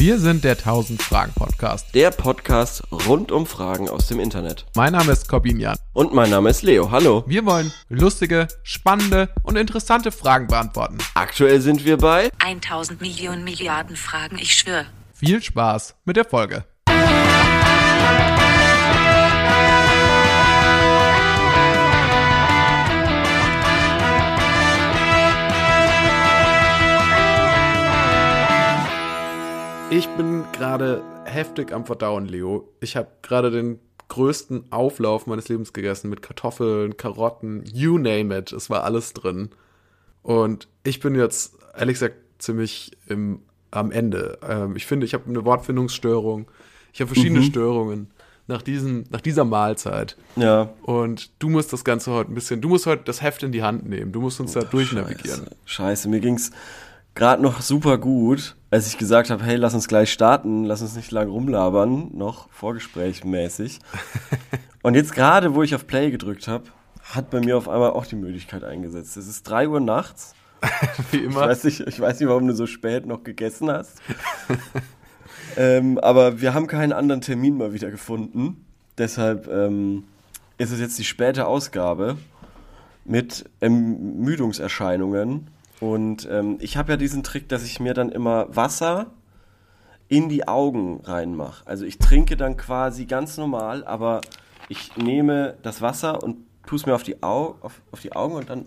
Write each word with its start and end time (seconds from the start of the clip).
Wir 0.00 0.20
sind 0.20 0.44
der 0.44 0.52
1000 0.52 1.02
Fragen 1.02 1.32
Podcast. 1.34 1.92
Der 1.92 2.12
Podcast 2.12 2.84
rund 2.92 3.32
um 3.32 3.46
Fragen 3.46 3.88
aus 3.88 4.06
dem 4.06 4.20
Internet. 4.20 4.64
Mein 4.76 4.92
Name 4.92 5.10
ist 5.10 5.28
Corbin 5.28 5.58
Jan. 5.58 5.76
Und 5.92 6.14
mein 6.14 6.30
Name 6.30 6.50
ist 6.50 6.62
Leo. 6.62 6.92
Hallo. 6.92 7.24
Wir 7.26 7.44
wollen 7.44 7.72
lustige, 7.88 8.46
spannende 8.62 9.28
und 9.42 9.56
interessante 9.56 10.12
Fragen 10.12 10.46
beantworten. 10.46 10.98
Aktuell 11.14 11.60
sind 11.60 11.84
wir 11.84 11.96
bei 11.96 12.30
1000 12.38 13.00
Millionen 13.00 13.42
Milliarden 13.42 13.96
Fragen, 13.96 14.38
ich 14.38 14.54
schwöre. 14.54 14.86
Viel 15.14 15.42
Spaß 15.42 15.96
mit 16.04 16.16
der 16.16 16.24
Folge. 16.24 16.64
Ich 29.90 30.06
bin 30.06 30.44
gerade 30.52 31.02
heftig 31.24 31.72
am 31.72 31.86
Verdauen, 31.86 32.26
Leo. 32.26 32.68
Ich 32.80 32.94
habe 32.94 33.08
gerade 33.22 33.50
den 33.50 33.78
größten 34.08 34.70
Auflauf 34.70 35.26
meines 35.26 35.48
Lebens 35.48 35.72
gegessen 35.72 36.10
mit 36.10 36.20
Kartoffeln, 36.20 36.98
Karotten, 36.98 37.64
you 37.72 37.96
name 37.96 38.36
it. 38.36 38.52
Es 38.52 38.68
war 38.68 38.84
alles 38.84 39.14
drin. 39.14 39.48
Und 40.22 40.68
ich 40.84 41.00
bin 41.00 41.14
jetzt, 41.14 41.56
ehrlich 41.74 41.94
gesagt, 41.94 42.16
ziemlich 42.38 42.98
im, 43.06 43.40
am 43.70 43.90
Ende. 43.90 44.38
Ähm, 44.46 44.76
ich 44.76 44.84
finde, 44.84 45.06
ich 45.06 45.14
habe 45.14 45.24
eine 45.26 45.46
Wortfindungsstörung. 45.46 46.50
Ich 46.92 47.00
habe 47.00 47.08
verschiedene 47.14 47.42
Störungen 47.42 48.10
nach, 48.46 48.60
diesen, 48.60 49.06
nach 49.08 49.22
dieser 49.22 49.46
Mahlzeit. 49.46 50.18
ja. 50.36 50.68
Und 50.82 51.30
du 51.38 51.48
musst 51.48 51.72
das 51.72 51.82
Ganze 51.82 52.12
heute 52.12 52.30
ein 52.30 52.34
bisschen, 52.34 52.60
du 52.60 52.68
musst 52.68 52.84
heute 52.84 53.04
das 53.04 53.22
Heft 53.22 53.42
in 53.42 53.52
die 53.52 53.62
Hand 53.62 53.88
nehmen. 53.88 54.12
Du 54.12 54.20
musst 54.20 54.38
uns 54.38 54.52
da 54.52 54.60
durchnavigieren. 54.60 55.44
Scheiße, 55.44 55.56
Scheiße. 55.64 56.08
mir 56.10 56.20
ging's 56.20 56.50
gerade 57.14 57.42
noch 57.42 57.62
super 57.62 57.96
gut, 57.96 58.54
als 58.70 58.86
ich 58.86 58.98
gesagt 58.98 59.30
habe, 59.30 59.42
hey, 59.44 59.56
lass 59.56 59.74
uns 59.74 59.88
gleich 59.88 60.12
starten, 60.12 60.64
lass 60.64 60.82
uns 60.82 60.94
nicht 60.94 61.10
lang 61.10 61.28
rumlabern, 61.28 62.10
noch 62.14 62.50
vorgesprächmäßig. 62.50 63.78
Und 64.82 64.94
jetzt 64.94 65.14
gerade, 65.14 65.54
wo 65.54 65.62
ich 65.62 65.74
auf 65.74 65.86
Play 65.86 66.10
gedrückt 66.10 66.48
habe, 66.48 66.64
hat 67.02 67.30
bei 67.30 67.40
mir 67.40 67.56
auf 67.56 67.68
einmal 67.68 67.90
auch 67.90 68.06
die 68.06 68.16
Müdigkeit 68.16 68.64
eingesetzt. 68.64 69.16
Es 69.16 69.26
ist 69.26 69.44
3 69.44 69.68
Uhr 69.68 69.80
nachts. 69.80 70.34
Wie 71.10 71.18
Ich 71.18 71.24
immer. 71.24 71.40
weiß, 71.40 71.64
nicht, 71.64 71.80
ich 71.80 72.00
weiß 72.00 72.20
nicht, 72.20 72.28
warum 72.28 72.46
du 72.46 72.54
so 72.54 72.66
spät 72.66 73.06
noch 73.06 73.24
gegessen 73.24 73.70
hast. 73.70 74.02
ähm, 75.56 75.98
aber 75.98 76.40
wir 76.40 76.52
haben 76.52 76.66
keinen 76.66 76.92
anderen 76.92 77.20
Termin 77.20 77.56
mal 77.56 77.72
wieder 77.72 77.90
gefunden. 77.90 78.64
Deshalb 78.98 79.48
ähm, 79.48 80.04
ist 80.58 80.72
es 80.72 80.80
jetzt 80.80 80.98
die 80.98 81.04
späte 81.04 81.46
Ausgabe 81.46 82.18
mit 83.04 83.44
Ermüdungserscheinungen. 83.60 85.46
Und 85.80 86.28
ähm, 86.30 86.58
ich 86.60 86.76
habe 86.76 86.92
ja 86.92 86.96
diesen 86.96 87.22
Trick, 87.22 87.48
dass 87.48 87.64
ich 87.64 87.78
mir 87.80 87.94
dann 87.94 88.10
immer 88.10 88.54
Wasser 88.54 89.06
in 90.08 90.28
die 90.28 90.48
Augen 90.48 91.00
reinmache. 91.04 91.66
Also 91.66 91.84
ich 91.84 91.98
trinke 91.98 92.36
dann 92.36 92.56
quasi 92.56 93.04
ganz 93.06 93.36
normal, 93.36 93.84
aber 93.84 94.20
ich 94.68 94.96
nehme 94.96 95.56
das 95.62 95.80
Wasser 95.82 96.22
und 96.22 96.38
tue 96.66 96.76
es 96.76 96.86
mir 96.86 96.94
auf 96.94 97.02
die, 97.02 97.22
Au 97.22 97.56
auf, 97.60 97.80
auf 97.92 98.00
die 98.00 98.12
Augen 98.12 98.34
und 98.34 98.50
dann 98.50 98.66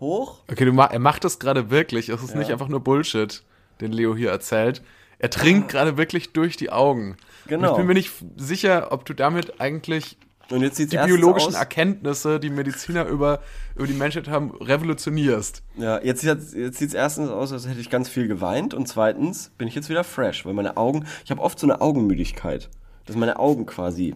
hoch. 0.00 0.40
Okay, 0.50 0.64
du 0.64 0.72
ma 0.72 0.86
er 0.86 0.98
macht 0.98 1.24
das 1.24 1.38
gerade 1.38 1.70
wirklich. 1.70 2.08
Es 2.10 2.22
ist 2.22 2.32
Ja. 2.32 2.38
nicht 2.38 2.50
einfach 2.52 2.68
nur 2.68 2.80
Bullshit, 2.80 3.42
den 3.80 3.92
Leo 3.92 4.14
hier 4.14 4.30
erzählt. 4.30 4.82
Er 5.18 5.30
trinkt 5.30 5.68
gerade 5.70 5.96
wirklich 5.96 6.32
durch 6.32 6.56
die 6.56 6.70
Augen. 6.70 7.16
Genau. 7.46 7.68
Und 7.68 7.72
ich 7.72 7.76
bin 7.78 7.86
mir 7.86 7.94
nicht 7.94 8.12
sicher, 8.36 8.88
ob 8.92 9.04
du 9.04 9.14
damit 9.14 9.60
eigentlich 9.60 10.18
Und 10.52 10.62
jetzt 10.62 10.78
die 10.78 10.86
biologischen 10.86 11.54
Erkenntnisse, 11.54 12.38
die 12.38 12.50
Mediziner 12.50 13.06
über, 13.06 13.40
über 13.74 13.86
die 13.86 13.94
Menschheit 13.94 14.28
haben, 14.28 14.50
revolutionierst. 14.60 15.62
Ja, 15.76 16.00
jetzt, 16.02 16.22
jetzt, 16.22 16.54
jetzt 16.54 16.78
sieht 16.78 16.88
es 16.88 16.94
erstens 16.94 17.30
aus, 17.30 17.52
als 17.52 17.66
hätte 17.66 17.80
ich 17.80 17.90
ganz 17.90 18.08
viel 18.08 18.28
geweint 18.28 18.74
und 18.74 18.86
zweitens 18.86 19.50
bin 19.58 19.66
ich 19.68 19.74
jetzt 19.74 19.88
wieder 19.88 20.04
fresh, 20.04 20.44
weil 20.44 20.52
meine 20.52 20.76
Augen, 20.76 21.06
ich 21.24 21.30
habe 21.30 21.40
oft 21.40 21.58
so 21.58 21.66
eine 21.66 21.80
Augenmüdigkeit, 21.80 22.68
dass 23.06 23.16
meine 23.16 23.38
Augen 23.38 23.66
quasi 23.66 24.14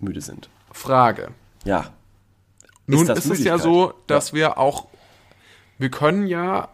müde 0.00 0.20
sind. 0.20 0.48
Frage. 0.72 1.32
Ja. 1.64 1.90
Nun 2.86 3.06
das 3.06 3.20
ist 3.26 3.30
es 3.30 3.44
ja 3.44 3.58
so, 3.58 3.94
dass 4.06 4.32
wir 4.32 4.58
auch, 4.58 4.88
wir 5.78 5.90
können 5.90 6.26
ja 6.26 6.68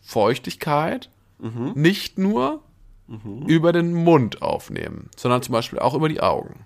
Feuchtigkeit 0.00 1.10
Mhm. 1.38 1.72
nicht 1.74 2.16
nur 2.18 2.62
über 3.46 3.72
den 3.72 3.92
Mund 3.92 4.40
aufnehmen, 4.40 5.10
sondern 5.16 5.42
zum 5.42 5.52
Beispiel 5.52 5.78
auch 5.78 5.92
über 5.94 6.08
die 6.08 6.20
Augen. 6.20 6.64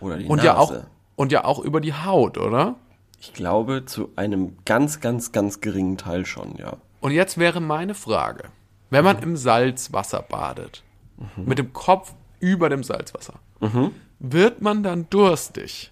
Oder 0.00 0.16
die 0.16 0.24
Und 0.24 0.38
Nase. 0.38 0.46
ja 0.46 0.56
auch 0.56 0.72
und 1.18 1.32
ja 1.32 1.44
auch 1.44 1.58
über 1.58 1.80
die 1.80 1.92
Haut, 1.92 2.38
oder? 2.38 2.76
Ich 3.20 3.34
glaube, 3.34 3.84
zu 3.84 4.10
einem 4.14 4.56
ganz, 4.64 5.00
ganz, 5.00 5.32
ganz 5.32 5.60
geringen 5.60 5.96
Teil 5.96 6.24
schon, 6.24 6.54
ja. 6.56 6.76
Und 7.00 7.10
jetzt 7.10 7.38
wäre 7.38 7.60
meine 7.60 7.94
Frage, 7.94 8.44
wenn 8.90 9.04
man 9.04 9.18
im 9.18 9.36
Salzwasser 9.36 10.22
badet, 10.22 10.84
mit 11.36 11.58
dem 11.58 11.72
Kopf 11.72 12.14
über 12.38 12.68
dem 12.68 12.84
Salzwasser, 12.84 13.34
wird 14.20 14.62
man 14.62 14.84
dann 14.84 15.10
durstig? 15.10 15.90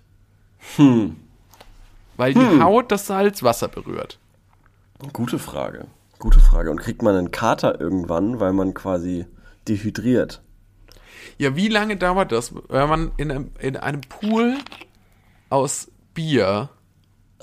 Weil 2.16 2.32
die 2.32 2.60
Haut 2.60 2.92
das 2.92 3.08
Salzwasser 3.08 3.66
berührt. 3.66 4.20
Gute 5.12 5.40
Frage. 5.40 5.88
Gute 6.20 6.38
Frage. 6.38 6.70
Und 6.70 6.80
kriegt 6.80 7.02
man 7.02 7.16
einen 7.16 7.32
Kater 7.32 7.80
irgendwann, 7.80 8.38
weil 8.38 8.52
man 8.52 8.74
quasi 8.74 9.26
dehydriert? 9.66 10.40
Ja, 11.36 11.56
wie 11.56 11.68
lange 11.68 11.96
dauert 11.96 12.30
das, 12.30 12.54
wenn 12.68 12.88
man 12.88 13.10
in 13.16 13.30
einem, 13.32 13.50
in 13.58 13.76
einem 13.76 14.02
Pool 14.02 14.56
aus 15.48 15.90
Bier 16.14 16.68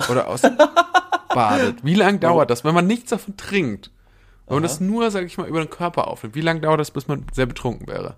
oder 0.10 0.28
aus 0.28 0.42
badet? 1.34 1.84
Wie 1.84 1.96
lange 1.96 2.20
dauert 2.20 2.50
das, 2.50 2.64
wenn 2.64 2.76
man 2.76 2.88
nichts 2.88 3.10
davon 3.10 3.38
trinkt? 3.38 3.92
Wenn 4.48 4.56
man 4.56 4.64
das 4.64 4.80
nur, 4.80 5.10
sag 5.10 5.26
ich 5.26 5.38
mal, 5.38 5.48
über 5.48 5.64
den 5.64 5.70
Körper 5.70 6.08
aufnimmt, 6.08 6.36
wie 6.36 6.42
lange 6.42 6.62
dauert 6.62 6.80
das, 6.80 6.92
bis 6.92 7.08
man 7.08 7.26
sehr 7.32 7.46
betrunken 7.46 7.88
wäre? 7.88 8.16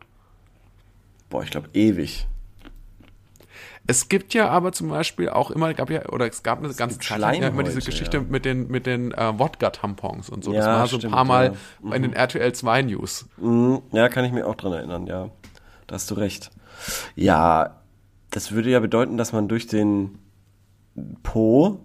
Boah, 1.30 1.44
ich 1.44 1.52
glaube 1.52 1.70
ewig. 1.74 2.28
Es 3.88 4.10
gibt 4.10 4.34
ja 4.34 4.50
aber 4.50 4.72
zum 4.72 4.90
Beispiel 4.90 5.30
auch 5.30 5.52
immer, 5.52 5.72
gab 5.76 5.92
ja, 5.92 6.10
oder 6.10 6.28
es 6.28 6.42
gab 6.42 6.60
eine 6.60 6.74
ganze 6.74 6.98
gibt 6.98 7.08
Zeit 7.08 7.20
lang 7.20 7.40
ja 7.40 7.50
immer 7.50 7.62
diese 7.62 7.82
Geschichte 7.82 8.18
ja. 8.18 8.24
mit 8.28 8.44
den, 8.44 8.68
mit 8.68 8.88
den 8.88 9.12
äh, 9.12 9.38
Wodka-Tampons 9.38 10.30
und 10.30 10.44
so. 10.44 10.54
das 10.54 10.66
Ja, 10.66 10.80
war 10.80 10.88
so 10.88 10.96
ein 10.98 11.02
stimmt, 11.02 11.14
paar 11.14 11.26
Mal 11.26 11.56
ja. 11.84 11.94
in 11.94 12.02
den 12.02 12.14
RTL 12.14 12.52
2 12.52 12.82
News. 12.84 13.28
Mhm, 13.38 13.84
ja, 13.92 14.10
kann 14.10 14.26
ich 14.26 14.32
mich 14.32 14.44
auch 14.44 14.56
dran 14.56 14.74
erinnern, 14.74 15.06
ja. 15.06 15.30
Da 15.86 15.96
hast 15.96 16.10
du 16.10 16.16
recht. 16.16 16.50
Ja, 17.16 17.82
das 18.36 18.52
würde 18.52 18.70
ja 18.70 18.80
bedeuten, 18.82 19.16
dass 19.18 19.32
man 19.34 19.48
durch 19.48 19.66
den 19.68 20.20
Po 21.24 21.80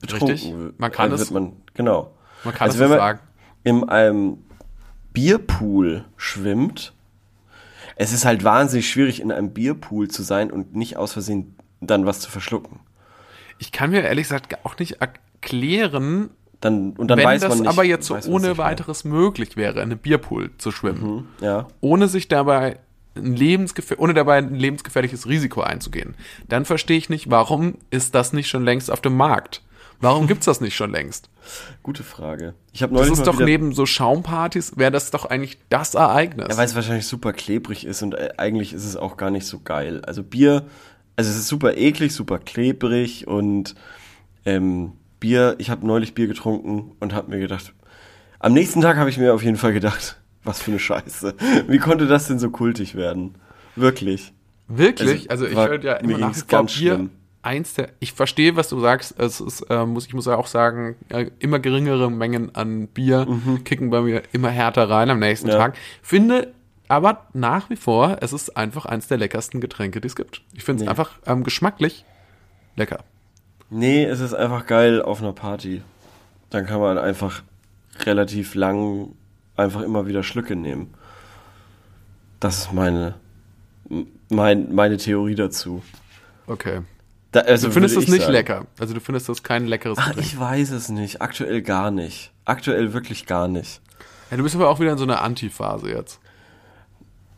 betrunken 0.00 0.28
Richtig. 0.30 0.54
Man 0.78 0.90
kann 0.92 1.10
äh, 1.10 1.14
es- 1.14 1.20
wird 1.20 1.30
Man, 1.32 1.52
genau. 1.74 2.12
Man 2.44 2.54
kann 2.54 2.66
also 2.68 2.76
es 2.76 2.80
wenn 2.80 2.88
man 2.90 2.98
sagen. 2.98 3.18
in 3.64 3.88
einem 3.88 4.38
Bierpool 5.12 6.04
schwimmt, 6.16 6.94
es 7.96 8.12
ist 8.12 8.24
halt 8.24 8.44
wahnsinnig 8.44 8.88
schwierig, 8.88 9.20
in 9.20 9.30
einem 9.32 9.50
Bierpool 9.50 10.08
zu 10.08 10.22
sein 10.22 10.50
und 10.50 10.74
nicht 10.74 10.96
aus 10.96 11.12
Versehen 11.12 11.54
dann 11.80 12.06
was 12.06 12.20
zu 12.20 12.30
verschlucken. 12.30 12.80
Ich 13.58 13.72
kann 13.72 13.90
mir 13.90 14.02
ehrlich 14.02 14.24
gesagt 14.28 14.64
auch 14.64 14.78
nicht 14.78 15.02
erklären, 15.02 16.30
Dann, 16.60 16.92
und 16.92 17.08
dann 17.08 17.18
wenn 17.18 17.24
weiß 17.26 17.40
das 17.42 17.50
man 17.50 17.58
nicht, 17.60 17.68
aber 17.68 17.84
jetzt 17.84 18.06
so 18.06 18.14
es 18.16 18.28
ohne 18.28 18.48
mehr. 18.48 18.58
weiteres 18.58 19.04
möglich 19.04 19.56
wäre, 19.56 19.74
in 19.76 19.90
einem 19.90 19.98
Bierpool 19.98 20.50
zu 20.58 20.70
schwimmen, 20.70 21.28
Ja. 21.40 21.66
ohne 21.80 22.08
sich 22.08 22.28
dabei 22.28 22.78
ein 23.16 23.34
lebensgefähr 23.34 23.98
ohne 23.98 24.14
dabei 24.14 24.38
ein 24.38 24.54
lebensgefährliches 24.54 25.26
Risiko 25.26 25.62
einzugehen, 25.62 26.14
dann 26.48 26.64
verstehe 26.64 26.98
ich 26.98 27.10
nicht, 27.10 27.30
warum 27.30 27.78
ist 27.90 28.14
das 28.14 28.32
nicht 28.32 28.48
schon 28.48 28.64
längst 28.64 28.90
auf 28.90 29.00
dem 29.00 29.16
Markt? 29.16 29.62
Warum 30.02 30.26
gibt's 30.26 30.46
das 30.46 30.62
nicht 30.62 30.74
schon 30.74 30.92
längst? 30.92 31.28
Gute 31.82 32.02
Frage. 32.02 32.54
Ich 32.72 32.82
habe 32.82 32.94
Das 32.94 33.00
neulich 33.00 33.12
ist 33.12 33.26
mal 33.26 33.32
doch 33.32 33.40
neben 33.40 33.72
so 33.72 33.84
Schaumpartys, 33.84 34.78
wäre 34.78 34.90
das 34.90 35.10
doch 35.10 35.26
eigentlich 35.26 35.58
das 35.68 35.94
Ereignis. 35.94 36.46
Ja, 36.48 36.56
weil 36.56 36.64
es 36.64 36.74
wahrscheinlich 36.74 37.06
super 37.06 37.34
klebrig 37.34 37.84
ist 37.84 38.02
und 38.02 38.14
äh, 38.14 38.30
eigentlich 38.38 38.72
ist 38.72 38.86
es 38.86 38.96
auch 38.96 39.18
gar 39.18 39.30
nicht 39.30 39.46
so 39.46 39.60
geil. 39.60 40.02
Also 40.06 40.22
Bier, 40.22 40.64
also 41.16 41.30
es 41.30 41.36
ist 41.36 41.48
super 41.48 41.76
eklig, 41.76 42.14
super 42.14 42.38
klebrig 42.38 43.26
und 43.28 43.74
ähm, 44.46 44.92
Bier, 45.20 45.56
ich 45.58 45.68
habe 45.68 45.86
neulich 45.86 46.14
Bier 46.14 46.28
getrunken 46.28 46.92
und 46.98 47.12
habe 47.12 47.30
mir 47.30 47.38
gedacht, 47.38 47.74
am 48.38 48.54
nächsten 48.54 48.80
Tag 48.80 48.96
habe 48.96 49.10
ich 49.10 49.18
mir 49.18 49.34
auf 49.34 49.42
jeden 49.42 49.58
Fall 49.58 49.74
gedacht, 49.74 50.19
was 50.44 50.60
für 50.62 50.70
eine 50.70 50.80
Scheiße. 50.80 51.34
Wie 51.68 51.78
konnte 51.78 52.06
das 52.06 52.26
denn 52.28 52.38
so 52.38 52.50
kultig 52.50 52.94
werden? 52.94 53.34
Wirklich. 53.76 54.32
Wirklich? 54.68 55.30
Also, 55.30 55.44
Also, 55.44 55.46
ich 55.46 55.56
höre 55.68 55.82
ja 55.82 55.94
immer 55.94 56.18
nach 56.18 56.46
ganz 56.48 56.78
Bier. 56.78 56.94
schlimm. 56.94 57.10
Eins 57.42 57.72
der, 57.74 57.88
ich 58.00 58.12
verstehe, 58.12 58.54
was 58.56 58.68
du 58.68 58.78
sagst. 58.80 59.18
Es 59.18 59.40
ist, 59.40 59.62
äh, 59.70 59.86
muss, 59.86 60.06
ich 60.06 60.12
muss 60.12 60.26
ja 60.26 60.36
auch 60.36 60.46
sagen, 60.46 60.96
äh, 61.08 61.30
immer 61.38 61.58
geringere 61.58 62.10
Mengen 62.10 62.54
an 62.54 62.86
Bier 62.88 63.26
kicken 63.64 63.88
bei 63.90 64.02
mir 64.02 64.22
immer 64.32 64.50
härter 64.50 64.90
rein 64.90 65.08
am 65.08 65.18
nächsten 65.20 65.46
Mhm. 65.46 65.52
Ja. 65.52 65.58
Tag. 65.58 65.76
Finde 66.02 66.52
aber 66.88 67.26
nach 67.32 67.70
wie 67.70 67.76
vor, 67.76 68.18
es 68.20 68.32
ist 68.34 68.56
einfach 68.58 68.84
eins 68.84 69.08
der 69.08 69.16
leckersten 69.16 69.60
Getränke, 69.60 70.00
die 70.02 70.08
es 70.08 70.16
gibt. 70.16 70.42
Ich 70.54 70.64
finde 70.64 70.82
es 70.82 70.84
Nee. 70.84 70.90
einfach 70.90 71.12
ähm, 71.26 71.42
geschmacklich 71.44 72.04
lecker. 72.76 72.98
Nee, 73.70 74.04
es 74.04 74.20
ist 74.20 74.34
einfach 74.34 74.66
geil 74.66 75.00
auf 75.00 75.22
einer 75.22 75.32
Party. 75.32 75.82
Dann 76.50 76.66
kann 76.66 76.80
man 76.80 76.98
einfach 76.98 77.42
relativ 78.04 78.54
lang 78.54 79.12
einfach 79.60 79.82
immer 79.82 80.06
wieder 80.06 80.22
Schlücke 80.22 80.56
nehmen. 80.56 80.92
Das 82.40 82.58
ist 82.58 82.72
meine, 82.72 83.14
mein, 84.28 84.74
meine 84.74 84.96
Theorie 84.96 85.34
dazu. 85.34 85.82
Okay. 86.46 86.80
Da, 87.32 87.40
also 87.40 87.68
Du 87.68 87.74
findest 87.74 87.96
es 87.96 88.04
ich 88.04 88.10
nicht 88.10 88.22
sagen. 88.22 88.32
lecker. 88.32 88.66
Also 88.78 88.94
du 88.94 89.00
findest 89.00 89.28
das 89.28 89.42
kein 89.42 89.66
leckeres 89.66 89.98
Ach, 90.00 90.08
Getränk. 90.08 90.26
ich 90.26 90.38
weiß 90.40 90.70
es 90.70 90.88
nicht. 90.88 91.22
Aktuell 91.22 91.62
gar 91.62 91.90
nicht. 91.90 92.32
Aktuell 92.44 92.92
wirklich 92.92 93.26
gar 93.26 93.46
nicht. 93.46 93.80
Ja, 94.30 94.36
du 94.36 94.42
bist 94.42 94.54
aber 94.56 94.68
auch 94.68 94.80
wieder 94.80 94.92
in 94.92 94.98
so 94.98 95.04
einer 95.04 95.22
Antiphase 95.22 95.90
jetzt. 95.90 96.20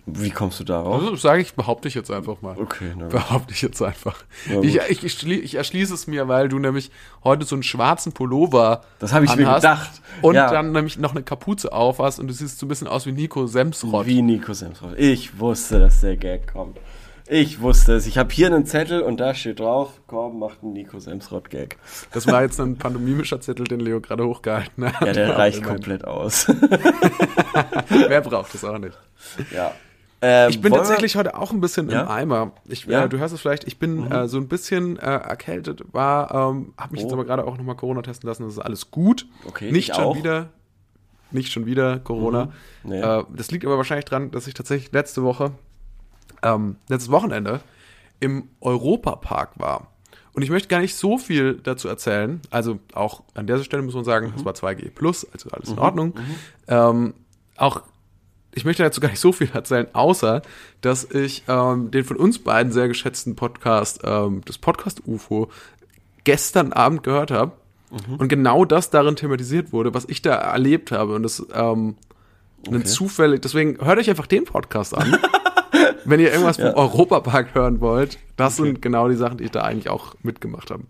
Wie 0.05 0.31
kommst 0.31 0.59
du 0.59 0.65
darauf? 0.65 1.01
Also 1.01 1.15
sage 1.15 1.43
ich, 1.43 1.55
behaupte 1.55 1.87
ich 1.87 1.95
jetzt 1.95 2.11
einfach 2.11 2.43
mal. 2.43 2.57
Okay, 2.59 2.93
na 2.97 3.05
gut. 3.05 3.13
Behaupte 3.13 3.55
ich 3.55 3.63
jetzt 3.63 3.81
einfach. 3.81 4.25
Ich, 4.63 4.77
ich, 4.89 5.05
ich, 5.05 5.27
ich 5.29 5.55
erschließe 5.55 5.95
es 5.95 6.09
mir, 6.09 6.27
weil 6.27 6.49
du 6.49 6.59
nämlich 6.59 6.91
heute 7.23 7.45
so 7.47 7.55
einen 7.55 7.63
schwarzen 7.63 8.13
Pullover 8.13 8.83
Das 8.99 9.13
habe 9.13 9.25
ich 9.27 9.37
mir 9.37 9.55
gedacht. 9.55 10.03
Und 10.21 10.35
Ja. 10.35 10.51
dann 10.51 10.73
nämlich 10.73 10.99
noch 10.99 11.13
eine 11.13 11.23
Kapuze 11.23 11.73
auf 11.73 12.01
hast 12.01 12.19
und 12.19 12.27
du 12.27 12.33
siehst 12.35 12.59
so 12.59 12.67
ein 12.67 12.69
bisschen 12.69 12.89
aus 12.89 13.07
wie 13.07 13.13
Nico 13.13 13.47
Semsrott. 13.47 14.07
Wie 14.07 14.23
Nico 14.23 14.53
Semsrott. 14.53 14.99
Ich 14.99 15.39
wusste, 15.39 15.79
dass 15.79 16.01
der 16.01 16.17
Gag 16.17 16.53
kommt. 16.53 16.79
Ich 17.29 17.61
wusste 17.61 17.93
es. 17.95 18.07
Ich 18.09 18.19
habe 18.19 18.35
hier 18.35 18.49
einen 18.49 18.67
Zettel 18.67 19.01
und 19.03 19.19
da 19.21 19.33
steht 19.35 19.61
drauf, 19.61 20.01
Korben 20.09 20.41
macht 20.41 20.59
einen 20.63 20.73
Nico 20.73 20.99
Semsrott-Gag. 20.99 21.79
Das 22.13 22.27
war 22.27 22.43
jetzt 22.43 22.61
ein 22.61 22.77
pantomimischer 22.77 23.41
Zettel, 23.41 23.65
den 23.69 23.79
Leo 23.79 24.01
gerade 24.01 24.27
hochgehalten 24.27 24.85
hat. 24.85 25.01
Ja, 25.07 25.13
der 25.13 25.39
reicht 25.39 25.63
komplett 25.63 26.05
aus. 26.05 26.49
Wer 27.89 28.21
braucht 28.21 28.53
das 28.53 28.65
auch 28.65 28.79
nicht? 28.79 28.99
ja. 29.55 29.71
Ähm, 30.25 30.51
Ich 30.51 30.61
bin 30.61 30.71
wir- 30.73 30.79
tatsächlich 30.79 31.17
heute 31.17 31.37
auch 31.37 31.51
ein 31.53 31.61
bisschen 31.61 31.91
Ja? 31.91 32.03
im 32.03 32.09
Eimer. 32.09 32.53
Ich, 32.67 32.85
Ja? 32.87 33.01
Mhm. 33.01 33.07
äh, 33.07 33.09
du 33.09 33.19
hörst 33.19 33.35
es 33.35 33.41
vielleicht, 33.41 33.65
ich 33.67 33.79
bin 33.79 34.11
äh, 34.11 34.29
so 34.29 34.39
ein 34.39 34.47
bisschen 34.49 34.97
äh, 34.99 35.01
erkältet, 35.03 35.83
war, 35.93 36.31
ähm, 36.33 36.73
habe 36.79 36.93
mich 36.93 37.01
jetzt 37.03 37.11
Oh. 37.11 37.15
aber 37.15 37.25
gerade 37.25 37.45
auch 37.45 37.57
nochmal 37.57 37.75
Corona 37.77 38.03
testen 38.03 38.29
lassen, 38.29 38.45
das 38.45 38.53
ist 38.53 38.59
alles 38.61 38.91
gut. 38.93 39.27
Okay, 39.47 39.73
nicht 39.73 39.89
ich 39.91 39.95
schon 39.97 40.05
auch. 40.05 40.17
wieder, 40.17 40.51
nicht 41.33 41.51
schon 41.53 41.67
wieder 41.67 41.99
Corona. 41.99 42.47
Mhm. 42.85 42.91
Nee. 42.91 43.01
Äh, 43.01 43.25
das 43.37 43.51
liegt 43.51 43.65
aber 43.65 43.77
wahrscheinlich 43.77 44.05
dran, 44.05 44.31
dass 44.31 44.47
ich 44.47 44.55
tatsächlich 44.55 44.93
letzte 44.93 45.25
Woche, 45.25 45.51
ähm, 46.45 46.77
letztes 46.89 47.11
Wochenende 47.11 47.61
im 48.21 48.49
Europapark 48.61 49.59
war. 49.59 49.89
Und 50.35 50.43
ich 50.43 50.51
möchte 50.51 50.69
gar 50.69 50.79
nicht 50.81 50.95
so 50.95 51.19
viel 51.19 51.55
dazu 51.63 51.89
erzählen. 51.89 52.41
Also 52.51 52.79
auch 52.95 53.23
an 53.35 53.47
dieser 53.49 53.65
Stelle 53.65 53.83
muss 53.83 53.95
man 53.95 54.05
sagen, 54.05 54.29
Mhm. 54.29 54.35
es 54.37 54.45
war 54.45 54.55
2G 54.55 54.89
plus, 54.91 55.27
also 55.33 55.51
alles 55.51 55.69
in 55.71 55.79
Ordnung. 55.81 56.15
Ähm, 56.69 57.15
auch 57.57 57.83
ich 58.55 58.65
möchte 58.65 58.83
dazu 58.83 59.01
gar 59.01 59.09
nicht 59.09 59.21
so 59.21 59.33
viel 59.33 59.51
erzählen, 59.53 59.87
außer 59.93 60.43
dass 60.81 61.05
ich 61.11 61.45
ähm, 61.49 61.91
den 61.91 62.05
von 62.05 62.17
uns 62.17 62.39
beiden 62.39 62.73
sehr 62.73 62.89
geschätzten 62.89 63.37
Podcast, 63.37 64.01
ähm, 64.05 64.43
das 64.45 64.59
Podcast 64.59 65.03
UFO, 65.07 65.49
gestern 66.25 66.73
Abend 66.73 67.03
gehört 67.03 67.31
habe 67.31 67.53
und 68.19 68.29
genau 68.29 68.65
das 68.65 68.91
darin 68.91 69.17
thematisiert 69.17 69.73
wurde, 69.73 69.93
was 69.93 70.07
ich 70.07 70.23
da 70.23 70.35
erlebt 70.35 70.93
habe. 70.93 71.15
Und 71.15 71.25
das 71.25 71.45
ähm, 71.53 71.97
ein 72.71 72.87
zufällig, 72.87 73.43
deswegen 73.43 73.85
hört 73.85 73.99
euch 73.99 74.09
einfach 74.09 74.27
den 74.27 74.45
Podcast 74.45 74.97
an. 74.97 75.19
Wenn 76.05 76.21
ihr 76.21 76.31
irgendwas 76.31 76.57
vom 76.57 76.75
Europapark 76.75 77.55
hören 77.55 77.81
wollt, 77.81 78.19
das 78.37 78.57
sind 78.57 78.83
genau 78.83 79.09
die 79.09 79.15
Sachen, 79.15 79.39
die 79.39 79.45
ich 79.45 79.51
da 79.51 79.63
eigentlich 79.63 79.89
auch 79.89 80.15
mitgemacht 80.23 80.71
habe. 80.71 80.85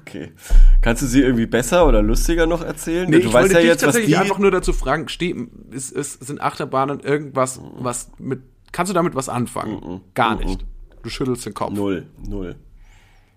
Okay. 0.00 0.32
Kannst 0.80 1.02
du 1.02 1.06
sie 1.06 1.20
irgendwie 1.20 1.46
besser 1.46 1.86
oder 1.86 2.02
lustiger 2.02 2.46
noch 2.46 2.62
erzählen? 2.62 3.08
Nee, 3.08 3.20
du 3.20 3.28
ich 3.28 3.32
weißt 3.32 3.34
wollte 3.34 3.54
ja 3.54 3.60
dich 3.60 3.68
jetzt, 3.68 3.82
was 3.82 3.94
tatsächlich 3.94 4.14
die... 4.14 4.16
einfach 4.16 4.38
nur 4.38 4.50
dazu 4.50 4.72
fragen, 4.72 5.08
steh, 5.08 5.34
ist, 5.70 5.92
ist, 5.92 6.24
sind 6.24 6.40
Achterbahnen 6.40 7.00
irgendwas, 7.00 7.60
was 7.76 8.10
mit, 8.18 8.42
kannst 8.72 8.90
du 8.90 8.94
damit 8.94 9.14
was 9.14 9.28
anfangen? 9.28 10.00
Gar 10.14 10.36
nicht. 10.36 10.64
Du 11.02 11.10
schüttelst 11.10 11.44
den 11.44 11.54
Kopf. 11.54 11.72
Null, 11.72 12.06
null. 12.26 12.56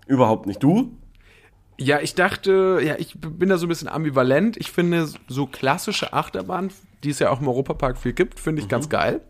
Überhaupt 0.08 0.46
nicht. 0.46 0.62
Du? 0.62 0.98
Ja, 1.78 2.00
ich 2.00 2.16
dachte, 2.16 2.80
ja, 2.84 2.96
ich 2.98 3.18
bin 3.20 3.50
da 3.50 3.58
so 3.58 3.66
ein 3.66 3.70
bisschen 3.70 3.90
ambivalent. 3.90 4.56
Ich 4.56 4.72
finde 4.72 5.10
so 5.28 5.46
klassische 5.46 6.14
Achterbahnen, 6.14 6.72
die 7.04 7.10
es 7.10 7.20
ja 7.20 7.32
auch 7.32 7.42
im 7.42 7.48
Europapark 7.48 7.98
viel 7.98 8.14
gibt, 8.14 8.40
finde 8.40 8.62
ich 8.62 8.70
ganz 8.70 8.88
geil. 8.88 9.22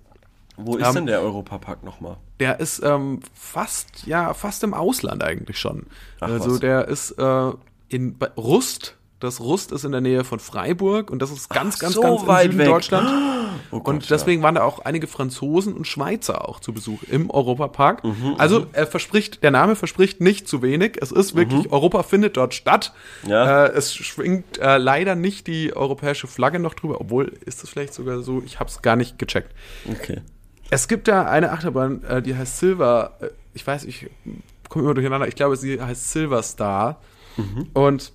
Wo 0.57 0.77
ist 0.77 0.87
Ähm, 0.87 0.93
denn 0.95 1.05
der 1.07 1.21
Europapark 1.21 1.83
nochmal? 1.83 2.17
Der 2.39 2.59
ist 2.59 2.81
ähm, 2.83 3.19
fast, 3.33 4.05
ja, 4.05 4.33
fast 4.33 4.63
im 4.63 4.73
Ausland 4.73 5.23
eigentlich 5.23 5.59
schon. 5.59 5.87
Ach, 6.19 6.29
also 6.29 6.51
was. 6.51 6.59
der 6.59 6.87
ist 6.87 7.11
äh, 7.11 7.51
in 7.89 8.15
Rust. 8.37 8.95
Das 9.21 9.39
Rust 9.39 9.71
ist 9.71 9.85
in 9.85 9.91
der 9.93 10.01
Nähe 10.01 10.23
von 10.25 10.39
Freiburg 10.39 11.09
und 11.09 11.21
das 11.21 11.31
ist 11.31 11.49
ganz, 11.49 11.75
Ach, 11.77 11.79
ganz, 11.79 11.93
so 11.95 12.01
ganz 12.01 12.21
im 12.21 12.27
weit 12.27 12.43
Süden 12.51 12.57
weg. 12.59 12.67
Deutschland. 12.67 13.09
Oh 13.71 13.79
Gott, 13.79 13.87
Und 13.95 14.09
deswegen 14.11 14.43
waren 14.43 14.55
da 14.55 14.63
auch 14.63 14.79
einige 14.79 15.07
Franzosen 15.07 15.73
und 15.73 15.87
Schweizer 15.87 16.47
auch 16.47 16.59
zu 16.59 16.71
Besuch 16.71 17.01
im 17.09 17.29
Europapark. 17.31 18.03
also 18.37 18.67
er 18.73 18.85
verspricht, 18.85 19.43
der 19.43 19.51
Name 19.51 19.75
verspricht 19.75 20.21
nicht 20.21 20.47
zu 20.47 20.61
wenig. 20.61 20.97
Es 21.01 21.11
ist 21.11 21.35
wirklich, 21.35 21.71
Europa 21.71 22.03
findet 22.03 22.37
dort 22.37 22.53
statt. 22.53 22.93
Ja. 23.25 23.65
Äh, 23.65 23.69
es 23.71 23.95
schwingt 23.95 24.59
äh, 24.59 24.77
leider 24.77 25.15
nicht 25.15 25.47
die 25.47 25.75
europäische 25.75 26.27
Flagge 26.27 26.59
noch 26.59 26.73
drüber, 26.75 27.01
obwohl 27.01 27.29
ist 27.45 27.63
es 27.63 27.69
vielleicht 27.69 27.93
sogar 27.93 28.21
so, 28.21 28.43
ich 28.45 28.59
habe 28.59 28.69
es 28.69 28.81
gar 28.81 28.95
nicht 28.97 29.17
gecheckt. 29.17 29.51
Ja. 29.85 29.93
Okay. 29.93 30.21
Es 30.69 30.87
gibt 30.87 31.07
da 31.07 31.25
eine 31.25 31.51
Achterbahn, 31.51 32.03
äh, 32.03 32.21
die 32.21 32.35
heißt 32.35 32.57
Silver, 32.59 33.11
äh, 33.21 33.27
ich 33.53 33.65
weiß, 33.65 33.85
ich 33.85 34.09
komme 34.69 34.85
immer 34.85 34.93
durcheinander, 34.93 35.27
ich 35.27 35.35
glaube, 35.35 35.55
sie 35.55 35.81
heißt 35.81 36.11
Silver 36.11 36.41
Star. 36.43 36.99
Und 37.73 38.13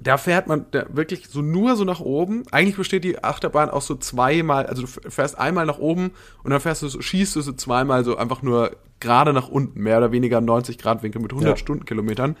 da 0.00 0.18
fährt 0.18 0.48
man 0.48 0.66
wirklich 0.88 1.28
so 1.28 1.42
nur 1.42 1.76
so 1.76 1.84
nach 1.84 2.00
oben. 2.00 2.42
Eigentlich 2.50 2.76
besteht 2.76 3.04
die 3.04 3.22
Achterbahn 3.22 3.70
auch 3.70 3.82
so 3.82 3.94
zweimal, 3.94 4.66
also 4.66 4.82
du 4.82 4.88
fährst 4.88 5.38
einmal 5.38 5.64
nach 5.64 5.78
oben 5.78 6.10
und 6.42 6.50
dann 6.50 6.60
fährst 6.60 6.82
du 6.82 6.88
so, 6.88 7.00
schießt 7.00 7.36
du 7.36 7.40
so 7.40 7.52
zweimal 7.52 8.04
so 8.04 8.16
einfach 8.16 8.42
nur 8.42 8.76
gerade 8.98 9.32
nach 9.32 9.48
unten, 9.48 9.80
mehr 9.80 9.98
oder 9.98 10.10
weniger 10.10 10.40
90 10.40 10.78
Grad 10.78 11.02
Winkel 11.04 11.22
mit 11.22 11.30
100 11.32 11.50
Ja. 11.52 11.56
Stundenkilometern. 11.56 12.36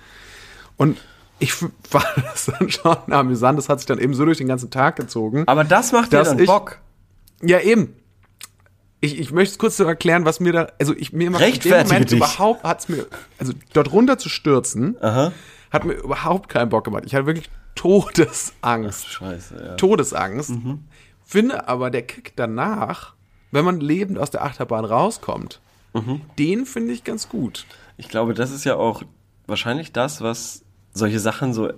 Und 0.76 0.98
ich 1.38 1.52
fand 1.54 1.70
das 2.32 2.46
dann 2.46 2.68
schon 2.70 2.96
amüsant, 3.12 3.58
das 3.58 3.68
hat 3.68 3.78
sich 3.78 3.86
dann 3.86 3.98
eben 4.00 4.14
so 4.14 4.24
durch 4.24 4.38
den 4.38 4.48
ganzen 4.48 4.70
Tag 4.70 4.96
gezogen. 4.96 5.44
Aber 5.46 5.62
das 5.62 5.92
macht 5.92 6.12
ja 6.12 6.24
dann 6.24 6.38
ich- 6.40 6.46
Bock. 6.46 6.78
Ja, 7.42 7.60
eben. 7.60 7.94
Ich, 9.04 9.18
ich 9.18 9.32
möchte 9.32 9.52
es 9.52 9.58
kurz 9.58 9.76
so 9.76 9.84
erklären, 9.84 10.24
was 10.24 10.38
mir 10.40 10.52
da, 10.52 10.68
also 10.80 10.94
ich 10.96 11.12
mir 11.12 11.30
macht 11.30 11.42
in 11.42 11.58
dem 11.60 11.72
Moment 11.86 12.10
dich. 12.12 12.16
überhaupt, 12.18 12.62
hat's 12.62 12.88
mir, 12.88 13.04
also 13.38 13.52
dort 13.72 13.92
runter 13.92 14.16
zu 14.16 14.28
stürzen, 14.28 14.96
Aha. 15.02 15.32
hat 15.72 15.84
mir 15.84 15.94
überhaupt 15.94 16.48
keinen 16.48 16.68
Bock 16.70 16.84
gemacht. 16.84 17.02
Ich 17.04 17.14
hatte 17.14 17.26
wirklich 17.26 17.50
Todesangst. 17.74 19.06
Scheiße, 19.08 19.64
ja. 19.64 19.74
Todesangst. 19.74 20.50
Mhm. 20.50 20.84
Finde 21.24 21.68
aber 21.68 21.90
der 21.90 22.02
Kick 22.02 22.32
danach, 22.36 23.14
wenn 23.50 23.64
man 23.64 23.80
lebend 23.80 24.18
aus 24.18 24.30
der 24.30 24.44
Achterbahn 24.44 24.84
rauskommt, 24.84 25.60
Mhm. 25.94 26.22
den 26.38 26.64
finde 26.64 26.92
ich 26.92 27.04
ganz 27.04 27.28
gut. 27.28 27.66
Ich 27.98 28.08
glaube, 28.08 28.32
das 28.34 28.50
ist 28.50 28.64
ja 28.64 28.76
auch 28.76 29.02
wahrscheinlich 29.46 29.92
das, 29.92 30.22
was 30.22 30.62
solche 30.94 31.18
Sachen 31.20 31.52
so 31.52 31.70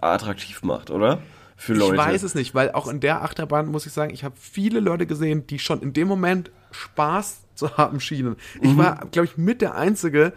attraktiv 0.00 0.62
macht, 0.64 0.90
oder? 0.90 1.20
Für 1.64 1.74
Leute. 1.74 1.94
Ich 1.94 2.00
weiß 2.00 2.22
es 2.24 2.34
nicht, 2.34 2.54
weil 2.54 2.72
auch 2.72 2.88
in 2.88 2.98
der 3.00 3.22
Achterbahn 3.22 3.66
muss 3.66 3.86
ich 3.86 3.92
sagen, 3.92 4.12
ich 4.12 4.24
habe 4.24 4.34
viele 4.38 4.80
Leute 4.80 5.06
gesehen, 5.06 5.46
die 5.46 5.58
schon 5.60 5.80
in 5.80 5.92
dem 5.92 6.08
Moment 6.08 6.50
Spaß 6.72 7.42
zu 7.54 7.76
haben 7.76 8.00
schienen. 8.00 8.36
Ich 8.60 8.70
Mhm. 8.72 8.78
war, 8.78 9.06
glaube 9.12 9.26
ich, 9.26 9.36
mit 9.36 9.60
der 9.62 9.74
Einzige, 9.76 10.32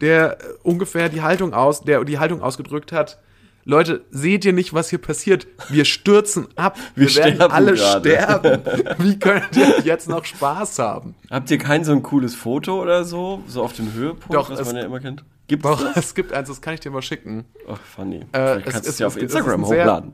der 0.00 0.40
äh, 0.40 0.44
ungefähr 0.62 1.08
die 1.10 1.20
Haltung 1.20 1.52
aus, 1.52 1.82
der 1.82 2.02
die 2.04 2.18
Haltung 2.18 2.40
ausgedrückt 2.42 2.92
hat. 2.92 3.18
Leute, 3.66 4.04
seht 4.10 4.46
ihr 4.46 4.54
nicht, 4.54 4.72
was 4.72 4.88
hier 4.88 4.98
passiert? 5.00 5.46
Wir 5.68 5.84
stürzen 5.84 6.48
ab. 6.56 6.78
Wir 6.94 7.08
Wir, 7.08 7.16
werden 7.24 7.40
alle 7.42 7.74
gerade." 7.74 8.10
sterben. 8.10 8.62
Wie 8.98 9.18
könnt 9.18 9.54
ihr 9.56 9.80
jetzt 9.84 10.08
noch 10.08 10.24
Spaß 10.24 10.78
haben? 10.78 11.14
Habt 11.30 11.50
ihr 11.50 11.58
kein 11.58 11.84
so 11.84 11.92
ein 11.92 12.02
cooles 12.02 12.34
Foto 12.34 12.80
oder 12.80 13.04
so? 13.04 13.42
So 13.46 13.62
auf 13.62 13.74
dem 13.74 13.92
Höhepunkt, 13.92 14.32
Doch, 14.34 14.48
was 14.50 14.64
man 14.64 14.76
ja 14.76 14.84
immer 14.84 15.00
kennt? 15.00 15.24
Gibt's 15.46 15.64
Doch, 15.68 15.82
das? 15.92 15.96
es 16.06 16.14
gibt 16.14 16.32
eins, 16.32 16.48
das 16.48 16.62
kann 16.62 16.72
ich 16.72 16.80
dir 16.80 16.90
mal 16.90 17.02
schicken. 17.02 17.44
Ach, 17.68 17.78
funny. 17.82 18.20
Äh, 18.20 18.22
Vielleicht 18.32 18.64
kannst 18.64 18.74
du 18.74 18.78
ist- 18.80 18.86
es 18.94 18.98
ja 19.00 19.06
auf 19.08 19.16
Instagram 19.18 19.64
ein 19.64 19.68
sehr- 19.68 19.82
hochladen. 19.82 20.12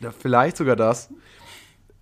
Ja, 0.00 0.10
vielleicht 0.10 0.56
sogar 0.56 0.76
das. 0.76 1.10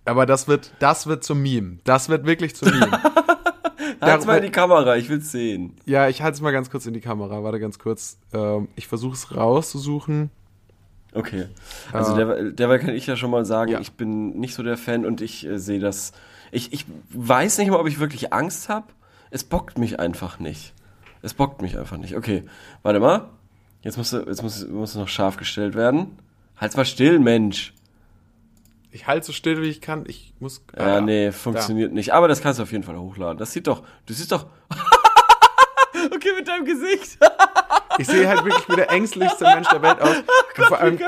Aber 0.05 0.25
das 0.25 0.47
wird, 0.47 0.71
das 0.79 1.07
wird 1.07 1.23
zum 1.23 1.41
Meme. 1.41 1.77
Das 1.83 2.09
wird 2.09 2.25
wirklich 2.25 2.55
zum 2.55 2.69
Meme. 2.71 2.99
Halt's 4.01 4.25
mal 4.25 4.37
in 4.37 4.43
die 4.43 4.51
Kamera, 4.51 4.95
ich 4.95 5.09
will's 5.09 5.31
sehen. 5.31 5.75
Ja, 5.85 6.07
ich 6.07 6.21
halte 6.21 6.35
es 6.35 6.41
mal 6.41 6.51
ganz 6.51 6.69
kurz 6.69 6.85
in 6.85 6.93
die 6.93 7.01
Kamera. 7.01 7.43
Warte 7.43 7.59
ganz 7.59 7.79
kurz. 7.79 8.17
Ähm, 8.33 8.69
ich 8.75 8.87
versuche 8.87 9.13
es 9.13 9.35
rauszusuchen. 9.35 10.31
Okay. 11.13 11.47
Also 11.91 12.13
Äh, 12.13 12.17
derweil, 12.17 12.53
derweil 12.53 12.79
kann 12.79 12.95
ich 12.95 13.07
ja 13.07 13.15
schon 13.15 13.31
mal 13.31 13.45
sagen, 13.45 13.71
ja. 13.71 13.79
ich 13.79 13.93
bin 13.93 14.39
nicht 14.39 14.53
so 14.53 14.63
der 14.63 14.77
Fan 14.77 15.05
und 15.05 15.21
ich 15.21 15.45
äh, 15.45 15.57
sehe 15.57 15.79
das. 15.79 16.13
Ich, 16.51 16.71
ich 16.71 16.85
weiß 17.11 17.57
nicht 17.57 17.69
mal, 17.69 17.79
ob 17.79 17.87
ich 17.87 17.99
wirklich 17.99 18.31
Angst 18.31 18.69
habe. 18.69 18.87
Es 19.31 19.43
bockt 19.43 19.77
mich 19.77 19.99
einfach 19.99 20.39
nicht. 20.39 20.73
Es 21.21 21.33
bockt 21.33 21.61
mich 21.61 21.77
einfach 21.77 21.97
nicht. 21.97 22.15
Okay, 22.15 22.43
warte 22.83 22.99
mal. 22.99 23.29
Jetzt 23.81 23.97
muss, 23.97 24.11
jetzt 24.11 24.41
muss, 24.43 24.67
muss 24.67 24.95
noch 24.95 25.07
scharf 25.07 25.37
gestellt 25.37 25.75
werden. 25.75 26.17
Halt's 26.57 26.75
mal 26.75 26.85
still, 26.85 27.19
Mensch. 27.19 27.73
Ich 28.91 29.05
halte 29.07 29.25
so 29.27 29.33
still, 29.33 29.61
wie 29.61 29.67
ich 29.69 29.81
kann. 29.81 30.03
Ich 30.07 30.33
muss. 30.39 30.63
Ja, 30.77 30.97
ah, 30.97 31.01
nee, 31.01 31.27
da. 31.27 31.31
funktioniert 31.31 31.93
nicht. 31.93 32.11
Aber 32.13 32.27
das 32.27 32.41
kannst 32.41 32.59
du 32.59 32.63
auf 32.63 32.71
jeden 32.71 32.83
Fall 32.83 32.97
hochladen. 32.97 33.37
Das 33.37 33.51
sieht 33.53 33.67
doch, 33.67 33.83
du 34.07 34.13
siehst 34.13 34.31
doch. 34.31 34.47
okay, 36.15 36.29
mit 36.35 36.47
deinem 36.47 36.65
Gesicht. 36.65 37.17
Ich 37.97 38.07
sehe 38.07 38.27
halt 38.27 38.43
wirklich 38.45 38.67
wie 38.69 38.75
der 38.75 38.89
ängstlichste 38.91 39.43
Mensch 39.43 39.67
der 39.69 39.81
Welt 39.81 40.01
aus. 40.01 40.15
Und 40.57 40.65
vor 40.65 40.79
allem 40.79 40.99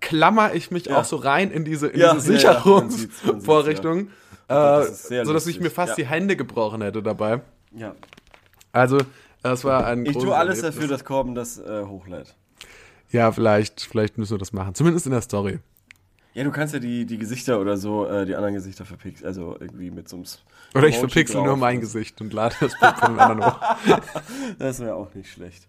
klammer 0.00 0.54
ich 0.54 0.70
mich 0.70 0.86
Ja. 0.86 0.98
auch 0.98 1.04
so 1.04 1.16
rein 1.16 1.50
in 1.50 1.64
diese, 1.64 1.88
in 1.88 2.00
Ja, 2.00 2.14
diese 2.14 2.34
ja, 2.34 2.38
ja, 2.38 2.54
Sicherungsvorrichtung. 2.54 4.10
das 4.48 4.86
Äh, 4.88 4.90
ist 4.92 5.08
sehr 5.08 5.24
so 5.26 5.32
dass 5.32 5.46
ich 5.46 5.60
mir 5.60 5.70
fast 5.70 5.96
die 5.98 6.06
Hände 6.06 6.36
gebrochen 6.36 6.82
hätte 6.82 7.02
dabei. 7.02 7.40
ja. 7.74 7.94
Also, 8.72 8.98
das 9.42 9.64
war 9.64 9.86
ein 9.86 10.04
Ich 10.04 10.12
tue 10.12 10.34
alles 10.36 10.58
Erlebnis. 10.58 10.74
dafür, 10.76 10.88
dass 10.88 11.04
Korben 11.06 11.34
das 11.34 11.58
äh, 11.58 11.84
hochlädt. 11.86 12.34
Ja, 13.10 13.32
vielleicht, 13.32 13.80
vielleicht 13.80 14.18
müssen 14.18 14.32
wir 14.34 14.38
das 14.38 14.52
machen. 14.52 14.74
Zumindest 14.74 15.06
in 15.06 15.12
der 15.12 15.22
Story. 15.22 15.60
Ja, 16.36 16.44
du 16.44 16.50
kannst 16.50 16.74
ja 16.74 16.80
die, 16.80 17.06
die 17.06 17.16
Gesichter 17.16 17.58
oder 17.58 17.78
so, 17.78 18.06
äh, 18.06 18.26
die 18.26 18.34
anderen 18.34 18.52
Gesichter 18.52 18.84
verpixeln, 18.84 19.26
also 19.26 19.56
irgendwie 19.58 19.90
mit 19.90 20.06
so 20.06 20.16
einem 20.16 20.26
Oder 20.74 20.86
ich 20.86 20.98
verpixel 20.98 21.42
nur 21.42 21.56
mein 21.56 21.80
Gesicht 21.80 22.20
und 22.20 22.30
lade 22.34 22.54
das 22.60 22.78
Bild 22.78 22.98
von 22.98 23.12
den 23.14 23.20
anderen 23.20 23.50
hoch. 23.50 23.58
Das 24.58 24.78
wäre 24.80 24.96
auch 24.96 25.14
nicht 25.14 25.32
schlecht. 25.32 25.66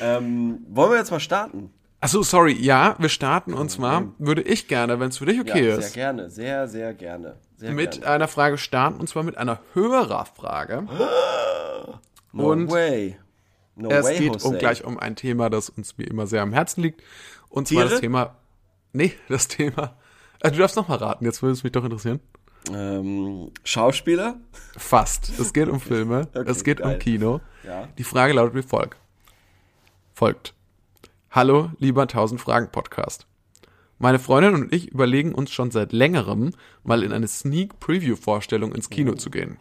Ähm, 0.00 0.60
wollen 0.70 0.92
wir 0.92 0.96
jetzt 0.96 1.10
mal 1.10 1.20
starten? 1.20 1.68
Achso, 2.00 2.22
sorry, 2.22 2.54
ja, 2.54 2.96
wir 2.98 3.10
starten 3.10 3.52
und 3.52 3.70
zwar 3.70 4.10
würde 4.16 4.40
ich 4.40 4.68
gerne, 4.68 4.98
wenn 5.00 5.10
es 5.10 5.18
für 5.18 5.26
dich 5.26 5.38
okay 5.38 5.68
ja, 5.68 5.74
sehr 5.74 5.78
ist, 5.84 5.92
gerne, 5.92 6.30
sehr, 6.30 6.66
sehr 6.66 6.94
gerne. 6.94 7.36
Sehr 7.58 7.72
mit 7.72 7.90
gerne. 7.90 8.06
einer 8.06 8.28
Frage 8.28 8.56
starten 8.56 8.98
und 8.98 9.10
zwar 9.10 9.22
mit 9.22 9.36
einer 9.36 9.60
Hörerfrage. 9.74 10.86
No 12.32 12.52
und 12.52 12.70
way. 12.70 13.18
No 13.74 13.90
Es 13.90 14.04
way, 14.04 14.18
geht 14.18 14.32
Jose. 14.32 14.48
um 14.48 14.56
gleich 14.56 14.82
um 14.84 14.98
ein 14.98 15.14
Thema, 15.14 15.50
das 15.50 15.68
uns 15.68 15.98
mir 15.98 16.04
immer 16.04 16.26
sehr 16.26 16.40
am 16.40 16.54
Herzen 16.54 16.82
liegt. 16.82 17.02
Und 17.50 17.68
zwar 17.68 17.82
Tiere? 17.82 17.90
das 17.90 18.00
Thema. 18.00 18.36
Nee, 18.92 19.12
das 19.28 19.48
Thema. 19.48 19.94
Äh, 20.46 20.52
du 20.52 20.58
darfst 20.58 20.76
noch 20.76 20.88
mal 20.88 20.96
raten, 20.96 21.24
jetzt 21.24 21.42
würde 21.42 21.52
es 21.52 21.64
mich 21.64 21.72
doch 21.72 21.84
interessieren. 21.84 22.20
Ähm, 22.72 23.50
Schauspieler? 23.64 24.36
Fast. 24.76 25.38
Es 25.38 25.52
geht 25.52 25.68
um 25.68 25.80
Filme, 25.80 26.28
Okay, 26.34 26.50
es 26.50 26.64
geht 26.64 26.78
geil. 26.78 26.94
um 26.94 26.98
Kino. 26.98 27.40
Ja. 27.64 27.88
Die 27.98 28.04
Frage 28.04 28.32
lautet 28.32 28.54
wie 28.54 28.62
folgt. 28.62 28.98
Folgt. 30.14 30.54
Hallo, 31.30 31.70
lieber 31.78 32.02
1000 32.02 32.40
Fragen 32.40 32.70
Podcast. 32.70 33.26
Meine 33.98 34.18
Freundin 34.18 34.54
und 34.54 34.74
ich 34.74 34.88
überlegen 34.88 35.34
uns 35.34 35.50
schon 35.50 35.70
seit 35.70 35.92
längerem, 35.92 36.52
mal 36.84 37.02
in 37.02 37.12
eine 37.12 37.28
Sneak 37.28 37.80
Preview 37.80 38.14
Vorstellung 38.16 38.74
ins 38.74 38.90
Kino 38.90 39.14
zu 39.14 39.30
gehen. 39.30 39.56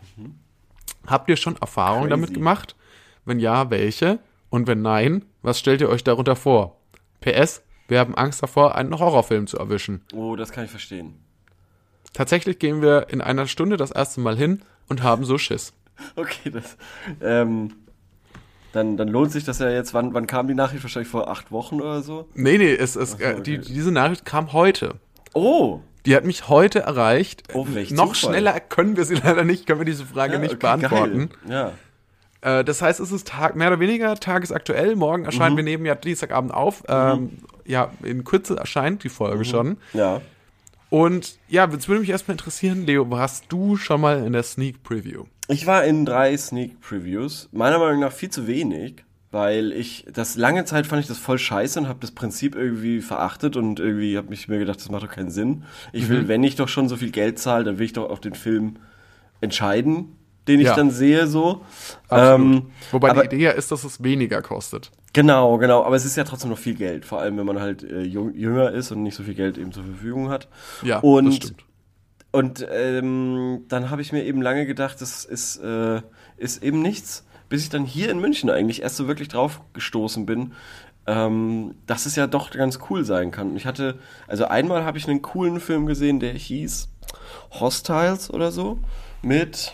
Habt 1.07 1.29
ihr 1.29 1.37
schon 1.37 1.55
Erfahrungen 1.57 2.09
damit 2.09 2.33
gemacht? 2.33 2.75
Wenn 3.23 3.39
ja, 3.39 3.69
welche? 3.69 4.19
Und 4.49 4.67
wenn 4.67 4.81
nein, 4.81 5.25
was 5.41 5.59
stellt 5.59 5.81
ihr 5.81 5.89
euch 5.89 6.03
darunter 6.03 6.35
vor? 6.35 6.77
PS, 7.21 7.61
wir 7.87 7.99
haben 7.99 8.15
Angst 8.15 8.41
davor, 8.41 8.75
einen 8.75 8.97
Horrorfilm 8.97 9.47
zu 9.47 9.57
erwischen. 9.57 10.01
Oh, 10.13 10.35
das 10.35 10.51
kann 10.51 10.65
ich 10.65 10.71
verstehen. 10.71 11.15
Tatsächlich 12.13 12.59
gehen 12.59 12.81
wir 12.81 13.07
in 13.09 13.21
einer 13.21 13.47
Stunde 13.47 13.77
das 13.77 13.91
erste 13.91 14.21
Mal 14.21 14.37
hin 14.37 14.61
und 14.87 15.03
haben 15.03 15.25
so 15.25 15.37
Schiss. 15.37 15.73
Okay, 16.17 16.49
das. 16.49 16.75
Ähm, 17.21 17.71
dann, 18.73 18.97
dann 18.97 19.07
lohnt 19.07 19.31
sich 19.31 19.45
das 19.45 19.59
ja 19.59 19.69
jetzt. 19.69 19.93
Wann, 19.93 20.13
wann 20.13 20.27
kam 20.27 20.49
die 20.49 20.53
Nachricht? 20.53 20.83
Wahrscheinlich 20.83 21.09
vor 21.09 21.29
acht 21.29 21.49
Wochen 21.49 21.79
oder 21.79 22.01
so. 22.01 22.27
Nee, 22.33 22.57
nee, 22.57 22.73
es, 22.73 22.97
es, 22.97 23.11
so, 23.11 23.19
äh, 23.19 23.41
die, 23.41 23.59
okay. 23.59 23.67
diese 23.69 23.91
Nachricht 23.91 24.25
kam 24.25 24.51
heute. 24.51 24.95
Oh! 25.33 25.79
Die 26.05 26.13
hat 26.15 26.25
mich 26.25 26.49
heute 26.49 26.81
erreicht. 26.81 27.43
Oh, 27.53 27.65
Noch 27.65 28.13
Zufall. 28.13 28.15
schneller 28.15 28.59
können 28.59 28.97
wir 28.97 29.05
sie 29.05 29.15
leider 29.23 29.45
nicht, 29.45 29.65
können 29.65 29.79
wir 29.79 29.85
diese 29.85 30.05
Frage 30.05 30.33
Ja, 30.33 30.39
nicht 30.39 30.55
okay, 30.55 30.77
beantworten. 30.77 31.29
Geil. 31.29 31.51
Ja. 31.51 31.71
Äh, 32.45 32.63
das 32.63 32.81
heißt, 32.81 32.99
es 32.99 33.11
ist 33.11 33.27
Tag, 33.27 33.55
mehr 33.55 33.69
oder 33.69 33.79
weniger 33.79 34.13
tagesaktuell. 34.15 34.95
Morgen 34.95 35.25
erscheint, 35.25 35.53
Mhm. 35.53 35.57
wir 35.57 35.63
nehmen 35.63 35.85
ja 35.85 35.95
Dienstagabend 35.95 36.53
auf. 36.53 36.83
Ähm, 36.87 37.31
ja, 37.65 37.91
in 38.03 38.23
Kürze 38.23 38.55
erscheint 38.55 39.03
die 39.03 39.09
Folge 39.09 39.39
Mhm. 39.39 39.43
schon. 39.45 39.77
Ja. 39.93 40.21
Und 40.91 41.39
ja, 41.49 41.67
jetzt 41.69 41.89
würde 41.89 42.01
mich 42.01 42.09
erstmal 42.11 42.33
interessieren, 42.35 42.85
Leo, 42.85 43.09
warst 43.09 43.45
du 43.49 43.75
schon 43.75 43.99
mal 43.99 44.23
in 44.23 44.33
der 44.33 44.43
Sneak 44.43 44.83
Preview? 44.83 45.23
Ich 45.47 45.65
war 45.65 45.83
in 45.83 46.05
drei 46.05 46.37
Sneak 46.37 46.79
Previews. 46.81 47.49
Meiner 47.51 47.79
Meinung 47.79 47.99
nach 48.01 48.11
viel 48.11 48.29
zu 48.29 48.45
wenig, 48.47 49.03
weil 49.31 49.71
ich 49.73 50.05
das 50.13 50.35
lange 50.37 50.65
Zeit 50.65 50.85
fand 50.85 51.01
ich 51.01 51.07
das 51.07 51.17
voll 51.17 51.39
scheiße 51.39 51.79
und 51.79 51.87
habe 51.87 51.99
das 52.01 52.11
Prinzip 52.11 52.55
irgendwie 52.55 53.01
verachtet 53.01 53.55
und 53.57 53.79
irgendwie 53.79 54.15
habe 54.17 54.29
mich 54.29 54.47
mir 54.47 54.59
gedacht, 54.59 54.79
das 54.79 54.89
macht 54.89 55.03
doch 55.03 55.09
keinen 55.11 55.31
Sinn. 55.31 55.63
Ich 55.91 56.05
Mhm. 56.05 56.09
will, 56.09 56.27
wenn 56.27 56.43
ich 56.43 56.55
doch 56.55 56.67
schon 56.69 56.87
so 56.87 56.95
viel 56.97 57.11
Geld 57.11 57.39
zahle, 57.39 57.63
dann 57.63 57.79
will 57.79 57.85
ich 57.87 57.93
doch 57.93 58.09
auch 58.09 58.19
den 58.19 58.35
Film 58.35 58.75
entscheiden, 59.41 60.15
den 60.47 60.59
ich 60.59 60.67
Ja. 60.67 60.75
dann 60.75 60.91
sehe 60.91 61.27
so. 61.27 61.61
Ähm, 62.11 62.67
Wobei 62.91 63.09
aber- 63.11 63.21
die 63.27 63.35
Idee 63.35 63.45
ja 63.45 63.51
ist, 63.51 63.71
dass 63.71 63.83
es 63.83 64.03
weniger 64.03 64.41
kostet. 64.41 64.91
Genau, 65.13 65.57
genau. 65.57 65.83
Aber 65.83 65.95
es 65.95 66.05
ist 66.05 66.17
ja 66.17 66.23
trotzdem 66.25 66.49
noch 66.51 66.57
viel 66.57 66.75
Geld, 66.75 67.05
vor 67.05 67.19
allem 67.21 67.37
wenn 67.37 67.45
man 67.45 67.59
halt 67.59 67.83
äh, 67.83 68.01
jünger 68.01 68.71
ist 68.71 68.91
und 68.91 69.01
nicht 69.03 69.15
so 69.15 69.23
viel 69.23 69.33
Geld 69.33 69.57
eben 69.57 69.71
zur 69.71 69.83
Verfügung 69.85 70.29
hat. 70.29 70.47
Ja, 70.83 70.99
und 70.99 71.25
das 71.27 71.35
stimmt. 71.37 71.63
Und 72.31 72.67
ähm, 72.69 73.63
dann 73.69 73.89
habe 73.89 74.01
ich 74.01 74.11
mir 74.11 74.25
eben 74.25 74.41
lange 74.41 74.65
gedacht, 74.65 74.99
das 74.99 75.23
ist, 75.23 75.55
äh, 75.57 76.01
ist 76.35 76.61
eben 76.63 76.81
nichts, 76.81 77.25
bis 77.47 77.63
ich 77.63 77.69
dann 77.69 77.85
hier 77.85 78.09
in 78.11 78.19
München 78.19 78.49
eigentlich 78.49 78.81
erst 78.81 78.97
so 78.97 79.07
wirklich 79.07 79.29
drauf 79.29 79.61
gestoßen 79.71 80.25
bin, 80.25 80.51
ähm, 81.07 81.75
dass 81.87 82.05
es 82.05 82.17
ja 82.17 82.27
doch 82.27 82.51
ganz 82.51 82.79
cool 82.89 83.05
sein 83.05 83.31
kann. 83.31 83.51
Und 83.51 83.55
Ich 83.55 83.65
hatte, 83.65 83.99
also 84.27 84.45
einmal 84.45 84.83
habe 84.83 84.97
ich 84.97 85.07
einen 85.07 85.21
coolen 85.21 85.61
Film 85.61 85.85
gesehen, 85.85 86.19
der 86.19 86.33
hieß 86.33 86.89
Hostiles 87.51 88.29
oder 88.33 88.51
so, 88.51 88.79
mit 89.21 89.71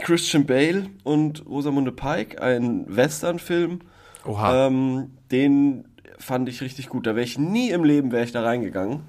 Christian 0.00 0.46
Bale 0.46 0.86
und 1.04 1.44
Rosamunde 1.46 1.92
Pike, 1.92 2.40
ein 2.42 2.84
Western-Film. 2.88 3.80
Oha. 4.24 4.66
Ähm, 4.66 5.10
den 5.30 5.84
fand 6.18 6.48
ich 6.48 6.60
richtig 6.60 6.88
gut. 6.88 7.06
Da 7.06 7.14
wäre 7.14 7.24
ich 7.24 7.38
nie 7.38 7.70
im 7.70 7.84
Leben 7.84 8.10
wäre 8.12 8.24
ich 8.24 8.32
da 8.32 8.42
reingegangen, 8.42 9.00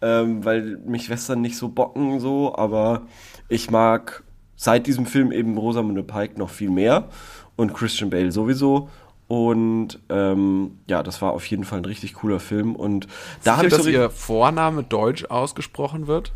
ähm, 0.00 0.44
weil 0.44 0.78
mich 0.84 1.10
Western 1.10 1.40
nicht 1.40 1.56
so 1.56 1.68
bocken 1.68 2.20
so, 2.20 2.54
aber 2.54 3.02
ich 3.48 3.70
mag 3.70 4.22
seit 4.56 4.86
diesem 4.86 5.06
Film 5.06 5.32
eben 5.32 5.58
Rosamunde 5.58 6.02
Pike 6.02 6.38
noch 6.38 6.50
viel 6.50 6.70
mehr 6.70 7.08
und 7.56 7.74
Christian 7.74 8.10
Bale 8.10 8.32
sowieso. 8.32 8.88
Und 9.28 9.98
ähm, 10.08 10.78
ja, 10.86 11.02
das 11.02 11.20
war 11.20 11.32
auf 11.32 11.44
jeden 11.46 11.64
Fall 11.64 11.80
ein 11.80 11.84
richtig 11.84 12.14
cooler 12.14 12.38
Film. 12.38 12.76
Und 12.76 13.08
da 13.42 13.56
habe 13.56 13.66
ich 13.66 13.72
so 13.72 13.78
dass 13.78 13.86
ri- 13.88 13.92
ihr 13.92 14.10
Vorname 14.10 14.84
deutsch 14.84 15.24
ausgesprochen 15.24 16.06
wird? 16.06 16.32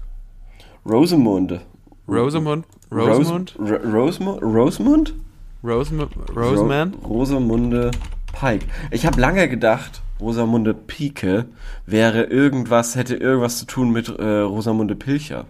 Rosamunde. 0.84 1.60
Rosamund? 2.08 2.66
Rosamund? 2.90 3.54
Ros 3.58 4.20
Ro 4.20 4.38
Rosamund? 4.42 4.42
Rosamund? 4.42 5.14
Rosamund? 5.62 6.12
Roseman? 6.34 6.94
Ro 7.02 7.08
Rosamunde 7.08 7.90
Pike. 8.32 8.66
Ich 8.90 9.06
habe 9.06 9.20
lange 9.20 9.48
gedacht, 9.48 10.02
Rosamunde 10.20 10.74
Pike 10.74 11.46
wäre 11.86 12.24
irgendwas, 12.24 12.96
hätte 12.96 13.16
irgendwas 13.16 13.58
zu 13.58 13.66
tun 13.66 13.90
mit 13.90 14.08
äh, 14.08 14.38
Rosamunde 14.40 14.94
Pilcher. 14.94 15.46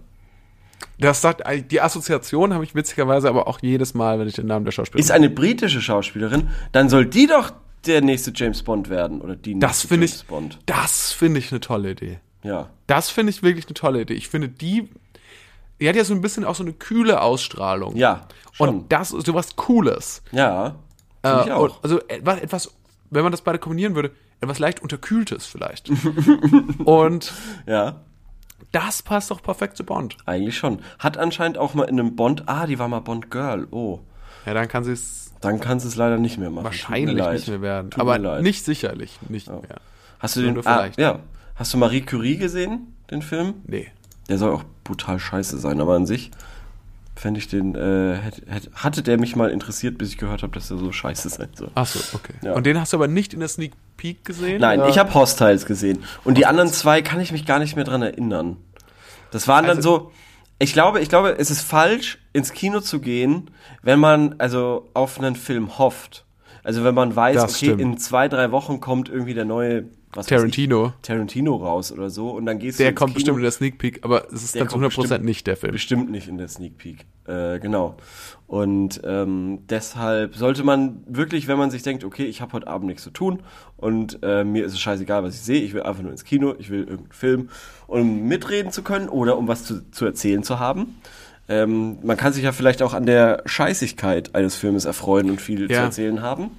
Das 0.98 1.22
sagt, 1.22 1.42
die 1.70 1.80
Assoziation 1.80 2.52
habe 2.52 2.64
ich 2.64 2.74
witzigerweise 2.74 3.28
aber 3.28 3.48
auch 3.48 3.60
jedes 3.62 3.94
Mal, 3.94 4.18
wenn 4.18 4.28
ich 4.28 4.34
den 4.34 4.46
Namen 4.46 4.66
der 4.66 4.72
Schauspielerin. 4.72 5.02
Ist 5.02 5.10
eine 5.10 5.30
britische 5.30 5.80
Schauspielerin, 5.80 6.48
dann 6.72 6.90
soll 6.90 7.06
die 7.06 7.26
doch 7.26 7.52
der 7.86 8.02
nächste 8.02 8.32
James 8.34 8.62
Bond 8.62 8.90
werden 8.90 9.22
oder 9.22 9.34
die 9.36 9.54
nächste 9.54 9.66
das 9.66 9.80
finde 9.82 10.06
James 10.06 10.22
ich, 10.22 10.26
Bond. 10.28 10.58
das 10.66 11.12
finde 11.12 11.38
ich 11.38 11.50
eine 11.50 11.60
tolle 11.60 11.92
Idee. 11.92 12.18
Ja. 12.42 12.68
Das 12.86 13.08
finde 13.10 13.30
ich 13.30 13.42
wirklich 13.42 13.66
eine 13.66 13.74
tolle 13.74 14.02
Idee. 14.02 14.14
Ich 14.14 14.28
finde 14.28 14.48
die, 14.48 14.88
die 15.80 15.88
hat 15.88 15.96
ja 15.96 16.04
so 16.04 16.14
ein 16.14 16.20
bisschen 16.20 16.44
auch 16.44 16.54
so 16.54 16.62
eine 16.62 16.72
kühle 16.72 17.20
Ausstrahlung. 17.22 17.96
Ja. 17.96 18.26
Schon. 18.52 18.68
Und 18.68 18.92
das 18.92 19.12
ist 19.12 19.26
so 19.26 19.34
was 19.34 19.56
Cooles. 19.56 20.22
ja. 20.32 20.74
Find 21.22 21.42
ich 21.42 21.48
Äh, 21.48 21.52
auch. 21.52 21.82
also 21.82 22.00
etwas, 22.08 22.40
etwas, 22.40 22.70
wenn 23.10 23.22
man 23.22 23.30
das 23.32 23.42
beide 23.42 23.58
kombinieren 23.58 23.94
würde, 23.94 24.10
etwas 24.40 24.58
leicht 24.58 24.80
unterkühltes 24.80 25.44
vielleicht. 25.44 25.90
und 26.84 27.32
ja. 27.66 28.00
das 28.72 29.02
passt 29.02 29.30
doch 29.30 29.42
perfekt 29.42 29.76
zu 29.76 29.84
Bond. 29.84 30.16
Eigentlich 30.26 30.56
schon. 30.56 30.80
Hat 30.98 31.18
anscheinend 31.18 31.58
auch 31.58 31.74
mal 31.74 31.84
in 31.84 31.98
einem 32.00 32.16
Bond. 32.16 32.44
Ah, 32.46 32.66
die 32.66 32.78
war 32.78 32.88
mal 32.88 33.00
Bond 33.00 33.30
Girl. 33.30 33.66
Oh. 33.70 34.00
Ja, 34.46 34.54
dann 34.54 34.68
kann 34.68 34.84
sie 34.84 34.92
es 34.92 35.32
Dann 35.42 35.60
kannst 35.60 35.84
du 35.84 35.88
es 35.90 35.96
leider 35.96 36.16
nicht 36.16 36.38
mehr 36.38 36.48
machen. 36.50 36.64
Wahrscheinlich 36.64 37.16
nicht 37.26 37.48
mehr 37.48 37.60
werden. 37.60 37.90
Tut 37.90 38.00
aber 38.00 38.40
nicht 38.40 38.64
sicherlich, 38.64 39.18
nicht 39.28 39.48
mehr. 39.48 39.60
Hast 40.18 40.36
du 40.36 40.40
den? 40.42 40.54
nur 40.54 40.66
Ah, 40.66 40.78
vielleicht. 40.78 40.98
ja. 40.98 41.18
Hast 41.56 41.74
du 41.74 41.78
Marie 41.78 42.00
Curie 42.00 42.38
gesehen, 42.38 42.94
den 43.10 43.20
Film? 43.20 43.54
Nee. 43.66 43.90
Der 44.30 44.38
soll 44.38 44.52
auch 44.52 44.64
brutal 44.84 45.18
scheiße 45.18 45.58
sein, 45.58 45.80
aber 45.80 45.94
an 45.94 46.06
sich 46.06 46.30
fände 47.16 47.38
ich 47.38 47.48
den, 47.48 47.74
äh, 47.74 48.14
hätte, 48.16 48.42
hätte, 48.46 48.70
hatte 48.74 49.02
der 49.02 49.18
mich 49.18 49.36
mal 49.36 49.50
interessiert, 49.50 49.98
bis 49.98 50.10
ich 50.10 50.18
gehört 50.18 50.42
habe, 50.42 50.54
dass 50.54 50.70
er 50.70 50.78
so 50.78 50.90
scheiße 50.90 51.28
sein 51.28 51.48
soll. 51.54 51.70
Ach 51.74 51.86
so, 51.86 51.98
okay. 52.16 52.32
Ja. 52.42 52.54
Und 52.54 52.64
den 52.64 52.80
hast 52.80 52.92
du 52.92 52.96
aber 52.96 53.08
nicht 53.08 53.34
in 53.34 53.40
der 53.40 53.48
Sneak 53.48 53.72
Peek 53.98 54.24
gesehen? 54.24 54.60
Nein, 54.60 54.80
oder? 54.80 54.88
ich 54.88 54.98
habe 54.98 55.12
Hostiles 55.12 55.66
gesehen. 55.66 56.02
Und 56.24 56.38
die 56.38 56.46
anderen 56.46 56.70
zwei 56.72 57.02
kann 57.02 57.20
ich 57.20 57.32
mich 57.32 57.44
gar 57.44 57.58
nicht 57.58 57.76
mehr 57.76 57.84
dran 57.84 58.00
erinnern. 58.00 58.56
Das 59.32 59.48
waren 59.48 59.66
dann 59.66 59.78
Also- 59.78 59.98
so, 59.98 60.12
ich 60.58 60.72
glaube, 60.72 61.00
ich 61.00 61.08
glaube, 61.08 61.36
es 61.38 61.50
ist 61.50 61.60
falsch, 61.62 62.18
ins 62.32 62.52
Kino 62.52 62.80
zu 62.80 63.00
gehen, 63.00 63.50
wenn 63.82 63.98
man 63.98 64.36
also 64.38 64.88
auf 64.94 65.18
einen 65.18 65.36
Film 65.36 65.78
hofft. 65.78 66.24
Also 66.62 66.84
wenn 66.84 66.94
man 66.94 67.14
weiß, 67.16 67.42
okay, 67.42 67.52
stimmt. 67.52 67.80
in 67.80 67.98
zwei, 67.98 68.28
drei 68.28 68.50
Wochen 68.52 68.80
kommt 68.80 69.08
irgendwie 69.08 69.34
der 69.34 69.44
neue 69.46 69.84
was 70.12 70.26
Tarantino. 70.26 70.92
ich, 71.00 71.06
Tarantino 71.06 71.56
raus 71.56 71.92
oder 71.92 72.10
so 72.10 72.30
und 72.30 72.46
dann 72.46 72.58
gehst 72.58 72.78
du 72.80 72.82
Der 72.82 72.94
kommt 72.94 73.10
Kino. 73.14 73.16
bestimmt 73.34 73.36
in 73.38 73.42
der 73.42 73.50
Sneak 73.52 73.78
Peek, 73.78 74.00
aber 74.02 74.26
es 74.32 74.42
ist 74.42 74.54
Der 74.54 74.60
dann 74.62 74.68
zu 74.68 74.72
kommt 74.78 74.84
100% 74.92 74.96
bestimmt- 75.02 75.24
nicht 75.24 75.46
der 75.46 75.56
Film. 75.56 75.72
Bestimmt 75.72 76.10
nicht 76.10 76.26
in 76.28 76.38
der 76.38 76.48
Sneak 76.48 76.76
Peek. 76.78 77.06
Äh, 77.28 77.60
genau. 77.60 77.96
Und 78.48 79.00
ähm, 79.04 79.60
deshalb 79.68 80.34
sollte 80.34 80.64
man 80.64 81.04
wirklich, 81.06 81.46
wenn 81.46 81.58
man 81.58 81.70
sich 81.70 81.82
denkt, 81.84 82.02
okay, 82.02 82.24
ich 82.24 82.40
habe 82.40 82.52
heute 82.54 82.66
Abend 82.66 82.88
nichts 82.88 83.04
zu 83.04 83.10
tun 83.10 83.40
und 83.76 84.18
äh, 84.22 84.42
mir 84.42 84.64
ist 84.64 84.72
es 84.72 84.80
scheißegal, 84.80 85.22
was 85.22 85.34
ich 85.36 85.40
sehe, 85.42 85.62
ich 85.62 85.72
will 85.74 85.82
einfach 85.84 86.02
nur 86.02 86.10
ins 86.10 86.24
Kino, 86.24 86.54
ich 86.58 86.70
will 86.70 86.80
irgendeinen 86.80 87.12
Film, 87.12 87.48
um 87.86 88.22
mitreden 88.26 88.72
zu 88.72 88.82
können 88.82 89.08
oder 89.08 89.38
um 89.38 89.46
was 89.46 89.64
zu, 89.64 89.88
zu 89.92 90.04
erzählen 90.04 90.42
zu 90.42 90.58
haben. 90.58 90.96
Ähm, 91.48 91.98
man 92.02 92.16
kann 92.16 92.32
sich 92.32 92.42
ja 92.44 92.52
vielleicht 92.52 92.82
auch 92.82 92.94
an 92.94 93.06
der 93.06 93.42
Scheißigkeit 93.46 94.34
eines 94.34 94.56
Filmes 94.56 94.84
erfreuen 94.84 95.30
und 95.30 95.40
viel 95.40 95.66
zu 95.68 95.72
Ja. 95.74 95.82
erzählen 95.84 96.22
haben. 96.22 96.50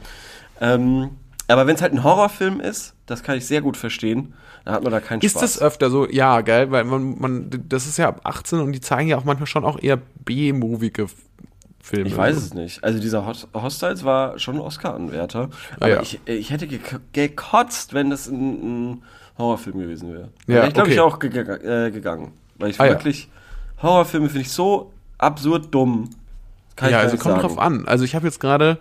Ähm, 0.62 1.12
aber 1.53 1.67
wenn 1.67 1.75
es 1.75 1.81
halt 1.81 1.93
ein 1.93 2.03
Horrorfilm 2.03 2.60
ist, 2.60 2.93
das 3.05 3.24
kann 3.24 3.38
ich 3.38 3.46
sehr 3.46 3.62
gut 3.62 3.77
verstehen, 3.77 4.34
dann 4.65 4.75
hat 4.75 4.84
man 4.84 4.91
da 4.91 5.00
keinen 5.00 5.22
Ist 5.22 5.31
Spaß. 5.31 5.41
das 5.41 5.62
öfter 5.62 5.89
so? 5.89 6.08
Ja, 6.10 6.41
geil, 6.41 6.70
weil 6.72 6.84
man, 6.84 7.17
man, 7.20 7.50
das 7.67 7.86
ist 7.88 7.98
ja 7.98 8.08
ab 8.10 8.22
18 8.24 8.60
und 8.60 8.72
die 8.74 8.81
zeigen 8.81 9.10
ja 9.10 9.17
auch 9.17 9.24
manchmal 9.24 9.48
schon 9.48 9.65
auch 9.65 9.81
eher 9.81 9.98
B-movige 10.25 11.08
Filme. 11.81 12.08
Ich 12.08 12.15
weiß 12.15 12.36
es 12.38 12.53
nicht. 12.53 12.84
Also 12.84 13.00
dieser 13.00 13.25
Hot 13.25 13.48
Hostiles 13.53 14.03
war 14.05 14.38
schon 14.38 14.55
ein 14.55 14.62
Oscar-Anwärter. 14.62 15.50
Aber 15.77 15.86
Ah, 15.86 15.89
ja. 15.89 16.01
ich, 16.01 16.20
äh, 16.27 16.36
ich 16.36 16.51
hätte 16.51 16.65
gek- 16.67 17.00
gekotzt, 17.12 17.93
wenn 17.96 18.12
das 18.12 18.27
ein, 18.27 18.91
ein 18.91 19.03
Horrorfilm 19.38 19.79
gewesen 19.79 20.13
wäre. 20.13 20.29
Ja, 20.48 20.67
ich, 20.67 20.74
glaube 20.75 20.89
ich, 20.91 21.00
okay. 21.00 21.15
auch 21.15 21.20
ge 21.20 21.29
äh, 21.88 21.89
gegangen. 21.91 22.34
Weil 22.60 22.70
ich 22.70 22.79
Ah, 22.79 22.86
ja. 22.86 22.91
wirklich, 22.91 23.29
Horrorfilme 23.81 24.27
finde 24.29 24.41
ich 24.41 24.51
so 24.51 24.93
absurd 25.17 25.74
dumm. 25.74 26.12
Kann 26.75 26.91
Ja, 26.91 27.00
ich 27.00 27.05
also 27.05 27.17
kommt 27.17 27.36
nicht 27.36 27.43
drauf 27.43 27.55
sagen. 27.55 27.79
an. 27.79 27.88
Also 27.88 28.05
ich 28.05 28.13
habe 28.13 28.25
jetzt 28.27 28.39
gerade, 28.39 28.77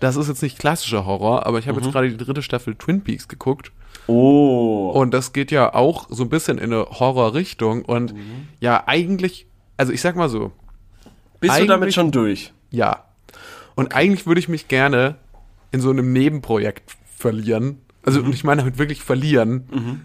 das 0.00 0.16
ist 0.16 0.28
jetzt 0.28 0.42
nicht 0.42 0.58
klassischer 0.58 1.06
Horror, 1.06 1.46
aber 1.46 1.58
ich 1.58 1.68
habe 1.68 1.78
Mhm. 1.78 1.84
jetzt 1.84 1.92
gerade 1.92 2.10
die 2.10 2.16
dritte 2.16 2.42
Staffel 2.42 2.74
Twin 2.74 3.02
Peaks 3.02 3.28
geguckt. 3.28 3.70
Oh. 4.06 4.90
Und 4.94 5.12
das 5.12 5.32
geht 5.32 5.50
ja 5.50 5.72
auch 5.74 6.06
so 6.10 6.24
ein 6.24 6.28
bisschen 6.28 6.58
in 6.58 6.72
eine 6.72 6.84
Horrorrichtung. 6.86 7.84
Und 7.84 8.14
Mhm. 8.14 8.48
ja, 8.60 8.84
eigentlich, 8.86 9.46
also 9.76 9.92
ich 9.92 10.00
sag 10.00 10.16
mal 10.16 10.28
so, 10.28 10.52
Bist 11.40 11.58
du 11.58 11.66
damit 11.66 11.94
schon 11.94 12.10
durch? 12.10 12.52
ja. 12.70 13.04
Und 13.76 13.94
eigentlich 13.94 14.26
würde 14.26 14.40
ich 14.40 14.48
mich 14.48 14.68
gerne 14.68 15.14
in 15.72 15.80
so 15.80 15.88
einem 15.90 16.12
Nebenprojekt 16.12 16.96
verlieren. 17.16 17.78
Also, 18.04 18.20
Mhm. 18.20 18.26
und 18.26 18.34
ich 18.34 18.44
meine 18.44 18.60
damit 18.62 18.78
wirklich 18.78 19.02
verlieren. 19.02 20.02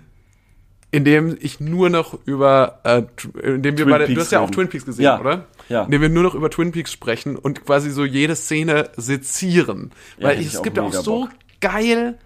Indem 0.96 1.36
ich 1.42 1.60
nur 1.60 1.90
noch 1.90 2.18
über, 2.26 2.80
äh, 2.84 3.02
tr- 3.18 3.38
indem 3.42 3.78
wir 3.78 3.84
Twin 3.86 3.92
beide, 3.92 4.06
du 4.06 4.14
Peaks 4.14 4.22
hast 4.26 4.32
ja 4.32 4.40
auch. 4.40 4.50
Twin 4.50 4.70
Peaks 4.70 4.86
gesehen, 4.86 5.04
Ja. 5.04 5.20
oder? 5.20 5.46
Ja. 5.68 5.84
Indem 5.84 6.02
wir 6.04 6.10
nur 6.10 6.24
noch 6.24 6.36
über 6.36 6.50
Twin 6.50 6.72
Peaks 6.72 6.92
sprechen 6.94 7.36
und 7.36 7.66
quasi 7.66 7.90
so 7.90 8.06
jede 8.06 8.36
Szene 8.36 8.90
sezieren. 8.96 9.92
Ja, 10.18 10.28
Weil 10.30 10.40
es 10.40 10.46
ich 10.46 10.58
auch 10.58 10.64
gibt 10.64 10.78
ja 10.78 10.84
auch 10.84 10.94
so 10.94 11.22
Bock. 11.22 11.30
geil, 11.60 12.18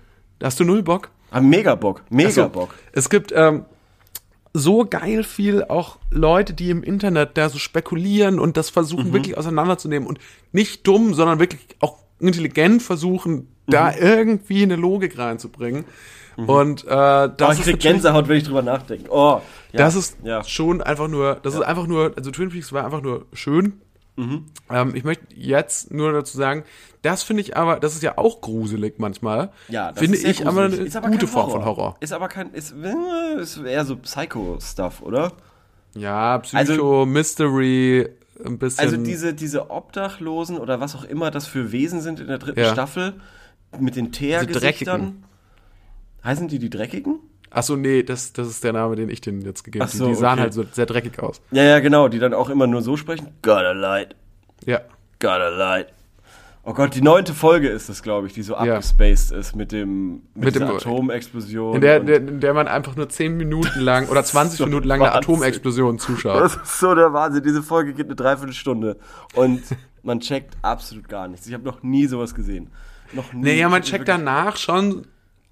hast 0.43 0.59
du 0.59 0.65
null 0.65 0.83
Bock? 0.83 1.09
Ah, 1.31 1.41
mega 1.41 1.73
Bock. 1.75 2.03
Mega 2.11 2.29
so, 2.29 2.49
Bock. 2.49 2.75
Es 2.91 3.09
gibt 3.09 3.31
ähm, 3.35 3.65
so 4.53 4.85
geil 4.85 5.23
viel 5.23 5.63
auch 5.63 5.97
Leute, 6.11 6.53
die 6.53 6.69
im 6.69 6.83
Internet 6.83 7.37
da 7.37 7.49
so 7.49 7.57
spekulieren 7.57 8.39
und 8.39 8.55
das 8.57 8.69
versuchen 8.69 9.09
Mhm. 9.09 9.13
wirklich 9.13 9.37
auseinanderzunehmen 9.37 10.07
und 10.07 10.19
nicht 10.51 10.85
dumm, 10.85 11.13
sondern 11.15 11.39
wirklich 11.39 11.61
auch 11.79 11.97
intelligent 12.19 12.81
versuchen, 12.83 13.47
da 13.69 13.91
Mhm. 13.91 13.97
irgendwie 13.99 14.63
eine 14.63 14.75
Logik 14.75 15.17
reinzubringen. 15.17 15.85
Und 16.37 16.85
äh, 16.85 16.87
das 16.87 17.33
Oh, 17.41 17.51
ich 17.51 17.61
krieg 17.63 17.79
Gänsehaut, 17.81 18.29
wenn 18.29 18.37
ich 18.37 18.45
drüber 18.45 18.61
nachdenke. 18.61 19.09
Oh. 19.11 19.41
Ja. 19.73 19.77
das 19.77 19.95
ist 19.95 20.17
ja. 20.23 20.41
schon 20.45 20.81
einfach 20.81 21.09
nur, 21.09 21.35
das 21.43 21.53
ist 21.53 21.61
einfach 21.61 21.85
nur, 21.85 22.13
also 22.15 22.31
Twin 22.31 22.49
Peaks 22.49 22.71
war 22.71 22.85
einfach 22.85 23.01
nur 23.01 23.25
schön. 23.33 23.81
Mhm. 24.15 24.45
Ähm, 24.69 24.95
ich 24.95 25.03
möchte 25.03 25.25
jetzt 25.35 25.91
nur 25.91 26.11
dazu 26.13 26.37
sagen, 26.37 26.63
das 27.01 27.23
finde 27.23 27.41
ich 27.41 27.55
aber, 27.57 27.79
das 27.79 27.93
ist 27.93 28.03
ja 28.03 28.17
auch 28.17 28.39
gruselig 28.41 28.95
manchmal. 28.99 29.49
Ja, 29.67 29.91
das 29.91 29.99
finde 29.99 30.17
ist 30.17 30.25
ich 30.25 30.47
aber 30.47 30.63
eine. 30.63 30.75
Ist 30.75 30.95
gute 31.01 31.17
kein 31.17 31.27
Form 31.27 31.51
von 31.51 31.65
Horror. 31.65 31.97
Ist 31.99 32.13
aber 32.13 32.27
kein, 32.29 32.51
ist, 32.53 32.73
äh, 32.73 33.41
ist 33.41 33.57
eher 33.57 33.83
so 33.85 33.95
Psycho-Stuff, 33.97 35.01
oder? 35.01 35.33
Ja, 35.95 36.37
Psycho, 36.39 36.57
Also- 36.57 37.05
Mystery, 37.05 38.09
ein 38.45 38.57
bisschen. 38.57 38.79
Also 38.85 38.97
diese, 38.97 39.33
diese 39.33 39.69
Obdachlosen 39.71 40.57
oder 40.57 40.79
was 40.79 40.95
auch 40.95 41.03
immer 41.03 41.31
das 41.31 41.47
für 41.47 41.71
Wesen 41.71 42.01
sind 42.01 42.19
in 42.21 42.27
der 42.27 42.37
dritten 42.37 42.59
Ja. 42.61 42.71
Staffel 42.73 43.13
mit 43.79 43.95
den 43.95 44.11
Dreckigen. 44.11 44.11
Teergesichtern. 44.11 45.23
Heißen 46.23 46.47
die 46.47 46.59
die 46.59 46.69
Dreckigen? 46.69 47.19
Achso, 47.51 47.75
nee, 47.75 48.03
das, 48.03 48.33
das 48.33 48.47
ist 48.47 48.63
der 48.63 48.73
Name, 48.73 48.95
den 48.95 49.09
ich 49.09 49.21
denen 49.21 49.41
jetzt 49.41 49.63
gegeben 49.63 49.83
habe. 49.83 49.91
so, 49.95 50.05
die, 50.05 50.11
die 50.11 50.17
sahen 50.17 50.33
okay. 50.33 50.41
halt 50.41 50.53
so 50.53 50.63
sehr 50.71 50.85
dreckig 50.85 51.19
aus. 51.19 51.41
Ja, 51.51 51.63
ja, 51.63 51.79
genau, 51.79 52.07
die 52.07 52.19
dann 52.19 52.33
auch 52.33 52.49
immer 52.49 52.67
nur 52.67 52.81
so 52.81 52.95
sprechen. 52.95 53.29
Gotta 53.41 53.71
light, 53.71 54.15
Ja. 54.65 54.81
gotta 55.19 55.49
light. 55.49 55.87
Oh 56.63 56.73
Gott, 56.73 56.93
die 56.93 57.01
neunte 57.01 57.33
Folge 57.33 57.69
ist 57.69 57.89
es, 57.89 58.03
glaube 58.03 58.27
ich, 58.27 58.33
die 58.33 58.43
so 58.43 58.53
Ja. 58.53 58.59
abgespaced 58.59 59.31
ist 59.31 59.55
mit 59.55 59.71
dem 59.71 60.21
mit, 60.35 60.45
Mit 60.45 60.55
dem- 60.55 60.63
Atomexplosion. 60.63 61.75
In 61.75 61.81
der, 61.81 62.01
der, 62.01 62.17
in 62.17 62.39
der 62.41 62.53
man 62.53 62.67
einfach 62.67 62.95
nur 62.95 63.09
10 63.09 63.37
Minuten 63.37 63.79
lang 63.79 64.09
oder 64.09 64.23
20 64.25 64.57
so 64.59 64.65
Minuten 64.65 64.87
lang 64.87 65.01
eine. 65.01 65.13
Atomexplosion 65.13 65.97
zuschaut. 65.97 66.41
Das 66.41 66.55
ist 66.55 66.79
so 66.79 66.93
der 66.93 67.13
Wahnsinn. 67.13 67.41
Diese 67.43 67.63
Folge 67.63 67.93
geht 67.93 68.05
eine 68.07 68.15
Dreiviertelstunde 68.15 68.97
und 69.33 69.63
man 70.03 70.19
checkt 70.19 70.55
absolut 70.61 71.07
gar 71.09 71.27
nichts. 71.27 71.47
Ich 71.47 71.53
habe 71.53 71.63
noch 71.63 71.81
nie 71.81 72.05
sowas 72.05 72.35
gesehen. 72.35 72.69
Noch 73.13 73.33
nie. 73.33 73.41
Nee, 73.41 73.59
ja, 73.59 73.69
man 73.69 73.81
checkt 73.81 74.07
danach 74.07 74.57
schon 74.57 75.07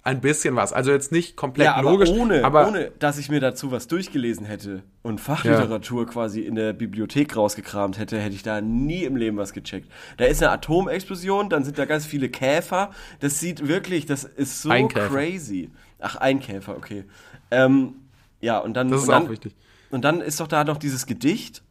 ein 0.08 0.20
bisschen 0.20 0.56
was. 0.56 0.72
Also 0.72 0.90
jetzt 0.90 1.12
nicht 1.12 1.36
komplett 1.36 1.66
Ja, 1.66 1.74
aber 1.74 1.90
logisch, 1.90 2.08
ohne, 2.08 2.42
aber 2.44 2.68
ohne, 2.68 2.92
dass 2.98 3.18
ich 3.18 3.28
mir 3.28 3.40
dazu 3.40 3.72
was 3.72 3.88
durchgelesen 3.88 4.46
hätte 4.46 4.82
und 5.02 5.20
Fachliteratur 5.20 6.06
quasi 6.06 6.40
in 6.40 6.54
der 6.54 6.72
Bibliothek 6.72 7.36
rausgekramt 7.36 7.98
hätte, 7.98 8.18
hätte 8.18 8.34
ich 8.34 8.42
da 8.42 8.60
nie 8.60 9.04
im 9.04 9.16
Leben 9.16 9.36
was 9.36 9.52
gecheckt. 9.52 9.90
Da 10.16 10.24
ist 10.24 10.42
eine 10.42 10.52
Atomexplosion, 10.52 11.50
dann 11.50 11.64
sind 11.64 11.78
da 11.78 11.84
ganz 11.84 12.06
viele 12.06 12.30
Käfer. 12.30 12.90
Das 13.20 13.38
sieht 13.38 13.68
wirklich, 13.68 14.06
das 14.06 14.24
ist 14.24 14.62
so 14.62 14.70
crazy. 14.88 15.70
Ach, 15.98 16.16
ein 16.16 16.40
Käfer, 16.40 16.76
okay. 16.76 17.04
Ähm, 17.50 17.94
ja, 18.40 18.58
und 18.58 18.74
dann. 18.74 18.90
das 18.90 19.02
ist 19.02 19.08
dann, 19.08 19.24
auch 19.24 19.30
wichtig. 19.30 19.54
Und 19.90 20.04
dann 20.04 20.20
ist 20.20 20.40
doch 20.40 20.48
da 20.48 20.64
noch 20.64 20.76
dieses 20.78 21.06
Gedicht, 21.06 21.62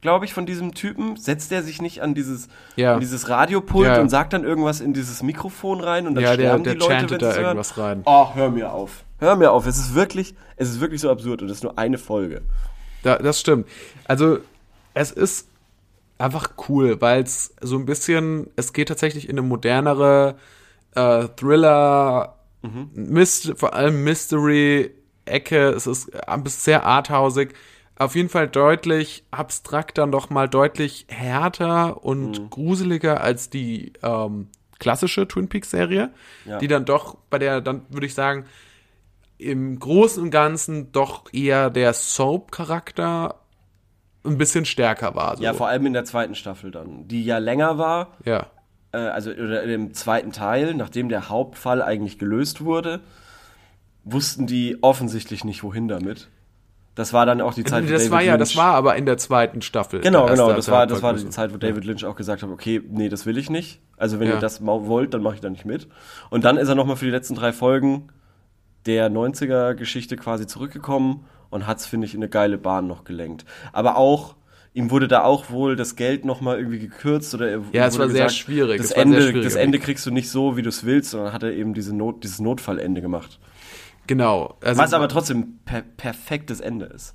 glaube 0.00 0.24
ich, 0.24 0.32
von 0.34 0.46
diesem 0.46 0.74
Typen. 0.74 1.16
Setzt 1.16 1.50
der 1.50 1.62
sich 1.62 1.82
nicht 1.82 2.02
an 2.02 2.14
dieses, 2.14 2.48
Ja. 2.76 2.94
an 2.94 3.00
dieses 3.00 3.28
Radiopult 3.28 3.88
Ja. 3.88 4.00
und 4.00 4.08
sagt 4.08 4.32
dann 4.32 4.44
irgendwas 4.44 4.80
in 4.80 4.92
dieses 4.92 5.22
Mikrofon 5.22 5.80
rein 5.80 6.06
und 6.06 6.14
dann 6.14 6.22
Ja, 6.24 6.36
der- 6.36 6.46
sterben 6.46 6.64
der 6.64 6.74
die 6.74 6.78
Leute, 6.80 7.10
wenn 7.10 7.18
da 7.18 7.26
hören? 7.32 7.44
irgendwas 7.44 7.78
rein. 7.78 8.02
Oh, 8.04 8.34
hör 8.34 8.50
mir 8.50 8.72
auf. 8.72 9.04
Hör 9.18 9.34
mir 9.36 9.50
auf. 9.50 9.66
Es 9.66 9.76
ist 9.78 9.94
wirklich, 9.94 10.34
es 10.56 10.68
ist 10.70 10.80
wirklich 10.80 11.00
so 11.00 11.10
absurd 11.10 11.42
und 11.42 11.48
es 11.50 11.56
ist 11.58 11.62
nur 11.64 11.76
eine 11.78 11.98
Folge. 11.98 12.42
Da, 13.02 13.16
das 13.18 13.40
stimmt. 13.40 13.66
Also, 14.04 14.38
es 14.94 15.10
ist 15.10 15.48
einfach 16.18 16.50
cool, 16.68 17.00
weil 17.00 17.22
es 17.22 17.52
so 17.60 17.76
ein 17.76 17.86
bisschen, 17.86 18.48
es 18.56 18.72
geht 18.72 18.88
tatsächlich 18.88 19.24
in 19.28 19.38
eine 19.38 19.42
modernere 19.46 20.36
äh, 20.94 21.28
Thriller, 21.36 22.34
Myst 22.94 23.52
vor 23.56 23.74
allem 23.74 24.02
Mystery-Ecke. 24.04 25.68
Es 25.70 25.86
ist 25.86 26.12
ein 26.28 26.42
bisschen 26.42 26.60
sehr 26.60 26.84
arthausig. 26.84 27.54
Auf 27.98 28.14
jeden 28.14 28.28
Fall 28.28 28.46
deutlich 28.48 29.24
abstrakter, 29.32 30.06
noch 30.06 30.30
mal 30.30 30.48
deutlich 30.48 31.06
härter 31.08 32.04
und 32.04 32.48
gruseliger 32.50 33.20
als 33.20 33.50
die 33.50 33.92
ähm, 34.02 34.48
klassische 34.78 35.26
Twin 35.26 35.48
Peaks-Serie, 35.48 36.10
Ja. 36.44 36.58
die 36.58 36.68
dann 36.68 36.84
doch 36.84 37.16
bei 37.28 37.38
der, 37.38 37.60
dann 37.60 37.82
würde 37.88 38.06
ich 38.06 38.14
sagen, 38.14 38.46
im 39.36 39.78
Großen 39.78 40.22
und 40.22 40.30
Ganzen 40.30 40.92
doch 40.92 41.24
eher 41.32 41.70
der 41.70 41.92
Soap-Charakter 41.92 43.36
ein 44.24 44.38
bisschen 44.38 44.64
stärker 44.64 45.14
war. 45.14 45.36
So. 45.36 45.42
Ja, 45.42 45.54
vor 45.54 45.68
allem 45.68 45.86
in 45.86 45.92
der 45.92 46.04
zweiten 46.04 46.34
Staffel 46.34 46.70
dann, 46.70 47.08
die 47.08 47.24
ja 47.24 47.38
länger 47.38 47.78
war, 47.78 48.16
ja. 48.24 48.46
äh, 48.92 48.98
also 48.98 49.30
oder 49.30 49.62
im 49.64 49.94
zweiten 49.94 50.32
Teil, 50.32 50.74
nachdem 50.74 51.08
der 51.08 51.28
Hauptfall 51.28 51.82
eigentlich 51.82 52.18
gelöst 52.18 52.64
wurde, 52.64 53.00
wussten 54.04 54.46
die 54.46 54.78
offensichtlich 54.82 55.44
nicht, 55.44 55.62
wohin 55.62 55.88
damit. 55.88 56.28
Das 56.98 57.12
war 57.12 57.26
dann 57.26 57.40
auch 57.40 57.54
die 57.54 57.62
Zeit, 57.62 57.84
wo 57.86 57.92
das 57.92 58.00
David 58.02 58.10
war 58.10 58.22
ja, 58.22 58.32
Lynch 58.34 58.40
das 58.40 58.56
war 58.56 58.74
aber 58.74 58.96
in 58.96 59.06
der 59.06 59.18
zweiten 59.18 59.62
Staffel. 59.62 60.00
Genau, 60.00 60.26
genau. 60.26 60.52
Das 60.52 60.68
war, 60.68 60.84
das 60.84 61.00
war 61.00 61.14
die. 61.14 61.28
Zeit, 61.30 61.54
wo 61.54 61.56
David 61.56 61.84
Lynch 61.84 62.04
auch 62.04 62.16
gesagt 62.16 62.42
hat, 62.42 62.50
okay, 62.50 62.82
nee, 62.90 63.08
das 63.08 63.24
will 63.24 63.38
ich 63.38 63.50
nicht. 63.50 63.80
Also 63.96 64.18
wenn 64.18 64.26
Ja. 64.26 64.34
ihr 64.34 64.40
das 64.40 64.66
wollt, 64.66 65.14
dann 65.14 65.22
mache 65.22 65.36
ich 65.36 65.40
da 65.40 65.48
nicht 65.48 65.64
mit. 65.64 65.86
Und 66.28 66.44
dann 66.44 66.56
ist 66.56 66.68
er 66.68 66.74
nochmal 66.74 66.96
für 66.96 67.04
die 67.04 67.12
letzten 67.12 67.36
drei 67.36 67.52
Folgen 67.52 68.08
der 68.86 69.08
90er-Geschichte 69.10 70.16
quasi 70.16 70.48
zurückgekommen 70.48 71.24
und 71.50 71.68
hat's, 71.68 71.86
finde 71.86 72.06
ich, 72.08 72.14
in 72.14 72.18
eine 72.20 72.28
geile 72.28 72.58
Bahn 72.58 72.88
noch 72.88 73.04
gelenkt. 73.04 73.44
Aber 73.72 73.96
auch, 73.96 74.34
ihm 74.74 74.90
wurde 74.90 75.06
da 75.06 75.22
auch 75.22 75.50
wohl 75.50 75.76
das 75.76 75.94
Geld 75.94 76.24
nochmal 76.24 76.58
irgendwie 76.58 76.80
gekürzt 76.80 77.32
oder 77.32 77.48
er- 77.48 77.60
Ja, 77.72 77.86
es 77.86 77.94
wurde 77.94 78.06
war 78.06 78.10
sehr 78.10 78.28
schwierig. 78.28 78.78
Das, 78.78 78.90
Es 78.90 78.96
war 78.96 79.02
ein 79.04 79.10
sehr 79.10 79.18
Ende, 79.20 79.30
schwieriger 79.30 79.44
das. 79.44 79.54
Ende 79.54 79.78
kriegst 79.78 80.04
du 80.04 80.10
nicht 80.10 80.30
so, 80.30 80.56
wie 80.56 80.62
du 80.62 80.68
es 80.68 80.84
willst, 80.84 81.10
sondern 81.12 81.32
hat 81.32 81.44
er 81.44 81.52
eben 81.52 81.74
diese 81.74 81.94
Not, 81.94 82.24
dieses 82.24 82.40
Notfallende 82.40 83.00
gemacht. 83.02 83.38
Genau. 84.08 84.56
Also, 84.60 84.82
Was 84.82 84.92
aber 84.92 85.08
trotzdem 85.08 85.60
per 85.64 85.82
perfektes 85.82 86.58
Ende 86.58 86.86
ist. 86.86 87.14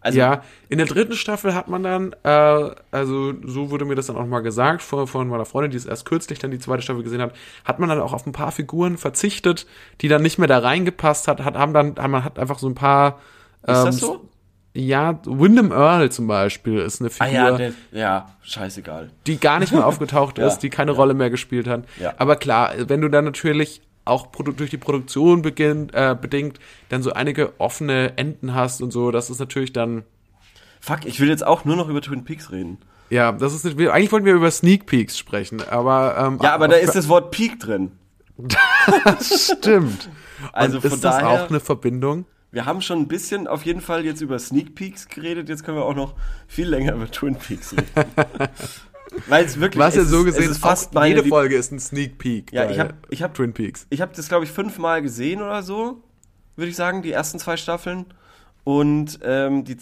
Also, 0.00 0.18
ja, 0.18 0.42
in 0.68 0.78
der 0.78 0.88
dritten 0.88 1.12
Staffel 1.12 1.54
hat 1.54 1.68
man 1.68 1.84
dann, 1.84 2.12
äh, 2.24 2.74
also 2.90 3.34
so 3.44 3.70
wurde 3.70 3.84
mir 3.84 3.94
das 3.94 4.08
dann 4.08 4.16
auch 4.16 4.26
mal 4.26 4.40
gesagt 4.40 4.82
von, 4.82 5.06
von 5.06 5.28
meiner 5.28 5.44
Freundin, 5.44 5.70
die 5.70 5.76
es 5.76 5.86
erst 5.86 6.04
kürzlich 6.04 6.40
dann 6.40 6.50
die 6.50 6.58
zweite 6.58 6.82
Staffel 6.82 7.04
gesehen 7.04 7.22
hat, 7.22 7.32
hat 7.64 7.78
man 7.78 7.88
dann 7.88 8.00
auch 8.00 8.12
auf 8.12 8.26
ein 8.26 8.32
paar 8.32 8.50
Figuren 8.50 8.98
verzichtet, 8.98 9.64
die 10.00 10.08
dann 10.08 10.22
nicht 10.22 10.38
mehr 10.38 10.48
da 10.48 10.58
reingepasst 10.58 11.28
hat, 11.28 11.44
hat 11.44 11.54
haben 11.56 11.72
dann, 11.72 11.94
man 12.10 12.24
hat 12.24 12.40
einfach 12.40 12.58
so 12.58 12.68
ein 12.68 12.74
paar. 12.74 13.20
ist 13.62 13.78
ähm, 13.78 13.84
das 13.84 13.98
so? 13.98 14.28
Ja, 14.74 15.20
Wyndham 15.24 15.70
Earl 15.70 16.10
zum 16.10 16.26
Beispiel 16.26 16.78
ist 16.78 17.00
eine 17.00 17.10
Ah 17.18 17.24
Figur. 17.26 17.34
ja, 17.34 17.56
der, 17.56 17.72
ja, 17.92 18.28
scheißegal. 18.42 19.10
die 19.26 19.38
gar 19.38 19.60
nicht 19.60 19.72
mehr 19.72 19.86
aufgetaucht 19.86 20.38
Ja, 20.38 20.48
ist, 20.48 20.60
die 20.60 20.70
keine 20.70 20.92
Rolle 20.92 21.14
mehr 21.14 21.30
gespielt 21.30 21.68
hat. 21.68 21.84
Ja. 22.00 22.14
Aber 22.16 22.36
klar, 22.36 22.72
wenn 22.88 23.02
du 23.02 23.08
dann 23.08 23.26
natürlich 23.26 23.82
auch 24.04 24.26
durch 24.26 24.70
die 24.70 24.78
Produktion 24.78 25.42
beginnt, 25.42 25.94
äh, 25.94 26.16
bedingt 26.20 26.58
dann 26.88 27.02
so 27.02 27.12
einige 27.12 27.58
offene 27.60 28.16
Enden 28.18 28.54
hast 28.54 28.82
und 28.82 28.90
so, 28.92 29.10
das 29.10 29.30
ist 29.30 29.38
natürlich 29.38 29.72
dann, 29.72 30.02
Fuck, 30.80 31.04
ich 31.04 31.20
will 31.20 31.28
jetzt 31.28 31.46
auch 31.46 31.64
nur 31.64 31.76
noch 31.76 31.88
über 31.88 32.00
Twin 32.00 32.24
Peaks 32.24 32.50
reden. 32.50 32.78
ja, 33.10 33.30
das 33.32 33.54
ist 33.54 33.64
eigentlich 33.66 34.10
wollten 34.12 34.26
wir 34.26 34.34
über 34.34 34.50
Sneak 34.50 34.86
Peeks 34.86 35.16
sprechen, 35.16 35.62
aber 35.68 36.16
ähm, 36.18 36.38
Ja, 36.42 36.54
aber 36.54 36.66
da 36.68 36.76
ist 36.76 36.94
das 36.96 37.08
Wort 37.08 37.30
Peak 37.30 37.60
drin. 37.60 37.92
stimmt. 39.20 40.08
Also 40.52 40.78
und 40.78 40.82
von 40.82 40.90
ist 40.92 41.04
das 41.04 41.18
daher- 41.18 41.28
auch 41.44 41.48
eine 41.50 41.60
Verbindung? 41.60 42.24
Wir 42.50 42.66
haben 42.66 42.80
schon 42.82 42.98
ein 42.98 43.06
bisschen 43.08 43.46
auf 43.46 43.64
jeden 43.64 43.80
Fall 43.80 44.04
jetzt 44.04 44.20
über 44.20 44.38
Sneak 44.40 44.74
Peeks 44.74 45.08
geredet. 45.08 45.48
Jetzt 45.48 45.62
können 45.64 45.78
wir 45.78 45.84
auch 45.84 45.94
noch 45.94 46.14
viel 46.48 46.68
länger 46.68 46.94
über 46.94 47.08
Twin 47.10 47.36
Peaks 47.36 47.72
reden. 47.72 47.86
Weil 49.28 49.44
es 49.44 49.58
wirklich 49.60 49.80
Was 49.80 49.94
ja 49.94 50.04
so 50.04 50.24
gesehen, 50.24 50.44
es 50.44 50.50
ist 50.52 50.58
fast 50.58 50.94
meine 50.94 51.08
jede 51.08 51.22
Lieb- 51.22 51.30
Folge 51.30 51.56
ist 51.56 51.70
ein 51.72 51.78
Sneak 51.78 52.18
Peek 52.18 52.52
Ja, 52.52 52.70
ich 52.70 52.78
hab- 52.78 52.94
ich 53.10 53.22
hab- 53.22 53.34
Twin 53.34 53.52
Peaks. 53.52 53.86
Ich 53.90 54.00
habe 54.00 54.12
das 54.14 54.28
glaube 54.28 54.44
ich 54.44 54.50
fünfmal 54.50 55.02
gesehen 55.02 55.42
oder 55.42 55.62
so, 55.62 56.02
würde 56.56 56.70
ich 56.70 56.76
sagen, 56.76 57.02
die 57.02 57.12
ersten 57.12 57.38
zwei 57.38 57.56
Staffeln 57.56 58.06
und 58.64 59.18
ähm, 59.22 59.64
die 59.64 59.76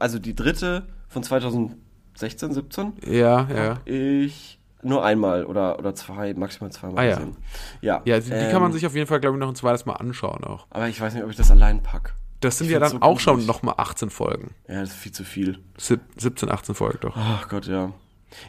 also 0.00 0.18
die 0.18 0.34
dritte 0.34 0.86
von 1.08 1.22
2016, 1.22 2.52
17 2.52 2.92
Ja, 3.06 3.48
ja. 3.54 3.80
ich 3.84 4.58
nur 4.82 5.04
einmal 5.04 5.46
oder 5.46 5.78
oder 5.78 5.94
zwei 5.94 6.34
maximal 6.34 6.70
zweimal 6.70 6.98
Ah, 7.04 7.08
ja. 7.08 7.16
gesehen. 7.16 7.36
Ja, 7.80 8.02
Ja, 8.04 8.18
die, 8.20 8.26
die 8.26 8.32
ähm, 8.36 8.50
kann 8.50 8.60
man 8.60 8.72
sich 8.72 8.84
auf 8.86 8.94
jeden 8.94 9.06
Fall, 9.06 9.20
glaube 9.20 9.36
ich, 9.36 9.40
noch 9.40 9.48
ein 9.48 9.54
zweites 9.54 9.86
Mal 9.86 9.94
anschauen 9.94 10.44
auch. 10.44 10.66
Aber 10.70 10.88
ich 10.88 11.00
weiß 11.00 11.14
nicht, 11.14 11.24
ob 11.24 11.30
ich 11.30 11.36
das 11.36 11.50
allein 11.50 11.82
pack. 11.82 12.14
Das 12.40 12.58
sind 12.58 12.66
Ich 12.66 12.72
ja 12.74 12.80
dann 12.80 12.90
so 12.90 13.00
auch 13.00 13.18
schon 13.18 13.36
gruselig. 13.36 13.48
noch 13.48 13.62
mal 13.62 13.74
18 13.78 14.10
Folgen. 14.10 14.50
Ja, 14.68 14.80
das 14.80 14.90
ist 14.90 14.96
viel 14.96 15.12
zu 15.12 15.24
viel. 15.24 15.58
Sieb- 15.78 16.00
17, 16.18 16.50
18 16.50 16.74
Folgen 16.74 16.98
doch. 17.00 17.16
Ach 17.16 17.48
Gott, 17.48 17.66
ja. 17.66 17.92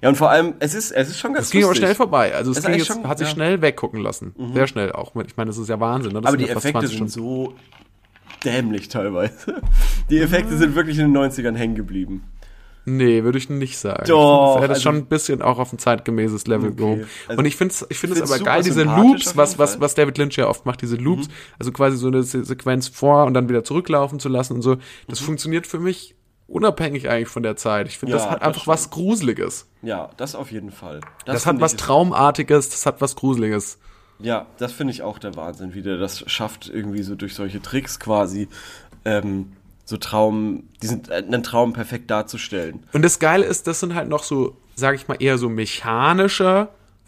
Ja, 0.02 0.10
und 0.10 0.16
vor 0.16 0.30
allem, 0.30 0.54
es 0.60 0.74
ist, 0.74 0.92
es 0.92 1.10
ist 1.10 1.20
schon 1.20 1.34
ganz 1.34 1.48
Es 1.48 1.52
ging 1.52 1.62
aber 1.64 1.70
lustig. 1.72 1.86
schnell 1.86 1.96
vorbei. 1.96 2.34
Also 2.36 2.52
es 2.52 2.58
Es 2.60 2.66
ging 2.66 2.76
jetzt, 2.76 2.88
schon- 2.88 3.08
hat 3.08 3.18
sich 3.18 3.28
ja. 3.28 3.34
Mhm. 3.34 3.38
schnell 3.38 3.62
weggucken 3.62 4.02
lassen. 4.02 4.34
Sehr 4.54 4.68
schnell 4.68 4.92
auch. 4.92 5.16
Ich 5.26 5.38
meine, 5.38 5.50
das 5.50 5.58
ist 5.58 5.70
ja 5.70 5.80
Wahnsinn. 5.80 6.14
Ne? 6.14 6.22
Das 6.22 6.28
Aber 6.28 6.38
die 6.38 6.50
Effekte 6.50 6.72
20 6.88 6.90
sind 6.98 7.10
Stunden. 7.12 7.12
so 7.12 7.54
dämlich 8.44 8.90
teilweise. 8.90 9.62
Die 10.10 10.20
Effekte 10.20 10.58
sind 10.58 10.76
wirklich 10.76 10.98
in 11.00 11.12
den 11.12 11.18
90ern 11.18 11.56
hängen 11.56 11.76
geblieben. 11.76 12.24
Nee, 12.88 13.24
würde 13.24 13.40
ich 13.40 13.50
nicht 13.50 13.80
sagen. 13.80 14.04
Doch, 14.08 14.54
das 14.56 14.62
hätte 14.64 14.74
also- 14.74 14.82
schon 14.84 14.96
ein 14.98 15.06
bisschen 15.08 15.42
auch 15.42 15.58
auf 15.58 15.74
ein 15.74 15.80
zeitgemäßes 15.80 16.46
Level 16.46 16.68
Okay, 16.70 16.78
gehoben. 16.78 17.06
also 17.28 17.40
und 17.40 17.46
ich 17.46 17.56
finde 17.56 17.74
es 17.74 17.84
ich 17.90 17.98
find's 17.98 18.22
aber 18.22 18.38
geil, 18.44 18.62
diese 18.62 18.84
Loops, 18.84 19.36
was, 19.36 19.58
was. 19.58 19.78
Mhm. 19.78 19.82
was 19.82 19.96
David 19.96 20.20
Lynch 20.20 20.36
ja 20.36 20.48
oft 20.48 20.68
macht, 20.68 20.84
diese 20.84 20.96
Loops, 20.96 21.28
also 21.58 21.72
quasi 21.72 21.98
so 21.98 22.08
eine 22.08 22.22
Se 22.22 22.46
Sequenz 22.46 22.88
vor 22.88 23.26
und 23.26 23.34
dann 23.34 23.50
wieder 23.50 23.64
zurücklaufen 23.64 24.20
zu 24.20 24.30
lassen 24.30 24.54
und 24.54 24.62
so. 24.62 24.78
Das 25.08 25.20
Mhm. 25.22 25.26
funktioniert 25.26 25.66
für 25.66 25.80
mich 25.80 26.14
unabhängig 26.48 27.10
eigentlich 27.10 27.28
von 27.30 27.44
der 27.44 27.56
Zeit. 27.56 27.88
Ich 27.88 27.98
finde, 27.98 28.14
Ja, 28.16 28.18
das 28.20 28.30
hat 28.30 28.42
das 28.42 28.48
einfach 28.48 28.68
was 28.68 28.90
Gruseliges. 28.90 29.68
Ja, 29.82 30.10
das 30.18 30.36
auf 30.36 30.52
jeden 30.52 30.72
Fall. 30.72 31.02
Das, 31.26 31.46
hat 31.46 31.52
finde 31.52 31.62
was 31.62 31.76
Traumartiges, 31.76 32.70
das 32.70 32.86
hat 32.86 33.02
was 33.02 33.16
Gruseliges. 33.16 33.80
Ja, 34.20 34.46
das 34.58 34.72
finde 34.72 34.92
ich 34.94 35.02
auch 35.02 35.20
der 35.20 35.36
Wahnsinn, 35.36 35.74
wie 35.74 35.82
der 35.82 35.98
das 35.98 36.24
schafft, 36.32 36.70
irgendwie 36.70 37.04
so 37.04 37.16
durch 37.16 37.36
solche 37.36 37.62
Tricks 37.62 38.00
quasi 38.00 38.48
ähm, 39.04 39.52
so 39.84 39.98
Traum, 39.98 40.64
diesen 40.82 41.04
äh, 41.10 41.16
einen 41.16 41.44
Traum 41.44 41.74
perfekt 41.74 42.10
darzustellen. 42.10 42.84
Und 42.94 43.02
das 43.04 43.20
Geile 43.20 43.46
ist, 43.46 43.68
das 43.68 43.82
sind 43.82 43.94
halt 43.94 44.08
noch 44.08 44.24
so, 44.24 44.56
sage 44.76 44.96
ich 44.96 45.08
mal, 45.08 45.18
eher 45.20 45.38
so 45.38 45.50
mechanische 45.50 46.44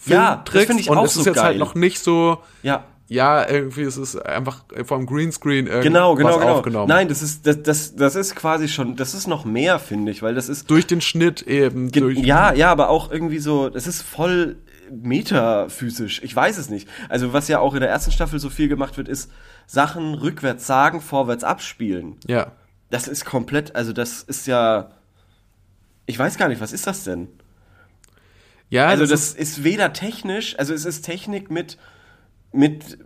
Ja, 0.06 0.36
das 0.44 0.52
Filmtricks. 0.54 0.66
finde 0.68 0.82
ich 0.82 0.90
und 0.90 0.98
auch 0.98 1.06
es 1.06 1.16
ist 1.16 1.24
so 1.24 1.30
jetzt 1.30 1.42
halt 1.42 1.54
geil. 1.54 1.60
noch 1.60 1.76
nicht 1.76 2.00
so, 2.00 2.40
Ja, 2.62 2.84
ja, 3.10 3.50
irgendwie 3.50 3.84
ist 3.84 3.98
es 3.98 4.18
einfach 4.18 4.66
vom 4.84 5.06
Greenscreen 5.06 5.68
irgendwas 5.68 5.84
genau, 5.84 6.16
genau, 6.16 6.40
genau. 6.40 6.58
aufgenommen. 6.58 6.90
Nein, 6.90 7.08
das 7.08 7.22
ist 7.22 7.48
das, 7.48 7.64
das 7.64 7.96
das 7.96 8.16
ist 8.16 8.36
quasi 8.36 8.68
schon, 8.68 8.98
das 8.98 9.14
ist 9.14 9.28
noch 9.28 9.46
mehr, 9.46 9.80
finde 9.80 10.12
ich, 10.12 10.22
weil 10.22 10.36
das 10.36 10.50
ist 10.50 10.70
Durch 10.70 10.88
den 10.88 11.00
Schnitt 11.00 11.42
eben. 11.44 11.92
Durch, 11.92 12.18
Ja, 12.18 12.54
ja, 12.54 12.70
aber 12.70 12.90
auch 12.90 13.10
irgendwie 13.10 13.40
so, 13.40 13.70
das 13.70 13.88
ist 13.88 14.02
voll 14.02 14.58
metaphysisch. 14.92 16.22
Ich 16.24 16.36
weiß 16.36 16.58
es 16.58 16.70
nicht. 16.70 16.88
Also 17.08 17.32
was 17.32 17.48
ja 17.48 17.60
auch 17.60 17.74
in 17.74 17.80
der 17.80 17.90
ersten 17.90 18.12
Staffel 18.12 18.40
so 18.40 18.50
viel 18.50 18.68
gemacht 18.68 18.98
wird, 18.98 19.08
ist 19.08 19.32
Sachen 19.66 20.14
rückwärts 20.14 20.68
sagen, 20.68 21.02
vorwärts 21.02 21.44
abspielen. 21.44 22.18
Ja. 22.28 22.52
Das 22.90 23.08
ist 23.08 23.26
komplett, 23.26 23.76
also 23.76 23.94
das 23.94 24.24
ist 24.24 24.48
ja, 24.48 24.92
ich 26.06 26.18
weiß 26.18 26.38
gar 26.38 26.48
nicht, 26.48 26.62
was 26.62 26.72
ist 26.72 26.88
das 26.88 27.04
denn? 27.04 27.28
Ja, 28.70 28.88
Also 28.88 29.04
das, 29.04 29.12
das 29.12 29.30
ist, 29.30 29.40
ist 29.40 29.64
weder 29.64 29.94
technisch, 29.94 30.58
also 30.60 30.74
es 30.74 30.86
ist 30.86 31.04
Technik 31.04 31.50
mit, 31.50 31.78
mit 32.52 32.98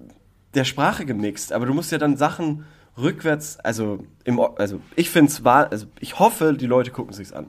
der 0.53 0.65
Sprache 0.65 1.05
gemixt, 1.05 1.53
aber 1.53 1.65
du 1.65 1.73
musst 1.73 1.91
ja 1.91 1.97
dann 1.97 2.17
Sachen 2.17 2.65
rückwärts, 2.97 3.59
also 3.59 4.05
im, 4.23 4.39
also 4.39 4.81
ich 4.95 5.09
finde 5.09 5.31
es 5.31 5.43
wahr, 5.43 5.71
also 5.71 5.87
ich 5.99 6.19
hoffe, 6.19 6.53
die 6.53 6.67
Leute 6.67 6.91
gucken 6.91 7.13
sich's 7.13 7.31
an. 7.33 7.47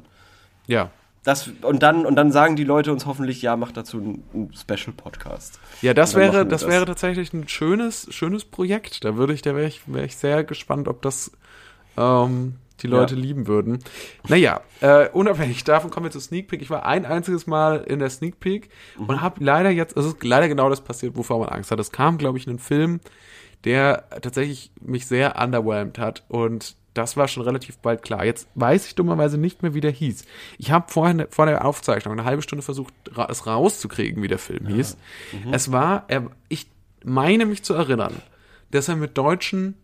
ja. 0.67 0.91
Das, 1.25 1.49
und 1.63 1.85
dann 1.85 2.05
und 2.05 2.17
dann 2.17 2.33
sagen 2.33 2.57
die 2.57 2.65
Leute 2.65 2.91
uns 2.91 3.07
hoffentlich, 3.07 3.43
ja, 3.43 3.55
macht 3.55 3.77
dazu 3.77 3.99
einen, 3.99 4.53
Special 4.57 4.93
Podcast. 4.93 5.61
Ja, 5.81 5.95
das 5.95 6.17
wäre, 6.17 6.39
wir 6.39 6.45
das, 6.47 6.67
wäre 6.67 6.85
tatsächlich 6.85 7.33
ein 7.33 7.47
schönes, 7.47 8.13
schönes 8.13 8.45
Projekt. 8.45 9.05
Da 9.05 9.15
würde 9.17 9.33
ich, 9.33 9.41
da 9.41 9.55
wäre 9.55 9.69
ich, 9.69 9.83
wäre 9.87 10.05
ich 10.05 10.17
sehr 10.17 10.43
gespannt, 10.43 10.89
ob 10.89 11.01
das 11.01 11.31
ähm, 11.97 12.57
die 12.83 12.87
Leute 12.89 13.15
Ja. 13.15 13.21
lieben 13.21 13.47
würden. 13.47 13.79
Naja, 14.29 14.61
äh, 14.81 15.09
unabhängig 15.11 15.65
davon 15.65 15.91
kommen 15.91 16.05
wir 16.05 16.11
zur 16.11 16.21
Sneak 16.21 16.49
Peek. 16.49 16.61
Ich 16.63 16.71
war 16.71 16.85
ein 16.85 17.07
einziges 17.07 17.47
Mal 17.47 17.79
in 17.83 17.99
der 17.99 18.11
Sneak 18.11 18.41
Peek 18.41 18.69
Mhm. 18.99 19.05
und 19.07 19.21
habe 19.21 19.43
leider 19.45 19.71
jetzt, 19.71 19.97
es 19.97 20.05
ist 20.07 20.23
leider 20.25 20.49
genau 20.49 20.69
das 20.69 20.83
passiert, 20.83 21.17
wovor 21.17 21.39
man 21.39 21.49
Angst 21.49 21.71
hat. 21.71 21.79
Es 21.81 21.93
kam, 21.93 22.19
glaube 22.19 22.39
ich, 22.39 22.47
in 22.47 22.51
einen 22.51 22.59
Film, 22.59 23.01
der 23.65 24.05
tatsächlich 24.23 24.73
mich 24.81 25.07
sehr 25.07 25.41
underwhelmed 25.41 25.99
hat 25.99 26.25
und 26.29 26.75
das 26.95 27.17
war 27.17 27.27
schon 27.27 27.43
relativ 27.45 27.79
bald 27.79 28.03
klar. 28.03 28.23
Jetzt 28.25 28.49
weiß 28.55 28.87
ich 28.87 28.95
dummerweise 28.95 29.39
nicht 29.39 29.63
mehr, 29.63 29.73
wie 29.73 29.81
der 29.81 29.93
hieß. 29.93 30.27
Ich 30.59 30.71
habe 30.73 30.93
vorhin 30.93 31.25
vor 31.31 31.47
der 31.47 31.65
Aufzeichnung 31.65 32.13
eine 32.13 32.25
halbe 32.25 32.43
Stunde 32.43 32.63
versucht, 32.63 32.93
ra 33.13 33.29
es 33.31 33.47
rauszukriegen, 33.47 34.23
wie 34.23 34.29
der 34.29 34.39
Film 34.39 34.67
hieß. 34.67 34.99
Es 35.53 35.73
war, 35.73 36.05
er, 36.09 36.27
ich 36.51 36.67
meine 37.03 37.47
mich 37.47 37.63
zu 37.63 37.73
erinnern, 37.73 38.13
dass 38.73 38.89
er 38.89 38.97
mit 38.97 39.17
deutschen 39.17 39.75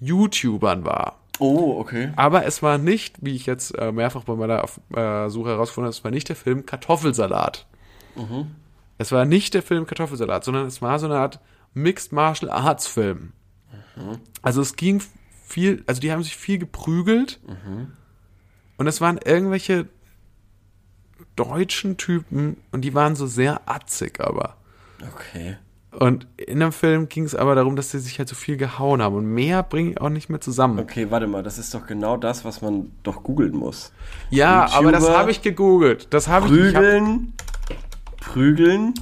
YouTubern 0.00 0.84
war. 0.84 1.19
Oh, 1.40 1.80
okay. 1.80 2.12
Aber 2.16 2.44
es 2.46 2.62
war 2.62 2.78
nicht, 2.78 3.16
wie 3.20 3.34
ich 3.34 3.46
jetzt 3.46 3.76
äh, 3.76 3.90
mehrfach 3.92 4.24
bei 4.24 4.34
meiner 4.34 4.62
äh, 4.94 5.28
Suche 5.30 5.50
herausgefunden 5.50 5.86
habe, 5.86 5.96
es 5.96 6.04
war 6.04 6.10
nicht 6.10 6.28
der 6.28 6.36
Film 6.36 6.66
Kartoffelsalat. 6.66 7.66
Es 8.98 9.10
war 9.10 9.24
nicht 9.24 9.54
der 9.54 9.62
Film 9.62 9.86
Kartoffelsalat, 9.86 10.44
sondern 10.44 10.66
es 10.66 10.82
war 10.82 10.98
so 10.98 11.06
eine 11.06 11.16
Art 11.16 11.40
Mixed 11.74 12.12
Martial 12.12 12.50
Arts 12.50 12.86
Film. 12.86 13.32
Also 14.42 14.60
es 14.60 14.76
ging 14.76 15.02
viel, 15.46 15.82
also 15.86 16.00
die 16.00 16.12
haben 16.12 16.22
sich 16.22 16.36
viel 16.36 16.58
geprügelt 16.58 17.40
und 18.76 18.86
es 18.86 19.00
waren 19.00 19.18
irgendwelche 19.24 19.88
deutschen 21.36 21.96
Typen 21.96 22.58
und 22.72 22.82
die 22.82 22.94
waren 22.94 23.16
so 23.16 23.26
sehr 23.26 23.68
atzig 23.68 24.20
aber. 24.20 24.56
Okay. 25.14 25.56
Und 25.92 26.28
in 26.36 26.60
dem 26.60 26.70
Film 26.70 27.08
ging 27.08 27.24
es 27.24 27.34
aber 27.34 27.56
darum, 27.56 27.74
dass 27.74 27.90
sie 27.90 27.98
sich 27.98 28.18
halt 28.18 28.28
so 28.28 28.36
viel 28.36 28.56
gehauen 28.56 29.02
haben 29.02 29.16
und 29.16 29.26
mehr 29.26 29.64
bringe 29.64 29.90
ich 29.90 30.00
auch 30.00 30.08
nicht 30.08 30.28
mehr 30.30 30.40
zusammen. 30.40 30.78
Okay, 30.78 31.10
warte 31.10 31.26
mal, 31.26 31.42
das 31.42 31.58
ist 31.58 31.74
doch 31.74 31.86
genau 31.86 32.16
das, 32.16 32.44
was 32.44 32.62
man 32.62 32.92
doch 33.02 33.24
googeln 33.24 33.56
muss. 33.56 33.92
Ja, 34.30 34.68
aber 34.72 34.92
das 34.92 35.02
YouTuber 35.02 35.18
habe 35.18 35.30
ich 35.32 35.42
gegoogelt. 35.42 36.06
Das 36.14 36.28
habe 36.28 36.46
ich, 36.46 36.52
ich 36.52 36.74
hab, 36.76 36.82
Prügeln, 36.82 37.32
prügeln, 38.20 38.94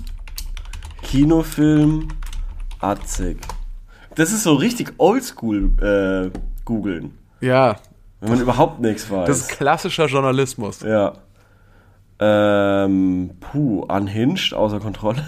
Kinofilm, 1.02 2.08
Atzig. 2.80 3.38
Das 4.14 4.32
ist 4.32 4.42
so 4.42 4.54
richtig 4.54 4.94
oldschool 4.98 5.72
äh, 6.32 6.38
googeln, 6.64 7.18
Ja, 7.40 7.76
wenn 8.20 8.30
man 8.30 8.40
überhaupt 8.40 8.80
nichts 8.80 9.10
weiß. 9.10 9.26
das 9.26 9.40
ist 9.42 9.48
klassischer 9.50 10.06
Journalismus. 10.06 10.80
Ja. 10.80 11.12
Ähm, 12.18 13.30
puh, 13.40 13.80
unhinged, 13.82 14.54
außer 14.54 14.80
Kontrolle. 14.80 15.24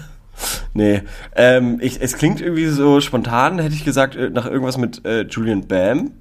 Nee, 0.73 1.01
ähm, 1.35 1.79
ich, 1.81 2.01
es 2.01 2.17
klingt 2.17 2.41
irgendwie 2.41 2.67
so 2.67 3.01
spontan, 3.01 3.59
hätte 3.59 3.75
ich 3.75 3.85
gesagt, 3.85 4.15
äh, 4.15 4.29
nach 4.29 4.45
irgendwas 4.45 4.77
mit 4.77 5.05
äh, 5.05 5.23
Julian 5.23 5.67
Bam. 5.67 6.11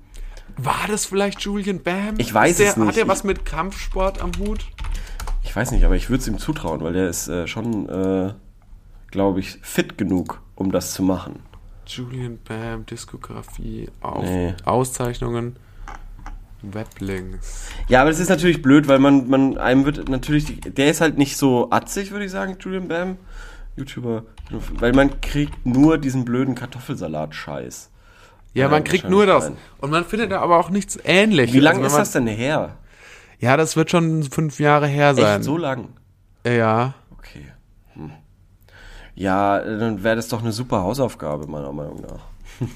War 0.57 0.87
das 0.89 1.07
vielleicht 1.07 1.41
Julian 1.41 1.83
Bam? 1.83 2.17
Ich 2.19 2.33
weiß 2.33 2.59
der, 2.59 2.71
es 2.71 2.77
nicht. 2.77 2.89
Hat 2.89 2.97
er 2.97 3.09
was 3.09 3.25
mit 3.25 3.45
Kampfsport 3.45 4.21
am 4.21 4.33
Hut? 4.39 4.67
Ich 5.43 5.55
weiß 5.55 5.71
nicht, 5.73 5.85
aber 5.85 5.97
ich 5.97 6.11
würde 6.11 6.21
es 6.21 6.29
ihm 6.29 6.39
zutrauen, 6.39 6.81
weil 6.83 6.93
der 6.93 7.09
ist 7.09 7.29
äh, 7.29 7.47
schon, 7.47 7.89
äh, 7.89 8.35
glaube 9.11 9.41
ich, 9.41 9.59
fit 9.63 9.97
genug, 9.97 10.43
um 10.55 10.71
das 10.71 10.93
zu 10.93 11.03
machen. 11.03 11.41
Julian 11.87 12.39
Bam, 12.47 12.87
Diskografie, 12.87 13.89
auf, 14.01 14.25
Nee. 14.25 14.55
Auszeichnungen, 14.65 15.57
Weblinks. 16.63 17.71
Ja, 17.89 18.03
aber 18.03 18.11
das 18.11 18.21
ist 18.21 18.29
natürlich 18.29 18.63
blöd, 18.63 18.87
weil 18.87 18.99
man, 18.99 19.29
man 19.29 19.59
einem 19.59 19.85
wird 19.87 20.09
natürlich, 20.09 20.61
der 20.61 20.91
ist 20.91 21.01
halt 21.01 21.19
nicht 21.19 21.37
so 21.37 21.71
atzig, 21.71 22.11
würde 22.11 22.27
ich 22.27 22.31
sagen, 22.31 22.57
Julian 22.61 22.87
Bam, 22.87 23.17
YouTuber, 23.77 24.25
weil 24.79 24.93
man 24.93 25.21
kriegt 25.21 25.65
nur 25.67 25.99
diesen 25.99 26.25
blöden 26.25 26.55
Kartoffelsalat-Scheiß. 26.55 27.91
Ja, 28.55 28.63
Ja, 28.65 28.69
man 28.69 28.85
kriegt 28.85 29.09
nur 29.09 29.27
das. 29.27 29.47
rein. 29.47 29.57
Und 29.79 29.91
man 29.91 30.05
findet 30.05 30.33
da 30.33 30.41
aber 30.41 30.59
auch 30.59 30.71
nichts 30.71 30.99
ähnliches. 31.05 31.55
Wie 31.55 31.61
lange 31.61 31.85
Also 31.85 31.97
ist 31.97 32.01
das 32.01 32.13
denn 32.13 32.27
her? 32.27 32.77
Ja, 33.39 33.57
das 33.57 33.77
wird 33.77 33.91
schon 33.91 34.25
fünf 34.25 34.59
Jahre 34.61 34.87
her 34.87 35.15
sein. 35.15 35.37
Echt 35.37 35.45
so 35.45 35.57
lang? 35.57 35.89
Ja. 36.47 36.95
Okay. 37.17 37.47
Hm. 37.95 38.11
Ja, 39.15 39.59
dann 39.61 40.03
wäre 40.03 40.17
das 40.17 40.29
doch 40.29 40.43
eine 40.43 40.53
super 40.53 40.83
Hausaufgabe, 40.83 41.47
meiner 41.47 41.73
Meinung 41.73 42.01
nach. 42.03 42.21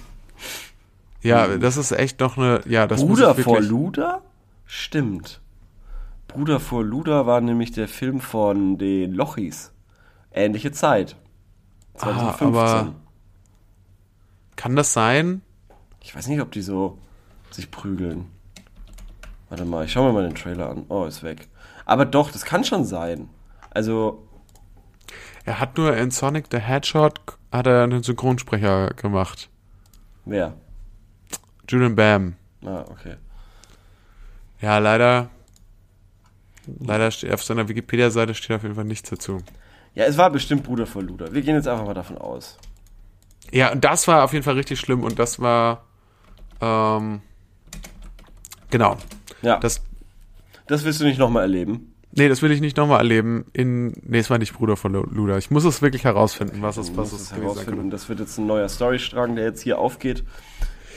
Ja, 1.22 1.56
das 1.56 1.78
ist 1.78 1.90
echt 1.92 2.20
noch 2.20 2.37
eine. 2.37 2.60
Ja, 2.66 2.87
das 2.87 3.00
Bruder 3.00 3.34
vor 3.34 3.58
Luder? 3.62 4.20
Stimmt. 4.66 5.40
Bruder 6.28 6.60
vor 6.60 6.84
Luder 6.84 7.24
war 7.26 7.40
nämlich 7.40 7.72
der 7.72 7.88
Film 7.88 8.20
von 8.20 8.76
den 8.76 9.14
Lochis. 9.14 9.72
Ähnliche 10.32 10.70
Zeit. 10.72 11.16
Ah, 11.98 12.37
aber- 12.40 12.94
Kann 14.57 14.76
das 14.76 14.92
sein? 14.92 15.42
Ich 16.00 16.14
weiß 16.14 16.26
nicht, 16.28 16.40
ob 16.40 16.52
die 16.52 16.62
so 16.62 16.98
sich 17.50 17.70
prügeln. 17.70 18.26
Warte 19.48 19.64
mal, 19.64 19.85
ich 19.85 19.92
schau 19.92 20.04
mir 20.04 20.12
mal 20.12 20.24
den 20.26 20.35
Trailer 20.35 20.70
an. 20.70 20.85
Oh, 20.88 21.04
ist 21.04 21.22
weg. 21.22 21.48
Aber 21.87 22.04
doch, 22.04 22.30
das 22.30 22.44
kann 22.44 22.64
schon 22.64 22.85
sein. 22.85 23.28
Also, 23.70 24.26
Er 25.44 25.61
hat 25.61 25.76
nur 25.76 25.94
in 25.96 26.11
Sonic 26.11 26.46
the 26.50 26.59
Hedgehog 26.59 27.38
hat 27.52 27.66
er 27.66 27.85
einen 27.85 28.02
Synchronsprecher 28.02 28.88
gemacht. 28.94 29.48
wer? 30.24 30.54
Julian 31.68 31.94
Bam. 31.94 32.37
Ah, 32.64 32.85
okay. 32.90 33.16
Ja, 34.61 34.78
leider. 34.78 35.28
Leider 36.80 37.11
steht 37.11 37.33
auf 37.33 37.42
seiner 37.44 37.68
Wikipedia-Seite 37.68 38.35
steht 38.35 38.57
auf 38.57 38.62
jeden 38.62 38.74
Fall 38.74 38.85
nichts 38.85 39.11
dazu. 39.11 39.38
Ja, 39.94 40.04
es 40.04 40.16
war 40.18 40.30
bestimmt 40.30 40.64
Bruder 40.64 40.87
vor 40.87 41.02
Luder. 41.02 41.33
Wir 41.33 41.42
gehen 41.42 41.54
jetzt 41.54 41.68
einfach 41.68 41.85
mal 41.87 41.94
davon 41.94 42.18
aus. 42.18 42.59
Ja, 43.52 43.70
und 43.72 43.85
das 43.85 44.09
war 44.09 44.24
auf 44.24 44.33
jeden 44.33 44.42
Fall 44.42 44.54
richtig 44.54 44.80
schlimm 44.80 45.04
und 45.04 45.18
das 45.18 45.38
war. 45.40 45.85
Ähm, 46.61 47.20
genau. 48.70 48.96
Ja, 49.42 49.59
das, 49.59 49.83
Das, 50.66 50.85
willst 50.85 51.00
du 51.00 51.04
nicht 51.04 51.18
nochmal 51.18 51.42
erleben. 51.42 51.94
nee, 52.12 52.28
das 52.28 52.42
will 52.42 52.50
ich 52.50 52.61
nicht 52.61 52.76
nochmal 52.76 52.98
erleben. 52.98 53.44
In, 53.52 53.92
nee, 54.02 54.18
es 54.18 54.30
war 54.30 54.38
nicht 54.38 54.54
Bruder 54.54 54.76
von 54.76 54.92
Lu- 54.92 55.07
Luda. 55.11 55.37
Ich 55.38 55.50
muss 55.50 55.64
es 55.64 55.83
wirklich 55.83 56.04
herausfinden, 56.04 56.62
was 56.62 56.76
es, 56.76 56.90
Du 56.92 56.96
was 56.96 57.12
es 57.12 57.28
gewesen 57.30 57.42
herausfinden. 57.42 57.80
könnte. 57.80 57.90
Das 57.96 58.09
wird 58.09 58.20
jetzt 58.20 58.38
ein 58.38 58.46
neuer 58.46 58.68
Storystrang, 58.68 59.37
der 59.37 59.44
jetzt 59.44 59.61
hier 59.62 59.78
aufgeht. 59.78 60.24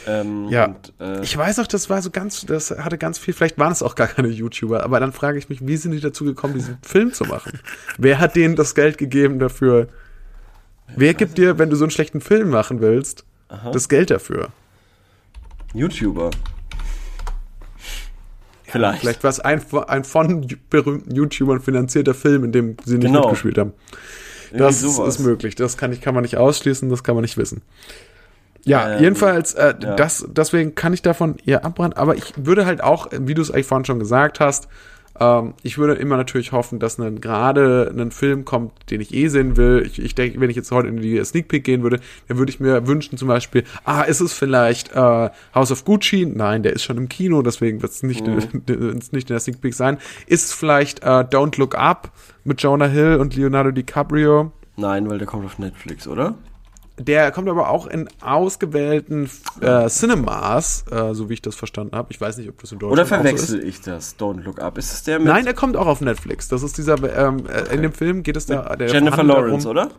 Ähm, 0.08 0.48
Ja, 0.50 0.66
und, 0.66 0.94
äh, 1.00 1.22
ich 1.22 1.36
weiß 1.38 1.60
auch, 1.60 1.68
das 1.68 1.90
war 1.90 2.02
so 2.02 2.10
ganz, 2.12 2.46
das 2.46 2.72
hatte 2.72 2.98
ganz 2.98 3.18
viel, 3.18 3.34
vielleicht 3.34 3.58
waren 3.58 3.72
es 3.72 3.84
auch 3.84 3.96
gar 3.96 4.08
keine 4.08 4.30
YouTuber, 4.30 4.84
aber 4.84 5.00
dann 5.00 5.12
frage 5.14 5.38
ich 5.38 5.50
mich, 5.50 5.66
wie 5.68 5.78
sind 5.78 5.92
die 5.92 6.00
dazu 6.00 6.24
gekommen, 6.24 6.54
diesen 6.54 6.78
Film 6.82 7.14
zu 7.14 7.26
machen? 7.26 7.60
Wer 7.98 8.20
hat 8.20 8.36
denen 8.36 8.56
das 8.56 8.74
Geld 8.76 8.98
gegeben 8.98 9.40
dafür? 9.40 9.88
Wer 10.96 11.14
gibt 11.14 11.38
dir, 11.38 11.60
wenn 11.60 11.70
du 11.70 11.76
so 11.76 11.84
einen 11.84 11.92
schlechten 11.92 12.22
Film 12.22 12.50
machen 12.50 12.80
willst, 12.80 13.26
das 13.74 13.90
Geld 13.90 14.10
dafür? 14.10 14.50
YouTuber. 15.74 16.32
Vielleicht. 18.64 19.00
Vielleicht 19.00 19.24
war 19.24 19.30
es 19.30 19.40
ein, 19.40 19.62
ein 19.88 20.04
von 20.04 20.46
berühmten 20.70 21.16
YouTubern 21.16 21.62
finanzierter 21.62 22.14
Film, 22.14 22.44
in 22.46 22.52
dem 22.52 22.78
sie 22.84 22.98
nicht 22.98 23.08
Genau. 23.08 23.22
mitgespielt 23.22 23.58
haben. 23.58 23.74
Das 24.54 24.82
ist 24.84 25.20
möglich. 25.20 25.56
Das 25.56 25.78
kann, 25.78 25.92
ich, 25.92 26.02
kann 26.02 26.14
man 26.14 26.22
nicht 26.24 26.38
ausschließen, 26.38 26.90
das 26.90 27.04
kann 27.04 27.16
man 27.16 27.22
nicht 27.22 27.38
wissen. 27.38 27.62
Ja, 28.68 28.96
Ähm, 28.96 29.02
jedenfalls, 29.02 29.54
äh, 29.54 29.74
ja. 29.82 29.96
das, 29.96 30.28
deswegen 30.30 30.76
kann 30.76 30.94
ich 30.94 31.02
davon 31.02 31.36
eher 31.46 31.66
abraten, 31.66 31.94
aber 31.94 32.16
ich 32.16 32.34
würde 32.38 32.66
halt 32.66 32.84
auch, 32.84 33.08
wie 33.12 33.34
du 33.34 33.42
es 33.42 33.52
eigentlich 33.52 33.68
vorhin 33.68 33.86
schon 33.86 34.00
gesagt 34.00 34.40
hast, 34.40 34.68
ähm, 35.20 35.54
ich 35.64 35.78
würde 35.78 35.94
immer 35.94 36.18
natürlich 36.18 36.52
hoffen, 36.52 36.80
dass 36.80 37.00
ein, 37.00 37.22
gerade 37.22 37.92
ein 37.96 38.12
Film 38.12 38.46
kommt, 38.46 38.72
den 38.92 39.02
ich 39.02 39.14
eh 39.14 39.28
sehen 39.30 39.58
will. 39.58 39.84
Ich, 39.86 40.00
ich 40.00 40.16
denke, 40.16 40.40
wenn 40.40 40.50
ich 40.50 40.56
jetzt 40.56 40.72
heute 40.72 40.90
in 40.90 40.98
die 40.98 41.24
Sneak 41.24 41.48
Peek 41.48 41.64
gehen 41.64 41.84
würde, 41.84 42.00
dann 42.28 42.38
würde 42.38 42.50
ich 42.52 42.60
mir 42.60 42.88
wünschen 42.88 43.18
zum 43.18 43.28
Beispiel, 43.28 43.64
ah, 43.84 44.02
ist 44.02 44.22
es 44.22 44.34
vielleicht 44.34 44.94
äh, 44.94 45.30
House 45.56 45.72
of 45.72 45.86
Gucci? 45.86 46.26
Nein, 46.26 46.64
der 46.64 46.74
ist 46.74 46.84
schon 46.84 46.98
im 46.98 47.10
Kino, 47.10 47.42
deswegen 47.42 47.82
wird 47.82 47.92
es 47.92 48.04
nicht, 48.04 48.26
wird's 48.68 49.12
nicht 49.12 49.30
in 49.30 49.34
der 49.34 49.40
Sneak 49.40 49.62
Peek 49.62 49.74
sein. 49.74 49.98
Ist 50.28 50.46
es 50.46 50.54
vielleicht 50.54 51.04
äh, 51.04 51.24
Don't 51.24 51.58
Look 51.58 51.76
Up 51.76 52.12
mit 52.44 52.62
Jonah 52.62 52.88
Hill 52.88 53.18
und 53.20 53.36
Leonardo 53.36 53.72
DiCaprio? 53.72 54.52
Nein, 54.76 55.10
weil 55.10 55.18
der 55.18 55.28
kommt 55.28 55.46
auf 55.46 55.58
Netflix, 55.58 56.08
oder? 56.08 56.36
Der 57.00 57.32
kommt 57.32 57.48
aber 57.48 57.70
auch 57.70 57.86
in 57.86 58.10
ausgewählten 58.22 59.30
äh, 59.62 59.88
Cinemas, 59.88 60.84
äh, 60.92 61.14
so 61.14 61.30
wie 61.30 61.34
ich 61.34 61.42
das 61.44 61.54
verstanden 61.56 61.96
habe. 61.96 62.08
Ich 62.12 62.20
weiß 62.20 62.38
nicht, 62.38 62.50
ob 62.50 62.60
das 62.60 62.72
in 62.72 62.80
Deutschland 62.80 62.94
Oder 62.94 63.04
auch 63.04 63.08
so 63.08 63.16
ist. 63.16 63.22
verwechsel 63.50 63.64
ich 63.70 63.82
das? 63.82 64.18
Don't 64.18 64.42
Look 64.44 64.60
Up. 64.60 64.78
Ist 64.80 64.92
es 64.92 65.04
der 65.04 65.20
mit 65.20 65.28
Nein, 65.28 65.46
er 65.46 65.54
kommt 65.54 65.78
auch 65.78 65.86
auf 65.86 66.02
Netflix. 66.02 66.48
Das 66.48 66.64
ist 66.64 66.78
dieser, 66.78 66.96
ähm, 67.16 67.44
äh, 67.46 67.74
in 67.76 67.84
dem 67.84 67.94
Film 67.94 68.24
geht 68.24 68.36
es 68.36 68.48
da, 68.48 68.76
der 68.76 68.88
Jennifer 68.90 69.24
Lawrence, 69.24 69.68
darum, 69.72 69.88
oder? 69.90 69.96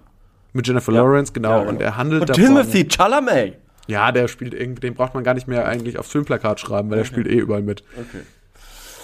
Mit 0.53 0.67
Jennifer 0.67 0.91
Lawrence, 0.93 1.33
genau. 1.33 1.63
Ja, 1.63 1.69
Und 1.69 1.81
er 1.81 1.97
handelt 1.97 2.23
Und 2.23 2.31
davon. 2.31 2.45
Timothy 2.45 2.89
Chalamet. 2.89 3.59
Ja, 3.87 4.11
der 4.13 4.27
spielt 4.29 4.53
irgendwie, 4.53 4.81
den 4.81 4.95
braucht 4.95 5.15
man 5.15 5.23
gar 5.25 5.35
nicht 5.35 5.47
mehr 5.47 5.67
eigentlich 5.67 5.99
aufs 5.99 6.11
Filmplakat 6.11 6.59
schreiben, 6.61 6.91
weil 6.91 6.99
der 6.99 7.05
spielt 7.05 7.27
eh 7.29 7.39
überall 7.39 7.63
mit. 7.63 7.85
Okay. 7.97 8.23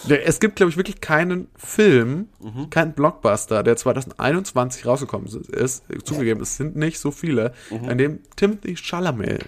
Es 0.08 0.40
gibt, 0.40 0.56
glaube 0.56 0.70
ich, 0.70 0.76
wirklich 0.76 1.00
keinen 1.00 1.48
Film, 1.56 2.28
Mhm. 2.40 2.70
keinen 2.70 2.92
Blockbuster, 2.92 3.62
der 3.62 3.76
2021 3.76 4.86
rausgekommen 4.86 5.28
ist, 5.52 5.84
zugegeben, 6.04 6.40
es 6.40 6.56
sind 6.56 6.76
nicht 6.76 6.98
so 6.98 7.10
viele, 7.10 7.52
in 7.70 7.98
dem 7.98 8.20
Timothy 8.36 8.76
Chalamet 8.76 9.44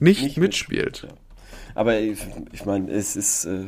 nicht, 0.00 0.20
Mhm. 0.20 0.24
Nicht 0.26 0.36
mitspielt. 0.38 1.02
Ja. 1.08 1.14
Aber 1.74 1.98
ich, 1.98 2.18
ich 2.52 2.64
meine, 2.64 2.90
es 2.90 3.16
ist, 3.16 3.44
äh, 3.44 3.66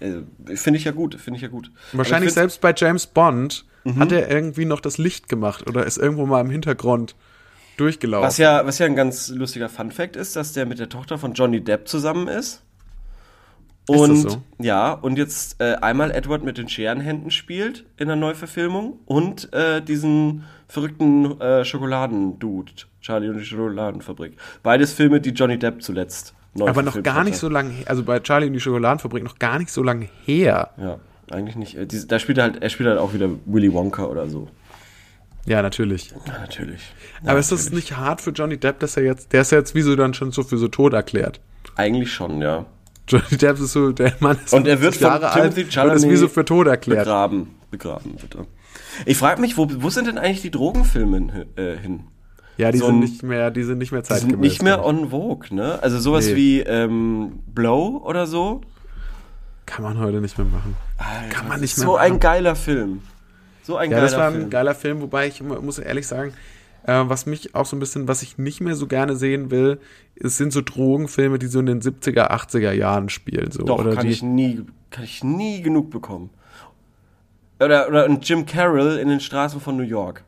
äh, 0.00 0.56
finde 0.56 0.78
ich 0.78 0.84
ja 0.84 0.92
gut, 0.92 1.14
finde 1.20 1.36
ich 1.36 1.42
ja 1.42 1.48
gut. 1.48 1.70
Wahrscheinlich 1.92 2.28
Aber 2.28 2.28
ich 2.28 2.34
selbst 2.34 2.60
bei 2.62 2.72
James 2.76 3.06
Bond 3.06 3.66
Mhm. 3.84 3.98
hat 3.98 4.12
er 4.12 4.30
irgendwie 4.30 4.64
noch 4.66 4.80
das 4.80 4.98
Licht 4.98 5.28
gemacht 5.28 5.66
oder 5.68 5.86
ist 5.86 5.98
irgendwo 5.98 6.26
mal 6.26 6.40
im 6.40 6.50
Hintergrund 6.50 7.14
durchgelaufen. 7.76 8.26
Was 8.26 8.36
ja, 8.38 8.64
was 8.66 8.78
ja 8.78 8.86
ein 8.86 8.94
ganz 8.96 9.28
lustiger 9.28 9.68
Fun-Fact 9.70 10.16
ist, 10.16 10.36
dass 10.36 10.52
der 10.52 10.66
mit 10.66 10.78
der 10.78 10.88
Tochter 10.90 11.18
von 11.18 11.32
Johnny 11.34 11.62
Depp 11.62 11.88
zusammen 11.88 12.28
ist. 12.28 12.62
Und 13.98 14.16
so? 14.30 14.42
ja, 14.58 14.92
und 14.92 15.18
jetzt 15.18 15.60
äh, 15.60 15.74
einmal 15.80 16.10
Edward 16.10 16.44
mit 16.44 16.58
den 16.58 16.68
Scherenhänden 16.68 17.30
spielt 17.30 17.84
in 17.96 18.06
der 18.08 18.16
Neuverfilmung 18.16 18.98
und 19.06 19.52
äh, 19.52 19.80
diesen 19.82 20.44
verrückten 20.68 21.40
äh, 21.40 21.64
Schokoladen-Dude, 21.64 22.72
Charlie 23.00 23.28
und 23.28 23.38
die 23.38 23.44
Schokoladenfabrik. 23.44 24.36
Beides 24.62 24.92
Filme, 24.92 25.20
die 25.20 25.30
Johnny 25.30 25.58
Depp 25.58 25.82
zuletzt 25.82 26.34
neu 26.54 26.68
aber 26.68 26.82
noch 26.82 27.02
gar 27.02 27.24
nicht 27.24 27.34
hatte. 27.34 27.40
so 27.40 27.48
lange, 27.48 27.72
also 27.86 28.02
bei 28.02 28.20
Charlie 28.20 28.46
und 28.46 28.52
die 28.54 28.60
Schokoladenfabrik 28.60 29.22
noch 29.24 29.38
gar 29.38 29.58
nicht 29.58 29.70
so 29.70 29.82
lange 29.82 30.08
her. 30.24 30.70
Ja, 30.76 30.98
eigentlich 31.30 31.56
nicht. 31.56 31.76
Äh, 31.76 31.86
diese- 31.86 32.06
Da 32.06 32.18
spielt 32.18 32.38
er 32.38 32.44
halt, 32.44 32.62
er 32.62 32.68
spielt 32.70 32.88
halt 32.88 32.98
auch 32.98 33.12
wieder 33.14 33.28
Willy 33.46 33.72
Wonka 33.72 34.04
oder 34.04 34.28
so. 34.28 34.48
Ja, 35.46 35.62
natürlich. 35.62 36.10
Ja, 36.26 36.38
natürlich. 36.40 36.80
aber 37.24 37.38
ist 37.38 37.50
das 37.50 37.70
nicht 37.72 37.96
hart 37.96 38.20
für 38.20 38.30
Johnny 38.30 38.58
Depp, 38.58 38.78
dass 38.80 38.96
er 38.96 39.04
jetzt, 39.04 39.32
der 39.32 39.40
ist 39.40 39.52
ja 39.52 39.58
jetzt 39.58 39.74
wie 39.74 39.80
so 39.82 39.96
dann 39.96 40.12
schon 40.12 40.32
so 40.32 40.42
für 40.42 40.58
so 40.58 40.68
tot 40.68 40.92
erklärt. 40.92 41.40
Eigentlich 41.76 42.12
schon, 42.12 42.42
ja. 42.42 42.66
Johnny 43.10 43.36
Depp 43.36 43.58
ist 43.58 43.72
so, 43.72 43.92
der 43.92 44.12
Mann 44.20 44.38
ist 44.44 44.52
Und 44.54 44.66
er 44.66 44.80
wird 44.80 44.94
50 44.94 45.02
von 45.02 45.10
Jahre 45.22 45.30
alt 45.32 45.56
und 45.56 45.96
ist 45.96 46.08
wie 46.08 46.16
so 46.16 46.28
für 46.28 46.44
tot 46.44 46.66
erklärt. 46.66 47.04
Begraben. 47.04 47.54
Begraben, 47.70 48.16
bitte. 48.20 48.46
Ich 49.06 49.16
frage 49.18 49.40
mich, 49.40 49.56
wo, 49.56 49.68
wo 49.78 49.90
sind 49.90 50.06
denn 50.06 50.18
eigentlich 50.18 50.42
die 50.42 50.50
Drogenfilme 50.50 51.16
hin? 51.16 51.32
Äh, 51.56 51.76
hin? 51.76 52.00
Ja, 52.56 52.70
die 52.72 52.78
so 52.78 52.86
sind 52.86 52.96
ein- 52.96 53.00
nicht 53.00 53.22
mehr, 53.22 53.50
die 53.50 53.62
sind 53.62 53.78
nicht 53.78 53.92
mehr 53.92 54.02
Die 54.02 54.08
zeitgemäß. 54.08 54.32
sind 54.32 54.40
nicht 54.40 54.62
mehr 54.62 54.84
on 54.84 55.10
vogue, 55.10 55.46
ne? 55.54 55.78
Also 55.82 55.98
sowas 55.98 56.26
Nee. 56.26 56.36
wie 56.36 56.60
ähm, 56.60 57.38
Blow 57.46 58.02
oder 58.04 58.26
so. 58.26 58.60
Kann 59.66 59.84
man 59.84 59.98
heute 59.98 60.20
nicht 60.20 60.36
mehr 60.36 60.46
machen. 60.46 60.76
Kann 61.30 61.48
man 61.48 61.60
nicht 61.60 61.78
mehr 61.78 61.86
So 61.86 61.92
machen. 61.94 62.02
ein 62.12 62.20
geiler 62.20 62.56
Film. 62.56 63.00
So 63.62 63.76
ein 63.76 63.90
Ja, 63.90 63.96
geiler 63.98 64.08
das 64.10 64.18
war 64.18 64.26
ein 64.28 64.34
Film. 64.34 64.50
geiler 64.50 64.74
Film, 64.74 65.00
wobei 65.00 65.28
ich 65.28 65.40
mu- 65.42 65.60
muss 65.62 65.78
ehrlich 65.78 66.06
sagen, 66.06 66.32
äh, 66.84 67.02
was 67.06 67.26
mich 67.26 67.54
auch 67.54 67.66
so 67.66 67.76
ein 67.76 67.80
bisschen, 67.80 68.08
was 68.08 68.22
ich 68.22 68.38
nicht 68.38 68.60
mehr 68.60 68.76
so 68.76 68.86
gerne 68.86 69.16
sehen 69.16 69.50
will, 69.50 69.78
es 70.16 70.36
sind 70.36 70.52
so 70.52 70.60
Drogenfilme, 70.60 71.38
die 71.38 71.46
so 71.46 71.60
in 71.60 71.66
den 71.66 71.80
70er, 71.80 72.30
80er 72.30 72.72
Jahren 72.72 73.08
spielen. 73.08 73.50
So. 73.50 73.64
Doch, 73.64 73.78
oder 73.78 73.94
kann 73.94 74.06
die, 74.06 74.12
ich 74.12 74.22
nie, 74.22 74.64
kann 74.90 75.04
ich 75.04 75.24
nie 75.24 75.62
genug 75.62 75.90
bekommen. 75.90 76.30
Oder, 77.58 77.88
oder 77.88 78.04
ein 78.04 78.20
Jim 78.22 78.46
Carroll 78.46 78.96
in 78.98 79.08
den 79.08 79.20
Straßen 79.20 79.60
von 79.60 79.76
New 79.76 79.82
York. 79.82 80.22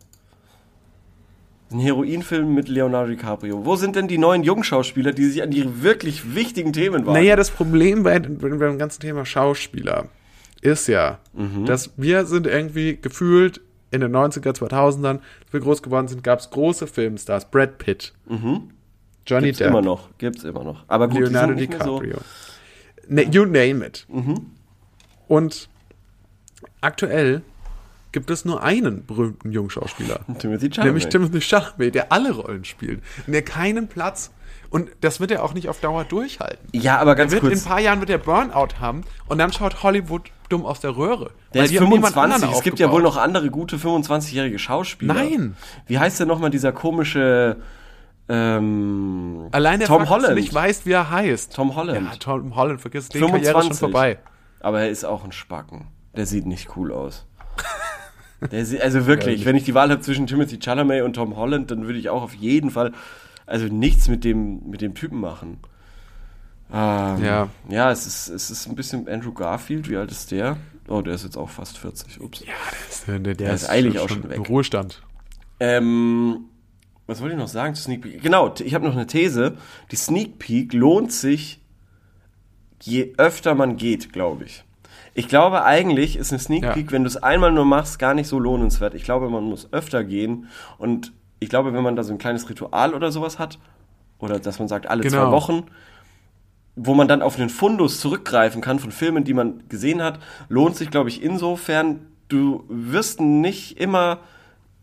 Ein 1.71 1.79
Heroinfilm 1.79 2.53
mit 2.55 2.69
Leonardo 2.69 3.09
DiCaprio. 3.09 3.65
Wo 3.65 3.77
sind 3.77 3.97
denn 3.97 4.07
die 4.07 4.19
neuen 4.19 4.43
Jungschauspieler, 4.43 5.13
die 5.13 5.25
sich 5.25 5.43
an 5.43 5.51
die 5.51 5.83
wirklich 5.83 6.35
wichtigen 6.35 6.75
Themen 6.75 7.07
wagen? 7.07 7.15
Naja, 7.15 7.35
das 7.35 7.51
Problem 7.51 8.03
bei, 8.03 8.19
bei 8.19 8.49
dem 8.51 8.79
ganzen 8.79 9.01
Thema 9.01 9.25
Schauspieler 9.25 10.09
ist 10.61 10.87
ja, 10.89 11.19
Mhm. 11.33 11.65
dass 11.65 11.91
wir 11.97 12.27
sind 12.27 12.47
irgendwie 12.47 12.99
gefühlt 13.01 13.63
in 13.93 14.01
den 14.01 14.11
90er, 14.15 14.53
2000ern, 14.57 15.21
als 15.45 15.53
wir 15.53 15.61
groß 15.61 15.83
geworden 15.83 16.09
sind, 16.09 16.25
gab 16.25 16.41
es 16.41 16.51
große 16.51 16.87
Filmstars. 16.89 17.51
Brad 17.51 17.79
Pitt, 17.79 18.13
Johnny 18.27 18.39
Mhm. 18.39 18.71
Gibt's 19.25 19.59
Depp, 19.59 19.69
immer 19.69 19.83
noch, 19.83 20.09
gibt's 20.19 20.43
immer 20.45 20.65
noch. 20.65 20.85
Aber 20.89 21.09
gut, 21.09 21.21
Leonardo 21.21 21.55
DiCaprio. 21.55 22.17
Ne, 23.09 23.23
you 23.31 23.45
name 23.45 23.87
it. 23.87 24.07
Und 25.29 25.69
aktuell 26.81 27.43
gibt 28.13 28.31
es 28.31 28.45
nur 28.45 28.63
einen 28.63 29.07
berühmten 29.07 29.53
Jungschauspieler. 29.53 30.21
so. 30.27 30.35
Timothy 30.39 30.69
Chalamet. 30.71 30.85
Nämlich 30.95 31.09
Timothy 31.09 31.41
Chalamet, 31.41 31.95
der 31.95 32.13
alle 32.13 32.33
Rollen 32.33 32.65
spielt. 32.65 33.03
Und 33.27 33.33
der 33.33 33.43
keinen 33.43 33.89
Platz. 33.89 34.31
Und 34.73 34.89
das 35.03 35.21
wird 35.21 35.31
er 35.31 35.45
auch 35.45 35.53
nicht 35.53 35.69
auf 35.69 35.81
Dauer 35.81 36.05
durchhalten. 36.05 36.67
Ja, 36.73 36.99
aber 36.99 37.15
ganz 37.15 37.31
Wird, 37.31 37.43
in 37.43 37.51
kurz. 37.51 37.63
ein 37.63 37.69
paar 37.69 37.81
Jahren 37.81 38.01
wird 38.01 38.09
er 38.09 38.17
Burnout 38.17 38.81
haben 38.81 39.03
und 39.27 39.37
dann 39.37 39.53
schaut 39.53 39.83
Hollywood 39.83 40.31
dumm 40.49 40.65
aus 40.65 40.81
der 40.81 40.97
Röhre. 40.97 41.31
Der 41.53 41.61
Weil 41.61 41.65
ist 41.67 41.73
die 41.73 41.79
haben 41.79 41.91
niemand 41.91 42.15
25. 42.15 42.23
anderen 42.23 42.57
Es 42.57 42.63
gibt 42.63 42.79
ja 42.79 42.91
wohl 42.91 43.03
noch 43.03 43.19
andere 43.19 43.51
gute 43.51 43.77
25-jährige 43.77 44.59
Schauspieler. 44.59 45.13
Nein. 45.13 45.57
Wie 45.87 45.99
heißt 45.99 46.21
denn 46.21 46.29
nochmal 46.29 46.49
dieser 46.49 46.73
komische 46.73 47.59
ähm, 48.31 49.49
Allein 49.53 49.79
der 49.79 49.89
Tom 49.89 49.99
Fakt, 49.99 50.11
dass 50.11 50.17
Holland? 50.17 50.39
du 50.39 50.41
nicht 50.41 50.55
weißt, 50.55 50.87
wie 50.87 50.93
er 50.93 51.11
heißt. 51.11 51.55
Tom 51.55 51.77
Holland. 51.77 52.09
Ja, 52.11 52.17
Tom 52.17 52.57
Holland, 52.57 52.81
vergiss 52.81 53.11
die 53.11 53.21
Karriere 53.21 53.41
ist 53.41 53.45
schon 53.45 53.63
25. 53.63 53.79
vorbei. 53.79 54.19
Aber 54.61 54.81
er 54.81 54.89
ist 54.89 55.05
auch 55.05 55.23
ein 55.25 55.33
Spacken. 55.33 55.89
Der 56.17 56.25
sieht 56.25 56.47
nicht 56.47 56.77
cool 56.77 56.93
aus. 56.93 57.27
Der 58.51 58.65
sieht, 58.65 58.81
also 58.81 59.07
wirklich, 59.07 59.45
wenn 59.45 59.55
ich 59.55 59.65
die 59.65 59.75
Wahl 59.75 59.91
habe 59.91 60.01
zwischen 60.01 60.27
Timothy 60.27 60.59
Chalamet 60.59 61.03
und 61.03 61.13
Tom 61.13 61.37
Holland, 61.37 61.71
dann 61.71 61.85
würde 61.87 61.99
ich 61.99 62.09
auch 62.09 62.23
auf 62.23 62.35
jeden 62.35 62.71
Fall 62.71 62.93
also 63.47 63.67
nichts 63.67 64.09
mit 64.09 64.25
dem 64.25 64.69
mit 64.69 64.81
dem 64.81 64.95
Typen 64.95 65.21
machen. 65.21 65.59
Ähm, 66.73 67.23
Ja. 67.25 67.49
Ja, 67.69 67.91
es 67.91 68.07
ist, 68.07 68.29
es 68.29 68.51
ist 68.51 68.67
ein 68.67 68.75
bisschen 68.75 69.09
Andrew 69.09 69.33
Garfield. 69.33 69.89
Wie 69.91 69.97
alt 69.97 70.11
ist 70.11 70.31
der? 70.31 70.57
Oh, 70.89 71.01
der 71.03 71.15
ist 71.15 71.25
jetzt 71.25 71.37
auch 71.37 71.51
fast 71.51 71.79
40. 71.79 72.21
Ups. 72.21 72.41
Ja, 72.41 72.47
der 72.71 72.89
ist, 72.89 73.09
der, 73.27 73.35
der 73.35 73.55
ist 73.55 73.69
eilig 73.71 73.99
auch 73.99 74.09
schon 74.09 74.25
weg. 74.29 74.37
Im 74.37 74.43
Ruhestand. 74.43 75.03
Ähm, 75.61 76.47
was 77.07 77.21
wollte 77.21 77.35
ich 77.35 77.39
noch 77.39 77.49
sagen 77.49 77.75
zu 77.75 77.83
Sneak 77.83 78.03
Peek? 78.03 78.23
Genau, 78.23 78.53
ich 78.59 78.75
habe 78.75 78.85
noch 78.87 78.95
eine 78.95 79.07
These. 79.07 79.57
Die 79.91 79.97
Sneak 79.97 80.39
Peek 80.39 80.73
lohnt 80.73 81.13
sich, 81.13 81.61
je 82.83 83.15
öfter 83.17 83.55
man 83.55 83.77
geht, 83.77 84.13
glaube 84.13 84.45
ich. 84.45 84.65
Ich 85.15 85.29
glaube, 85.29 85.65
eigentlich 85.65 86.17
ist 86.17 86.33
eine 86.33 86.39
Sneak 86.41 86.65
Ja. 86.65 86.73
Peek, 86.73 86.91
wenn 86.91 87.03
du 87.05 87.09
es 87.09 87.17
einmal 87.19 87.53
nur 87.53 87.67
machst, 87.67 87.99
gar 87.99 88.15
nicht 88.15 88.29
so 88.29 88.39
lohnenswert. 88.39 88.95
Ich 88.95 89.05
glaube, 89.05 89.29
man 89.29 89.45
muss 89.45 89.73
öfter 89.73 90.05
gehen. 90.05 90.49
Und 90.79 91.13
ich 91.43 91.49
glaube, 91.49 91.73
wenn 91.75 91.83
man 91.83 91.97
da 91.97 92.03
so 92.03 92.13
ein 92.13 92.19
kleines 92.19 92.49
Ritual 92.49 92.95
oder 92.95 93.11
sowas 93.13 93.39
hat, 93.39 93.59
oder 94.19 94.39
dass 94.39 94.59
man 94.59 94.69
sagt, 94.69 94.87
alle 94.89 95.03
zwei 95.03 95.11
Genau. 95.19 95.33
Wochen, 95.33 95.65
wo 96.77 96.95
man 96.95 97.09
dann 97.09 97.21
auf 97.23 97.39
einen 97.39 97.51
Fundus 97.51 98.01
zurückgreifen 98.01 98.63
kann 98.63 98.79
von 98.79 98.93
Filmen, 98.93 99.25
die 99.25 99.35
man 99.35 99.65
gesehen 99.69 100.03
hat, 100.03 100.19
lohnt 100.49 100.77
sich, 100.77 100.91
glaube 100.91 101.09
ich, 101.09 101.23
insofern, 101.23 102.07
du 102.29 102.65
wirst 102.69 103.21
nicht 103.21 103.79
immer 103.79 104.19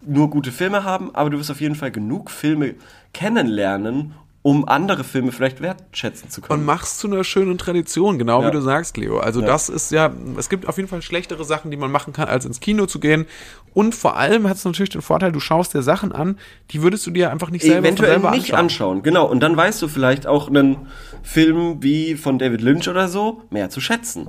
nur 0.06 0.30
gute 0.30 0.52
Filme 0.52 0.84
haben, 0.84 1.13
aber 1.15 1.30
du 1.30 1.39
wirst 1.39 1.52
auf 1.52 1.62
jeden 1.62 1.76
Fall 1.76 1.91
genug 1.91 2.30
Filme 2.32 2.76
kennenlernen, 3.13 4.13
um 4.41 4.67
andere 4.67 5.04
Filme 5.04 5.32
vielleicht 5.34 5.60
wertschätzen 5.62 6.30
zu 6.30 6.39
können. 6.41 6.62
und 6.62 6.65
machst 6.65 6.99
zu 6.99 7.08
einer 7.08 7.23
schönen 7.25 7.58
Tradition, 7.58 8.17
genau 8.17 8.41
Ja. 8.41 8.47
wie 8.47 8.52
du 8.52 8.62
sagst, 8.62 8.95
Leo. 8.95 9.19
Also 9.19 9.41
Ja. 9.41 9.47
das 9.47 9.67
ist 9.67 9.91
ja, 9.91 10.12
es 10.38 10.47
gibt 10.49 10.65
auf 10.67 10.78
jeden 10.78 10.88
Fall 10.88 11.02
schlechtere 11.02 11.43
Sachen, 11.43 11.71
die 11.71 11.78
man 11.78 11.91
machen 11.91 12.13
kann, 12.13 12.30
als 12.30 12.45
ins 12.45 12.60
Kino 12.62 12.86
zu 12.86 12.99
gehen. 13.02 13.25
Und 13.73 13.95
vor 13.95 14.15
allem 14.15 14.47
hat 14.47 14.56
es 14.58 14.63
natürlich 14.65 14.89
den 14.91 15.02
Vorteil, 15.02 15.32
du 15.34 15.39
schaust 15.41 15.73
dir 15.73 15.82
Sachen 15.84 16.12
an, 16.13 16.38
die 16.71 16.82
würdest 16.82 17.06
du 17.06 17.12
dir 17.12 17.32
einfach 17.32 17.49
nicht 17.52 17.63
selber 17.63 17.80
Eventuell 17.80 18.12
selber 18.12 18.32
nicht 18.32 18.54
anschauen. 18.54 18.60
anschauen, 18.97 19.04
genau. 19.04 19.25
Und 19.28 19.41
dann 19.41 19.58
weißt 19.58 19.82
du 19.82 19.88
vielleicht 19.89 20.25
auch 20.25 20.47
einen 20.47 20.88
Film 21.21 21.84
wie 21.84 22.15
von 22.15 22.39
David 22.39 22.62
Lynch 22.62 22.88
oder 22.88 23.08
so 23.10 23.41
mehr 23.49 23.69
zu 23.69 23.82
schätzen. 23.82 24.28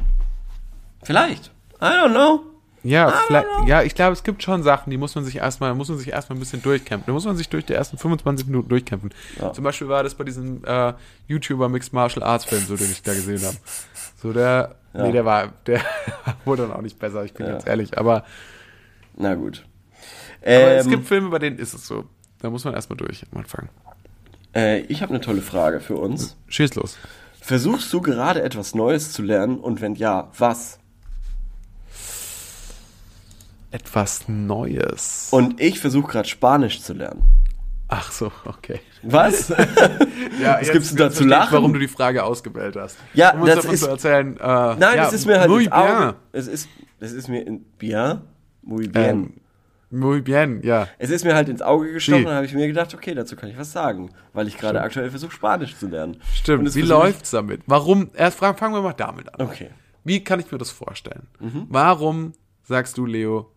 Vielleicht. 1.03 1.53
I 1.81 1.85
don't 1.87 2.11
know. 2.11 2.41
Ja, 2.83 3.11
vielleicht, 3.27 3.47
ja, 3.67 3.83
ich 3.83 3.95
glaube, 3.95 4.13
es 4.15 4.23
gibt 4.23 4.43
schon 4.43 4.63
Sachen, 4.63 4.91
die 4.91 4.97
muss 4.97 5.15
man 5.15 5.25
sich 5.25 5.37
erstmal, 5.37 5.75
muss 5.75 5.89
man 5.91 5.99
sich 5.99 6.09
erstmal 6.09 6.37
ein 6.37 6.41
bisschen 6.41 6.63
durchkämpfen. 6.63 7.07
Da 7.07 7.13
muss 7.13 7.27
man 7.27 7.37
sich 7.37 7.49
durch 7.51 7.67
die 7.67 7.75
ersten 7.75 7.99
25 7.99 8.47
Minuten 8.47 8.69
durchkämpfen. 8.71 9.11
Zum 9.53 9.65
Beispiel 9.65 9.89
war 9.89 10.03
das 10.03 10.15
bei 10.15 10.25
diesem 10.25 10.65
äh, 10.65 10.95
YouTuber 11.29 11.69
Mixed 11.69 11.93
Martial 11.93 12.23
Arts 12.25 12.47
Film, 12.47 12.63
so 12.65 12.77
den 12.77 12.91
ich 12.91 13.03
da 13.03 13.13
gesehen 13.13 13.43
habe. 13.45 13.57
So 14.17 14.33
der, 14.33 14.77
nee, 14.95 15.13
der 15.13 15.25
war, 15.27 15.53
der 15.67 15.83
wurde 16.47 16.63
dann 16.63 16.73
auch 16.73 16.81
nicht 16.81 16.99
besser, 16.99 17.23
ich 17.25 17.35
bin 17.35 17.47
Ja. 17.47 17.53
ganz 17.53 17.67
ehrlich. 17.67 17.99
Aber, 17.99 18.25
Na 19.17 19.35
gut. 19.35 19.65
aber 20.41 20.71
es 20.73 20.87
Ähm, 20.87 20.91
gibt 20.91 21.07
Filme, 21.07 21.29
bei 21.29 21.39
denen 21.39 21.59
ist 21.59 21.75
es 21.75 21.87
so. 21.87 22.05
Da 22.41 22.49
muss 22.49 22.65
man 22.65 22.73
erstmal 22.73 22.97
durch 22.97 23.25
am 23.31 23.39
Anfang. 23.41 23.69
äh, 24.55 24.81
ich 24.87 25.03
habe 25.03 25.13
eine 25.13 25.21
tolle 25.21 25.43
Frage 25.43 25.81
für 25.81 25.97
uns. 25.97 26.37
Schieß 26.49 26.75
los. 26.77 26.97
Versuchst 27.43 27.93
du 27.93 28.01
gerade 28.01 28.43
etwas 28.43 28.75
Neues 28.75 29.13
zu 29.13 29.23
lernen 29.23 29.59
und 29.59 29.81
wenn 29.83 29.95
ja, 29.97 30.31
was? 30.39 30.79
Etwas 33.71 34.29
Neues. 34.29 35.29
Und 35.31 35.61
ich 35.61 35.79
versuche 35.81 36.11
gerade 36.13 36.29
Spanisch 36.29 36.81
zu 36.83 36.93
lernen. 36.93 37.25
Ach 37.89 38.11
so, 38.13 38.31
okay. 38.45 38.81
Was? 39.03 39.49
Ja, 40.41 40.59
Was 40.61 40.71
gibt's 40.71 40.91
da 40.95 41.11
zu 41.11 41.17
verstehe 41.17 41.27
ich, 41.27 41.31
lachen? 41.31 41.53
Warum 41.55 41.73
du 41.73 41.79
die 41.81 41.89
Frage 41.89 42.23
ausgewählt 42.25 42.77
hast. 42.77 42.97
Ja, 43.15 43.33
um 43.35 43.45
das 43.47 43.65
ist- 43.65 43.81
zu 43.81 43.89
erzählen. 43.91 44.37
Äh, 44.37 44.43
Nein, 44.43 44.79
ja, 44.97 45.07
es 45.07 45.13
ist 45.13 45.27
mir 45.27 45.41
halt 45.41 45.51
muy 45.51 45.65
ins 45.65 45.73
Auge. 45.73 45.97
bien. 45.97 46.15
Es 46.33 46.47
ist, 46.47 46.69
es 47.01 47.13
ist 47.13 47.29
mir 47.29 47.47
in 47.47 47.65
bien, 47.79 48.21
muy 48.63 48.87
bien. 48.89 49.05
Ähm, 49.11 49.33
muy 49.91 50.21
bien, 50.23 50.61
ja. 50.63 50.87
Es 50.99 51.11
ist 51.11 51.25
mir 51.25 51.35
halt 51.35 51.49
ins 51.49 51.63
Auge 51.63 51.93
gestochen 51.93 52.21
Sí. 52.23 52.27
und 52.27 52.33
habe 52.33 52.47
ich 52.47 52.55
mir 52.55 52.67
gedacht, 52.69 52.95
okay, 52.95 53.15
dazu 53.15 53.35
kann 53.37 53.51
ich 53.51 53.59
was 53.59 53.73
sagen, 53.73 54.11
weil 54.33 54.47
ich 54.49 54.57
gerade 54.57 54.81
aktuell 54.81 55.11
versuche 55.11 55.33
Spanisch 55.33 55.77
zu 55.77 55.89
lernen. 55.89 56.19
Stimmt. 56.33 56.69
es 56.69 56.75
Wie 56.77 56.81
ich- 56.81 56.87
läuft's 56.87 57.31
damit? 57.33 57.63
Warum? 57.67 58.11
Erst 58.15 58.39
fragen, 58.39 58.57
fangen 58.57 58.75
wir 58.75 58.83
mal 58.83 58.93
damit 58.95 59.29
an. 59.35 59.47
Okay. 59.47 59.71
Wie 60.05 60.23
kann 60.25 60.39
ich 60.41 60.51
mir 60.51 60.59
das 60.59 60.71
vorstellen? 60.71 61.27
Mhm. 61.41 61.67
Warum 61.69 62.33
sagst 62.63 62.97
du, 62.99 63.05
Leo, 63.05 63.51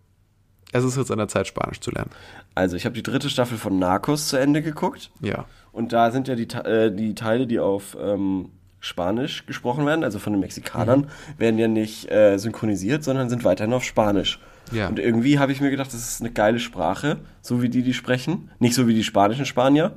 es 0.74 0.84
ist 0.84 0.98
jetzt 0.98 1.12
an 1.12 1.18
der 1.20 1.28
Zeit, 1.28 1.48
Spanisch 1.48 1.80
zu 1.80 1.92
lernen? 1.92 2.10
Also, 2.56 2.76
ich 2.76 2.86
habe 2.86 2.96
die 2.96 3.04
dritte 3.04 3.30
Staffel 3.30 3.58
von 3.58 3.78
Narcos 3.80 4.28
zu 4.28 4.38
Ende 4.38 4.62
geguckt. 4.62 5.12
Ja. 5.22 5.46
Und 5.72 5.94
da 5.94 6.12
sind 6.12 6.28
ja 6.28 6.36
die, 6.36 6.48
äh, 6.56 6.92
die 6.94 7.16
Teile, 7.16 7.48
die 7.48 7.60
auf 7.60 7.98
ähm, 8.00 8.50
Spanisch 8.80 9.46
gesprochen 9.46 9.86
werden, 9.86 10.04
also 10.04 10.20
von 10.20 10.34
den 10.34 10.40
Mexikanern, 10.42 11.02
Mhm. 11.02 11.06
werden 11.40 11.58
ja 11.60 11.68
nicht 11.68 12.12
äh, 12.12 12.38
synchronisiert, 12.38 13.04
sondern 13.04 13.30
sind 13.30 13.44
weiterhin 13.44 13.74
auf 13.74 13.84
Spanisch. 13.84 14.40
Ja. 14.72 14.88
Und 14.88 15.00
irgendwie 15.00 15.40
habe 15.40 15.52
ich 15.52 15.62
mir 15.62 15.70
gedacht, 15.72 15.94
das 15.94 16.02
ist 16.10 16.22
eine 16.22 16.32
geile 16.32 16.60
Sprache, 16.60 17.18
so 17.42 17.62
wie 17.62 17.70
die 17.70 17.82
die 17.84 17.94
sprechen. 17.94 18.50
Nicht 18.60 18.76
so 18.76 18.88
wie 18.88 18.94
die 18.94 19.04
spanischen 19.04 19.46
Spanier, 19.46 19.94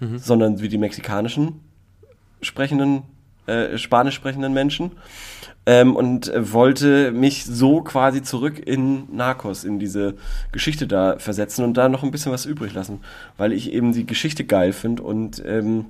Mhm. 0.00 0.18
sondern 0.18 0.60
wie 0.60 0.68
die 0.68 0.78
mexikanischen 0.78 1.60
sprechenden, 2.42 3.02
äh, 3.46 3.76
spanisch 3.78 4.14
sprechenden 4.14 4.52
Menschen. 4.52 4.92
Ähm, 5.70 5.96
und 5.96 6.32
wollte 6.34 7.12
mich 7.12 7.44
so 7.44 7.82
quasi 7.82 8.22
zurück 8.22 8.58
in 8.58 9.14
Narcos, 9.14 9.64
in 9.64 9.78
diese 9.78 10.14
Geschichte 10.50 10.86
da 10.86 11.18
versetzen 11.18 11.62
und 11.62 11.74
da 11.74 11.90
noch 11.90 12.02
ein 12.02 12.10
bisschen 12.10 12.32
was 12.32 12.46
übrig 12.46 12.72
lassen, 12.72 13.00
weil 13.36 13.52
ich 13.52 13.70
eben 13.72 13.92
die 13.92 14.06
Geschichte 14.06 14.44
geil 14.44 14.72
finde 14.72 15.02
und 15.02 15.42
ähm, 15.44 15.84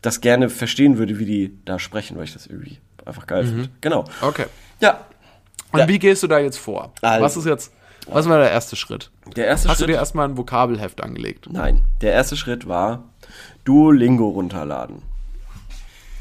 das 0.00 0.20
gerne 0.20 0.48
verstehen 0.48 0.96
würde, 0.96 1.18
wie 1.18 1.24
die 1.26 1.58
da 1.64 1.80
sprechen, 1.80 2.16
weil 2.16 2.24
ich 2.24 2.34
das 2.34 2.46
irgendwie 2.46 2.78
einfach 3.04 3.26
geil 3.26 3.44
finde. 3.46 3.68
Genau. 3.80 4.04
Okay. 4.22 4.46
Ja, 4.80 5.00
Und 5.72 5.80
Ja. 5.80 5.88
wie 5.88 5.98
gehst 5.98 6.22
du 6.22 6.28
da 6.28 6.38
jetzt 6.38 6.58
vor? 6.58 6.92
Also. 7.02 7.24
Was 7.24 7.36
ist 7.36 7.46
jetzt, 7.46 7.72
was 8.06 8.28
war 8.28 8.38
der 8.38 8.50
erste 8.52 8.76
Schritt? 8.76 9.10
der 9.34 9.46
erste 9.46 9.68
Hast 9.70 9.80
du 9.80 9.84
Schritt. 9.86 9.94
dir 9.94 9.98
erstmal 9.98 10.28
ein 10.28 10.36
Vokabelheft 10.36 11.02
angelegt? 11.02 11.48
Nein, 11.50 11.80
der 12.00 12.12
erste 12.12 12.36
Schritt 12.36 12.68
war 12.68 13.04
Duolingo 13.64 14.28
runterladen. 14.28 15.02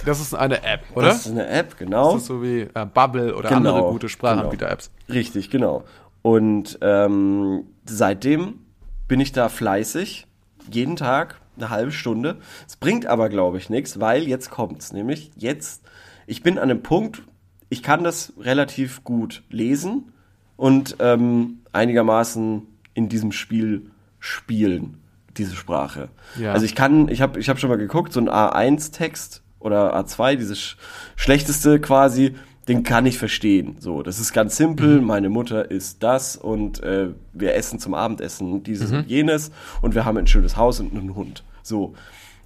Das 0.06 0.20
ist 0.20 0.34
eine 0.34 0.64
App, 0.64 0.82
oder? 0.96 1.08
Das 1.08 1.26
ist 1.26 1.32
eine 1.32 1.48
App, 1.48 1.78
genau. 1.78 2.14
Das 2.14 2.22
ist 2.22 2.28
so 2.28 2.42
wie 2.42 2.62
äh, 2.62 2.86
Bubble 2.86 3.36
oder 3.36 3.50
Genau, 3.50 3.76
andere 3.76 3.92
gute 3.92 4.10
Sprachanbieter-Apps. 4.10 4.92
Richtig, 5.10 5.50
genau. 5.50 5.84
Und 6.22 6.78
ähm, 6.82 7.66
seitdem 7.86 8.60
bin 9.08 9.20
ich 9.20 9.32
da 9.32 9.50
fleißig, 9.50 10.28
jeden 10.72 10.96
Tag 10.96 11.40
eine 11.58 11.70
halbe 11.70 11.92
Stunde. 11.92 12.38
Es 12.68 12.76
bringt 12.78 13.06
aber, 13.06 13.30
glaube 13.30 13.58
ich, 13.58 13.70
nichts, 13.70 14.00
weil 14.00 14.24
jetzt 14.28 14.50
kommt's. 14.50 14.94
Nämlich 14.94 15.32
jetzt, 15.36 15.84
ich 16.28 16.44
bin 16.44 16.58
an 16.58 16.70
einem 16.70 16.82
Punkt, 16.82 17.24
ich 17.70 17.84
kann 17.84 18.04
das 18.04 18.34
relativ 18.40 19.04
gut 19.04 19.44
lesen 19.50 20.12
und 20.56 20.96
ähm, 21.00 21.60
einigermaßen 21.72 22.66
in 22.94 23.10
diesem 23.10 23.32
Spiel 23.32 23.92
spielen, 24.20 24.98
diese 25.38 25.56
Sprache. 25.56 26.10
Ja. 26.38 26.54
Also 26.54 26.66
ich 26.66 26.76
kann, 26.76 27.08
ich 27.10 27.22
habe 27.22 27.40
ich 27.40 27.50
hab 27.50 27.60
schon 27.60 27.70
mal 27.70 27.78
geguckt, 27.78 28.12
so 28.12 28.20
ein 28.20 28.30
A1-Text 28.30 29.44
oder 29.60 29.96
A2, 29.96 30.36
dieses 30.36 30.60
sch 30.60 30.78
schlechteste 31.16 31.80
quasi, 31.80 32.36
den 32.68 32.84
kann 32.84 33.06
ich 33.06 33.18
verstehen. 33.18 33.78
So, 33.80 34.04
das 34.04 34.20
ist 34.20 34.32
ganz 34.32 34.56
simpel. 34.56 35.02
Meine 35.02 35.30
Mutter 35.30 35.72
isst 35.72 36.04
das 36.04 36.38
und 36.38 36.82
äh, 36.84 37.10
wir 37.34 37.56
essen 37.56 37.80
zum 37.80 37.96
Abendessen 37.96 38.64
dieses 38.64 38.92
und 38.92 39.08
jenes 39.08 39.52
und 39.82 39.96
wir 39.96 40.06
haben 40.06 40.18
ein 40.18 40.28
schönes 40.28 40.56
Haus 40.56 40.80
und 40.80 40.96
einen 40.96 41.16
Hund. 41.16 41.44
So, 41.64 41.94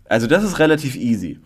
also 0.08 0.28
das 0.28 0.44
ist 0.44 0.60
relativ 0.60 0.96
easy 0.96 1.40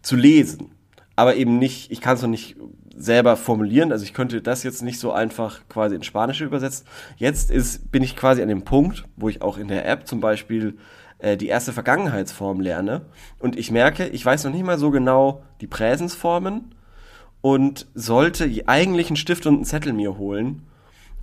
zu 0.00 0.16
lesen, 0.16 0.70
aber 1.14 1.36
eben 1.36 1.58
nicht. 1.58 1.90
Ich 1.92 2.00
kann 2.00 2.16
es 2.16 2.22
noch 2.22 2.28
nicht 2.28 2.56
selber 2.96 3.36
formulieren. 3.36 3.92
Also 3.92 4.04
ich 4.04 4.14
könnte 4.14 4.40
das 4.40 4.62
jetzt 4.62 4.82
nicht 4.82 4.98
so 4.98 5.12
einfach 5.12 5.60
quasi 5.68 5.94
ins 5.94 6.06
Spanische 6.06 6.44
übersetzen. 6.44 6.86
Jetzt 7.16 7.50
ist 7.50 7.90
bin 7.92 8.02
ich 8.02 8.16
quasi 8.16 8.42
an 8.42 8.48
dem 8.48 8.62
Punkt, 8.62 9.04
wo 9.16 9.28
ich 9.28 9.42
auch 9.42 9.58
in 9.58 9.68
der 9.68 9.86
App 9.86 10.06
zum 10.06 10.20
Beispiel 10.20 10.78
äh, 11.22 11.36
die 11.38 11.46
erste 11.48 11.72
Vergangenheitsform 11.72 12.60
lerne 12.60 13.02
und 13.38 13.56
ich 13.58 13.70
merke, 13.70 14.06
ich 14.08 14.24
weiß 14.26 14.44
noch 14.44 14.52
nicht 14.52 14.64
mal 14.66 14.78
so 14.78 14.90
genau 14.90 15.42
die 15.62 15.66
Präsensformen 15.66 16.74
und 17.40 17.86
sollte 17.94 18.48
eigentlich 18.66 19.08
einen 19.08 19.16
Stift 19.16 19.46
und 19.46 19.54
einen 19.54 19.64
Zettel 19.64 19.92
mir 19.94 20.18
holen 20.18 20.62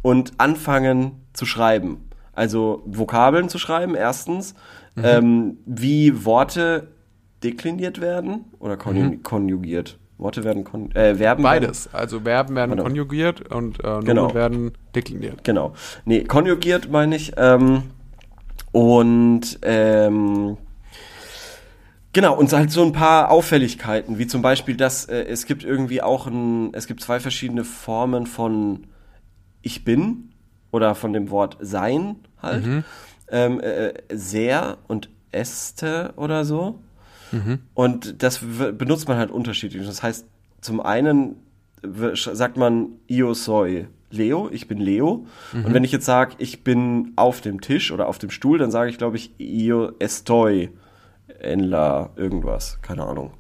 und 0.02 0.34
anfangen 0.40 1.12
zu 1.34 1.46
schreiben. 1.46 2.06
Also 2.34 2.82
Vokabeln 2.86 3.50
zu 3.50 3.60
schreiben, 3.60 3.96
erstens, 3.96 4.56
ähm, 5.02 5.58
wie 5.66 6.26
Worte 6.26 6.88
dekliniert 7.44 8.02
werden 8.02 8.46
oder 8.60 8.76
konju 8.78 9.18
konjugiert. 9.24 9.98
Worte 10.18 10.44
werden, 10.44 10.66
kon 10.66 10.92
äh, 10.92 11.16
Verben 11.16 11.20
werden- 11.20 11.44
Beides. 11.44 11.90
Also 11.94 12.20
Verben 12.22 12.56
werden 12.56 12.78
konjugiert 12.78 13.54
und 13.54 13.82
äh, 13.82 13.88
Nomen 13.88 14.06
Genau. 14.06 14.34
werden 14.34 14.72
dekliniert. 14.94 15.46
Genau. 15.46 15.74
Nee, 16.04 16.26
konjugiert 16.26 16.92
meine 16.92 17.16
ich. 17.16 17.32
Ähm, 17.38 17.84
und 18.72 19.60
ähm, 19.62 20.58
genau, 22.14 22.38
und 22.38 22.52
halt 22.54 22.72
so 22.72 22.84
ein 22.84 22.92
paar 22.92 23.32
Auffälligkeiten, 23.32 24.18
wie 24.18 24.28
zum 24.28 24.42
Beispiel, 24.42 24.76
dass 24.78 25.06
äh, 25.06 25.24
es 25.24 25.46
gibt 25.46 25.64
irgendwie 25.64 26.02
auch 26.02 26.28
ein, 26.28 26.74
es 26.74 26.88
gibt 26.88 27.02
zwei 27.02 27.20
verschiedene 27.20 27.64
Formen 27.64 28.28
von 28.28 28.88
ich 29.62 29.84
bin 29.84 30.32
oder 30.72 30.96
von 30.96 31.14
dem 31.14 31.30
Wort 31.30 31.58
sein 31.60 32.16
halt. 32.42 32.64
Ähm, 33.32 33.60
äh, 33.62 33.94
sehr 34.12 34.78
und 34.88 35.10
este 35.32 36.14
oder 36.16 36.46
so. 36.46 36.80
Und 37.76 38.24
das 38.24 38.40
benutzt 38.40 39.08
man 39.08 39.18
halt 39.18 39.30
unterschiedlich. 39.30 39.86
Das 39.86 40.02
heißt, 40.02 40.26
zum 40.62 40.82
einen 40.82 41.36
sagt 42.14 42.58
man 42.58 42.88
io 43.08 43.34
soy 43.34 43.88
Leo, 44.12 44.50
ich 44.52 44.68
bin 44.68 44.80
Leo. 44.80 45.26
Und 45.54 45.74
wenn 45.74 45.84
ich 45.84 45.92
jetzt 45.92 46.06
sage, 46.06 46.34
ich 46.40 46.64
bin 46.64 47.14
auf 47.16 47.42
dem 47.42 47.62
Tisch 47.62 47.92
oder 47.92 48.08
auf 48.08 48.18
dem 48.18 48.32
Stuhl, 48.32 48.58
dann 48.58 48.72
sage 48.72 48.90
ich, 48.90 48.98
glaube 48.98 49.18
ich, 49.18 49.32
io 49.40 49.92
estoy 50.00 50.70
en 51.40 51.60
la 51.60 52.10
irgendwas, 52.16 52.80
keine 52.82 53.04
Ahnung. 53.06 53.32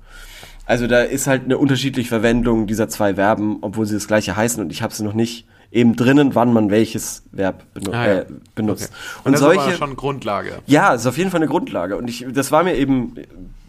Also 0.65 0.85
da 0.85 1.01
ist 1.01 1.25
halt 1.25 1.45
eine 1.45 1.57
unterschiedliche 1.57 2.09
Verwendung 2.09 2.67
dieser 2.67 2.87
zwei 2.87 3.15
Verben, 3.15 3.57
obwohl 3.61 3.87
sie 3.87 3.95
das 3.95 4.07
gleiche 4.07 4.35
heißen 4.35 4.61
und 4.63 4.71
ich 4.71 4.83
habe 4.83 4.93
sie 4.93 5.03
noch 5.03 5.15
nicht 5.15 5.47
eben 5.71 5.95
drinnen, 5.95 6.35
wann 6.35 6.53
man 6.53 6.69
welches 6.69 7.23
Verb 7.31 7.63
benu 7.73 7.91
Ah, 7.91 8.05
ja. 8.07 8.13
äh, 8.19 8.25
benutzt. 8.53 8.91
Okay. 8.91 9.21
Und, 9.25 9.31
das 9.33 9.41
solche 9.41 9.61
ist 9.61 9.67
aber 9.67 9.75
schon 9.87 9.95
Grundlage. 9.95 10.59
ja, 10.67 10.93
es 10.93 11.01
ist 11.01 11.07
auf 11.07 11.17
jeden 11.17 11.31
Fall 11.31 11.39
eine 11.39 11.49
Grundlage. 11.49 11.97
Und 11.97 12.07
ich, 12.07 12.25
das 12.31 12.51
war 12.51 12.63
mir 12.63 12.75
eben 12.75 13.15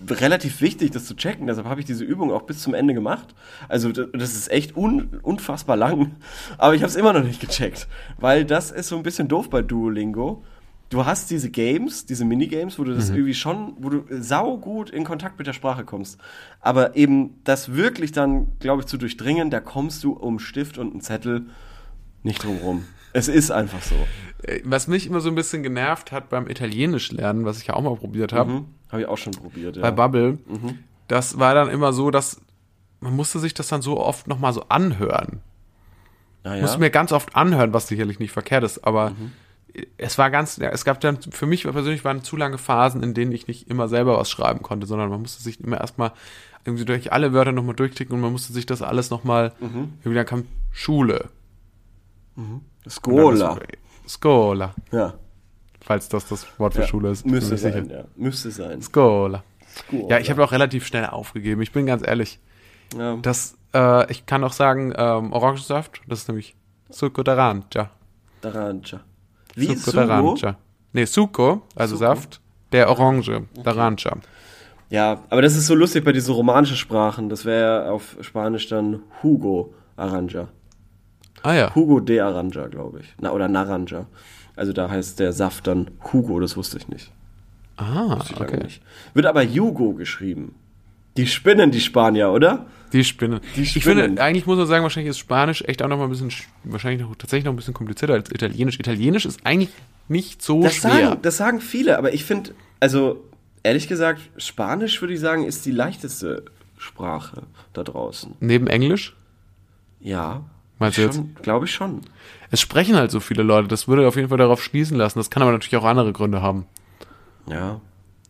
relativ 0.09 0.61
wichtig, 0.61 0.91
das 0.93 1.05
zu 1.07 1.15
checken. 1.15 1.47
Deshalb 1.47 1.67
habe 1.67 1.81
ich 1.81 1.87
diese 1.87 2.05
Übung 2.05 2.33
auch 2.33 2.43
bis 2.43 2.61
zum 2.61 2.75
Ende 2.75 2.95
gemacht. 2.95 3.35
Also 3.69 3.91
das 3.93 4.35
ist 4.35 4.51
echt 4.51 4.77
un, 4.77 5.19
unfassbar 5.23 5.77
lang. 5.77 6.17
Aber 6.59 6.75
ich 6.75 6.83
habe 6.83 6.91
es 6.91 6.97
immer 6.97 7.13
noch 7.13 7.25
nicht 7.25 7.41
gecheckt. 7.41 7.89
Weil 8.19 8.45
das 8.45 8.71
ist 8.71 8.89
so 8.89 8.97
ein 8.97 9.03
bisschen 9.03 9.29
doof 9.29 9.51
bei 9.51 9.63
Duolingo. 9.63 10.43
Du 10.89 11.07
hast 11.07 11.31
diese 11.31 11.51
Games, 11.51 12.05
diese 12.07 12.25
Minigames, 12.25 12.77
wo 12.79 12.83
du 12.85 12.93
das 12.95 13.11
irgendwie 13.11 13.35
schon, 13.35 13.75
wo 13.79 13.91
du 13.91 14.05
sau 14.11 14.59
gut 14.59 14.91
in 14.91 15.05
Kontakt 15.05 15.39
mit 15.39 15.47
der 15.47 15.53
Sprache 15.53 15.85
kommst. 15.85 16.19
Aber 16.61 16.97
eben 16.97 17.39
das 17.45 17.75
wirklich 17.75 18.11
dann, 18.11 18.49
glaube 18.59 18.81
ich, 18.81 18.87
zu 18.87 18.97
durchdringen, 18.97 19.51
da 19.51 19.61
kommst 19.61 20.03
du 20.03 20.13
um 20.15 20.41
Stift 20.41 20.79
und 20.79 20.91
einen 20.91 21.01
Zettel 21.01 21.47
nicht 22.25 22.43
drum 22.43 22.57
rum. 22.59 22.85
Es 23.13 23.29
ist 23.29 23.53
einfach 23.53 23.83
so. 23.83 23.95
Äh, 24.43 24.63
Was 24.65 24.89
mich 24.89 25.07
immer 25.07 25.21
so 25.21 25.29
ein 25.29 25.35
bisschen 25.37 25.63
genervt 25.63 26.11
hat 26.11 26.29
beim 26.29 26.49
Italienisch 26.49 27.13
lernen, 27.13 27.45
was 27.45 27.61
ich 27.61 27.69
ja 27.69 27.75
auch 27.75 27.83
mal 27.83 27.95
probiert 27.95 28.33
habe, 28.33 28.51
Mhm. 28.53 28.65
Habe 28.91 29.03
ich 29.03 29.09
auch 29.09 29.19
schon 29.19 29.33
probiert, 29.33 29.77
ja. 29.77 29.83
bei 29.83 29.91
Bubble, 29.91 30.39
das 31.09 31.39
war 31.39 31.55
dann 31.55 31.69
immer 31.69 31.93
so, 31.93 32.11
dass 32.11 32.41
man 33.01 33.17
musste 33.17 33.39
sich 33.39 33.55
das 33.55 33.69
dann 33.69 33.83
so 33.83 33.99
oft 33.99 34.29
nochmal 34.29 34.53
so 34.53 34.65
anhören. 34.69 35.41
Ah, 36.43 36.55
ja? 36.55 36.63
Musste 36.63 36.79
mir 36.79 36.91
ganz 36.91 37.13
oft 37.13 37.35
anhören, 37.35 37.73
was 37.73 37.89
sicherlich 37.89 38.19
nicht 38.19 38.33
verkehrt 38.33 38.65
ist, 38.65 38.85
aber 38.85 39.13
es 39.97 40.19
war 40.19 40.31
ganz, 40.31 40.57
ja, 40.57 40.71
es 40.71 40.85
gab 40.85 41.01
dann, 41.01 41.19
für 41.21 41.47
mich 41.47 41.63
persönlich 41.65 42.05
waren 42.05 42.23
zu 42.23 42.37
lange 42.37 42.59
Phasen, 42.59 43.03
in 43.03 43.15
denen 43.15 43.33
ich 43.33 43.47
nicht 43.47 43.69
immer 43.69 43.89
selber 43.89 44.19
was 44.19 44.31
schreiben 44.31 44.63
konnte, 44.63 44.87
sondern 44.87 45.11
man 45.11 45.21
musste 45.21 45.43
sich 45.43 45.61
immer 45.61 45.81
erstmal 45.81 46.13
irgendwie 46.65 46.85
durch 46.85 47.13
alle 47.13 47.33
Wörter 47.33 47.53
nochmal 47.53 47.75
durchklicken 47.75 48.15
und 48.15 48.21
man 48.21 48.33
musste 48.33 48.53
sich 48.53 48.67
das 48.67 48.83
alles 48.83 49.11
nochmal, 49.11 49.53
irgendwie 50.01 50.15
dann 50.15 50.27
kam 50.27 50.45
Schule. 50.73 51.31
Scola. 52.89 53.59
Skola, 54.09 54.75
Ja. 54.93 55.15
Falls 55.91 56.09
das 56.09 56.29
das 56.29 56.47
Wort 56.61 56.75
für 56.75 56.83
ja. 56.83 56.87
Schule 56.87 57.11
ist. 57.11 57.27
Müsste 57.27 57.57
sein, 57.57 57.91
ja. 57.91 58.05
Müsste 58.15 58.53
sein. 58.53 58.81
Skola. 58.81 59.43
Ja, 59.91 60.21
ich 60.21 60.31
habe 60.31 60.45
auch 60.45 60.53
relativ 60.53 60.87
schnell 60.87 61.07
aufgegeben. 61.07 61.63
Ich 61.63 61.73
bin 61.73 61.85
ganz 61.85 62.07
ehrlich. 62.07 62.39
Ja. 62.97 63.17
Das, 63.17 63.57
äh, 63.75 64.09
ich 64.09 64.25
kann 64.25 64.45
auch 64.45 64.53
sagen, 64.53 64.93
ähm, 64.97 65.33
Orangensaft, 65.33 66.01
das 66.07 66.21
ist 66.21 66.29
nämlich 66.29 66.55
Succo 66.91 67.23
d'Arancia. 67.23 67.89
D'Arancia. 68.41 69.01
Wie 69.57 69.75
Sugo? 69.75 69.99
d'Arancia. 69.99 70.55
Nee, 70.93 71.07
Succo, 71.07 71.63
also 71.75 71.97
Succo? 71.97 72.15
Saft, 72.15 72.41
der 72.71 72.89
Orange, 72.89 73.43
d'Arancia. 73.57 74.13
Ja, 74.91 75.25
aber 75.29 75.43
das 75.43 75.57
ist 75.57 75.67
so 75.67 75.75
lustig 75.75 76.05
bei 76.05 76.13
diesen 76.13 76.33
romanischen 76.33 76.77
Sprachen. 76.77 77.29
Das 77.29 77.45
wäre 77.45 77.91
auf 77.91 78.17
Spanisch 78.21 78.69
dann 78.69 79.01
Hugo 79.25 79.75
Aranja. 79.97 80.47
Ah 81.43 81.55
ja. 81.55 81.75
Hugo 81.75 81.99
de 81.99 82.21
Aranja, 82.21 82.69
glaube 82.69 83.01
ich. 83.01 83.13
Na, 83.19 83.33
oder 83.33 83.49
Naranja. 83.49 84.07
Also 84.57 84.73
da 84.73 84.91
heißt 84.91 85.19
der 85.21 85.33
Saft 85.33 85.67
dann 85.67 85.91
Hugo, 86.13 86.41
das 86.41 86.57
wusste 86.57 86.79
ich 86.79 86.89
nicht. 86.89 87.11
Ah, 87.77 88.23
ich 88.29 88.39
okay. 88.41 88.63
nicht. 88.63 88.83
Wird 89.15 89.27
aber 89.27 89.45
Hugo 89.45 89.95
geschrieben. 89.95 90.55
Die 91.17 91.27
spinnen, 91.27 91.71
die 91.71 91.81
Spanier, 91.81 92.31
oder? 92.31 92.67
Die 92.93 93.05
Spinne. 93.05 93.41
Die 93.57 93.63
Ich 93.63 93.71
Spinnen. 93.71 94.05
finde, 94.07 94.23
eigentlich 94.23 94.47
muss 94.47 94.59
man 94.59 94.67
sagen, 94.67 94.83
wahrscheinlich 94.83 95.11
ist 95.11 95.19
Spanisch 95.19 95.63
echt 95.67 95.83
auch 95.83 95.89
noch 95.89 95.97
mal 95.97 96.05
ein 96.05 96.11
bisschen, 96.11 96.31
sch- 96.31 96.45
wahrscheinlich 96.65 97.01
noch, 97.07 97.15
tatsächlich 97.17 97.45
noch 97.45 97.53
ein 97.53 97.57
bisschen 97.57 97.75
komplizierter 97.75 98.15
als 98.15 98.31
Italienisch. 98.31 98.79
Italienisch 98.79 99.25
ist 99.27 99.41
eigentlich 99.45 99.71
nicht 100.09 100.43
so 100.43 100.63
Das 100.63 100.75
schwer. 100.75 100.91
sagen, 100.91 101.23
das 101.23 101.37
sagen 101.37 101.61
viele, 101.61 101.97
aber 101.99 102.13
ich 102.13 102.25
finde, 102.25 102.51
also 102.81 103.25
ehrlich 103.63 103.87
gesagt, 103.89 104.21
Spanisch 104.37 105.01
würde 105.01 105.15
ich 105.15 105.21
sagen, 105.21 105.45
ist 105.45 105.65
die 105.67 105.71
leichteste 105.71 106.45
Sprache 106.79 107.43
da 107.73 107.83
draußen. 107.85 108.35
Neben 108.41 108.67
Englisch? 108.67 109.17
Ja. 110.01 110.43
Meinst 110.81 110.97
du 110.99 111.03
jetzt? 111.03 111.21
Glaube 111.43 111.67
ich 111.67 111.73
schon. 111.73 112.01
Es 112.51 112.59
sprechen 112.59 112.97
halt 112.97 113.11
so 113.11 113.21
viele 113.21 113.43
Leute. 113.43 113.69
Das 113.69 113.87
würde 113.87 114.09
auf 114.09 114.17
jeden 114.17 114.31
Fall 114.31 114.39
darauf 114.39 114.63
schließen 114.65 114.97
lassen. 114.97 115.19
Das 115.19 115.31
kann 115.31 115.43
aber 115.43 115.53
natürlich 115.53 115.77
auch 115.77 115.85
andere 115.85 116.13
Gründe 116.13 116.43
haben. 116.43 116.67
Ja. 117.47 117.81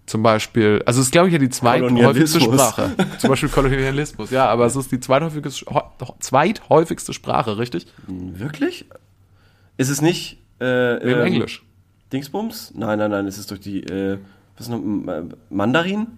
Zum 0.04 0.24
Beispiel, 0.24 0.82
also 0.84 1.00
es 1.00 1.06
ist, 1.06 1.12
glaube 1.12 1.28
ich, 1.28 1.32
ja 1.32 1.38
die 1.38 1.48
zweithäufigste. 1.48 2.40
Sprache. 2.40 2.90
Zum 3.18 3.30
Beispiel 3.30 3.48
Kolonialismus, 3.48 4.30
ja, 4.32 4.46
aber 4.46 4.66
es 4.66 4.74
ist 4.74 4.90
die 4.90 4.98
zweithäufigste, 4.98 5.64
zweithäufigste 6.18 7.12
Sprache, 7.12 7.58
richtig? 7.58 7.86
Wirklich? 8.08 8.86
Ist 9.76 9.88
es 9.88 10.02
nicht 10.02 10.38
äh, 10.58 10.94
Neben 10.94 11.20
ähm, 11.20 11.26
Englisch. 11.26 11.62
Dingsbums? 12.12 12.72
Nein, 12.74 12.98
nein, 12.98 13.12
nein, 13.12 13.28
es 13.28 13.38
ist 13.38 13.52
durch 13.52 13.60
die, 13.60 13.84
äh, 13.84 14.18
was 14.56 14.66
ist 14.66 14.72
noch, 14.72 14.80
äh, 14.80 15.22
Mandarin? 15.48 16.08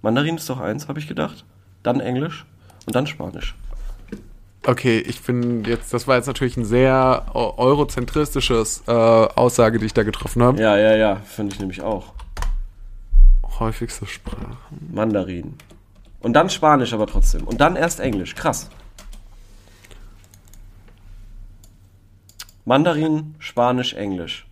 Mandarin 0.00 0.36
ist 0.36 0.48
doch 0.48 0.60
eins, 0.60 0.88
habe 0.88 0.98
ich 0.98 1.06
gedacht. 1.06 1.44
Dann 1.82 2.00
Englisch 2.00 2.46
und 2.86 2.94
dann 2.94 3.06
Spanisch. 3.06 3.54
Okay, 4.64 4.98
ich 4.98 5.20
bin 5.22 5.64
jetzt, 5.64 5.92
das 5.92 6.06
war 6.06 6.16
jetzt 6.16 6.28
natürlich 6.28 6.56
ein 6.56 6.64
sehr 6.64 7.26
äh, 7.28 7.36
eurozentristisches 7.36 8.84
äh, 8.86 8.92
Aussage, 8.92 9.80
die 9.80 9.86
ich 9.86 9.94
da 9.94 10.04
getroffen 10.04 10.42
habe. 10.42 10.60
Ja, 10.62 10.76
ja, 10.76 10.94
ja, 10.94 11.16
finde 11.16 11.54
ich 11.54 11.60
nämlich 11.60 11.82
auch. 11.82 12.12
Häufigste 13.58 14.06
Sprache. 14.06 14.56
Mandarin. 14.92 15.54
Und 16.20 16.34
dann 16.34 16.48
Spanisch 16.48 16.92
aber 16.92 17.08
trotzdem. 17.08 17.42
Und 17.44 17.60
dann 17.60 17.74
erst 17.74 17.98
Englisch. 17.98 18.36
Krass. 18.36 18.70
Mandarin, 22.64 23.34
Spanisch, 23.40 23.94
Englisch. 23.94 24.46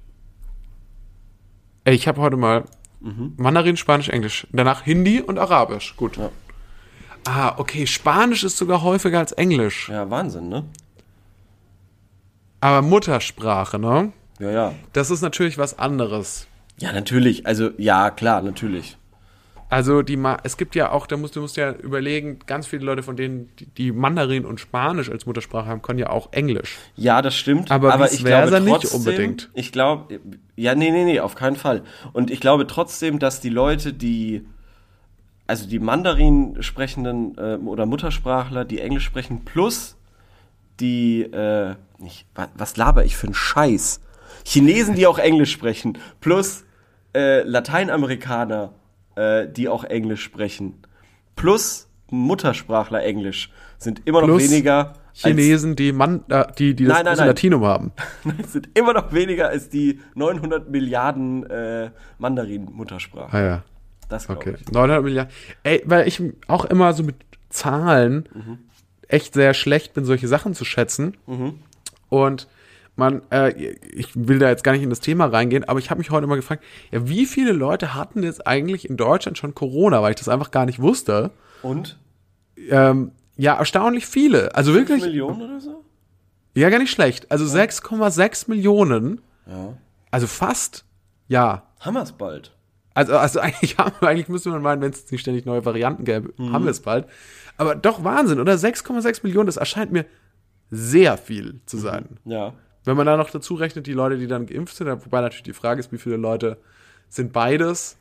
Ey, 1.85 1.95
ich 1.95 2.09
habe 2.09 2.21
heute 2.21 2.37
mal 2.37 2.65
Mandarin, 3.01 3.77
Spanisch, 3.77 4.09
Englisch. 4.09 4.47
Danach 4.53 4.85
Hindi 4.85 5.21
und 5.21 5.39
Arabisch. 5.39 5.97
Gut. 5.97 6.17
Ja. 6.17 6.31
Ah, 7.27 7.55
okay, 7.59 7.87
Spanisch 7.87 8.45
ist 8.45 8.57
sogar 8.57 8.83
häufiger 8.83 9.19
als 9.19 9.33
Englisch. 9.33 9.89
Ja, 9.89 10.09
Wahnsinn, 10.11 10.49
ne? 10.49 10.65
Aber 12.61 12.83
Muttersprache, 12.83 13.79
ne? 13.79 14.13
Ja, 14.39 14.51
ja. 14.51 14.75
Das 14.93 15.11
ist 15.11 15.23
natürlich 15.23 15.59
was 15.59 15.79
anderes. 15.79 16.47
Ja, 16.79 16.93
natürlich. 16.93 17.47
Also, 17.47 17.71
ja, 17.77 18.11
klar, 18.11 18.43
natürlich. 18.43 18.97
Also 19.71 20.03
die 20.03 20.17
Ma 20.17 20.37
es 20.43 20.57
gibt 20.57 20.75
ja 20.75 20.91
auch, 20.91 21.07
da 21.07 21.17
musst 21.17 21.37
du 21.37 21.41
musst 21.41 21.57
ja 21.57 21.71
überlegen, 21.73 22.41
ganz 22.47 22.67
viele 22.67 22.85
Leute 22.85 23.05
von 23.05 23.17
denen, 23.17 23.51
die, 23.79 23.93
Mandarin 23.93 24.45
und 24.45 24.59
Spanisch 24.59 25.09
als 25.09 25.27
Muttersprache 25.27 25.69
haben, 25.69 25.81
können 25.81 26.01
ja 26.01 26.11
auch 26.11 26.33
Englisch. 26.33 26.77
Ja, 26.97 27.23
das 27.23 27.37
stimmt. 27.37 27.71
Aber 27.71 27.95
aber 27.95 28.13
ich 28.13 28.25
glaube 28.25 28.49
versa 28.49 28.59
nicht 28.59 28.81
trotzdem, 28.81 28.99
unbedingt. 28.99 29.49
Ich 29.55 29.71
glaube, 29.71 30.21
ja, 30.57 30.75
nee, 30.75 30.91
nee, 30.91 31.05
nee, 31.05 31.21
auf 31.21 31.37
keinen 31.37 31.55
Fall. 31.55 31.85
Und 32.13 32.33
ich 32.33 32.41
glaube 32.41 32.67
trotzdem, 32.67 33.21
dass 33.21 33.41
die 33.41 33.49
Leute, 33.49 33.93
die, 33.93 34.45
also 35.51 35.69
die 35.69 35.81
Mandarin 35.81 36.63
sprechenden 36.63 37.37
äh, 37.37 37.57
oder 37.57 37.85
Muttersprachler, 37.85 38.65
die 38.65 38.79
Englisch 38.79 39.05
sprechen, 39.05 39.45
plus 39.45 39.97
die, 40.79 41.23
äh, 41.23 41.75
nicht, 41.99 42.25
was, 42.55 42.77
laber 42.77 43.05
ich 43.05 43.17
für 43.17 43.27
einen 43.27 43.35
Scheiß? 43.35 44.01
Chinesen, 44.45 44.95
die 44.95 45.09
auch 45.09 45.19
Englisch 45.19 45.51
sprechen, 45.51 45.99
plus 46.21 46.65
äh, 47.17 47.43
Lateinamerikaner, 47.43 48.73
äh, 49.17 49.49
die 49.49 49.69
auch 49.69 49.83
Englisch 49.83 50.23
sprechen, 50.23 50.75
plus 51.35 51.89
Muttersprachler 52.11 53.03
Englisch, 53.03 53.51
sind 53.77 54.03
immer 54.07 54.21
noch 54.21 54.29
Plus 54.29 54.51
weniger 54.51 54.95
als 55.09 55.23
Chinesen, 55.23 55.75
die 55.75 55.91
Man 55.91 56.23
äh, 56.29 56.45
die, 56.59 56.77
die 56.77 56.85
das 56.85 56.95
Nein, 56.95 57.05
nein, 57.07 57.17
nein. 57.17 57.27
Latinum 57.27 57.65
haben. 57.65 57.93
Es 58.43 58.53
sind 58.53 58.69
immer 58.75 58.93
noch 58.93 59.13
weniger 59.13 59.49
als 59.49 59.69
die 59.69 60.01
900 60.15 60.71
Milliarden 60.71 61.45
äh, 61.51 61.91
Mandarin-Muttersprache. 62.19 63.37
Ah 63.37 63.43
ja. 63.43 63.65
Das 64.11 64.27
glaube 64.27 64.41
Okay. 64.41 64.57
ich. 64.61 64.71
900 64.73 65.03
Milliarden. 65.03 65.33
Ey, 65.63 65.83
weil 65.87 66.07
ich 66.07 66.23
auch 66.49 66.65
immer 66.67 66.93
so 66.93 67.03
mit 67.03 67.17
Zahlen 67.49 68.29
echt 69.09 69.35
sehr 69.35 69.55
schlecht 69.55 69.95
bin, 69.95 70.05
solche 70.05 70.29
Sachen 70.29 70.55
zu 70.55 70.65
schätzen. 70.65 71.17
Und 72.09 72.49
man, 72.97 73.23
äh, 73.31 73.51
ich 73.95 74.09
will 74.15 74.39
da 74.39 74.49
jetzt 74.51 74.63
gar 74.65 74.73
nicht 74.73 74.83
in 74.83 74.91
das 74.91 75.01
Thema 75.01 75.27
reingehen, 75.27 75.65
aber 75.65 75.79
ich 75.79 75.91
habe 75.91 75.99
mich 75.99 76.11
heute 76.11 76.27
mal 76.27 76.37
gefragt, 76.37 76.63
ja, 76.91 77.09
wie 77.09 77.25
viele 77.25 77.53
Leute 77.53 77.95
hatten 77.95 78.23
jetzt 78.23 78.47
eigentlich 78.47 78.89
in 78.91 78.97
Deutschland 78.99 79.39
schon 79.39 79.55
Corona, 79.55 80.03
weil 80.03 80.11
ich 80.11 80.19
das 80.19 80.29
einfach 80.29 80.51
gar 80.51 80.67
nicht 80.67 80.81
wusste. 80.83 81.31
Und? 81.63 81.99
Ähm, 82.69 83.13
ja, 83.37 83.55
erstaunlich 83.55 84.07
viele. 84.07 84.55
Also 84.55 84.75
wirklich, 84.75 85.03
Millionen 85.03 85.41
oder 85.41 85.61
so? 85.61 85.83
ja, 86.55 86.69
gar 86.69 86.79
nicht 86.79 86.91
schlecht. 86.91 87.31
Also 87.31 87.47
6,6 87.47 88.51
Millionen, 88.51 89.21
Ja. 89.47 89.75
also 90.11 90.27
fast, 90.27 90.85
ja. 91.29 91.63
Haben 91.81 91.95
wir 91.95 92.03
es 92.03 92.13
bald. 92.13 92.53
Also, 92.95 93.17
also 93.17 93.41
eigentlich, 93.41 93.79
haben, 93.79 93.93
eigentlich 94.07 94.29
müsste 94.29 94.51
man 94.51 94.63
meinen, 94.63 94.81
wenn 94.83 94.91
es 94.93 95.11
nicht 95.11 95.21
ständig 95.21 95.47
neue 95.47 95.65
Varianten 95.65 96.05
gäbe, 96.05 96.33
haben 96.53 96.65
wir 96.65 96.71
es 96.71 96.81
bald. 96.81 97.07
Aber 97.57 97.75
doch 97.75 98.05
Wahnsinn, 98.05 98.41
oder? 98.41 98.55
6,6 98.55 99.21
Millionen, 99.23 99.47
das 99.47 99.57
erscheint 99.57 99.93
mir 99.93 100.07
sehr 100.71 101.17
viel 101.19 101.61
zu 101.67 101.77
sein. 101.79 102.19
Ja. 102.25 102.53
Wenn 102.85 102.97
man 102.97 103.05
da 103.07 103.17
noch 103.17 103.31
dazu 103.31 103.55
rechnet, 103.55 103.87
die 103.87 103.93
Leute, 103.93 104.17
die 104.17 104.27
dann 104.27 104.47
geimpft 104.47 104.77
sind, 104.77 104.87
wobei 104.89 105.21
natürlich 105.21 105.43
die 105.43 105.53
Frage 105.53 105.81
ist, 105.81 105.93
wie 105.93 105.99
viele 105.99 106.17
Leute 106.17 106.57
sind 107.09 107.33
beides, 107.33 107.97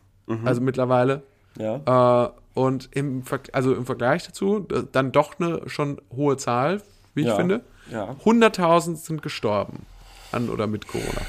also 0.45 0.61
mittlerweile. 0.61 1.23
Ja. 1.57 2.25
Äh, 2.25 2.29
und 2.53 2.89
im, 2.93 3.23
Ver 3.23 3.39
also 3.51 3.73
im 3.73 3.85
Vergleich 3.85 4.25
dazu, 4.25 4.67
dann 4.91 5.11
doch 5.11 5.39
eine 5.39 5.67
schon 5.67 5.99
hohe 6.15 6.37
Zahl, 6.37 6.81
wie 7.15 7.21
ich 7.21 7.27
Ja, 7.27 7.35
finde. 7.35 7.61
ja. 7.91 8.11
100.000 8.23 8.95
sind 8.95 9.21
gestorben 9.21 9.85
an 10.31 10.49
oder 10.49 10.67
mit 10.67 10.87
Corona. 10.87 11.21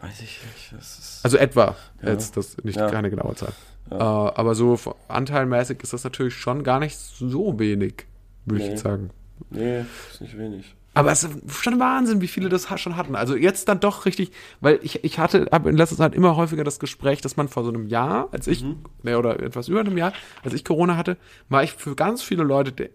Weiß 0.00 0.20
ich 0.20 0.40
nicht. 0.42 0.72
Das 0.72 0.98
ist 0.98 1.20
Also 1.24 1.36
etwa, 1.38 1.74
jetzt 2.02 2.36
das 2.36 2.56
nicht 2.62 2.76
Ja. 2.76 2.90
keine 2.90 3.10
genaue 3.10 3.34
Zahl. 3.34 3.52
Äh, 3.90 3.94
aber 3.94 4.54
so 4.54 4.78
anteilmäßig 5.08 5.82
ist 5.82 5.92
das 5.92 6.04
natürlich 6.04 6.34
schon 6.34 6.62
gar 6.62 6.78
nicht 6.78 6.96
so 6.96 7.58
wenig, 7.58 8.06
würde 8.44 8.60
ich 8.62 8.66
Nee. 8.68 8.74
jetzt 8.74 8.82
sagen. 8.82 9.10
nee, 9.50 9.84
ist 10.12 10.20
nicht 10.20 10.36
wenig. 10.38 10.74
Aber 10.94 11.12
es 11.12 11.22
ist 11.22 11.32
schon 11.62 11.78
Wahnsinn, 11.78 12.20
wie 12.20 12.26
viele 12.26 12.48
das 12.48 12.66
schon 12.80 12.96
hatten. 12.96 13.14
Also 13.14 13.36
jetzt 13.36 13.68
dann 13.68 13.78
doch 13.78 14.04
richtig, 14.04 14.32
weil 14.60 14.80
ich, 14.82 15.04
ich 15.04 15.18
hatte, 15.20 15.46
habe 15.52 15.70
in 15.70 15.76
letzter 15.76 15.96
Zeit 15.96 16.12
immer 16.14 16.34
häufiger 16.34 16.64
das 16.64 16.80
Gespräch, 16.80 17.20
dass 17.20 17.36
man 17.36 17.46
vor 17.48 17.62
so 17.62 17.68
einem 17.68 17.86
Jahr, 17.86 18.28
als 18.32 18.48
ich, 18.48 18.64
ne, 19.04 19.16
oder 19.16 19.38
etwas 19.40 19.68
über 19.68 19.80
einem 19.80 19.96
Jahr, 19.96 20.12
als 20.42 20.54
ich 20.54 20.64
Corona 20.64 20.96
hatte, 20.96 21.16
war 21.48 21.62
ich 21.62 21.72
für 21.74 21.94
ganz 21.94 22.22
viele 22.22 22.42
Leute, 22.42 22.72
die, 22.72 22.88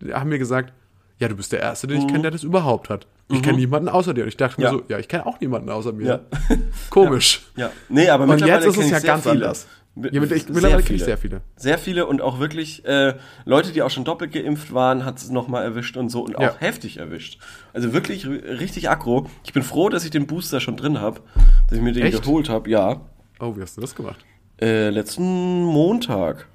die 0.00 0.14
haben 0.14 0.30
mir 0.30 0.38
gesagt, 0.38 0.72
ja, 1.18 1.28
du 1.28 1.36
bist 1.36 1.52
der 1.52 1.60
Erste, 1.60 1.86
den 1.86 2.00
ich 2.00 2.06
kenne, 2.06 2.22
der 2.22 2.30
das 2.30 2.44
überhaupt 2.44 2.88
hat. 2.88 3.06
Ich 3.32 3.42
kenne 3.42 3.58
niemanden 3.58 3.88
außer 3.88 4.14
dir. 4.14 4.22
Und 4.22 4.28
ich 4.28 4.36
dachte 4.36 4.60
mir 4.60 4.66
Ja. 4.66 4.72
so, 4.72 4.82
ja, 4.88 4.98
ich 4.98 5.08
kenne 5.08 5.26
auch 5.26 5.40
niemanden 5.40 5.70
außer 5.70 5.92
mir. 5.92 6.06
Ja. 6.06 6.20
Komisch. 6.90 7.42
Ja. 7.56 7.70
Nee, 7.88 8.08
aber 8.08 8.24
Und 8.24 8.40
jetzt 8.44 8.66
ist 8.66 8.76
es 8.78 8.90
ja 8.90 8.98
ganz 9.00 9.22
viele. 9.22 9.34
anders. 9.34 9.66
Ja, 9.96 10.20
mit- 10.20 10.30
ich- 10.30 10.48
mittlerweile 10.48 10.82
krieg 10.82 10.96
ich 10.96 11.04
sehr 11.04 11.18
viele. 11.18 11.40
Sehr 11.56 11.76
viele 11.76 12.06
und 12.06 12.22
auch 12.22 12.38
wirklich 12.38 12.84
äh, 12.84 13.14
Leute, 13.44 13.72
die 13.72 13.82
auch 13.82 13.90
schon 13.90 14.04
doppelt 14.04 14.32
geimpft 14.32 14.72
waren, 14.72 15.04
hat 15.04 15.18
es 15.18 15.30
nochmal 15.30 15.64
erwischt 15.64 15.96
und 15.96 16.08
so 16.10 16.22
und 16.22 16.36
auch 16.36 16.42
Ja. 16.42 16.54
heftig 16.58 16.98
erwischt. 16.98 17.38
Also 17.72 17.92
wirklich 17.92 18.26
richtig 18.26 18.88
aggro. 18.88 19.28
Ich 19.44 19.52
bin 19.52 19.62
froh, 19.64 19.88
dass 19.88 20.04
ich 20.04 20.10
den 20.10 20.26
Booster 20.28 20.60
schon 20.60 20.76
drin 20.76 21.00
habe, 21.00 21.20
dass 21.68 21.76
ich 21.78 21.82
mir 21.84 21.92
den 21.92 22.04
Echt? 22.06 22.22
geholt 22.22 22.48
habe. 22.48 22.70
Ja, 22.70 23.00
Oh, 23.40 23.56
wie 23.56 23.62
hast 23.62 23.76
du 23.76 23.80
das 23.80 23.94
gemacht? 23.94 24.24
äh, 24.62 24.90
letzten 24.90 25.64
Montag. 25.64 26.46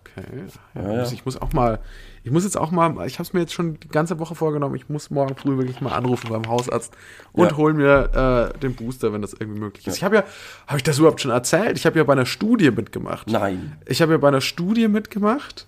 Okay. 0.00 0.26
Ja, 0.74 0.82
Ja, 0.82 0.92
ja. 0.96 1.10
Ich 1.12 1.24
muss 1.24 1.40
auch 1.40 1.52
mal, 1.54 1.78
ich 2.24 2.30
muss 2.30 2.44
jetzt 2.44 2.56
auch 2.56 2.70
mal, 2.70 3.06
ich 3.06 3.14
habe 3.18 3.24
es 3.24 3.32
mir 3.32 3.40
jetzt 3.40 3.52
schon 3.52 3.80
die 3.80 3.88
ganze 3.88 4.18
Woche 4.18 4.34
vorgenommen, 4.34 4.74
ich 4.76 4.88
muss 4.88 5.10
morgen 5.10 5.34
früh 5.36 5.56
wirklich 5.58 5.80
mal 5.80 5.92
anrufen 5.92 6.28
beim 6.30 6.46
Hausarzt 6.48 6.92
und 7.32 7.50
Ja. 7.50 7.56
hol 7.56 7.74
mir 7.74 8.52
äh, 8.54 8.58
den 8.60 8.74
Booster, 8.74 9.12
wenn 9.12 9.22
das 9.22 9.32
irgendwie 9.32 9.58
möglich 9.60 9.86
ist. 9.86 9.96
Ich 9.96 10.04
habe 10.04 10.16
ja, 10.16 10.24
habe 10.66 10.76
ich 10.78 10.82
das 10.84 10.98
überhaupt 10.98 11.20
schon 11.20 11.30
erzählt? 11.32 11.76
Ich 11.76 11.84
habe 11.86 11.98
ja 11.98 12.04
bei 12.04 12.12
einer 12.12 12.26
Studie 12.26 12.70
mitgemacht. 12.70 13.28
Nein. 13.28 13.76
Ich 13.86 14.00
habe 14.02 14.12
ja 14.12 14.18
bei 14.18 14.28
einer 14.28 14.40
Studie 14.40 14.86
mitgemacht 14.88 15.66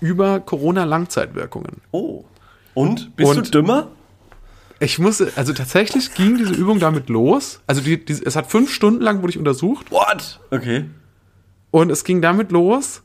über 0.00 0.40
Corona-Langzeitwirkungen. 0.40 1.80
Oh. 1.90 2.24
Und? 2.74 3.14
Bist 3.16 3.30
Und- 3.36 3.46
du 3.46 3.50
dümmer? 3.50 3.88
Ich 4.80 4.98
musste, 4.98 5.30
also 5.36 5.52
tatsächlich 5.52 6.12
ging 6.14 6.38
diese 6.38 6.54
Übung 6.54 6.80
damit 6.80 7.08
los. 7.08 7.60
Also 7.68 7.80
die, 7.82 8.04
die, 8.04 8.14
es 8.14 8.34
hat 8.34 8.50
fünf 8.50 8.72
Stunden 8.72 9.00
lang 9.00 9.22
wurde 9.22 9.30
ich 9.30 9.38
untersucht 9.38 9.92
What? 9.92 10.40
Okay. 10.50 10.86
und 11.70 11.90
es 11.92 12.02
ging 12.02 12.20
damit 12.20 12.50
los. 12.50 13.02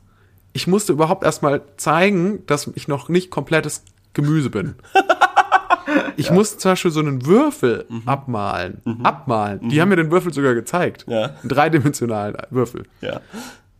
Ich 0.58 0.66
musste 0.66 0.91
überhaupt 0.91 1.24
erstmal 1.24 1.62
zeigen, 1.78 2.43
dass 2.47 2.66
ich 2.74 2.88
noch 2.88 3.10
nicht 3.10 3.30
komplettes 3.30 3.84
Gemüse 4.14 4.49
bin. 4.49 4.74
Ich 6.18 6.32
musste 6.32 6.58
zum 6.58 6.72
Beispiel 6.72 6.91
so 6.91 6.99
einen 6.99 7.26
Würfel 7.26 7.86
abmalen. 8.05 8.82
Abmalen. 9.03 9.70
Die 9.70 9.80
haben 9.80 9.88
mir 9.89 9.95
den 9.95 10.12
Würfel 10.12 10.34
sogar 10.34 10.53
gezeigt. 10.55 11.05
Ja. 11.08 11.26
Einen 11.26 11.49
dreidimensionalen 11.49 12.36
Würfel. 12.49 12.84
Ja. 13.01 13.22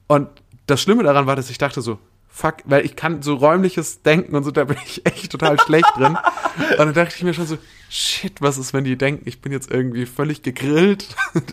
Und 0.06 0.30
das 0.68 0.80
Schlimme 0.80 1.04
daran 1.04 1.26
war, 1.26 1.36
dass 1.36 1.50
ich 1.50 1.58
dachte 1.58 1.82
so, 1.82 2.00
fuck, 2.30 2.58
weil 2.66 2.86
ich 2.86 2.96
kann 2.96 3.24
so 3.24 3.34
räumliches 3.34 4.04
Denken 4.04 4.36
und 4.36 4.44
so, 4.44 4.52
da 4.52 4.64
bin 4.66 4.78
ich 4.86 5.06
echt 5.06 5.32
total 5.32 5.60
schlecht 5.60 5.90
drin. 5.98 6.18
Und 6.72 6.78
dann 6.78 6.94
dachte 6.94 7.16
ich 7.18 7.24
mir 7.24 7.34
schon 7.34 7.48
so, 7.48 7.58
shit, 7.90 8.40
was 8.42 8.58
ist, 8.58 8.74
wenn 8.74 8.84
die 8.84 8.98
denken, 8.98 9.24
ich 9.28 9.42
bin 9.42 9.52
jetzt 9.52 9.70
irgendwie 9.70 10.06
völlig 10.06 10.44
gegrillt. 10.44 11.08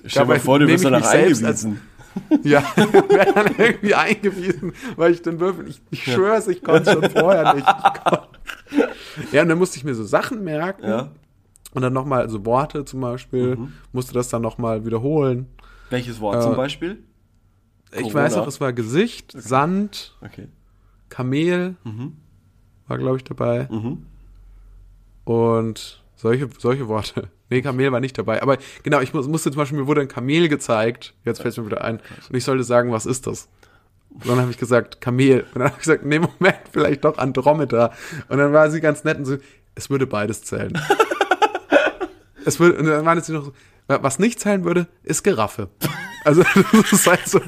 Stell 0.06 0.24
dir 0.24 0.28
mal 0.28 0.40
vor, 0.40 0.58
du 0.58 0.68
wirst 0.68 0.84
danach 0.84 1.04
eingewiesen. 1.04 1.80
Ja, 2.42 2.62
wäre 2.76 3.32
dann 3.34 3.54
irgendwie 3.58 3.94
eingewiesen, 3.94 4.72
weil 4.96 5.12
ich 5.12 5.22
den 5.22 5.40
Würfel, 5.40 5.68
ich, 5.68 5.80
ich 5.90 6.04
schwör's, 6.04 6.46
ich 6.48 6.62
konnte 6.62 6.92
schon 6.92 7.10
vorher 7.10 7.54
nicht. 7.54 7.66
Ja, 9.32 9.42
und 9.42 9.48
dann 9.48 9.58
musste 9.58 9.76
ich 9.78 9.84
mir 9.84 9.94
so 9.94 10.04
Sachen 10.04 10.44
merken. 10.44 10.84
Ja. 10.88 11.10
Und 11.72 11.82
dann 11.82 11.92
nochmal, 11.92 12.28
so 12.30 12.44
Worte 12.46 12.84
zum 12.84 13.00
Beispiel, 13.00 13.58
musste 13.92 14.14
das 14.14 14.28
dann 14.28 14.42
nochmal 14.42 14.84
wiederholen. 14.86 15.46
Welches 15.90 16.20
Wort 16.20 16.36
Äh, 16.36 16.40
zum 16.42 16.56
Beispiel? 16.56 17.02
Ich 17.92 18.02
Corona. 18.02 18.14
weiß 18.14 18.36
noch, 18.36 18.46
es 18.46 18.60
war 18.60 18.72
Gesicht, 18.72 19.32
Sand, 19.36 20.16
Okay. 20.20 20.48
Kamel 21.08 21.76
war, 22.88 22.98
glaube 22.98 23.16
ich, 23.18 23.24
dabei. 23.24 23.68
Und 25.24 26.03
solche, 26.16 26.48
solche 26.58 26.88
Worte. 26.88 27.28
Nee, 27.50 27.60
Kamel 27.60 27.92
war 27.92 28.00
nicht 28.00 28.16
dabei. 28.16 28.42
Aber 28.42 28.56
genau, 28.82 29.00
ich 29.00 29.12
muss, 29.12 29.28
musste 29.28 29.50
zum 29.50 29.58
Beispiel, 29.58 29.78
mir 29.78 29.86
wurde 29.86 30.00
ein 30.00 30.08
Kamel 30.08 30.48
gezeigt. 30.48 31.12
Jetzt 31.24 31.42
fällt 31.42 31.52
es 31.52 31.58
mir 31.58 31.66
wieder 31.66 31.84
ein. 31.84 32.00
Und 32.28 32.34
ich 32.34 32.42
sollte 32.42 32.64
sagen, 32.64 32.90
was 32.90 33.04
ist 33.04 33.26
das? 33.26 33.48
Und 34.08 34.26
dann 34.26 34.40
habe 34.40 34.50
ich 34.50 34.58
gesagt, 34.58 35.02
Kamel. 35.02 35.40
Und 35.40 35.56
dann 35.56 35.64
habe 35.64 35.74
ich 35.74 35.80
gesagt, 35.80 36.04
nee, 36.04 36.18
Moment, 36.18 36.56
vielleicht 36.72 37.04
doch 37.04 37.18
Andromeda. 37.18 37.92
Und 38.28 38.38
dann 38.38 38.52
war 38.52 38.70
sie 38.70 38.80
ganz 38.80 39.04
nett 39.04 39.18
und 39.18 39.26
so, 39.26 39.36
es 39.74 39.90
würde 39.90 40.06
beides 40.06 40.42
zählen. 40.42 40.72
es 42.46 42.58
würde, 42.58 42.78
und 42.78 42.86
dann 42.86 43.04
meinte 43.04 43.22
sie 43.22 43.32
noch 43.32 43.44
so, 43.44 43.52
was 43.86 44.18
nicht 44.18 44.40
zählen 44.40 44.64
würde, 44.64 44.86
ist 45.02 45.22
Giraffe. 45.24 45.68
Also 46.24 46.42
das 46.72 46.92
ist 46.92 47.06
halt 47.06 47.28
so 47.28 47.40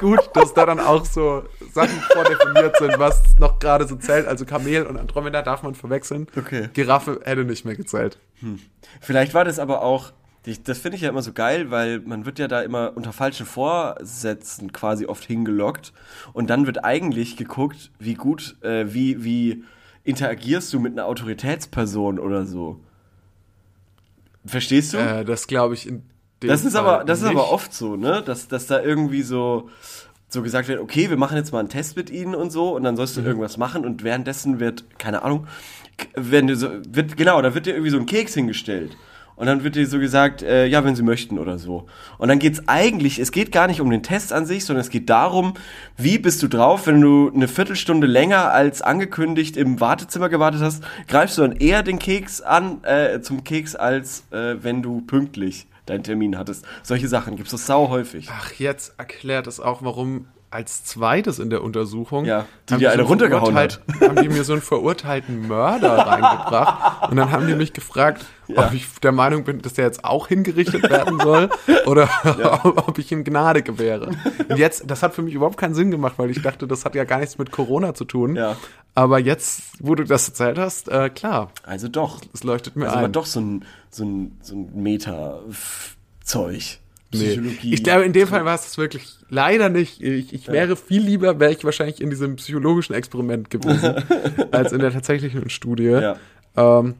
gut, 0.00 0.30
dass 0.34 0.54
da 0.54 0.66
dann 0.66 0.80
auch 0.80 1.04
so 1.04 1.44
Sachen 1.72 2.00
vordefiniert 2.12 2.76
sind, 2.78 2.98
was 2.98 3.38
noch 3.38 3.58
gerade 3.58 3.86
so 3.86 3.96
zählt. 3.96 4.26
Also 4.26 4.46
Kamel 4.46 4.86
und 4.86 4.96
Andromeda 4.96 5.42
darf 5.42 5.62
man 5.62 5.74
verwechseln. 5.74 6.26
Okay. 6.36 6.70
Giraffe 6.72 7.20
hätte 7.24 7.44
nicht 7.44 7.64
mehr 7.64 7.76
gezählt. 7.76 8.18
Vielleicht 9.00 9.34
war 9.34 9.44
das 9.44 9.58
aber 9.58 9.82
auch, 9.82 10.12
das 10.64 10.78
finde 10.78 10.96
ich 10.96 11.02
ja 11.02 11.10
immer 11.10 11.22
so 11.22 11.32
geil, 11.32 11.70
weil 11.70 12.00
man 12.00 12.26
wird 12.26 12.38
ja 12.38 12.48
da 12.48 12.62
immer 12.62 12.92
unter 12.96 13.12
falschen 13.12 13.46
Vorsätzen 13.46 14.72
quasi 14.72 15.06
oft 15.06 15.24
hingelockt 15.24 15.92
und 16.32 16.50
dann 16.50 16.66
wird 16.66 16.84
eigentlich 16.84 17.36
geguckt, 17.36 17.92
wie 17.98 18.14
gut, 18.14 18.56
äh, 18.62 18.92
wie, 18.92 19.22
wie 19.22 19.64
interagierst 20.02 20.72
du 20.72 20.80
mit 20.80 20.92
einer 20.92 21.06
Autoritätsperson 21.06 22.18
oder 22.18 22.44
so. 22.44 22.80
Verstehst 24.44 24.92
du? 24.92 24.98
Äh, 24.98 25.24
das 25.24 25.46
glaube 25.46 25.74
ich 25.74 25.86
in 25.88 26.02
dem 26.42 26.48
Das 26.48 26.64
ist 26.64 26.74
Fall 26.74 26.86
aber, 26.86 27.04
das 27.04 27.18
ist 27.20 27.24
nicht. 27.28 27.36
aber 27.36 27.50
oft 27.52 27.72
so, 27.72 27.96
ne? 27.96 28.22
Dass, 28.24 28.48
dass 28.48 28.66
da 28.66 28.80
irgendwie 28.82 29.22
so, 29.22 29.68
so 30.28 30.42
gesagt 30.42 30.68
wird, 30.68 30.80
okay, 30.80 31.08
wir 31.10 31.16
machen 31.16 31.36
jetzt 31.36 31.52
mal 31.52 31.60
einen 31.60 31.68
Test 31.68 31.96
mit 31.96 32.10
ihnen 32.10 32.34
und 32.34 32.50
so 32.50 32.74
und 32.74 32.82
dann 32.84 32.96
sollst 32.96 33.16
du 33.16 33.20
Mhm. 33.20 33.26
irgendwas 33.28 33.56
machen 33.56 33.84
und 33.84 34.02
währenddessen 34.02 34.58
wird, 34.60 34.84
keine 34.98 35.22
Ahnung, 35.22 35.46
wenn 36.14 36.46
du 36.48 36.56
so, 36.56 36.68
wird, 36.88 37.16
genau, 37.16 37.40
da 37.42 37.54
wird 37.54 37.66
dir 37.66 37.72
irgendwie 37.74 37.90
so 37.90 37.98
ein 37.98 38.06
Keks 38.06 38.34
hingestellt. 38.34 38.96
Und 39.42 39.48
dann 39.48 39.64
wird 39.64 39.74
dir 39.74 39.88
so 39.88 39.98
gesagt, 39.98 40.44
äh, 40.44 40.66
ja, 40.66 40.84
wenn 40.84 40.94
sie 40.94 41.02
möchten 41.02 41.36
oder 41.36 41.58
so. 41.58 41.88
Und 42.16 42.28
dann 42.28 42.38
geht's 42.38 42.62
eigentlich, 42.68 43.18
es 43.18 43.32
geht 43.32 43.50
gar 43.50 43.66
nicht 43.66 43.80
um 43.80 43.90
den 43.90 44.04
Test 44.04 44.32
an 44.32 44.46
sich, 44.46 44.64
sondern 44.64 44.82
es 44.82 44.88
geht 44.88 45.10
darum, 45.10 45.54
wie 45.96 46.18
bist 46.18 46.44
du 46.44 46.46
drauf, 46.46 46.86
wenn 46.86 47.00
du 47.00 47.28
eine 47.34 47.48
Viertelstunde 47.48 48.06
länger 48.06 48.52
als 48.52 48.82
angekündigt 48.82 49.56
im 49.56 49.80
Wartezimmer 49.80 50.28
gewartet 50.28 50.60
hast, 50.60 50.84
greifst 51.08 51.38
du 51.38 51.42
dann 51.42 51.56
eher 51.56 51.82
den 51.82 51.98
Keks 51.98 52.40
an, 52.40 52.84
äh, 52.84 53.20
zum 53.20 53.42
Keks, 53.42 53.74
als 53.74 54.22
äh, 54.30 54.62
wenn 54.62 54.80
du 54.80 55.00
pünktlich 55.00 55.66
deinen 55.86 56.04
Termin 56.04 56.38
hattest. 56.38 56.64
Solche 56.84 57.08
Sachen 57.08 57.34
gibt's 57.34 57.50
so 57.50 57.56
sau 57.56 57.88
häufig. 57.88 58.28
Ach, 58.30 58.52
jetzt 58.52 58.94
erklärt 58.96 59.48
es 59.48 59.58
auch, 59.58 59.82
warum 59.82 60.26
als 60.52 60.84
zweites 60.84 61.38
in 61.38 61.50
der 61.50 61.62
Untersuchung 61.62 62.24
Ja, 62.24 62.46
die 62.68 62.74
haben 62.74 62.80
so 62.80 62.86
eine 62.86 62.92
einen 62.98 63.06
runtergehauen 63.08 63.54
verurteilt- 63.54 63.80
haben 64.00 64.16
die 64.22 64.28
mir 64.28 64.44
so 64.44 64.52
einen 64.52 64.62
verurteilten 64.62 65.48
Mörder 65.48 65.96
reingebracht 66.06 67.10
und 67.10 67.16
dann 67.16 67.30
haben 67.30 67.46
die 67.46 67.54
mich 67.54 67.72
gefragt, 67.72 68.24
Ja. 68.48 68.66
ob 68.66 68.74
ich 68.74 68.86
der 69.00 69.12
Meinung 69.12 69.44
bin, 69.44 69.62
dass 69.62 69.74
der 69.74 69.86
jetzt 69.86 70.04
auch 70.04 70.28
hingerichtet 70.28 70.82
werden 70.90 71.18
soll 71.20 71.48
oder 71.86 72.08
ob 72.86 72.98
ich 72.98 73.10
ihm 73.12 73.24
Gnade 73.24 73.62
gewähre. 73.62 74.10
Und 74.48 74.58
jetzt, 74.58 74.84
das 74.90 75.02
hat 75.02 75.14
für 75.14 75.22
mich 75.22 75.34
überhaupt 75.34 75.56
keinen 75.56 75.74
Sinn 75.74 75.90
gemacht, 75.90 76.14
weil 76.18 76.30
ich 76.30 76.42
dachte, 76.42 76.66
das 76.66 76.84
hat 76.84 76.94
ja 76.94 77.04
gar 77.04 77.18
nichts 77.18 77.38
mit 77.38 77.50
Corona 77.50 77.94
zu 77.94 78.04
tun. 78.04 78.36
Ja. 78.36 78.56
Aber 78.94 79.18
jetzt, 79.18 79.62
wo 79.80 79.94
du 79.94 80.04
das 80.04 80.28
erzählt 80.28 80.58
hast, 80.58 80.88
äh, 80.88 81.08
klar, 81.08 81.50
Also 81.62 81.88
doch. 81.88 82.20
es 82.34 82.44
leuchtet 82.44 82.76
mir 82.76 82.90
Also 82.90 82.98
ein. 83.06 83.12
doch 83.12 83.24
so 83.24 83.40
ein, 83.40 83.64
so 83.90 84.04
ein, 84.04 84.36
so 84.42 84.54
ein 84.54 84.70
Meta-Zeug. 84.82 86.78
Nee. 87.12 87.26
Psychologie. 87.26 87.74
Ich 87.74 87.82
glaube, 87.84 88.04
in 88.04 88.12
dem 88.12 88.26
Fall 88.28 88.44
war 88.44 88.54
es 88.54 88.62
das 88.62 88.78
wirklich 88.78 89.06
leider 89.28 89.68
nicht. 89.68 90.02
Ich, 90.02 90.32
ich 90.32 90.48
wäre 90.48 90.76
viel 90.76 91.02
lieber, 91.02 91.38
wäre 91.40 91.52
ich 91.52 91.64
wahrscheinlich 91.64 92.00
in 92.00 92.10
diesem 92.10 92.36
psychologischen 92.36 92.94
Experiment 92.94 93.50
gewesen, 93.50 93.96
als 94.50 94.72
in 94.72 94.78
der 94.80 94.92
tatsächlichen 94.92 95.50
Studie. 95.50 95.84
Ja. 95.84 96.16
Ähm, 96.56 96.94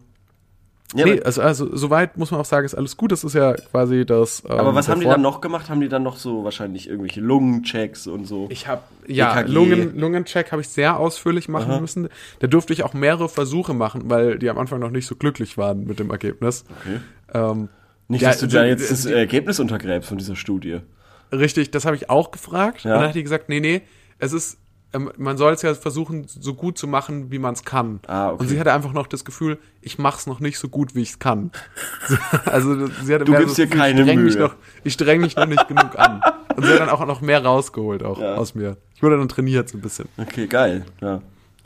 Ja, 0.94 1.06
nee, 1.06 1.22
also, 1.22 1.40
also 1.40 1.74
soweit 1.74 2.18
muss 2.18 2.30
man 2.30 2.40
auch 2.40 2.44
sagen, 2.44 2.66
ist 2.66 2.74
alles 2.74 2.98
gut. 2.98 3.12
Das 3.12 3.24
ist 3.24 3.34
ja 3.34 3.54
quasi 3.54 4.04
das. 4.04 4.42
Ähm, 4.46 4.58
aber 4.58 4.74
was 4.74 4.88
haben 4.88 5.00
die 5.00 5.06
dann 5.06 5.22
noch 5.22 5.40
gemacht? 5.40 5.70
Haben 5.70 5.80
die 5.80 5.88
dann 5.88 6.02
noch 6.02 6.18
so 6.18 6.44
wahrscheinlich 6.44 6.86
irgendwelche 6.86 7.22
Lungenchecks 7.22 8.06
und 8.06 8.26
so? 8.26 8.46
Ich 8.50 8.66
habe 8.68 8.82
ja 9.06 9.40
EKG. 9.40 9.50
Lungen, 9.50 9.98
Lungencheck 9.98 10.52
habe 10.52 10.60
ich 10.60 10.68
sehr 10.68 10.98
ausführlich 10.98 11.48
machen 11.48 11.80
müssen. 11.80 12.08
Da 12.40 12.46
durfte 12.46 12.74
ich 12.74 12.82
auch 12.82 12.92
mehrere 12.92 13.30
Versuche 13.30 13.72
machen, 13.72 14.02
weil 14.10 14.38
die 14.38 14.50
am 14.50 14.58
Anfang 14.58 14.80
noch 14.80 14.90
nicht 14.90 15.06
so 15.06 15.16
glücklich 15.16 15.56
waren 15.56 15.84
mit 15.86 15.98
dem 15.98 16.10
Ergebnis. 16.10 16.64
okay. 16.82 17.00
Ähm, 17.32 17.68
Nicht, 18.12 18.22
ja, 18.22 18.28
dass 18.28 18.38
du 18.40 18.46
da 18.46 18.64
jetzt 18.64 18.86
äh, 18.86 18.88
das 18.90 19.04
Ergebnis 19.06 19.58
untergräbst 19.58 20.08
von 20.08 20.18
dieser 20.18 20.36
Studie. 20.36 20.80
Richtig, 21.32 21.70
das 21.70 21.84
habe 21.86 21.96
ich 21.96 22.10
auch 22.10 22.30
gefragt. 22.30 22.84
Ja. 22.84 22.92
Und 22.94 23.00
dann 23.00 23.08
hat 23.08 23.14
die 23.14 23.22
gesagt, 23.22 23.48
nee, 23.48 23.58
nee, 23.60 23.80
es 24.18 24.32
ist, 24.34 24.58
ähm, 24.92 25.10
man 25.16 25.38
soll 25.38 25.54
es 25.54 25.62
ja 25.62 25.72
versuchen, 25.74 26.26
so 26.28 26.52
gut 26.52 26.76
zu 26.76 26.86
machen, 26.86 27.30
wie 27.32 27.38
man 27.38 27.54
es 27.54 27.64
kann. 27.64 28.00
Ah, 28.06 28.28
okay. 28.30 28.42
Und 28.42 28.48
sie 28.48 28.60
hatte 28.60 28.72
einfach 28.74 28.92
noch 28.92 29.06
das 29.06 29.24
Gefühl, 29.24 29.58
ich 29.80 29.98
mache 29.98 30.18
es 30.18 30.26
noch 30.26 30.40
nicht 30.40 30.58
so 30.58 30.68
gut, 30.68 30.94
wie 30.94 31.00
ich 31.00 31.10
es 31.12 31.18
kann. 31.18 31.50
also 32.44 32.86
sie 32.86 33.14
hatte 33.14 33.24
Du 33.24 33.32
gibst 33.34 33.56
so 33.56 33.62
dir 33.64 33.68
keine 33.70 34.00
ich 34.02 34.06
streng 34.06 34.24
Mich 34.24 34.34
Mühe. 34.34 34.42
noch, 34.44 34.54
ich 34.84 34.92
streng 34.92 35.20
mich 35.22 35.36
noch 35.36 35.46
nicht 35.46 35.66
genug 35.68 35.98
an. 35.98 36.20
Und 36.54 36.66
sie 36.66 36.72
hat 36.72 36.80
dann 36.80 36.90
auch 36.90 37.04
noch 37.06 37.22
mehr 37.22 37.42
rausgeholt 37.42 38.02
auch 38.02 38.20
Ja. 38.20 38.34
aus 38.34 38.54
mir. 38.54 38.76
Ich 38.94 39.02
wurde 39.02 39.16
dann 39.16 39.28
trainiert 39.28 39.68
so 39.70 39.78
ein 39.78 39.80
bisschen. 39.80 40.08
Okay, 40.18 40.46
geil. 40.46 40.84
Ja. 41.00 41.22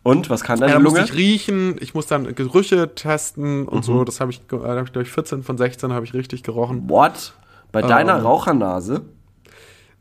Und, 0.07 0.31
was 0.31 0.43
kann 0.43 0.59
Ja, 0.61 0.69
deine 0.69 0.81
musste 0.81 1.01
Lunge? 1.01 1.11
ich 1.11 1.17
riechen, 1.17 1.77
ich 1.81 1.95
muss 1.95 2.07
dann 2.07 2.35
Gerüche 2.35 2.95
testen 2.95 3.63
Mhm. 3.63 3.69
und 3.69 3.85
so. 3.85 4.05
Das 4.05 4.21
habe 4.21 4.31
ich, 4.31 4.47
glaube 4.49 5.03
ich 5.03 5.11
14 5.11 5.43
von 5.43 5.59
16 5.59 5.93
habe 5.93 6.05
ich 6.05 6.15
richtig 6.15 6.43
gerochen. 6.43 6.89
What? 6.89 7.33
Bei 7.73 7.83
deiner 7.83 8.17
Ähm. 8.19 8.23
Rauchernase? 8.25 9.03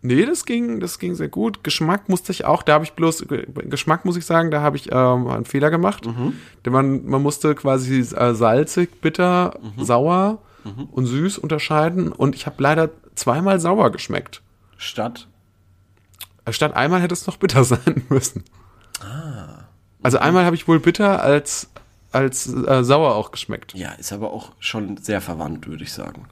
Nee, 0.02 0.24
das 0.28 0.46
ging, 0.46 0.80
das 0.80 1.00
ging 1.00 1.16
sehr 1.16 1.30
gut. 1.30 1.64
Geschmack 1.64 2.10
musste 2.10 2.32
ich 2.32 2.46
auch, 2.46 2.62
da 2.62 2.74
habe 2.74 2.84
ich 2.84 2.94
bloß, 2.94 3.28
Ge- 3.28 3.48
Geschmack 3.68 4.06
muss 4.06 4.16
ich 4.18 4.26
sagen, 4.28 4.52
da 4.52 4.62
habe 4.62 4.78
ich 4.78 4.92
ähm, 4.92 5.28
einen 5.28 5.46
Fehler 5.46 5.72
gemacht. 5.72 6.06
Denn 6.64 6.72
man, 6.74 7.06
man 7.08 7.24
musste 7.24 7.56
quasi 7.56 8.02
äh, 8.02 8.36
salzig, 8.36 9.02
bitter, 9.02 9.58
sauer 9.78 10.38
und 10.92 11.08
süß 11.08 11.40
unterscheiden. 11.40 12.12
Und 12.12 12.36
ich 12.36 12.46
habe 12.46 12.62
leider 12.62 12.90
zweimal 13.16 13.60
sauer 13.60 13.92
geschmeckt. 13.92 14.44
Stadt? 14.78 15.28
Statt 16.52 16.76
einmal 16.76 17.02
hätte 17.02 17.14
es 17.14 17.26
noch 17.26 17.38
bitter 17.38 17.64
sein 17.72 18.04
müssen. 18.10 18.44
Also 20.06 20.20
einmal 20.20 20.46
habe 20.46 20.56
ich 20.56 20.68
wohl 20.68 20.80
bitter 20.80 21.24
als, 21.24 21.68
als 22.12 22.46
äh, 22.46 22.84
sauer 22.84 23.16
auch 23.16 23.32
geschmeckt. 23.32 23.74
Ja, 23.74 23.94
ist 23.94 24.14
aber 24.14 24.32
auch 24.32 24.52
schon 24.60 24.98
sehr 24.98 25.20
verwandt, 25.20 25.66
würde 25.66 25.84
ich 25.84 25.94
sagen. 25.94 26.28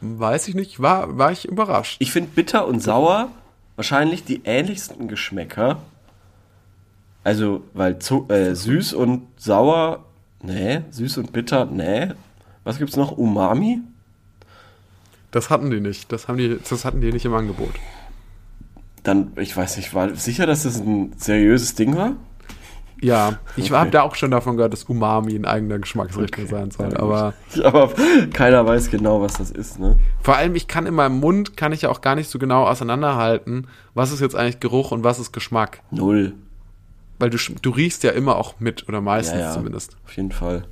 Weiß 0.00 0.46
ich 0.46 0.54
nicht, 0.54 0.80
war, 0.80 1.18
war 1.18 1.32
ich 1.32 1.44
überrascht. 1.44 1.96
Ich 1.98 2.12
finde 2.12 2.30
bitter 2.36 2.68
und 2.68 2.78
sauer 2.78 3.30
wahrscheinlich 3.74 4.22
die 4.22 4.42
ähnlichsten 4.44 5.08
Geschmäcker. 5.08 5.82
Also, 7.24 7.64
weil 7.72 7.98
zu, 7.98 8.28
äh, 8.28 8.54
süß 8.54 8.92
und 8.92 9.26
sauer, 9.38 10.04
nee, 10.40 10.82
süß 10.92 11.18
und 11.18 11.32
bitter, 11.32 11.64
nee. 11.64 12.12
Was 12.62 12.78
gibt's 12.78 12.94
noch? 12.94 13.10
Umami? 13.10 13.80
Das 15.32 15.50
hatten 15.50 15.68
die 15.72 15.80
nicht. 15.80 16.12
Das, 16.12 16.28
haben 16.28 16.38
die, 16.38 16.60
das 16.70 16.84
hatten 16.84 17.00
die 17.00 17.10
nicht 17.10 17.24
im 17.24 17.34
Angebot. 17.34 17.74
Dann, 19.02 19.32
ich 19.34 19.56
weiß 19.56 19.78
nicht, 19.78 19.94
war 19.94 20.14
sicher, 20.14 20.46
dass 20.46 20.62
das 20.62 20.78
ein 20.78 21.12
seriöses 21.16 21.74
Ding 21.74 21.96
war? 21.96 22.14
Ja, 23.00 23.38
ich 23.56 23.66
Okay. 23.66 23.74
habe 23.74 23.90
da 23.90 24.02
auch 24.02 24.14
schon 24.14 24.30
davon 24.30 24.56
gehört, 24.56 24.72
dass 24.72 24.84
Umami 24.84 25.34
ein 25.34 25.44
eigener 25.44 25.78
Geschmacksrichtung 25.78 26.46
sein 26.46 26.70
soll. 26.70 26.92
Ja, 26.92 26.98
aber 27.00 27.34
Aber 27.64 27.90
keiner 28.32 28.64
weiß 28.66 28.90
genau, 28.90 29.20
was 29.20 29.34
das 29.34 29.50
ist, 29.50 29.78
ne? 29.78 29.98
vor 30.22 30.36
allem, 30.36 30.54
ich 30.54 30.68
kann 30.68 30.86
in 30.86 30.94
meinem 30.94 31.18
Mund, 31.20 31.56
kann 31.56 31.72
ich 31.72 31.82
ja 31.82 31.90
auch 31.90 32.00
gar 32.00 32.14
nicht 32.14 32.30
so 32.30 32.38
genau 32.38 32.66
auseinanderhalten, 32.66 33.66
was 33.94 34.10
ist 34.12 34.20
jetzt 34.20 34.34
eigentlich 34.36 34.60
Geruch 34.60 34.90
und 34.92 35.04
was 35.04 35.18
ist 35.18 35.32
Geschmack. 35.32 35.82
Null. 35.90 36.34
Weil 37.18 37.30
du, 37.30 37.38
du 37.62 37.70
riechst 37.70 38.02
ja 38.04 38.10
immer 38.12 38.36
auch 38.36 38.58
mit, 38.60 38.88
oder 38.88 39.00
meistens 39.00 39.38
Ja, 39.40 39.46
ja. 39.46 39.52
zumindest. 39.52 39.96
Auf 40.04 40.16
jeden 40.16 40.32
Fall. 40.32 40.64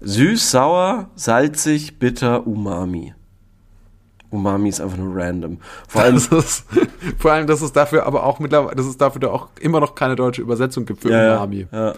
Süß, 0.00 0.50
sauer, 0.50 1.10
salzig, 1.14 1.98
bitter, 1.98 2.46
Umami. 2.46 3.14
Umami 4.34 4.68
ist 4.68 4.80
einfach 4.80 4.96
nur 4.96 5.16
random. 5.16 5.58
Vor 5.88 6.02
allem, 6.02 6.14
Das 6.14 6.26
ist, 6.28 6.66
vor 7.18 7.32
allem, 7.32 7.46
dass 7.46 7.62
es 7.62 7.72
dafür 7.72 8.06
aber 8.06 8.24
auch 8.24 8.40
mittlerweile, 8.40 8.76
dass 8.76 8.86
es 8.86 8.96
dafür 8.96 9.20
da 9.20 9.28
auch 9.28 9.48
immer 9.60 9.80
noch 9.80 9.94
keine 9.94 10.16
deutsche 10.16 10.42
Übersetzung 10.42 10.84
gibt 10.84 11.02
für 11.02 11.10
ja, 11.10 11.36
Umami. 11.36 11.66
ja. 11.70 11.94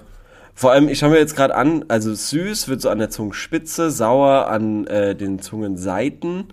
Vor 0.54 0.72
allem, 0.72 0.88
ich 0.88 0.98
schaue 0.98 1.10
mir 1.10 1.18
jetzt 1.18 1.36
gerade 1.36 1.54
an, 1.54 1.84
also 1.88 2.14
süß 2.14 2.68
wird 2.68 2.80
so 2.80 2.88
an 2.88 2.98
der 2.98 3.10
Zungenspitze, 3.10 3.90
sauer 3.90 4.48
an 4.48 4.86
äh, 4.86 5.14
den 5.14 5.38
Zungenseiten, 5.38 6.44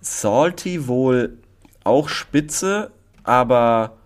salty 0.00 0.86
wohl 0.86 1.38
auch 1.82 2.08
spitze, 2.08 2.92
aber 3.24 3.96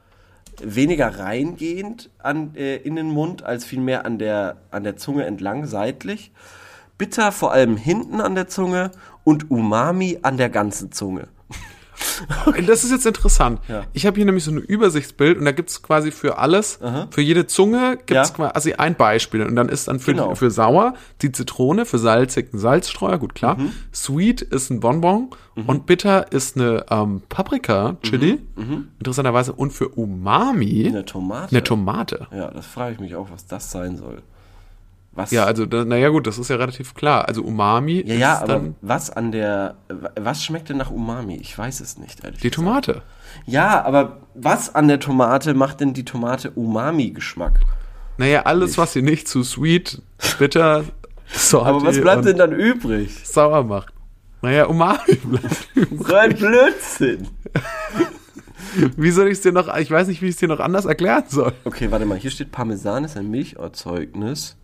weniger 0.63 1.19
reingehend 1.19 2.09
an, 2.19 2.55
äh, 2.55 2.77
in 2.77 2.97
den 2.97 3.11
Mund, 3.11 3.43
als 3.43 3.67
vielmehr 3.67 4.07
an 4.07 4.19
der, 4.19 4.57
an 4.71 4.85
der 4.85 4.97
Zunge 4.97 5.25
entlang, 5.25 5.67
seitlich. 5.67 6.33
Bitter 6.97 7.33
vor 7.33 7.53
allem 7.53 7.77
hinten 7.77 8.21
an 8.21 8.35
der 8.35 8.49
Zunge 8.49 8.91
und 9.25 9.51
Umami 9.51 10.19
an 10.23 10.37
der 10.37 10.49
ganzen 10.51 10.93
Zunge. 10.93 11.29
Das 12.67 12.83
ist 12.83 12.91
jetzt 12.91 13.07
interessant. 13.07 13.61
Ja. 13.69 13.85
Ich 13.93 14.07
habe 14.07 14.17
hier 14.17 14.25
nämlich 14.25 14.43
so 14.43 14.51
ein 14.51 14.59
Übersichtsbild 14.59 15.39
und 15.39 15.45
da 15.45 15.53
gibt 15.53 15.71
es 15.71 15.83
quasi 15.83 16.11
für 16.11 16.39
alles, 16.39 16.81
für 17.11 17.21
jede 17.21 17.47
Zunge 17.47 17.97
gibt 17.97 18.19
es 18.21 18.31
Ja. 18.31 18.35
quasi 18.51 18.73
ein 18.73 18.97
Beispiel. 18.97 19.43
Und 19.47 19.55
dann 19.55 19.69
ist 19.69 19.87
dann 19.87 20.01
für, 20.01 20.13
Genau. 20.13 20.35
für 20.35 20.51
sauer 20.51 20.95
die 21.21 21.31
Zitrone, 21.31 21.87
für 21.87 21.99
salzig 21.99 22.53
ein 22.53 22.59
Salzstreuer, 22.59 23.19
gut 23.19 23.35
klar. 23.37 23.57
Mhm. 23.57 23.73
Sweet 23.95 24.43
ist 24.43 24.71
ein 24.71 24.81
Bonbon 24.81 25.31
und 25.67 25.87
bitter 25.87 26.33
ist 26.33 26.57
eine 26.57 26.85
ähm, 26.91 27.23
Paprika, 27.29 27.97
Chili, 28.03 28.41
interessanterweise. 28.99 29.53
Und 29.53 29.73
für 29.73 29.89
Umami 29.91 30.87
Eine 30.89 31.05
Tomate. 31.05 31.51
eine 31.53 31.63
Tomate. 31.63 32.27
Ja, 32.33 32.51
das 32.51 32.67
frage 32.67 32.95
ich 32.95 33.01
mich 33.01 33.15
auch, 33.15 33.31
was 33.31 33.47
das 33.47 33.71
sein 33.71 33.97
soll. 33.97 34.23
Was? 35.15 35.31
Ja, 35.31 35.45
also, 35.45 35.67
naja 35.67 36.09
gut, 36.09 36.27
das 36.27 36.39
ist 36.39 36.49
ja 36.49 36.57
relativ 36.57 36.95
klar. 36.95 37.29
Also 37.29 37.43
Umami 37.43 38.03
ja, 38.07 38.15
ja, 38.15 38.39
aber 38.39 38.47
dann 38.47 38.77
was 38.81 39.11
an 39.11 39.31
der, 39.31 39.75
was 40.19 40.43
schmeckt 40.43 40.71
denn 40.71 40.79
nach 40.79 40.91
Umami? 40.91 41.37
Ich 41.37 41.57
weiß 41.57 41.81
es 41.81 41.99
nicht, 41.99 42.25
ehrlich 42.25 42.41
die 42.41 42.49
gesagt. 42.49 42.55
Tomate. 42.55 43.03
Ja, 43.45 43.85
aber 43.85 44.21
was 44.35 44.75
an 44.75 44.89
der 44.89 45.01
Tomate 45.01 45.53
macht 45.53 45.81
denn 45.81 45.93
die 45.93 46.05
Tomate 46.05 46.51
Umami-Geschmack? 46.53 47.61
Naja, 48.17 48.43
alles, 48.43 48.79
was 48.79 48.93
sie 48.95 49.03
nicht 49.03 49.29
zu 49.29 49.43
sweet, 49.43 50.01
bitter, 50.39 50.85
salty 51.27 51.67
Aber 51.69 51.85
was 51.85 52.01
bleibt 52.01 52.25
denn 52.25 52.39
dann 52.39 52.53
übrig? 52.53 53.11
sauer 53.25 53.65
macht. 53.65 53.93
Naja, 54.41 54.67
Umami 54.67 55.15
bleibt 55.25 55.69
übrig. 55.75 56.07
So 56.07 56.15
ein 56.15 56.35
Blödsinn. 56.37 57.29
Wie 58.97 59.11
soll 59.11 59.27
ich 59.27 59.35
es 59.35 59.41
dir 59.43 59.53
noch, 59.53 59.75
ich 59.77 59.91
weiß 59.91 60.09
nicht, 60.09 60.23
wie 60.23 60.27
ich 60.27 60.33
es 60.35 60.39
dir 60.39 60.49
noch 60.49 60.61
anders 60.61 60.87
erklären 60.87 61.25
soll. 61.29 61.53
Okay, 61.65 61.91
warte 61.91 62.07
mal, 62.07 62.17
hier 62.17 62.31
steht 62.31 62.53
Parmesan 62.53 63.05
ist 63.05 63.19
ein 63.19 63.31
Milcherzeugnis. 63.31 64.57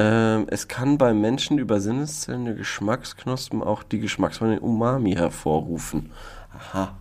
Ähm, 0.00 0.46
es 0.48 0.68
kann 0.68 0.96
bei 0.96 1.12
Menschen 1.12 1.58
über 1.58 1.80
Sinneszellen 1.80 2.44
der 2.44 2.54
Geschmacksknospen 2.54 3.62
auch 3.64 3.82
die 3.82 3.98
Geschmackswandel 3.98 4.58
Umami 4.58 5.14
hervorrufen. 5.14 6.12
Aha. 6.56 6.96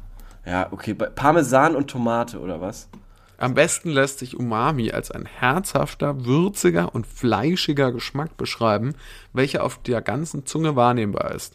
Ja, 0.48 0.68
okay, 0.72 0.94
bei 0.94 1.06
Parmesan 1.06 1.76
und 1.76 1.90
Tomate 1.92 2.40
oder 2.40 2.60
was? 2.60 2.90
Am 3.38 3.54
besten 3.54 3.92
lässt 3.92 4.18
sich 4.18 4.36
Umami 4.36 4.92
als 4.92 5.12
ein 5.12 5.28
herzhafter, 5.28 6.26
würziger 6.26 6.96
und 6.96 7.06
fleischiger 7.06 7.92
Geschmack 7.92 8.36
beschreiben, 8.36 8.96
welcher 9.32 9.64
auf 9.64 9.78
der 9.84 10.02
ganzen 10.02 10.48
Zunge 10.48 10.76
wahrnehmbar 10.76 11.36
ist. 11.36 11.54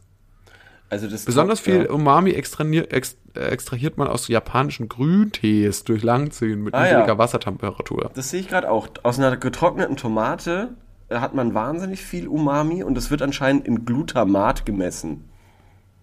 Also 0.91 1.09
das 1.09 1.25
Besonders 1.25 1.59
viel 1.59 1.85
Ja. 1.87 1.91
Umami 1.91 2.33
ex, 2.33 2.57
äh, 2.61 3.41
extrahiert 3.41 3.97
man 3.99 4.07
aus 4.07 4.29
japanischen 4.29 4.89
Grüntees 4.89 5.83
durch 5.83 6.05
Langziehen 6.05 6.63
mit 6.63 6.75
Ah, 6.75 6.83
niedriger 6.85 7.07
ja. 7.09 7.19
Wassertemperatur. 7.19 8.13
Das 8.15 8.31
sehe 8.31 8.41
ich 8.41 8.49
gerade 8.49 8.71
auch. 8.71 8.87
Aus 9.03 9.19
einer 9.19 9.37
getrockneten 9.37 9.97
Tomate 9.97 10.75
hat 11.21 11.35
man 11.35 11.55
wahnsinnig 11.55 12.03
viel 12.03 12.29
Umami 12.29 12.83
und 12.83 12.95
das 12.95 13.11
wird 13.11 13.23
anscheinend 13.23 13.67
in 13.67 13.85
Glutamat 13.85 14.65
gemessen. 14.67 15.29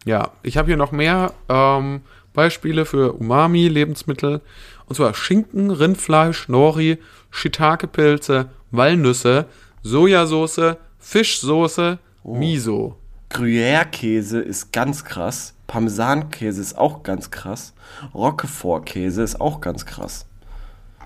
Ja, 0.05 0.31
ich 0.43 0.57
habe 0.57 0.67
hier 0.67 0.77
noch 0.77 0.91
mehr 0.91 1.33
ähm, 1.49 2.01
Beispiele 2.33 2.85
für 2.85 3.13
Umami-Lebensmittel. 3.13 4.41
Und 4.85 4.95
zwar 4.95 5.13
Schinken, 5.13 5.71
Rindfleisch, 5.71 6.47
Nori, 6.47 6.97
Shiitake-Pilze, 7.31 8.49
Walnüsse, 8.71 9.45
Sojasauce, 9.83 10.77
Fischsoße, 10.99 11.99
Miso. 12.23 12.97
Gruyère-Käse 13.29 14.39
ist 14.39 14.71
ganz 14.73 15.05
krass. 15.05 15.53
Parmesankäse 15.67 16.61
ist 16.61 16.77
auch 16.77 17.03
ganz 17.03 17.29
krass. 17.29 17.73
Roquefort-Käse 18.13 19.21
ist 19.21 19.39
auch 19.39 19.61
ganz 19.61 19.85
krass. 19.85 20.25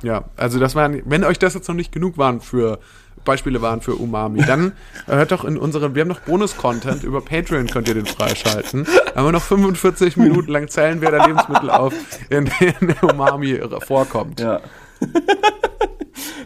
Ja, 0.01 0.25
also 0.37 0.59
das 0.59 0.75
waren, 0.75 1.01
wenn 1.05 1.23
euch 1.23 1.39
das 1.39 1.53
jetzt 1.53 1.67
noch 1.67 1.75
nicht 1.75 1.91
genug 1.91 2.17
waren 2.17 2.41
für 2.41 2.79
Beispiele 3.23 3.61
waren 3.61 3.81
für 3.81 3.95
Umami, 3.95 4.43
dann 4.45 4.73
hört 5.05 5.31
doch 5.31 5.43
in 5.45 5.57
unseren, 5.57 5.95
wir 5.95 6.01
haben 6.01 6.09
noch 6.09 6.21
Bonus-Content, 6.21 7.03
über 7.03 7.21
Patreon 7.21 7.67
könnt 7.67 7.87
ihr 7.87 7.93
den 7.93 8.05
freischalten. 8.05 8.85
Da 8.85 9.15
haben 9.15 9.27
wir 9.27 9.31
noch 9.31 9.41
45 9.43 10.17
Minuten 10.17 10.51
lang 10.51 10.67
zählen 10.67 11.01
wir 11.01 11.11
da 11.11 11.25
Lebensmittel 11.25 11.69
auf, 11.69 11.93
in 12.29 12.49
denen 12.59 12.95
der 12.95 13.03
Umami 13.13 13.59
vorkommt. 13.85 14.39
Ja. 14.39 14.61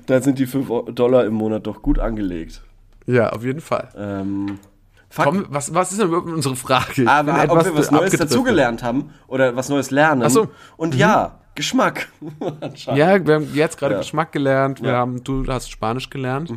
da 0.06 0.22
sind 0.22 0.40
die 0.40 0.46
5 0.46 0.94
Dollar 0.94 1.26
im 1.26 1.34
Monat 1.34 1.68
doch 1.68 1.82
gut 1.82 2.00
angelegt. 2.00 2.62
Ja, 3.06 3.30
auf 3.30 3.44
jeden 3.44 3.62
Fall. 3.62 3.90
Ähm, 3.98 4.60
Komm, 5.16 5.46
was, 5.50 5.74
was 5.74 5.92
ist 5.92 6.02
denn 6.02 6.10
überhaupt 6.10 6.28
unsere 6.28 6.56
Frage? 6.56 6.90
Ich 6.90 6.96
bin 6.96 7.08
aber 7.08 7.32
ob 7.32 7.60
etwas 7.60 7.66
wir 7.66 7.78
was 7.78 7.92
Neues 7.92 8.12
dazugelernt 8.12 8.84
haben 8.84 9.12
oder 9.28 9.56
was 9.56 9.70
Neues 9.70 9.90
lernen. 9.90 10.24
Ach 10.24 10.30
so. 10.30 10.50
Und 10.76 10.96
ja, 10.96 11.37
Geschmack. 11.58 12.08
Ja, 12.96 13.26
wir 13.26 13.36
haben 13.36 13.54
jetzt 13.54 13.78
gerade 13.78 13.96
Ja. 13.96 14.00
Geschmack 14.00 14.32
gelernt. 14.32 14.82
Wir 14.82 14.92
Ja. 14.92 14.98
haben, 14.98 15.24
du 15.24 15.46
hast 15.48 15.70
Spanisch 15.70 16.10
gelernt. 16.10 16.50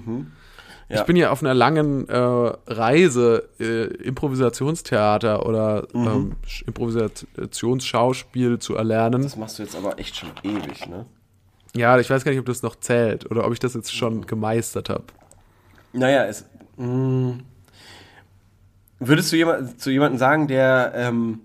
Ja. 0.88 1.00
Ich 1.00 1.02
bin 1.06 1.16
ja 1.16 1.30
auf 1.30 1.42
einer 1.42 1.54
langen 1.54 2.08
äh, 2.08 2.16
Reise, 2.16 3.48
äh, 3.58 3.84
Improvisationstheater 4.04 5.46
oder 5.46 5.86
ähm, 5.94 6.32
Sch- 6.46 6.66
Improvisationsschauspiel 6.66 8.58
zu 8.58 8.76
erlernen. 8.76 9.22
Das 9.22 9.36
machst 9.36 9.58
du 9.58 9.62
jetzt 9.62 9.76
aber 9.76 9.98
echt 9.98 10.16
schon 10.16 10.30
ewig, 10.42 10.86
ne? 10.88 11.06
Ja, 11.76 11.98
ich 11.98 12.10
weiß 12.10 12.24
gar 12.24 12.32
nicht, 12.32 12.40
ob 12.40 12.46
das 12.46 12.62
noch 12.62 12.74
zählt 12.76 13.30
oder 13.30 13.46
ob 13.46 13.52
ich 13.52 13.60
das 13.60 13.74
jetzt 13.74 13.94
schon 13.94 14.26
gemeistert 14.26 14.88
habe. 14.88 15.04
Naja, 15.92 16.24
es. 16.26 16.44
Mh, 16.76 17.34
würdest 18.98 19.32
du 19.32 19.36
jemand, 19.36 19.80
zu 19.80 19.90
jemandem 19.90 20.18
sagen, 20.18 20.48
der 20.48 20.92
ähm, 20.96 21.40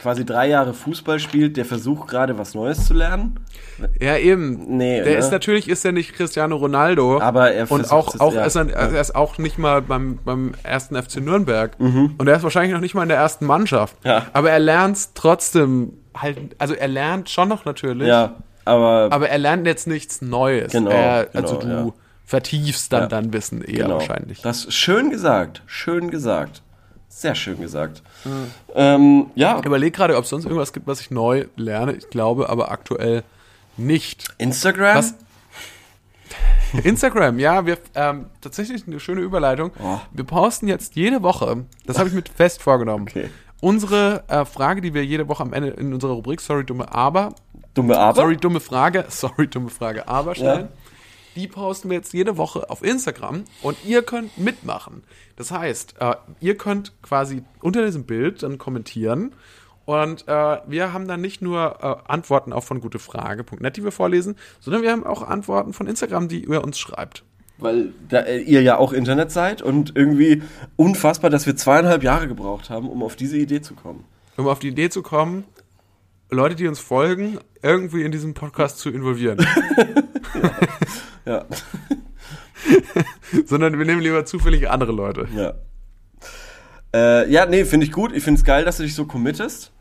quasi 0.00 0.24
drei 0.24 0.48
Jahre 0.48 0.74
Fußball 0.74 1.18
spielt, 1.18 1.56
der 1.56 1.64
versucht 1.64 2.08
gerade 2.08 2.38
was 2.38 2.54
Neues 2.54 2.86
zu 2.86 2.94
lernen? 2.94 3.40
Ja, 4.00 4.16
eben. 4.16 4.76
Nee, 4.76 5.02
der 5.02 5.12
ne? 5.12 5.18
ist 5.18 5.30
natürlich 5.30 5.68
ist 5.68 5.84
er 5.84 5.92
nicht 5.92 6.14
Cristiano 6.14 6.56
Ronaldo. 6.56 7.20
Aber 7.20 7.52
er 7.52 7.70
und 7.70 7.86
versucht 7.86 7.92
auch, 7.92 8.14
es, 8.14 8.20
auch 8.20 8.34
ja. 8.34 8.44
ist 8.44 8.56
er, 8.56 8.70
er 8.70 9.00
ist 9.00 9.14
auch 9.14 9.38
nicht 9.38 9.58
mal 9.58 9.82
beim, 9.82 10.18
beim 10.24 10.52
ersten 10.62 11.00
FC 11.00 11.16
Nürnberg. 11.16 11.78
Mhm. 11.78 12.14
Und 12.18 12.28
er 12.28 12.36
ist 12.36 12.42
wahrscheinlich 12.42 12.72
noch 12.72 12.80
nicht 12.80 12.94
mal 12.94 13.02
in 13.02 13.08
der 13.08 13.18
ersten 13.18 13.46
Mannschaft. 13.46 13.96
Ja. 14.04 14.26
Aber 14.32 14.50
er 14.50 14.58
lernt 14.60 15.14
trotzdem 15.14 15.92
halt, 16.16 16.38
also 16.58 16.74
er 16.74 16.88
lernt 16.88 17.30
schon 17.30 17.48
noch 17.48 17.64
natürlich. 17.64 18.08
Ja, 18.08 18.36
aber, 18.64 19.08
Aber 19.10 19.28
er 19.28 19.38
lernt 19.38 19.66
jetzt 19.66 19.86
nichts 19.86 20.22
Neues. 20.22 20.72
Genau, 20.72 20.90
er, 20.90 21.26
genau, 21.26 21.42
also 21.42 21.58
du 21.58 21.68
ja. 21.68 21.92
vertiefst 22.24 22.92
dann 22.92 23.02
Ja. 23.02 23.08
dein 23.08 23.32
Wissen 23.32 23.62
eher 23.62 23.84
genau. 23.84 23.94
wahrscheinlich. 23.94 24.42
Das 24.42 24.64
ist 24.66 24.74
schön 24.74 25.10
gesagt, 25.10 25.62
schön 25.66 26.10
gesagt. 26.10 26.62
Sehr 27.12 27.34
schön 27.34 27.60
gesagt. 27.60 28.02
Ähm, 28.74 29.26
ja, 29.34 29.58
Ich 29.58 29.66
überlege 29.66 29.90
gerade, 29.90 30.16
ob 30.16 30.24
es 30.24 30.30
sonst 30.30 30.44
irgendwas 30.44 30.72
gibt, 30.72 30.86
was 30.86 31.00
ich 31.00 31.10
neu 31.10 31.46
lerne. 31.56 31.92
Ich 31.92 32.08
glaube 32.08 32.48
aber 32.48 32.70
aktuell 32.70 33.24
nicht. 33.76 34.28
Instagram? 34.38 34.96
Was? 34.96 35.14
Instagram, 36.84 37.40
ja, 37.40 37.66
wir 37.66 37.78
ähm, 37.96 38.26
tatsächlich 38.40 38.86
eine 38.86 39.00
schöne 39.00 39.22
Überleitung. 39.22 39.72
Oh. 39.82 39.98
Wir 40.12 40.22
posten 40.24 40.68
jetzt 40.68 40.94
jede 40.94 41.22
Woche, 41.22 41.64
das 41.84 41.98
habe 41.98 42.08
ich 42.08 42.14
mit 42.14 42.28
fest 42.28 42.62
vorgenommen. 42.62 43.06
Okay. 43.08 43.28
Unsere 43.60 44.22
äh, 44.28 44.44
Frage, 44.44 44.80
die 44.80 44.94
wir 44.94 45.04
jede 45.04 45.28
Woche 45.28 45.42
am 45.42 45.52
Ende 45.52 45.70
in 45.70 45.92
unserer 45.92 46.12
Rubrik 46.12 46.40
Sorry 46.40 46.64
dumme 46.64 46.90
aber, 46.94 47.34
Dumme 47.74 47.98
Aber? 47.98 48.14
sorry 48.22 48.36
dumme 48.36 48.60
Frage, 48.60 49.04
sorry 49.08 49.48
dumme 49.48 49.68
Frage 49.68 50.06
aber 50.08 50.34
stellen. 50.34 50.68
Die 51.40 51.48
posten 51.48 51.88
wir 51.88 51.96
jetzt 51.96 52.12
jede 52.12 52.36
Woche 52.36 52.68
auf 52.68 52.82
Instagram 52.84 53.44
und 53.62 53.78
ihr 53.86 54.02
könnt 54.02 54.36
mitmachen. 54.36 55.04
Das 55.36 55.50
heißt, 55.50 55.94
äh, 55.98 56.16
ihr 56.40 56.58
könnt 56.58 56.92
quasi 57.00 57.44
unter 57.62 57.82
diesem 57.82 58.04
Bild 58.04 58.42
dann 58.42 58.58
kommentieren 58.58 59.32
Und 59.86 60.28
äh, 60.28 60.58
wir 60.66 60.92
haben 60.92 61.08
dann 61.08 61.22
nicht 61.22 61.40
nur 61.40 61.78
äh, 61.80 62.12
Antworten 62.12 62.52
auf 62.52 62.66
von 62.66 62.82
gutefrage.net, 62.82 63.74
die 63.74 63.84
wir 63.84 63.90
vorlesen, 63.90 64.36
sondern 64.60 64.82
wir 64.82 64.92
haben 64.92 65.06
auch 65.06 65.22
Antworten 65.22 65.72
von 65.72 65.86
Instagram, 65.86 66.28
die 66.28 66.44
ihr 66.44 66.62
uns 66.62 66.78
schreibt. 66.78 67.24
Weil 67.56 67.94
da, 68.10 68.18
äh, 68.18 68.42
ihr 68.42 68.60
ja 68.60 68.76
auch 68.76 68.92
Internet 68.92 69.32
seid 69.32 69.62
und 69.62 69.96
irgendwie 69.96 70.42
unfassbar, 70.76 71.30
dass 71.30 71.46
wir 71.46 71.56
zweieinhalb 71.56 72.02
Jahre 72.02 72.28
gebraucht 72.28 72.68
haben, 72.68 72.86
um 72.86 73.02
auf 73.02 73.16
diese 73.16 73.38
Idee 73.38 73.62
zu 73.62 73.72
kommen. 73.72 74.04
Um 74.36 74.46
auf 74.46 74.58
die 74.58 74.68
Idee 74.68 74.90
zu 74.90 75.00
kommen, 75.00 75.44
Leute, 76.28 76.54
die 76.54 76.68
uns 76.68 76.80
folgen, 76.80 77.38
irgendwie 77.62 78.02
in 78.02 78.12
diesen 78.12 78.34
Podcast 78.34 78.78
zu 78.78 78.90
involvieren. 78.90 79.38
Ja. 81.24 81.44
sondern 83.46 83.78
wir 83.78 83.86
nehmen 83.86 84.00
lieber 84.00 84.24
zufällige 84.24 84.70
andere 84.70 84.92
Leute. 84.92 85.28
Ja. 85.34 85.54
Äh, 86.92 87.30
ja, 87.30 87.46
nee, 87.46 87.64
finde 87.64 87.86
ich 87.86 87.92
gut. 87.92 88.12
Ich 88.12 88.24
finde 88.24 88.38
es 88.38 88.44
geil, 88.44 88.64
dass 88.64 88.78
du 88.78 88.82
dich 88.82 88.94
so 88.94 89.06
committest. 89.06 89.72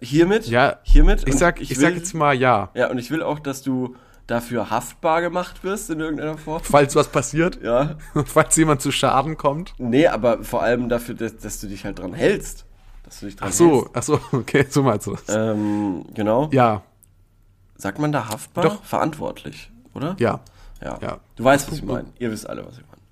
Hiermit. 0.00 0.46
Ja, 0.46 0.78
Hiermit. 0.82 1.26
Ich 1.26 1.36
sag, 1.36 1.60
ich, 1.60 1.70
will, 1.70 1.76
sag 1.76 1.94
jetzt 1.94 2.14
mal 2.14 2.34
ja. 2.34 2.70
Ja, 2.74 2.90
und 2.90 2.98
ich 2.98 3.10
will 3.10 3.22
auch, 3.22 3.38
dass 3.38 3.62
du 3.62 3.96
dafür 4.26 4.70
haftbar 4.70 5.22
gemacht 5.22 5.64
wirst 5.64 5.90
in 5.90 6.00
irgendeiner 6.00 6.36
Form. 6.36 6.62
Falls 6.62 6.94
was 6.94 7.08
passiert, 7.08 7.60
Ja. 7.62 7.96
falls 8.26 8.56
jemand 8.56 8.82
zu 8.82 8.92
Schaden 8.92 9.36
kommt. 9.36 9.74
Nee, 9.78 10.06
aber 10.06 10.44
vor 10.44 10.62
allem 10.62 10.88
dafür, 10.88 11.14
dass, 11.14 11.36
dass 11.36 11.60
du 11.60 11.66
dich 11.66 11.84
halt 11.84 11.98
dran 11.98 12.12
hältst. 12.14 12.66
Dass 13.04 13.20
du 13.20 13.26
dich 13.26 13.36
dran 13.36 13.48
Ach 13.48 13.54
so, 13.54 13.72
hältst. 13.82 13.90
ach 13.94 14.02
so, 14.02 14.20
okay, 14.36 14.66
so 14.68 14.82
meinst 14.82 15.06
du 15.06 15.12
das. 15.12 15.24
Ähm, 15.28 16.04
genau. 16.14 16.48
Ja, 16.52 16.82
Sagt 17.80 18.00
man 18.00 18.10
da 18.10 18.28
haftbar? 18.28 18.64
Doch. 18.64 18.82
Verantwortlich, 18.82 19.70
oder? 19.94 20.16
ja. 20.18 20.40
Ja. 20.82 20.98
Ja. 21.00 21.18
Du 21.36 21.44
weißt, 21.44 21.68
was 21.70 21.78
ich 21.78 21.84
meine. 21.84 22.08
Ihr 22.18 22.30
wisst 22.30 22.48
alle, 22.48 22.64
was 22.64 22.74
ich 22.74 22.84
meine. 22.88 23.02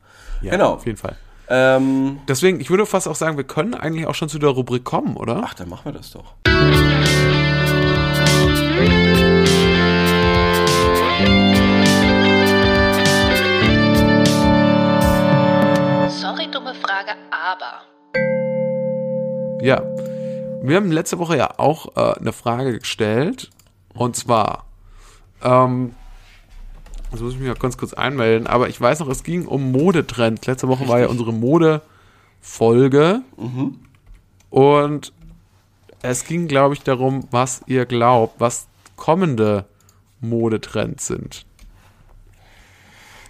ja 0.41 0.53
Genau. 0.53 0.75
Auf 0.75 0.87
jeden 0.87 0.99
Fall. 0.99 1.17
Ähm, 1.49 2.21
Deswegen, 2.29 2.61
ich 2.61 2.71
würde 2.71 2.87
fast 2.87 3.07
auch 3.09 3.15
sagen, 3.15 3.37
wir 3.37 3.45
können 3.45 3.75
eigentlich 3.75 4.07
auch 4.07 4.15
schon 4.15 4.29
zu 4.29 4.39
der 4.39 4.51
Rubrik 4.51 4.85
kommen, 4.85 5.17
oder? 5.17 5.43
ach, 5.45 5.55
dann 5.55 5.69
machen 5.69 5.85
wir 5.85 5.93
das 5.93 6.11
doch. 6.11 6.35
Sorry, 16.09 16.51
dumme 16.51 16.75
Frage, 16.75 17.13
aber. 17.31 17.83
Ja. 19.65 19.83
Wir 20.63 20.77
haben 20.77 20.91
letzte 20.91 21.19
Woche 21.19 21.37
ja 21.37 21.51
auch 21.59 21.97
äh, 21.97 22.19
eine 22.19 22.33
Frage 22.33 22.79
gestellt. 22.79 23.51
Und 23.95 24.17
zwar, 24.17 24.65
ähm, 25.43 25.95
das 27.11 27.21
muss 27.21 27.33
ich 27.35 27.39
mich 27.39 27.49
mal 27.49 27.55
ganz 27.55 27.79
kurz 27.79 27.95
einmelden, 27.95 28.47
aber 28.47 28.69
ich 28.69 28.81
weiß 28.81 29.01
noch, 29.01 29.09
es 29.09 29.23
ging 29.23 29.47
um 29.47 29.73
Modetrends. 29.73 30.47
Letzte 30.47 30.69
Woche 30.69 30.89
war 30.89 31.01
ja 31.01 31.07
unsere 31.07 31.33
Mode-Folge. 31.33 33.23
Und 34.51 35.13
es 36.03 36.25
ging, 36.25 36.47
glaube 36.49 36.75
ich, 36.75 36.83
darum, 36.83 37.27
was 37.31 37.63
ihr 37.67 37.87
glaubt, 37.87 38.35
was 38.39 38.69
kommende 38.97 39.65
Modetrends 40.21 41.07
sind. 41.07 41.46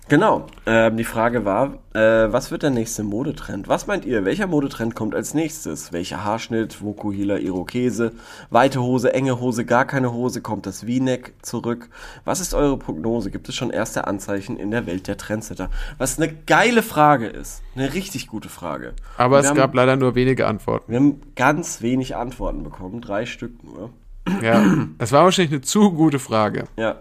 Genau. 0.09 0.47
Ähm, 0.67 0.97
die 0.97 1.05
Frage 1.05 1.45
war, 1.45 1.79
äh, 1.93 2.33
was 2.33 2.53
wird 2.53 2.63
der 2.63 2.71
nächste 2.71 3.03
Modetrend? 3.03 3.67
Was 3.67 3.89
meint 3.89 4.05
ihr? 4.05 4.25
Welcher 4.25 4.47
Modetrend 4.47 4.95
kommt 4.95 5.17
als 5.17 5.35
nächstes? 5.35 5.93
Welcher 5.93 6.23
Haarschnitt, 6.23 6.81
Vokuhila, 6.81 7.39
Irokese, 7.39 8.13
weite 8.51 8.81
Hose, 8.81 9.13
enge 9.15 9.41
Hose, 9.41 9.65
gar 9.65 9.85
keine 9.85 10.13
Hose, 10.13 10.43
kommt 10.43 10.67
das 10.67 10.83
V-Neck 10.83 11.35
zurück? 11.43 11.89
Was 12.25 12.39
ist 12.39 12.55
eure 12.55 12.77
Prognose? 12.79 13.33
Gibt 13.33 13.49
es 13.49 13.57
schon 13.57 13.71
erste 13.71 14.07
Anzeichen 14.07 14.57
in 14.57 14.71
der 14.71 14.87
Welt 14.87 15.09
der 15.09 15.17
Trendsetter? 15.17 15.71
Was 15.99 16.19
eine 16.21 16.33
geile 16.33 16.83
Frage 16.83 17.27
ist. 17.27 17.63
Eine 17.75 17.93
richtig 17.93 18.29
gute 18.29 18.49
Frage. 18.49 18.93
Aber 19.17 19.41
es 19.41 19.47
wir 19.47 19.55
gab 19.55 19.71
haben, 19.71 19.77
leider 19.77 19.97
nur 19.97 20.15
wenige 20.15 20.47
Antworten. 20.47 20.93
wir 20.93 21.01
haben 21.01 21.21
ganz 21.35 21.83
wenig 21.83 22.15
Antworten 22.15 22.63
bekommen. 22.63 23.01
Drei 23.01 23.27
Stück 23.27 23.65
nur. 23.65 23.91
Ja, 24.43 24.65
es 24.99 25.13
war 25.13 25.25
wahrscheinlich 25.25 25.53
eine 25.53 25.61
zu 25.63 25.93
gute 25.93 26.19
Frage. 26.19 26.65
Ja. 26.77 26.97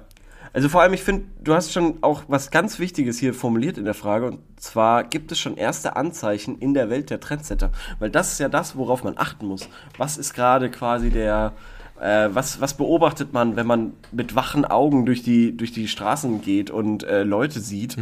Also 0.56 0.70
vor 0.70 0.82
allem, 0.82 0.94
ich 0.94 1.04
finde, 1.04 1.26
du 1.44 1.54
hast 1.54 1.74
schon 1.74 1.98
auch 2.00 2.24
was 2.30 2.50
ganz 2.50 2.80
Wichtiges 2.80 3.20
hier 3.20 3.34
formuliert 3.34 3.78
in 3.78 3.84
der 3.84 3.94
Frage. 3.94 4.28
Und 4.28 4.40
zwar 4.56 5.04
gibt 5.04 5.34
es 5.34 5.38
schon 5.38 5.58
erste 5.58 5.98
Anzeichen 5.98 6.58
in 6.60 6.74
der 6.74 6.90
Welt 6.90 7.10
der 7.10 7.20
Trendsetter. 7.20 7.74
Weil 8.00 8.10
das 8.10 8.32
ist 8.32 8.40
ja 8.40 8.48
das, 8.48 8.78
worauf 8.78 9.04
man 9.04 9.18
achten 9.18 9.48
muss. 9.48 9.68
Was 9.98 10.18
ist 10.18 10.34
gerade 10.34 10.72
quasi 10.72 11.10
der, 11.10 11.52
äh, 12.00 12.30
was, 12.32 12.62
was 12.62 12.78
beobachtet 12.78 13.34
man, 13.34 13.58
wenn 13.58 13.68
man 13.68 13.96
mit 14.14 14.34
wachen 14.38 14.64
Augen 14.64 15.06
durch 15.06 15.24
die, 15.24 15.58
durch 15.58 15.74
die 15.74 15.90
Straßen 15.90 16.40
geht 16.40 16.70
und 16.72 17.04
äh, 17.04 17.24
Leute 17.24 17.60
sieht? 17.60 17.98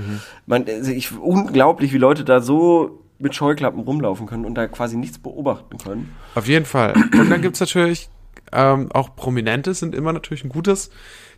Man, 0.45 0.65
also 0.67 0.91
ich, 0.91 1.11
unglaublich, 1.17 1.91
wie 1.91 1.97
Leute 1.97 2.23
da 2.23 2.39
so 2.39 2.99
mit 3.17 3.33
Scheuklappen 3.33 3.81
rumlaufen 3.81 4.27
können 4.27 4.45
und 4.45 4.53
da 4.53 4.67
quasi 4.67 4.95
nichts 4.95 5.17
beobachten 5.17 5.79
können. 5.79 6.13
Auf 6.35 6.47
jeden 6.47 6.65
Fall. 6.65 6.93
Und 7.17 7.31
dann 7.31 7.41
gibt's 7.41 7.61
natürlich 7.61 8.09
ähm, 8.53 8.89
auch 8.93 9.15
Prominente 9.15 9.73
sind 9.73 9.95
immer 9.95 10.13
natürlich 10.13 10.43
ein 10.43 10.49
gutes, 10.49 10.91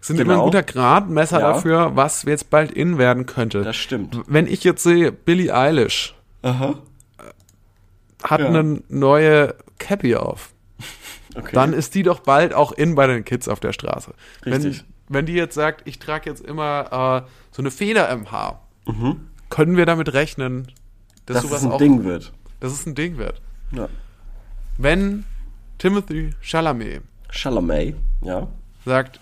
sind 0.08 0.20
immer 0.20 0.34
Genau. 0.34 0.43
ein 0.43 0.45
guter 0.45 0.64
Gradmesser 0.64 1.39
Ja. 1.39 1.53
dafür, 1.53 1.95
was 1.95 2.24
jetzt 2.24 2.49
bald 2.49 2.72
in 2.72 2.97
werden 2.97 3.26
könnte. 3.26 3.64
Das 3.64 3.76
stimmt. 3.76 4.20
Wenn 4.28 4.47
ich 4.47 4.64
jetzt 4.64 4.84
sehe, 4.84 5.12
Billie 5.12 5.53
Eilish 5.56 6.16
Aha. 6.41 6.76
hat 8.24 8.39
Ja. 8.41 8.47
eine 8.47 8.82
neue 8.89 9.56
Cappy 9.80 10.16
auf, 10.16 10.53
Okay. 11.36 11.51
dann 11.53 11.74
ist 11.74 11.95
die 11.95 12.03
doch 12.03 12.20
bald 12.22 12.53
auch 12.53 12.72
in 12.72 12.95
bei 12.95 13.08
den 13.08 13.26
Kids 13.26 13.47
auf 13.47 13.60
der 13.60 13.74
Straße. 13.74 14.14
Richtig. 14.45 14.80
Wenn, 15.08 15.16
wenn 15.16 15.26
die 15.26 15.34
jetzt 15.34 15.56
sagt, 15.56 15.82
ich 15.88 15.99
trage 15.99 16.30
jetzt 16.30 16.43
immer 16.45 17.24
äh, 17.26 17.30
so 17.51 17.62
eine 17.62 17.72
Feder 17.72 18.10
im 18.10 18.32
Haar, 18.32 18.62
können 19.49 19.76
wir 19.78 19.86
damit 19.86 20.14
rechnen, 20.14 20.68
dass 21.26 21.36
dass 21.38 21.43
sowas 21.45 21.60
es 21.62 21.66
ein 21.66 21.72
auch, 21.74 21.78
Ding 21.78 22.03
wird. 22.03 22.32
dass 22.60 22.72
es 22.72 22.86
ein 22.86 22.95
Ding 22.95 23.18
wird. 23.18 23.41
Ja. 23.72 23.89
Wenn 24.78 25.26
Timothy 25.78 26.32
Chalamet 26.41 27.01
Chalamet, 27.32 27.95
ja. 28.22 28.47
sagt, 28.86 29.20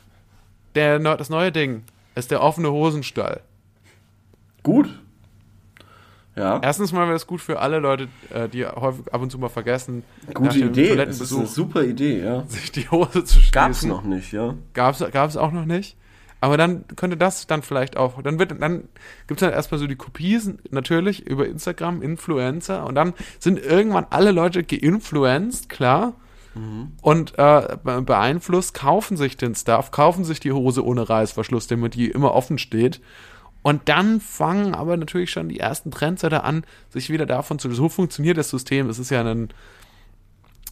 der, 0.75 0.99
das 0.99 1.29
neue 1.29 1.51
Ding 1.51 1.83
ist 2.15 2.31
der 2.31 2.41
offene 2.41 2.71
Hosenstall. 2.71 3.41
Gut. 4.61 4.99
Ja, 6.35 6.59
Erstens 6.63 6.91
mal 6.91 7.05
wäre 7.05 7.15
es 7.15 7.27
gut 7.27 7.41
für 7.41 7.59
alle 7.59 7.77
Leute, 7.77 8.07
äh, 8.33 8.49
die 8.49 8.65
häufig 8.65 9.13
ab 9.13 9.21
und 9.21 9.29
zu 9.29 9.37
mal 9.37 9.49
vergessen, 9.49 10.03
gute 10.33 10.57
Idee. 10.57 10.95
Das 10.95 11.21
ist 11.21 11.31
eine 11.31 11.45
super 11.45 11.83
Idee, 11.83 12.23
ja. 12.23 12.43
sich 12.47 12.71
die 12.71 12.89
Hose 12.89 13.23
zu 13.23 13.35
schließen. 13.35 13.51
Gab's 13.51 13.83
noch 13.83 14.03
nicht, 14.03 14.31
ja. 14.31 14.55
Gab's, 14.73 15.03
gab's 15.11 15.37
auch 15.37 15.51
noch 15.51 15.65
nicht. 15.65 15.95
Aber 16.41 16.57
dann 16.57 16.85
könnte 16.95 17.17
das 17.17 17.45
dann 17.45 17.61
vielleicht 17.61 17.97
auch, 17.97 18.21
dann 18.21 18.39
wird, 18.39 18.59
dann 18.59 18.89
gibt's 19.27 19.41
dann 19.41 19.53
erstmal 19.53 19.79
so 19.79 19.87
die 19.87 19.95
Kopien, 19.95 20.59
natürlich, 20.71 21.25
über 21.25 21.47
Instagram, 21.47 22.01
Influencer, 22.01 22.85
und 22.85 22.95
dann 22.95 23.13
sind 23.39 23.59
irgendwann 23.59 24.07
alle 24.09 24.31
Leute 24.31 24.63
geinfluenced, 24.63 25.69
klar, 25.69 26.15
und 27.01 27.37
äh, 27.39 27.77
be- 27.83 28.01
beeinflusst, 28.03 28.75
kaufen 28.75 29.17
sich 29.17 29.37
den 29.37 29.55
Stuff, 29.55 29.89
kaufen 29.91 30.23
sich 30.23 30.39
die 30.39 30.51
Hose 30.51 30.85
ohne 30.85 31.09
Reißverschluss, 31.09 31.67
damit 31.67 31.95
die 31.95 32.11
immer 32.11 32.33
offen 32.33 32.57
steht. 32.57 33.01
Und 33.63 33.89
dann 33.89 34.19
fangen 34.19 34.75
aber 34.75 34.97
natürlich 34.97 35.31
schon 35.31 35.49
die 35.49 35.59
ersten 35.59 35.89
Trendsetter 35.89 36.43
an, 36.43 36.65
sich 36.89 37.09
wieder 37.09 37.25
davon 37.25 37.59
zu, 37.59 37.71
so 37.71 37.89
funktioniert 37.89 38.37
das 38.37 38.49
System, 38.49 38.89
es 38.89 38.99
ist 38.99 39.09
ja 39.09 39.21
ein, 39.21 39.49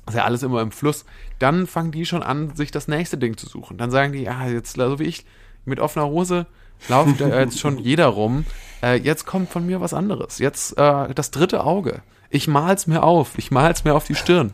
ist 0.07 0.15
ja 0.15 0.25
alles 0.25 0.43
immer 0.43 0.61
im 0.61 0.71
Fluss, 0.71 1.05
dann 1.39 1.67
fangen 1.67 1.91
die 1.91 2.05
schon 2.05 2.21
an, 2.21 2.55
sich 2.55 2.69
das 2.69 2.87
nächste 2.87 3.17
Ding 3.17 3.37
zu 3.37 3.47
suchen. 3.47 3.77
Dann 3.77 3.91
sagen 3.91 4.13
die, 4.13 4.23
ja, 4.23 4.47
jetzt, 4.47 4.75
so 4.75 4.99
wie 4.99 5.05
ich, 5.05 5.25
mit 5.65 5.79
offener 5.79 6.07
Hose 6.07 6.47
lauft 6.89 7.19
jetzt 7.19 7.59
schon 7.59 7.77
jeder 7.77 8.07
rum. 8.07 8.45
Äh, 8.83 8.95
jetzt 8.97 9.25
kommt 9.25 9.49
von 9.49 9.65
mir 9.65 9.79
was 9.79 9.93
anderes. 9.93 10.39
Jetzt 10.39 10.77
äh, 10.77 11.13
das 11.13 11.31
dritte 11.31 11.63
Auge. 11.63 12.01
Ich 12.31 12.47
mal's 12.47 12.87
mir 12.87 13.03
auf. 13.03 13.37
Ich 13.37 13.51
mal's 13.51 13.83
mir 13.83 13.93
auf 13.93 14.05
die 14.05 14.15
Stirn. 14.15 14.53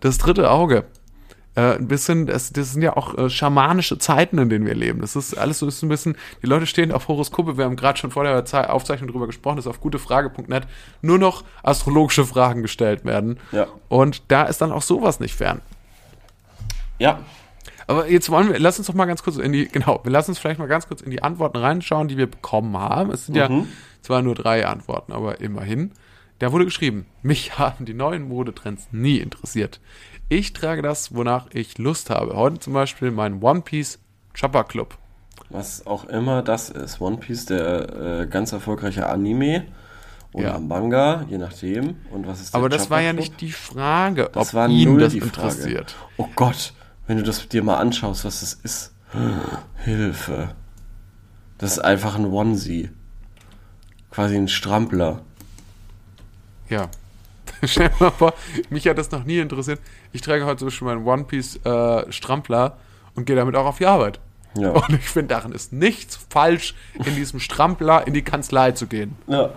Das 0.00 0.18
dritte 0.18 0.50
Auge. 0.50 0.84
Äh, 1.54 1.76
ein 1.76 1.88
bisschen, 1.88 2.26
das, 2.26 2.52
das 2.52 2.72
sind 2.74 2.82
ja 2.82 2.94
auch 2.98 3.16
äh, 3.16 3.30
schamanische 3.30 3.98
Zeiten, 3.98 4.36
in 4.36 4.50
denen 4.50 4.66
wir 4.66 4.74
leben. 4.74 5.00
Das 5.00 5.16
ist 5.16 5.32
alles 5.38 5.58
so 5.60 5.66
ist 5.66 5.82
ein 5.82 5.88
bisschen, 5.88 6.14
die 6.42 6.46
Leute 6.46 6.66
stehen 6.66 6.92
auf 6.92 7.08
Horoskope. 7.08 7.56
Wir 7.56 7.64
haben 7.64 7.76
gerade 7.76 7.98
schon 7.98 8.10
vor 8.10 8.24
der 8.24 8.44
Ze- 8.44 8.68
Aufzeichnung 8.68 9.10
drüber 9.10 9.26
gesprochen, 9.26 9.56
dass 9.56 9.66
auf 9.66 9.80
gutefrage.net 9.80 10.64
nur 11.00 11.18
noch 11.18 11.44
astrologische 11.62 12.26
Fragen 12.26 12.60
gestellt 12.60 13.06
werden. 13.06 13.38
Ja. 13.52 13.68
Und 13.88 14.22
da 14.28 14.42
ist 14.42 14.60
dann 14.60 14.70
auch 14.70 14.82
sowas 14.82 15.18
nicht 15.18 15.34
fern. 15.34 15.62
Ja. 16.98 17.20
Aber 17.86 18.10
jetzt 18.10 18.28
wollen 18.30 18.52
wir, 18.52 18.58
lass 18.58 18.78
uns 18.78 18.88
doch 18.88 18.94
mal 18.94 19.06
ganz 19.06 19.22
kurz 19.22 19.36
in 19.36 19.52
die, 19.52 19.66
genau, 19.68 20.00
wir 20.02 20.10
lassen 20.12 20.32
uns 20.32 20.38
vielleicht 20.38 20.58
mal 20.58 20.66
ganz 20.66 20.88
kurz 20.88 21.00
in 21.00 21.10
die 21.10 21.22
Antworten 21.22 21.56
reinschauen, 21.56 22.08
die 22.08 22.18
wir 22.18 22.30
bekommen 22.30 22.76
haben. 22.76 23.10
Es 23.12 23.26
sind 23.26 23.34
ja 23.36 23.48
zwar 24.02 24.20
nur 24.22 24.34
drei 24.34 24.66
Antworten, 24.66 25.12
aber 25.12 25.40
immerhin. 25.40 25.92
Da 26.38 26.52
wurde 26.52 26.64
geschrieben, 26.64 27.06
mich 27.22 27.58
haben 27.58 27.84
die 27.84 27.94
neuen 27.94 28.28
Modetrends 28.28 28.88
nie 28.92 29.18
interessiert. 29.18 29.80
Ich 30.28 30.52
trage 30.52 30.82
das, 30.82 31.14
wonach 31.14 31.46
ich 31.52 31.78
Lust 31.78 32.10
habe. 32.10 32.34
Heute 32.36 32.58
zum 32.58 32.72
Beispiel 32.72 33.10
mein 33.10 33.42
One 33.42 33.60
Piece 33.62 33.98
Chopper 34.38 34.64
Club. 34.64 34.98
Was 35.50 35.86
auch 35.86 36.04
immer 36.06 36.42
das 36.42 36.68
ist. 36.70 37.00
One 37.00 37.18
Piece, 37.18 37.46
der 37.46 38.22
äh, 38.22 38.26
ganz 38.26 38.50
erfolgreiche 38.52 39.08
Anime 39.08 39.66
oder 40.32 40.48
Ja. 40.54 40.58
Manga, 40.58 41.24
je 41.28 41.38
nachdem. 41.38 41.96
Und 42.10 42.26
was 42.26 42.40
ist 42.40 42.52
der 42.52 42.58
Aber 42.58 42.68
das 42.68 42.90
war 42.90 43.00
ja 43.00 43.10
Chopper 43.10 43.20
nicht 43.20 43.40
die 43.40 43.52
Frage, 43.52 44.28
Das 44.32 44.48
ob 44.48 44.54
war 44.54 44.68
ihn 44.68 44.98
das 44.98 45.12
die 45.12 45.20
Frage. 45.20 45.36
interessiert. 45.48 45.94
Oh 46.16 46.26
Gott, 46.34 46.72
wenn 47.06 47.16
du 47.18 47.22
das 47.22 47.46
dir 47.48 47.62
mal 47.62 47.76
anschaust, 47.76 48.24
was 48.24 48.40
das 48.40 48.54
ist. 48.54 48.92
Hilfe. 49.84 50.54
Das 51.58 51.72
ist 51.72 51.78
einfach 51.78 52.16
ein 52.16 52.26
Onesie. 52.26 52.90
Quasi 54.10 54.36
ein 54.36 54.48
Strampler. 54.48 55.22
Ja. 56.68 56.88
Stell 57.64 57.88
dir 57.88 57.94
mal 58.00 58.10
vor, 58.10 58.34
mich 58.70 58.86
hat 58.86 58.98
das 58.98 59.10
noch 59.10 59.24
nie 59.24 59.38
interessiert. 59.38 59.80
Ich 60.12 60.20
trage 60.20 60.44
heute 60.44 60.58
zum 60.58 60.68
Beispiel 60.68 60.88
meinen 60.88 61.06
One 61.06 61.24
Piece 61.24 61.56
äh, 61.64 62.10
Strampler 62.12 62.76
und 63.14 63.24
gehe 63.24 63.36
damit 63.36 63.56
auch 63.56 63.66
auf 63.66 63.78
die 63.78 63.86
Arbeit. 63.86 64.20
Ja. 64.56 64.70
Und 64.70 64.90
ich 64.90 65.08
finde, 65.08 65.34
daran 65.34 65.52
ist 65.52 65.72
nichts 65.72 66.18
falsch, 66.30 66.74
in 66.94 67.14
diesem 67.14 67.40
Strampler 67.40 68.06
in 68.06 68.14
die 68.14 68.22
Kanzlei 68.22 68.72
zu 68.72 68.86
gehen. 68.86 69.16
Ja. 69.26 69.50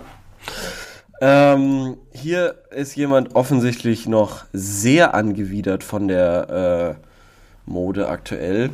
Ähm, 1.21 1.97
hier 2.11 2.55
ist 2.71 2.95
jemand 2.95 3.35
offensichtlich 3.35 4.07
noch 4.07 4.45
sehr 4.53 5.13
angewidert 5.13 5.83
von 5.83 6.07
der 6.07 6.97
äh, 6.97 7.69
Mode 7.69 8.07
aktuell 8.07 8.71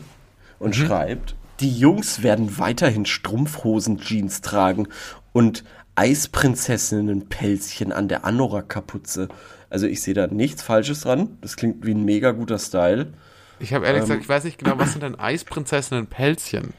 und 0.60 0.76
schreibt, 0.76 1.36
die 1.60 1.72
Jungs 1.72 2.22
werden 2.22 2.60
weiterhin 2.60 3.06
Strumpfhosen-Jeans 3.06 4.42
tragen 4.42 4.88
und 5.32 5.64
Eisprinzessinnen-Pelzchen 5.96 7.92
an 7.92 8.08
der 8.08 8.26
Anorak-Kapuze. 8.26 9.28
Also 9.70 9.88
ich 9.88 10.02
sehe 10.02 10.14
da 10.14 10.28
nichts 10.28 10.62
Falsches 10.62 11.02
dran. 11.02 11.38
Das 11.42 11.56
klingt 11.56 11.86
wie 11.86 11.94
ein 11.94 12.04
mega 12.06 12.32
guter 12.32 12.60
Style. 12.60 13.14
Ich 13.60 13.74
habe 13.74 13.86
ehrlich 13.86 14.02
Ähm. 14.02 14.08
gesagt, 14.08 14.24
ich 14.24 14.30
weiß 14.30 14.44
nicht 14.44 14.58
genau, 14.58 14.78
was 14.78 14.92
sind 14.92 15.04
denn 15.04 15.18
Eisprinzessinnen 15.20 16.08
Pelzchen? 16.08 16.74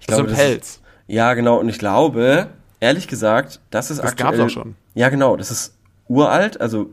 Ich 0.00 0.06
Das 0.06 0.18
ist 0.18 0.24
glaube, 0.24 0.30
ein 0.30 0.36
das 0.36 0.38
Pelz. 0.38 0.68
Ist, 0.68 0.80
ja, 1.06 1.34
genau. 1.34 1.58
Und 1.58 1.68
ich 1.68 1.78
glaube, 1.78 2.48
ehrlich 2.80 3.06
gesagt, 3.08 3.60
das 3.70 3.90
ist 3.90 3.98
Das 4.02 4.12
aktuell. 4.12 4.38
gab's 4.38 4.42
auch 4.42 4.50
schon. 4.50 4.74
Ja, 4.94 5.08
genau. 5.10 5.36
Das 5.36 5.50
ist 5.50 5.76
uralt. 6.08 6.60
Also 6.60 6.90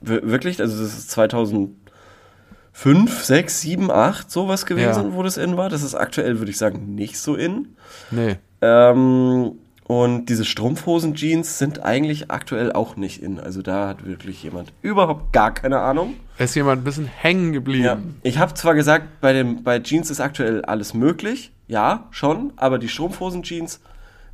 wir- 0.00 0.28
wirklich. 0.30 0.60
Also 0.60 0.80
das 0.82 0.92
ist 0.92 1.10
2005, 1.10 3.24
6, 3.24 3.60
7, 3.60 3.90
8 3.90 4.30
sowas 4.30 4.66
gewesen, 4.66 5.10
Ja. 5.10 5.14
wo 5.14 5.22
das 5.22 5.36
in 5.36 5.56
war. 5.56 5.68
Das 5.70 5.82
ist 5.82 5.94
aktuell, 5.94 6.38
würde 6.38 6.50
ich 6.50 6.58
sagen, 6.58 6.94
nicht 6.94 7.18
so 7.18 7.34
in. 7.34 7.76
Nee. 8.10 8.36
Ähm, 8.60 9.52
und 9.92 10.24
diese 10.30 10.46
Strumpfhosen-Jeans 10.46 11.58
sind 11.58 11.82
eigentlich 11.82 12.30
aktuell 12.30 12.72
auch 12.72 12.96
nicht 12.96 13.22
in. 13.22 13.38
Also 13.38 13.60
da 13.60 13.88
hat 13.88 14.06
wirklich 14.06 14.42
jemand 14.42 14.72
überhaupt 14.80 15.34
gar 15.34 15.52
keine 15.52 15.80
Ahnung. 15.80 16.14
Ist 16.38 16.54
jemand 16.54 16.80
ein 16.80 16.84
bisschen 16.84 17.04
hängen 17.04 17.52
geblieben. 17.52 17.84
Ja. 17.84 17.98
Ich 18.22 18.38
habe 18.38 18.54
zwar 18.54 18.74
gesagt, 18.74 19.20
bei, 19.20 19.34
dem, 19.34 19.62
bei 19.62 19.80
Jeans 19.80 20.08
ist 20.08 20.20
aktuell 20.20 20.64
alles 20.64 20.94
möglich. 20.94 21.52
Ja, 21.68 22.06
schon. 22.10 22.54
Aber 22.56 22.78
die 22.78 22.88
Strumpfhosen-Jeans, 22.88 23.80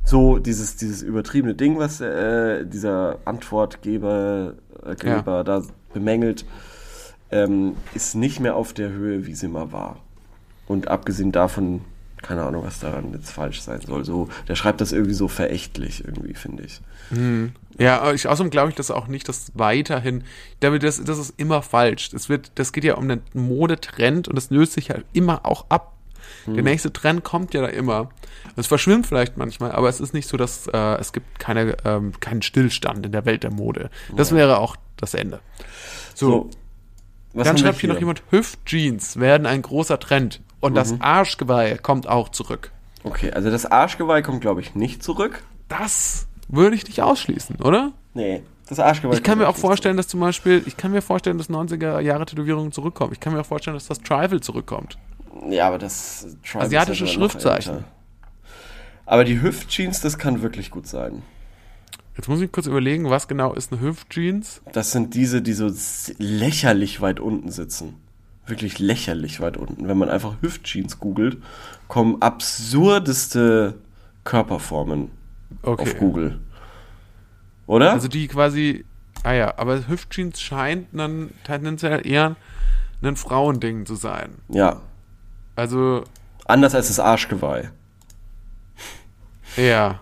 so 0.05 0.39
dieses, 0.39 0.77
dieses 0.77 1.01
übertriebene 1.01 1.55
Ding, 1.55 1.77
was 1.77 1.99
äh, 1.99 2.65
dieser 2.65 3.17
Antwortgeber 3.25 4.53
äh, 4.85 4.95
Geber 4.95 5.43
da 5.43 5.61
bemängelt, 5.93 6.45
ähm, 7.31 7.75
ist 7.93 8.15
nicht 8.15 8.39
mehr 8.39 8.55
auf 8.55 8.71
der 8.71 8.91
Höhe, 8.91 9.25
wie 9.25 9.35
sie 9.35 9.49
mal 9.49 9.73
war. 9.73 9.97
Und 10.67 10.87
abgesehen 10.87 11.33
davon, 11.33 11.81
keine 12.21 12.43
Ahnung, 12.43 12.63
was 12.63 12.79
daran 12.79 13.13
jetzt 13.13 13.31
falsch 13.31 13.61
sein 13.61 13.81
soll. 13.81 14.05
So, 14.05 14.29
der 14.47 14.55
schreibt 14.55 14.81
das 14.81 14.91
irgendwie 14.91 15.13
so 15.13 15.27
verächtlich, 15.27 16.03
irgendwie, 16.05 16.33
finde 16.33 16.63
ich. 16.63 16.81
Ja, 17.77 18.01
aber 18.01 18.13
ich, 18.13 18.27
außerdem 18.27 18.51
glaube 18.51 18.69
ich 18.69 18.75
das 18.75 18.91
auch 18.91 19.07
nicht, 19.07 19.27
dass 19.29 19.51
weiterhin, 19.55 20.23
damit 20.59 20.83
das, 20.83 21.03
das 21.03 21.17
ist 21.17 21.33
immer 21.37 21.61
falsch. 21.61 22.09
Das 22.09 22.29
wird, 22.29 22.51
das 22.55 22.71
geht 22.73 22.83
ja 22.83 22.95
um 22.95 23.05
einen 23.05 23.21
Modetrend 23.33 24.27
und 24.27 24.35
das 24.35 24.49
löst 24.49 24.73
sich 24.73 24.89
ja 24.89 24.97
immer 25.13 25.45
auch 25.45 25.65
ab. 25.69 25.95
Der 26.45 26.63
nächste 26.63 26.91
Trend 26.93 27.23
kommt 27.23 27.53
ja 27.53 27.61
da 27.61 27.67
immer. 27.67 28.09
Es 28.55 28.67
verschwimmt 28.67 29.07
vielleicht 29.07 29.37
manchmal, 29.37 29.71
aber 29.71 29.89
es 29.89 29.99
ist 29.99 30.13
nicht 30.13 30.27
so, 30.27 30.37
dass 30.37 30.67
äh, 30.67 30.99
es 30.99 31.13
gibt 31.13 31.39
keine, 31.39 31.77
ähm, 31.85 32.13
keinen 32.19 32.41
Stillstand 32.41 33.05
in 33.05 33.11
der 33.11 33.25
Welt 33.25 33.43
der 33.43 33.51
Mode. 33.51 33.89
Das 34.15 34.33
wäre 34.33 34.57
auch 34.59 34.75
das 34.97 35.13
Ende. 35.13 35.39
So, 36.13 36.49
So, 37.33 37.43
dann 37.43 37.57
schreibt 37.57 37.79
hier 37.79 37.89
noch 37.89 37.99
jemand, 37.99 38.23
Hüftjeans 38.31 39.19
werden 39.19 39.45
ein 39.45 39.61
großer 39.61 39.99
Trend 39.99 40.41
und 40.59 40.75
das 40.75 40.99
Arschgeweih 40.99 41.77
kommt 41.77 42.07
auch 42.07 42.29
zurück. 42.29 42.71
Okay, 43.03 43.31
also 43.31 43.49
das 43.49 43.65
Arschgeweih 43.65 44.21
kommt, 44.21 44.41
glaube 44.41 44.61
ich, 44.61 44.75
nicht 44.75 45.03
zurück. 45.03 45.43
Das 45.67 46.27
würde 46.47 46.75
ich 46.75 46.85
nicht 46.85 47.01
ausschließen, 47.01 47.57
oder? 47.57 47.93
Nee, 48.13 48.43
das 48.67 48.79
Arschgeweih 48.79 49.15
Ich 49.15 49.23
kann 49.23 49.37
mir 49.37 49.47
auch 49.47 49.55
vorstellen, 49.55 49.97
dass 49.97 50.07
zum 50.07 50.19
Beispiel, 50.19 50.63
ich 50.65 50.77
kann 50.77 50.91
mir 50.91 51.01
vorstellen, 51.01 51.37
dass 51.37 51.49
90er 51.49 51.99
Jahre 51.99 52.25
Tätowierungen 52.25 52.71
zurückkommen. 52.71 53.13
Ich 53.13 53.19
kann 53.19 53.33
mir 53.33 53.41
auch 53.41 53.45
vorstellen, 53.45 53.75
dass 53.75 53.87
das 53.87 53.99
Tribal 53.99 54.41
zurückkommt. 54.41 54.97
zurück. 55.31 55.51
Ja, 55.51 55.67
aber 55.67 55.77
das 55.77 56.27
Tribe 56.43 56.65
Asiatische 56.65 57.05
ist 57.05 57.11
ja 57.11 57.19
Schriftzeichen. 57.19 57.85
Aber 59.05 59.23
die 59.23 59.41
Hüftjeans, 59.41 60.01
das 60.01 60.17
kann 60.17 60.41
wirklich 60.41 60.69
gut 60.69 60.87
sein. 60.87 61.23
Jetzt 62.15 62.27
muss 62.27 62.41
ich 62.41 62.51
kurz 62.51 62.67
überlegen, 62.67 63.09
was 63.09 63.27
genau 63.27 63.53
ist 63.53 63.71
eine 63.71 63.81
Hüftjeans? 63.81 64.61
Das 64.73 64.91
sind 64.91 65.13
diese, 65.15 65.41
die 65.41 65.53
so 65.53 65.71
lächerlich 66.17 67.01
weit 67.01 67.19
unten 67.19 67.49
sitzen. 67.49 67.95
Wirklich 68.49 68.79
lächerlich 68.79 69.39
weit 69.41 69.57
unten. 69.57 69.87
Wenn 69.87 69.97
man 69.97 70.09
einfach 70.09 70.35
Hüftjeans 70.41 70.99
googelt, 70.99 71.37
kommen 71.87 72.21
absurdeste 72.21 73.75
Körperformen 74.23 75.11
Okay. 75.61 75.81
auf 75.83 75.97
Google. 75.97 76.39
Oder? 77.67 77.91
Also 77.93 78.07
die 78.07 78.27
quasi, 78.27 78.85
ah 79.23 79.33
ja, 79.33 79.57
aber 79.57 79.87
Hüftjeans 79.87 80.39
scheint 80.41 80.87
dann 80.93 81.31
tendenziell 81.43 82.05
eher 82.05 82.35
ein 83.01 83.15
Frauending 83.15 83.85
zu 83.85 83.95
sein. 83.95 84.31
ja. 84.49 84.81
Also, 85.55 86.03
Anders 86.45 86.73
als 86.73 86.87
das 86.87 86.99
Arschgeweih. 86.99 87.69
ja. 89.57 89.99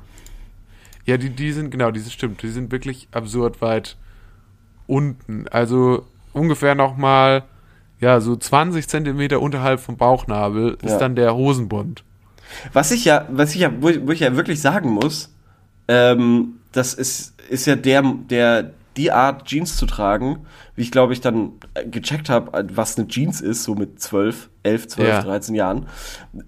Ja, 1.06 1.18
die, 1.18 1.30
die 1.30 1.52
sind, 1.54 1.72
genau, 1.72 1.90
diese 1.92 2.12
stimmt, 2.12 2.44
die 2.44 2.50
sind 2.50 2.72
wirklich 2.72 3.08
absurd 3.12 3.62
weit 3.62 3.96
unten. 4.88 5.48
Also 5.48 6.06
ungefähr 6.34 6.76
nochmal, 6.76 7.44
ja, 8.00 8.20
so 8.20 8.36
20 8.36 8.88
Zentimeter 8.88 9.42
unterhalb 9.42 9.80
vom 9.80 9.98
Bauchnabel 9.98 10.78
ist 10.84 10.92
Ja. 10.92 10.98
dann 11.00 11.16
der 11.16 11.36
Hosenbund. 11.36 12.04
Was 12.74 12.92
ich 12.92 13.06
ja, 13.06 13.26
was 13.30 13.54
ich 13.56 13.62
ja, 13.62 13.72
wo 13.82 13.90
ich, 13.90 14.06
wo 14.08 14.12
ich 14.12 14.20
ja 14.22 14.36
wirklich 14.36 14.62
sagen 14.62 14.90
muss, 14.92 15.34
ähm, 15.88 16.60
das 16.72 16.94
ist, 16.94 17.34
ist 17.50 17.66
ja 17.66 17.76
der, 17.76 18.04
der, 18.30 18.72
die 18.98 19.12
Art 19.12 19.46
Jeans 19.46 19.78
zu 19.78 19.86
tragen, 19.86 20.40
wie 20.76 20.82
ich 20.84 20.92
glaube 20.92 21.14
ich 21.14 21.22
dann 21.22 21.52
gecheckt 21.90 22.30
habe, 22.30 22.66
was 22.76 22.98
eine 22.98 23.08
Jeans 23.08 23.42
ist, 23.42 23.64
so 23.64 23.76
mit 23.76 24.00
12, 24.00 24.50
11, 24.64 24.88
12, 24.88 25.08
Ja. 25.10 25.22
13 25.24 25.56
Jahren, 25.56 25.88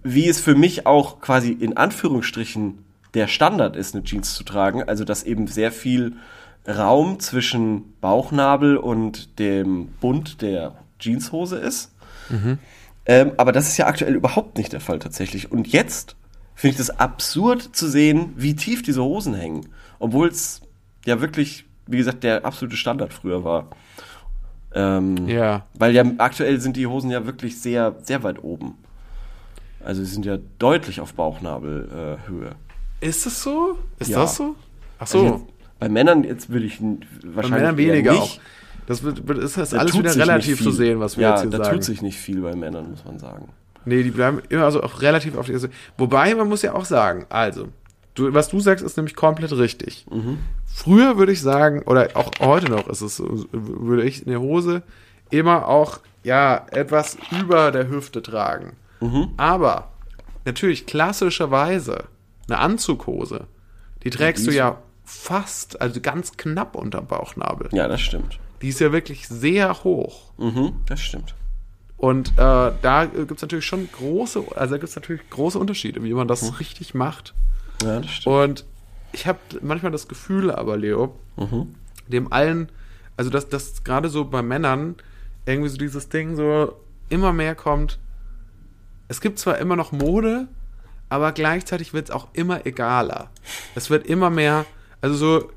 wie 0.03 0.27
es 0.27 0.39
für 0.39 0.55
mich 0.55 0.85
auch 0.85 1.19
quasi 1.21 1.51
in 1.51 1.77
Anführungsstrichen 1.77 2.79
der 3.13 3.27
Standard 3.27 3.75
ist, 3.75 3.95
eine 3.95 4.03
Jeans 4.03 4.35
zu 4.35 4.43
tragen, 4.43 4.83
also 4.83 5.03
dass 5.03 5.23
eben 5.23 5.47
sehr 5.47 5.71
viel 5.71 6.13
Raum 6.67 7.19
zwischen 7.19 7.93
Bauchnabel 8.01 8.77
und 8.77 9.39
dem 9.39 9.87
Bund 9.99 10.41
der 10.41 10.75
Jeanshose 10.99 11.57
ist. 11.57 11.91
Ähm, 13.05 13.31
aber 13.37 13.51
das 13.51 13.67
ist 13.67 13.77
ja 13.77 13.87
aktuell 13.87 14.13
überhaupt 14.15 14.57
nicht 14.57 14.71
der 14.73 14.81
Fall 14.81 14.99
tatsächlich. 14.99 15.51
Und 15.51 15.67
jetzt 15.69 16.15
finde 16.55 16.71
ich 16.73 16.77
das 16.77 16.89
absurd 16.99 17.75
zu 17.75 17.87
sehen, 17.89 18.33
wie 18.35 18.55
tief 18.55 18.83
diese 18.83 19.03
Hosen 19.03 19.33
hängen. 19.33 19.67
Obwohl 19.97 20.27
es 20.27 20.61
ja 21.05 21.19
wirklich, 21.21 21.65
wie 21.87 21.97
gesagt, 21.97 22.23
der 22.23 22.45
absolute 22.45 22.75
Standard 22.77 23.13
früher 23.13 23.43
war. 23.43 23.67
Ähm, 24.73 25.27
Ja. 25.27 25.65
Weil 25.73 25.95
ja 25.95 26.03
aktuell 26.19 26.59
sind 26.61 26.75
die 26.77 26.85
Hosen 26.85 27.09
ja 27.09 27.25
wirklich 27.25 27.59
sehr, 27.59 27.95
sehr 28.03 28.21
weit 28.23 28.43
oben. 28.43 28.77
Also 29.83 30.03
sie 30.03 30.11
sind 30.11 30.25
ja 30.25 30.37
deutlich 30.59 30.99
auf 31.01 31.13
Bauchnabelhöhe. 31.13 32.49
Äh. 33.01 33.07
Ist 33.07 33.25
es 33.25 33.41
so? 33.41 33.79
Ist 33.97 34.09
Ja. 34.11 34.19
das 34.21 34.35
so? 34.35 34.55
Ach 34.97 35.01
Also 35.01 35.19
so. 35.19 35.25
jetzt, 35.25 35.45
bei 35.79 35.89
Männern 35.89 36.23
jetzt 36.25 36.49
würde 36.49 36.65
ich 36.65 36.79
n- 36.81 36.99
Bei 37.23 37.37
wahrscheinlich 37.37 37.59
Männern 37.61 37.77
weniger 37.77 38.11
nicht. 38.11 38.21
auch. 38.21 38.39
Das 38.89 39.03
wird, 39.03 39.27
wird 39.27 39.37
ist 39.37 39.55
das 39.55 39.69
Da 39.69 39.77
alles 39.77 39.95
wieder 39.95 40.15
relativ 40.15 40.63
zu 40.63 40.71
sehen, 40.71 40.99
was 40.99 41.15
wir 41.15 41.21
ja, 41.21 41.29
jetzt 41.33 41.41
hier 41.41 41.51
da 41.51 41.63
sagen. 41.63 41.75
tut 41.75 41.83
sich 41.83 42.01
nicht 42.01 42.17
viel 42.17 42.41
bei 42.41 42.55
Männern, 42.55 42.89
muss 42.89 43.05
man 43.05 43.19
sagen. 43.19 43.49
Nee, 43.85 44.01
die 44.01 44.09
bleiben 44.09 44.41
immer 44.49 44.65
also 44.65 44.81
auch 44.81 45.03
relativ 45.03 45.37
auf 45.37 45.45
die 45.45 45.51
erste. 45.51 45.69
Wobei, 45.99 46.33
man 46.33 46.49
muss 46.49 46.63
ja 46.63 46.73
auch 46.73 46.85
sagen, 46.85 47.27
also, 47.29 47.67
du, 48.15 48.33
was 48.33 48.49
du 48.49 48.59
sagst, 48.59 48.83
ist 48.83 48.97
nämlich 48.97 49.15
komplett 49.15 49.51
richtig. 49.51 50.07
Früher 50.65 51.19
würde 51.19 51.31
ich 51.31 51.39
sagen, 51.39 51.83
oder 51.83 52.09
auch 52.15 52.31
heute 52.39 52.71
noch 52.71 52.87
ist 52.87 53.01
es 53.01 53.17
so, 53.17 53.45
würde 53.51 54.05
ich 54.05 54.25
in 54.25 54.31
der 54.31 54.41
Hose 54.41 54.81
immer 55.29 55.67
auch, 55.67 55.99
ja, 56.23 56.65
etwas 56.71 57.15
über 57.39 57.71
der 57.71 57.89
Hüfte 57.89 58.23
tragen. 58.23 58.71
Aber 59.37 59.91
natürlich 60.45 60.87
klassischerweise 60.87 62.05
eine 62.47 62.57
Anzughose, 62.57 63.45
die 64.03 64.09
trägst 64.09 64.47
die 64.47 64.49
du 64.49 64.55
ja 64.55 64.79
fast, 65.05 65.79
also 65.79 66.01
ganz 66.01 66.37
knapp 66.37 66.73
unterm 66.73 67.05
Bauchnabel. 67.05 67.69
Ja, 67.71 67.87
das 67.87 68.01
stimmt. 68.01 68.39
Die 68.61 68.69
ist 68.69 68.79
ja 68.79 68.91
wirklich 68.91 69.27
sehr 69.27 69.83
hoch. 69.83 70.31
Mhm, 70.37 70.73
das 70.87 70.99
stimmt. 71.01 71.35
Und 71.97 72.29
äh, 72.37 72.71
da 72.81 73.05
gibt 73.05 73.31
es 73.31 73.41
natürlich 73.41 73.65
schon 73.65 73.89
große, 73.91 74.39
also 74.55 74.75
da 74.75 74.77
gibt 74.77 74.89
es 74.89 74.95
natürlich 74.95 75.29
große 75.29 75.59
Unterschiede, 75.59 76.03
wie 76.03 76.13
man 76.13 76.27
das 76.27 76.43
Mhm. 76.43 76.57
richtig 76.57 76.93
macht. 76.93 77.33
Ja, 77.83 77.99
das 77.99 78.09
stimmt. 78.11 78.35
Und 78.35 78.65
ich 79.11 79.27
habe 79.27 79.39
manchmal 79.61 79.91
das 79.91 80.07
Gefühl, 80.07 80.51
aber 80.51 80.77
Leo, 80.77 81.15
Mhm. 81.37 81.75
dem 82.07 82.31
allen, 82.31 82.69
also 83.17 83.29
dass 83.29 83.49
das 83.49 83.83
gerade 83.83 84.07
so 84.09 84.25
bei 84.25 84.41
Männern 84.41 84.95
irgendwie 85.45 85.69
so 85.69 85.77
dieses 85.77 86.09
Ding 86.09 86.35
so 86.35 86.73
immer 87.09 87.33
mehr 87.33 87.55
kommt. 87.55 87.99
Es 89.07 89.19
gibt 89.21 89.39
zwar 89.39 89.57
immer 89.57 89.75
noch 89.75 89.91
Mode, 89.91 90.47
aber 91.09 91.31
gleichzeitig 91.31 91.93
wird 91.93 92.09
es 92.09 92.11
auch 92.15 92.27
immer 92.33 92.65
egaler. 92.65 93.29
Es 93.75 93.89
wird 93.89 94.05
immer 94.05 94.29
mehr, 94.29 94.65
also 95.01 95.15
so, 95.15 95.51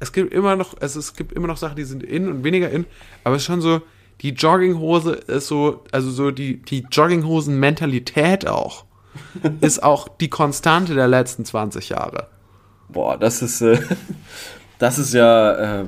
es 0.00 0.12
gibt 0.12 0.32
immer 0.32 0.56
noch, 0.56 0.80
also 0.80 0.98
es 0.98 1.14
gibt 1.14 1.32
immer 1.32 1.46
noch 1.46 1.56
Sachen, 1.56 1.76
die 1.76 1.84
sind 1.84 2.02
in 2.02 2.28
und 2.28 2.44
weniger 2.44 2.70
in, 2.70 2.86
aber 3.24 3.36
es 3.36 3.42
ist 3.42 3.46
schon 3.46 3.60
so, 3.60 3.82
die 4.22 4.30
Jogginghose 4.30 5.12
ist 5.12 5.46
so, 5.48 5.84
also 5.92 6.10
so 6.10 6.30
die, 6.30 6.62
die 6.62 6.86
Jogginghosen-Mentalität 6.90 8.46
auch, 8.46 8.84
ist 9.60 9.82
auch 9.82 10.08
die 10.08 10.28
Konstante 10.28 10.94
der 10.94 11.08
letzten 11.08 11.44
20 11.44 11.90
Jahre. 11.90 12.28
Boah, 12.88 13.18
das 13.18 13.42
ist, 13.42 13.60
äh, 13.60 13.78
das 14.78 14.98
ist 14.98 15.12
ja, 15.12 15.80
äh, 15.80 15.86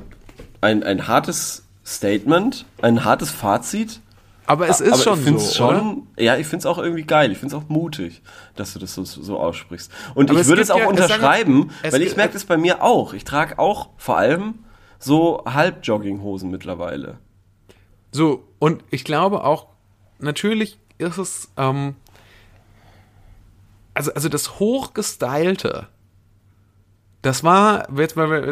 ein, 0.61 0.83
ein 0.83 1.07
hartes 1.07 1.63
Statement, 1.85 2.65
ein 2.81 3.03
hartes 3.05 3.31
Fazit. 3.31 4.01
Aber 4.49 4.67
es 4.67 4.81
ist 4.81 4.93
aber 4.93 5.03
schon 5.03 5.19
ich 5.19 5.25
find's 5.25 5.53
so, 5.53 5.67
oder? 5.67 5.77
schon, 5.77 6.07
ja, 6.17 6.35
ich 6.35 6.47
finde 6.47 6.61
es 6.61 6.65
auch 6.65 6.79
irgendwie 6.79 7.03
geil. 7.03 7.31
Ich 7.31 7.37
finde 7.37 7.55
es 7.55 7.61
auch 7.61 7.69
mutig, 7.69 8.23
dass 8.55 8.73
du 8.73 8.79
das 8.79 8.95
so, 8.95 9.03
so 9.03 9.39
aussprichst. 9.39 9.91
Und 10.15 10.31
Aber 10.31 10.41
ich 10.41 10.47
würde 10.47 10.63
es 10.63 10.71
auch 10.71 10.79
ja- 10.79 10.87
unterschreiben, 10.87 11.69
es 11.83 11.93
weil 11.93 12.01
ich 12.01 12.15
merke 12.15 12.33
das 12.33 12.45
bei 12.45 12.57
mir 12.57 12.81
auch. 12.83 13.13
Ich 13.13 13.25
trage 13.25 13.59
auch 13.59 13.89
vor 13.97 14.17
allem 14.17 14.55
so 14.97 15.43
Halbjogginghosen 15.45 16.49
mittlerweile. 16.49 17.19
So, 18.11 18.47
und 18.57 18.83
ich 18.89 19.03
glaube 19.03 19.43
auch, 19.43 19.67
natürlich 20.17 20.79
ist 20.97 21.19
es, 21.19 21.51
ähm, 21.55 21.93
also, 23.93 24.11
also 24.15 24.29
das 24.29 24.59
Hochgestylte, 24.59 25.89
das 27.21 27.43
war, 27.43 27.87
jetzt 27.95 28.15
mal, 28.15 28.51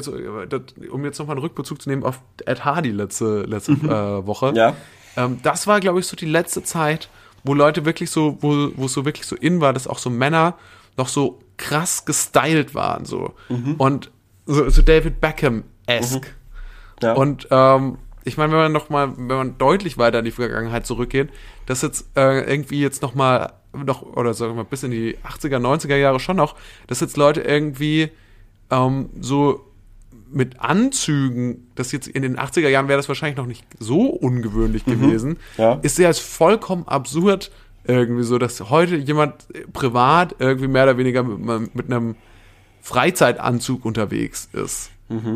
um 0.91 1.05
jetzt 1.05 1.17
nochmal 1.17 1.37
einen 1.37 1.43
Rückbezug 1.43 1.81
zu 1.81 1.89
nehmen 1.89 2.03
auf 2.03 2.21
Ed 2.45 2.65
Hardy 2.65 2.91
letzte, 2.91 3.41
letzte 3.47 3.71
äh, 3.71 4.27
Woche. 4.27 4.53
Ja. 4.55 4.75
Ähm, 5.17 5.39
das 5.43 5.67
war, 5.67 5.79
glaube 5.79 5.99
ich, 5.99 6.07
so 6.07 6.15
die 6.15 6.25
letzte 6.25 6.63
Zeit, 6.63 7.09
wo 7.43 7.53
Leute 7.53 7.85
wirklich 7.85 8.09
so, 8.09 8.37
wo, 8.41 8.69
wo 8.75 8.85
es 8.85 8.93
so 8.93 9.03
wirklich 9.03 9.25
so 9.25 9.35
in 9.35 9.59
war, 9.59 9.73
dass 9.73 9.87
auch 9.87 9.97
so 9.99 10.09
Männer 10.09 10.55
noch 10.95 11.07
so 11.07 11.39
krass 11.57 12.05
gestylt 12.05 12.75
waren, 12.75 13.05
so. 13.05 13.33
Und 13.77 14.11
so, 14.45 14.69
so 14.69 14.81
David 14.81 15.19
Beckham-esque. 15.19 16.27
Ja. 17.01 17.13
Und 17.13 17.47
ähm, 17.51 17.97
ich 18.23 18.37
meine, 18.37 18.51
wenn 18.51 18.59
man 18.59 18.71
noch 18.71 18.89
mal, 18.89 19.13
wenn 19.17 19.37
man 19.37 19.57
deutlich 19.57 19.97
weiter 19.97 20.19
in 20.19 20.25
die 20.25 20.31
Vergangenheit 20.31 20.85
zurückgeht, 20.85 21.29
dass 21.65 21.81
jetzt 21.81 22.07
äh, 22.15 22.41
irgendwie 22.41 22.81
jetzt 22.81 23.01
noch 23.01 23.15
mal 23.15 23.53
noch 23.73 24.01
oder 24.01 24.33
sagen 24.33 24.51
wir 24.51 24.55
mal 24.55 24.65
bis 24.65 24.83
in 24.83 24.91
die 24.91 25.17
80er, 25.19 25.59
90er 25.59 25.95
Jahre 25.95 26.19
schon 26.19 26.37
noch, 26.37 26.55
dass 26.87 26.99
jetzt 26.99 27.17
Leute 27.17 27.41
irgendwie 27.41 28.09
ähm, 28.71 29.09
so 29.19 29.65
mit 30.31 30.59
Anzügen, 30.59 31.67
das 31.75 31.91
jetzt 31.91 32.07
in 32.07 32.21
den 32.21 32.37
80er 32.37 32.67
Jahren 32.69 32.87
wäre 32.87 32.97
das 32.97 33.07
wahrscheinlich 33.07 33.37
noch 33.37 33.45
nicht 33.45 33.65
so 33.79 34.01
ungewöhnlich 34.07 34.85
gewesen, 34.85 35.37
Ja. 35.57 35.75
ist 35.81 35.97
ja 35.97 36.07
als 36.07 36.19
vollkommen 36.19 36.87
absurd 36.87 37.51
irgendwie 37.85 38.23
so, 38.23 38.37
dass 38.37 38.69
heute 38.69 38.95
jemand 38.97 39.33
äh, 39.53 39.61
privat 39.71 40.35
irgendwie 40.39 40.67
mehr 40.67 40.83
oder 40.83 40.97
weniger 40.97 41.23
mit, 41.23 41.73
mit 41.75 41.85
einem 41.91 42.15
Freizeitanzug 42.81 43.85
unterwegs 43.85 44.49
ist. 44.53 44.91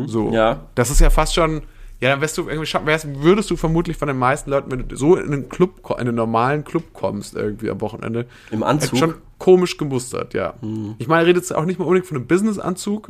So. 0.06 0.32
Ja. 0.32 0.66
Das 0.74 0.90
ist 0.90 1.00
ja 1.00 1.08
fast 1.08 1.34
schon, 1.34 1.62
ja, 2.00 2.10
dann 2.10 2.20
wärst 2.20 2.36
du 2.36 2.46
irgendwie, 2.48 2.70
wärst, 2.84 3.06
würdest 3.22 3.50
du 3.50 3.56
vermutlich 3.56 3.96
von 3.96 4.08
den 4.08 4.18
meisten 4.18 4.50
Leuten, 4.50 4.70
wenn 4.70 4.86
du 4.86 4.96
so 4.96 5.16
in 5.16 5.32
einen 5.32 5.48
Club, 5.48 5.80
in 5.92 5.96
einen 6.08 6.14
normalen 6.14 6.62
Club 6.64 6.92
kommst, 6.92 7.34
irgendwie 7.34 7.70
am 7.70 7.80
Wochenende, 7.80 8.26
Im 8.50 8.62
Anzug? 8.62 8.98
schon 8.98 9.14
komisch 9.38 9.78
gemustert, 9.78 10.34
ja. 10.34 10.54
Ich 10.98 11.08
meine, 11.08 11.24
redet 11.26 11.42
jetzt 11.42 11.54
auch 11.54 11.64
nicht 11.64 11.78
mal 11.78 11.86
unbedingt 11.86 12.06
von 12.06 12.18
einem 12.18 12.26
Business-Anzug, 12.26 13.08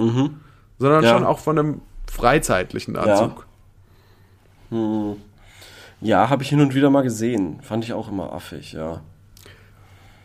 sondern 0.83 1.05
Ja. 1.05 1.11
schon 1.11 1.25
auch 1.25 1.39
von 1.39 1.59
einem 1.59 1.81
freizeitlichen 2.11 2.97
Anzug. 2.97 3.47
Ja, 6.01 6.29
habe 6.31 6.43
ich 6.43 6.49
hin 6.49 6.61
und 6.61 6.75
wieder 6.75 6.91
mal 6.91 7.03
gesehen. 7.03 7.61
Fand 7.63 7.85
ich 7.85 7.93
auch 7.93 8.11
immer 8.11 8.33
affig, 8.33 8.73
ja. 8.73 9.01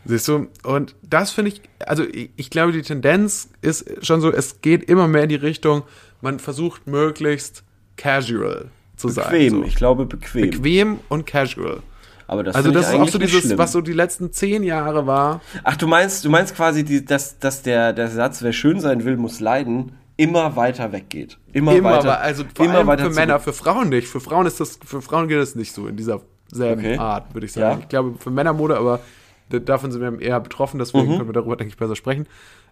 Siehst 0.04 0.26
du? 0.28 0.48
Und 0.64 0.94
das 1.02 1.30
finde 1.30 1.50
ich, 1.52 1.62
also 1.86 2.02
ich, 2.04 2.30
ich 2.36 2.50
glaube, 2.50 2.72
die 2.72 2.82
Tendenz 2.82 3.50
ist 3.60 4.04
schon 4.04 4.20
so, 4.20 4.32
es 4.32 4.60
geht 4.62 4.84
immer 4.84 5.06
mehr 5.06 5.24
in 5.24 5.28
die 5.28 5.34
Richtung, 5.34 5.82
man 6.22 6.38
versucht 6.38 6.86
möglichst 6.86 7.62
casual 7.96 8.70
zu 8.96 9.08
sein. 9.08 9.30
Bequem, 9.30 9.50
So. 9.60 9.62
ich 9.64 9.76
glaube 9.76 10.06
bequem. 10.06 10.50
Bequem 10.50 11.00
und 11.08 11.26
casual. 11.26 11.82
Aber 12.26 12.42
das 12.42 12.56
Also 12.56 12.70
das 12.70 12.88
ist 12.88 12.94
auch 12.94 13.08
so 13.08 13.18
dieses, 13.18 13.40
schlimm. 13.44 13.58
was 13.58 13.72
so 13.72 13.80
die 13.80 13.92
letzten 13.92 14.32
zehn 14.32 14.62
Jahre 14.62 15.06
war. 15.06 15.40
Ach, 15.62 15.76
du 15.76 15.86
meinst, 15.86 16.24
du 16.24 16.30
meinst 16.30 16.54
quasi, 16.56 16.84
die, 16.84 17.04
dass, 17.04 17.38
dass 17.38 17.62
der, 17.62 17.92
der 17.92 18.08
Satz, 18.08 18.42
wer 18.42 18.52
schön 18.52 18.80
sein 18.80 19.04
will, 19.04 19.16
muss 19.16 19.40
leiden, 19.40 19.92
immer 20.18 20.54
weiter 20.56 20.92
weggeht. 20.92 21.38
Immer, 21.54 21.72
Immer, 21.74 21.92
weiter. 21.94 22.20
also 22.20 22.44
vor 22.54 22.66
immer 22.66 22.74
allem 22.76 22.86
weiter 22.88 23.04
für. 23.06 23.14
Männer, 23.14 23.40
für 23.40 23.52
Frauen 23.54 23.88
nicht. 23.88 24.06
Für 24.08 24.20
Frauen 24.20 24.44
ist 24.46 24.60
das, 24.60 24.78
für 24.84 25.00
Frauen 25.00 25.28
geht 25.28 25.38
das 25.38 25.54
nicht 25.54 25.72
so 25.72 25.86
in 25.86 25.96
dieser 25.96 26.20
selben 26.52 26.82
Okay. 26.82 26.98
Art, 26.98 27.32
würde 27.34 27.46
ich 27.46 27.52
sagen. 27.52 27.78
Ja. 27.78 27.82
Ich 27.84 27.88
glaube, 27.88 28.14
für 28.18 28.30
Männermode, 28.30 28.76
aber 28.76 29.00
davon 29.48 29.90
sind 29.92 30.02
wir 30.02 30.20
eher 30.20 30.40
betroffen, 30.40 30.78
deswegen 30.78 31.06
Mhm. 31.12 31.16
können 31.16 31.28
wir 31.28 31.32
darüber, 31.32 31.56
denke 31.56 31.72
ich, 31.72 31.78
besser 31.78 31.96
sprechen. 31.96 32.26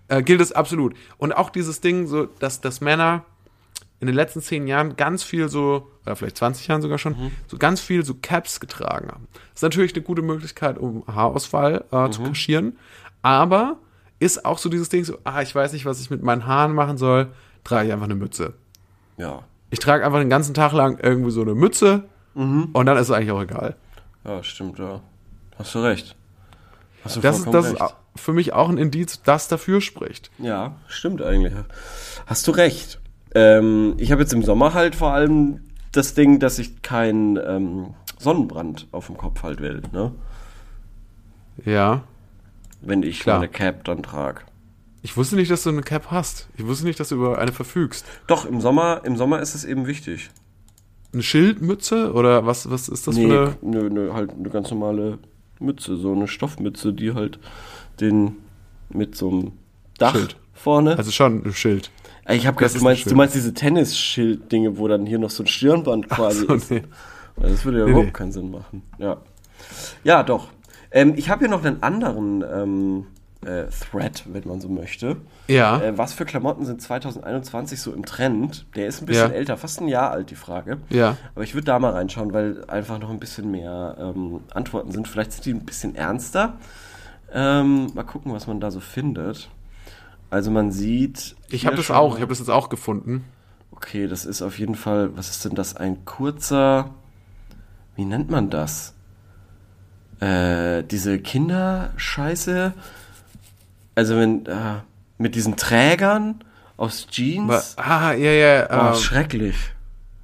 Äh, 0.08 0.22
gilt 0.22 0.40
es 0.42 0.52
absolut. 0.52 0.94
Und 1.18 1.32
auch 1.32 1.48
dieses 1.50 1.80
Ding, 1.80 2.06
so, 2.06 2.26
dass, 2.26 2.60
dass 2.60 2.80
Männer 2.80 3.24
in 4.00 4.06
den 4.08 4.14
letzten 4.16 4.42
zehn 4.42 4.66
Jahren 4.66 4.96
ganz 4.96 5.22
viel 5.22 5.48
so, 5.48 5.88
oder 6.04 6.16
vielleicht 6.16 6.36
20 6.36 6.66
Jahren 6.68 6.82
sogar 6.82 6.98
schon, 6.98 7.12
Mhm. 7.14 7.30
so 7.46 7.56
ganz 7.58 7.80
viel 7.80 8.04
so 8.04 8.14
Caps 8.20 8.60
getragen 8.60 9.08
haben. 9.08 9.26
Das 9.32 9.60
ist 9.60 9.62
natürlich 9.62 9.94
eine 9.94 10.02
gute 10.02 10.20
Möglichkeit, 10.22 10.78
um 10.78 11.02
Haarausfall 11.06 11.84
äh, 11.92 11.96
Mhm. 12.08 12.12
zu 12.12 12.22
kaschieren, 12.24 12.78
aber 13.22 13.78
ist 14.18 14.44
auch 14.44 14.58
so 14.58 14.68
dieses 14.68 14.88
Ding 14.88 15.04
so, 15.04 15.18
ah, 15.24 15.42
ich 15.42 15.54
weiß 15.54 15.72
nicht, 15.72 15.84
was 15.86 16.00
ich 16.00 16.10
mit 16.10 16.22
meinen 16.22 16.46
Haaren 16.46 16.74
machen 16.74 16.96
soll, 16.98 17.28
trage 17.64 17.86
ich 17.88 17.92
einfach 17.92 18.06
eine 18.06 18.14
Mütze. 18.14 18.54
Ja. 19.16 19.40
Ich 19.70 19.78
trage 19.78 20.04
einfach 20.06 20.18
den 20.20 20.30
ganzen 20.30 20.54
Tag 20.54 20.72
lang 20.72 20.98
irgendwie 21.02 21.30
so 21.30 21.42
eine 21.42 21.54
Mütze 21.54 22.04
Mhm. 22.34 22.68
und 22.72 22.86
dann 22.86 22.96
ist 22.96 23.04
es 23.04 23.10
eigentlich 23.10 23.30
auch 23.32 23.42
egal. 23.42 23.76
Ja, 24.24 24.42
stimmt, 24.42 24.78
ja. 24.78 25.00
Hast 25.58 25.74
du 25.74 25.78
recht. 25.80 26.14
Hast 27.04 27.16
du 27.16 27.20
Das 27.20 27.38
ist, 27.38 27.46
das 27.52 27.66
ist 27.66 27.72
recht. 27.72 27.82
au- 27.82 27.92
für 28.14 28.32
mich 28.32 28.52
auch 28.52 28.68
ein 28.68 28.78
Indiz, 28.78 29.22
das 29.22 29.48
dafür 29.48 29.80
spricht. 29.80 30.30
Ja, 30.38 30.74
stimmt 30.88 31.22
eigentlich. 31.22 31.52
Hast 32.26 32.46
du 32.46 32.50
recht. 32.52 33.00
Ähm, 33.34 33.94
ich 33.98 34.12
habe 34.12 34.22
jetzt 34.22 34.32
im 34.32 34.42
Sommer 34.42 34.72
halt 34.74 34.94
vor 34.96 35.12
allem 35.12 35.60
das 35.92 36.14
Ding, 36.14 36.38
dass 36.40 36.58
ich 36.58 36.82
keinen 36.82 37.36
ähm, 37.36 37.94
Sonnenbrand 38.18 38.86
auf 38.92 39.06
dem 39.06 39.16
Kopf 39.16 39.42
halt 39.42 39.60
will, 39.60 39.82
ne? 39.92 40.12
Ja. 41.64 42.02
Wenn 42.86 43.02
ich 43.02 43.20
Klar. 43.20 43.38
meine 43.38 43.48
Cap 43.50 43.84
dann 43.84 44.02
trage. 44.02 44.42
Ich 45.02 45.16
wusste 45.16 45.36
nicht, 45.36 45.50
dass 45.50 45.62
du 45.62 45.70
eine 45.70 45.82
Cap 45.82 46.10
hast. 46.10 46.48
Ich 46.56 46.66
wusste 46.66 46.84
nicht, 46.84 46.98
dass 46.98 47.10
du 47.10 47.16
über 47.16 47.38
eine 47.38 47.52
verfügst. 47.52 48.04
Doch, 48.26 48.44
im 48.46 48.60
Sommer, 48.60 49.02
im 49.04 49.16
Sommer 49.16 49.40
ist 49.40 49.54
es 49.54 49.64
eben 49.64 49.86
wichtig. 49.86 50.30
Eine 51.12 51.22
Schildmütze 51.22 52.12
oder 52.12 52.44
was, 52.46 52.68
was 52.70 52.88
ist 52.88 53.06
das 53.06 53.16
nee, 53.16 53.28
für 53.28 53.40
eine? 53.40 53.56
nö, 53.62 53.88
nö, 53.90 54.12
halt 54.12 54.32
eine 54.32 54.50
ganz 54.50 54.70
normale 54.70 55.18
Mütze, 55.60 55.96
so 55.96 56.12
eine 56.12 56.26
Stoffmütze, 56.28 56.92
die 56.92 57.14
halt 57.14 57.38
den 58.00 58.36
mit 58.88 59.14
so 59.16 59.30
einem 59.30 59.52
Dach 59.98 60.14
Schild. 60.14 60.36
vorne. 60.52 60.96
Also 60.98 61.10
schon 61.12 61.44
ein 61.44 61.52
Schild. 61.54 61.90
Ich 62.28 62.46
habe 62.46 62.56
du 62.68 62.80
meinst, 62.82 63.08
du 63.08 63.14
meinst 63.14 63.34
diese 63.36 63.54
Tennisschild-Dinge, 63.54 64.76
wo 64.78 64.88
dann 64.88 65.06
hier 65.06 65.18
noch 65.20 65.30
so 65.30 65.44
ein 65.44 65.46
Stirnband 65.46 66.08
quasi 66.08 66.46
so, 66.46 66.54
ist. 66.54 66.70
nee. 66.72 66.82
Ja, 67.40 67.48
Das 67.48 67.64
würde 67.64 67.78
ja 67.78 67.84
Nee, 67.84 67.90
überhaupt 67.92 68.06
nee. 68.08 68.12
keinen 68.12 68.32
Sinn 68.32 68.50
machen. 68.50 68.82
Ja, 68.98 69.18
ja 70.02 70.22
doch. 70.24 70.48
Ähm, 70.90 71.14
ich 71.16 71.28
habe 71.30 71.40
hier 71.40 71.48
noch 71.48 71.64
einen 71.64 71.82
anderen 71.82 72.42
ähm, 72.42 73.06
äh, 73.44 73.64
Thread, 73.66 74.24
wenn 74.32 74.46
man 74.46 74.60
so 74.60 74.68
möchte. 74.68 75.16
Ja. 75.48 75.80
Äh, 75.80 75.98
was 75.98 76.12
für 76.12 76.24
Klamotten 76.24 76.64
sind 76.64 76.80
2021 76.82 77.80
so 77.80 77.92
im 77.92 78.04
Trend? 78.04 78.66
Der 78.74 78.86
ist 78.86 79.02
ein 79.02 79.06
bisschen 79.06 79.30
Ja. 79.30 79.36
älter, 79.36 79.56
fast 79.56 79.80
ein 79.80 79.88
Jahr 79.88 80.10
alt, 80.10 80.30
die 80.30 80.34
Frage. 80.36 80.78
Ja. 80.90 81.16
Aber 81.34 81.44
ich 81.44 81.54
würde 81.54 81.66
da 81.66 81.78
mal 81.78 81.92
reinschauen, 81.92 82.32
weil 82.32 82.64
einfach 82.68 82.98
noch 82.98 83.10
ein 83.10 83.20
bisschen 83.20 83.50
mehr 83.50 83.96
ähm, 83.98 84.40
Antworten 84.52 84.90
sind. 84.92 85.06
Vielleicht 85.08 85.32
sind 85.32 85.44
die 85.46 85.52
ein 85.54 85.64
bisschen 85.64 85.94
ernster. 85.94 86.54
Ähm, 87.32 87.90
mal 87.94 88.04
gucken, 88.04 88.32
was 88.32 88.46
man 88.46 88.60
da 88.60 88.70
so 88.70 88.80
findet. 88.80 89.50
Also 90.30 90.50
man 90.50 90.72
sieht. 90.72 91.36
Ich 91.50 91.66
habe 91.66 91.76
das 91.76 91.90
auch. 91.90 92.16
Ich 92.16 92.20
habe 92.22 92.30
das 92.30 92.38
jetzt 92.40 92.50
auch 92.50 92.68
gefunden. 92.68 93.24
Okay, 93.70 94.08
das 94.08 94.24
ist 94.24 94.42
auf 94.42 94.58
jeden 94.58 94.74
Fall, 94.74 95.16
was 95.16 95.28
ist 95.30 95.44
denn 95.44 95.54
das? 95.54 95.76
Ein 95.76 96.04
kurzer, 96.04 96.90
wie 97.94 98.04
nennt 98.06 98.30
man 98.30 98.48
das? 98.48 98.94
Äh, 100.20 100.82
diese 100.84 101.18
Kinderscheiße. 101.18 102.72
Also 103.94 104.16
wenn, 104.16 104.46
äh, 104.46 104.80
mit 105.18 105.34
diesen 105.34 105.56
Trägern 105.56 106.36
aus 106.76 107.06
Jeans. 107.10 107.76
Ah, 107.78 108.12
ja, 108.12 108.30
ja. 108.32 108.68
Oh, 108.70 108.94
ähm, 108.94 109.00
schrecklich. 109.00 109.56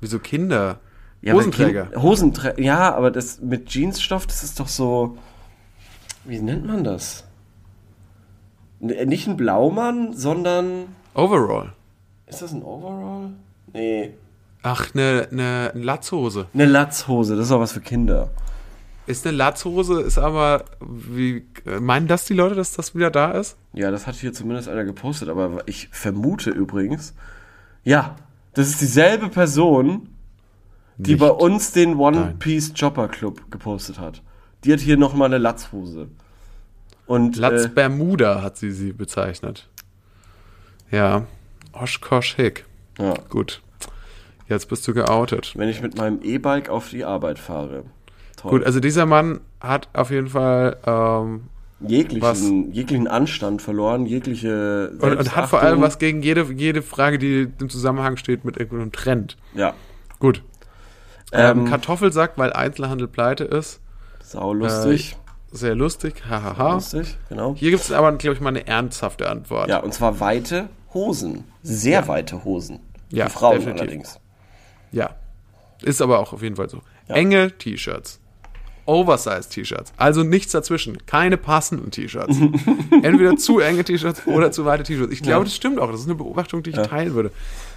wieso 0.01 0.18
Kinder? 0.18 0.78
Ja, 1.22 1.34
Hosenträger. 1.34 1.86
Kind- 1.86 2.03
Hosenträ 2.03 2.55
ja, 2.61 2.95
aber 2.95 3.11
das 3.11 3.40
mit 3.40 3.70
Jeansstoff, 3.70 4.26
das 4.26 4.43
ist 4.43 4.59
doch 4.61 4.68
so, 4.68 5.16
wie 6.24 6.40
nennt 6.40 6.66
man 6.66 6.82
das? 6.84 7.24
N- 8.80 9.09
Nicht 9.09 9.28
ein 9.28 9.36
Blaumann, 9.36 10.14
sondern, 10.14 10.86
Overall. 11.14 11.72
ist 12.26 12.43
das 12.43 12.53
ein 12.53 12.62
Overall? 12.62 13.30
Nee. 13.72 14.14
Ach, 14.64 14.88
eine 14.95 15.28
ne 15.30 15.70
Latzhose. 15.74 16.47
Eine 16.55 16.66
Latzhose, 16.66 17.36
das 17.36 17.47
ist 17.47 17.53
auch 17.53 17.61
was 17.61 17.72
für 17.72 17.80
Kinder. 17.80 18.30
Ist 19.07 19.27
eine 19.27 19.37
Latzhose, 19.37 20.01
ist 20.01 20.19
aber, 20.19 20.65
wie, 20.81 21.45
äh, 21.67 21.81
meinen 21.81 22.07
das 22.07 22.25
die 22.25 22.35
Leute, 22.35 22.55
dass 22.55 22.73
das 22.73 22.95
wieder 22.95 23.11
da 23.11 23.33
ist? 23.33 23.57
Ja, 23.73 23.91
das 23.91 24.07
hat 24.07 24.15
hier 24.15 24.33
zumindest 24.33 24.69
einer 24.69 24.85
gepostet, 24.85 25.29
aber 25.29 25.63
ich 25.67 25.89
vermute 25.91 26.51
übrigens, 26.51 27.15
ja, 27.83 28.15
das 28.55 28.69
ist 28.69 28.81
dieselbe 28.81 29.29
Person, 29.29 30.09
die 30.99 31.13
Nicht. 31.13 31.21
bei 31.21 31.31
uns 31.31 31.73
den 31.73 31.97
One 31.97 32.21
Nein. 32.21 32.39
Piece 32.39 32.75
Chopper 32.79 33.09
Club 33.09 33.51
gepostet 33.51 33.99
hat. 33.99 34.23
Die 34.63 34.73
hat 34.73 34.79
hier 34.81 34.97
nochmal 34.97 35.27
eine 35.27 35.39
Latzhose. 35.39 36.09
Und 37.07 37.37
Latz 37.37 37.65
äh, 37.65 37.69
Bermuda 37.69 38.43
hat 38.43 38.57
sie 38.57 38.71
sie 38.71 38.93
bezeichnet. 38.93 39.69
Ja. 40.93 41.27
Oshkosh 41.73 42.37
Hick. 42.37 42.67
ja, 42.99 43.15
Gut. 43.31 43.63
Jetzt 44.49 44.69
bist 44.69 44.87
du 44.87 44.93
geoutet. 44.95 45.55
wenn 45.57 45.69
ich 45.69 45.81
mit 45.81 45.97
meinem 45.97 46.21
E-Bike 46.23 46.69
auf 46.69 46.91
die 46.91 47.05
Arbeit 47.05 47.39
fahre. 47.39 47.85
Toll. 48.43 48.51
Gut, 48.51 48.64
also 48.64 48.80
dieser 48.80 49.07
Mann 49.07 49.40
hat 49.61 49.88
auf 49.93 50.11
jeden 50.11 50.28
Fall 50.28 50.76
ähm, 50.86 51.45
jeglichen, 51.80 52.72
jeglichen 52.72 53.09
Anstand 53.09 53.62
verloren, 53.62 54.07
jegliche 54.07 54.90
und, 55.01 55.16
und 55.16 55.36
hat 55.36 55.49
vor 55.49 55.61
allem 55.62 55.80
was 55.80 55.99
gegen 55.99 56.22
jede, 56.22 56.45
jede 56.53 56.82
Frage, 56.82 57.18
die 57.18 57.49
im 57.61 57.68
Zusammenhang 57.70 58.16
steht 58.16 58.45
mit 58.45 58.57
irgendeinem 58.57 58.93
Trend. 58.93 59.36
Ja, 59.55 59.74
Gut. 60.18 60.43
Ähm, 61.32 61.61
Ähm, 61.61 61.64
Kartoffelsack, 61.64 62.32
weil 62.36 62.53
Einzelhandel 62.53 63.09
pleite 63.09 63.45
ist. 63.45 63.80
sau 64.22 64.53
lustig. 64.53 65.16
Sehr 65.51 65.74
lustig. 65.74 66.22
Hahaha. 66.28 66.74
lustig, 66.74 67.16
genau. 67.28 67.55
Hier 67.57 67.70
gibt 67.70 67.82
es 67.82 67.90
aber, 67.93 68.12
glaube 68.12 68.34
ich, 68.34 68.40
mal 68.40 68.51
eine 68.51 68.66
ernsthafte 68.66 69.28
Antwort. 69.28 69.68
Ja, 69.68 69.78
und 69.78 69.93
zwar 69.93 70.20
weite 70.20 70.68
Hosen. 70.95 71.45
Sehr 71.62 72.07
weite 72.09 72.45
Hosen. 72.45 72.80
Ja, 73.11 73.24
Für 73.28 73.38
Frauen 73.38 73.55
definitiv. 73.57 73.80
allerdings. 73.82 74.20
Ja. 74.93 75.11
Ist 75.82 76.01
aber 76.01 76.20
auch 76.20 76.32
auf 76.32 76.43
jeden 76.43 76.57
Fall 76.57 76.68
so. 76.70 76.80
Enge 77.09 77.51
T-Shirts. 77.59 78.20
Oversize-T-Shirts. 78.87 79.93
Also 79.97 80.22
nichts 80.22 80.53
dazwischen. 80.53 81.05
Keine 81.07 81.37
passenden 81.37 81.91
T-Shirts. 81.91 82.37
Entweder 83.03 83.37
zu 83.37 83.61
enge 83.61 83.85
T-Shirts 83.85 84.26
oder 84.26 84.51
zu 84.53 84.64
weite 84.64 84.83
T-Shirts. 84.83 85.12
Ich 85.12 85.22
glaube, 85.22 85.45
das 85.45 85.55
stimmt 85.55 85.78
auch. 85.78 85.91
Das 85.91 86.01
ist 86.01 86.07
eine 86.07 86.14
Beobachtung, 86.16 86.62
die 86.62 86.70
ich 86.70 86.76
teilen 86.76 87.14
würde. 87.14 87.30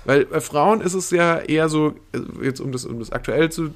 Weil 0.05 0.25
bei 0.25 0.41
Frauen 0.41 0.81
ist 0.81 0.93
es 0.93 1.11
ja 1.11 1.37
eher 1.39 1.69
so, 1.69 1.93
also 2.13 2.25
jetzt 2.41 2.59
um 2.59 2.71
das, 2.71 2.85
um 2.85 2.99
das 2.99 3.11
aktuell 3.11 3.51
zu, 3.51 3.69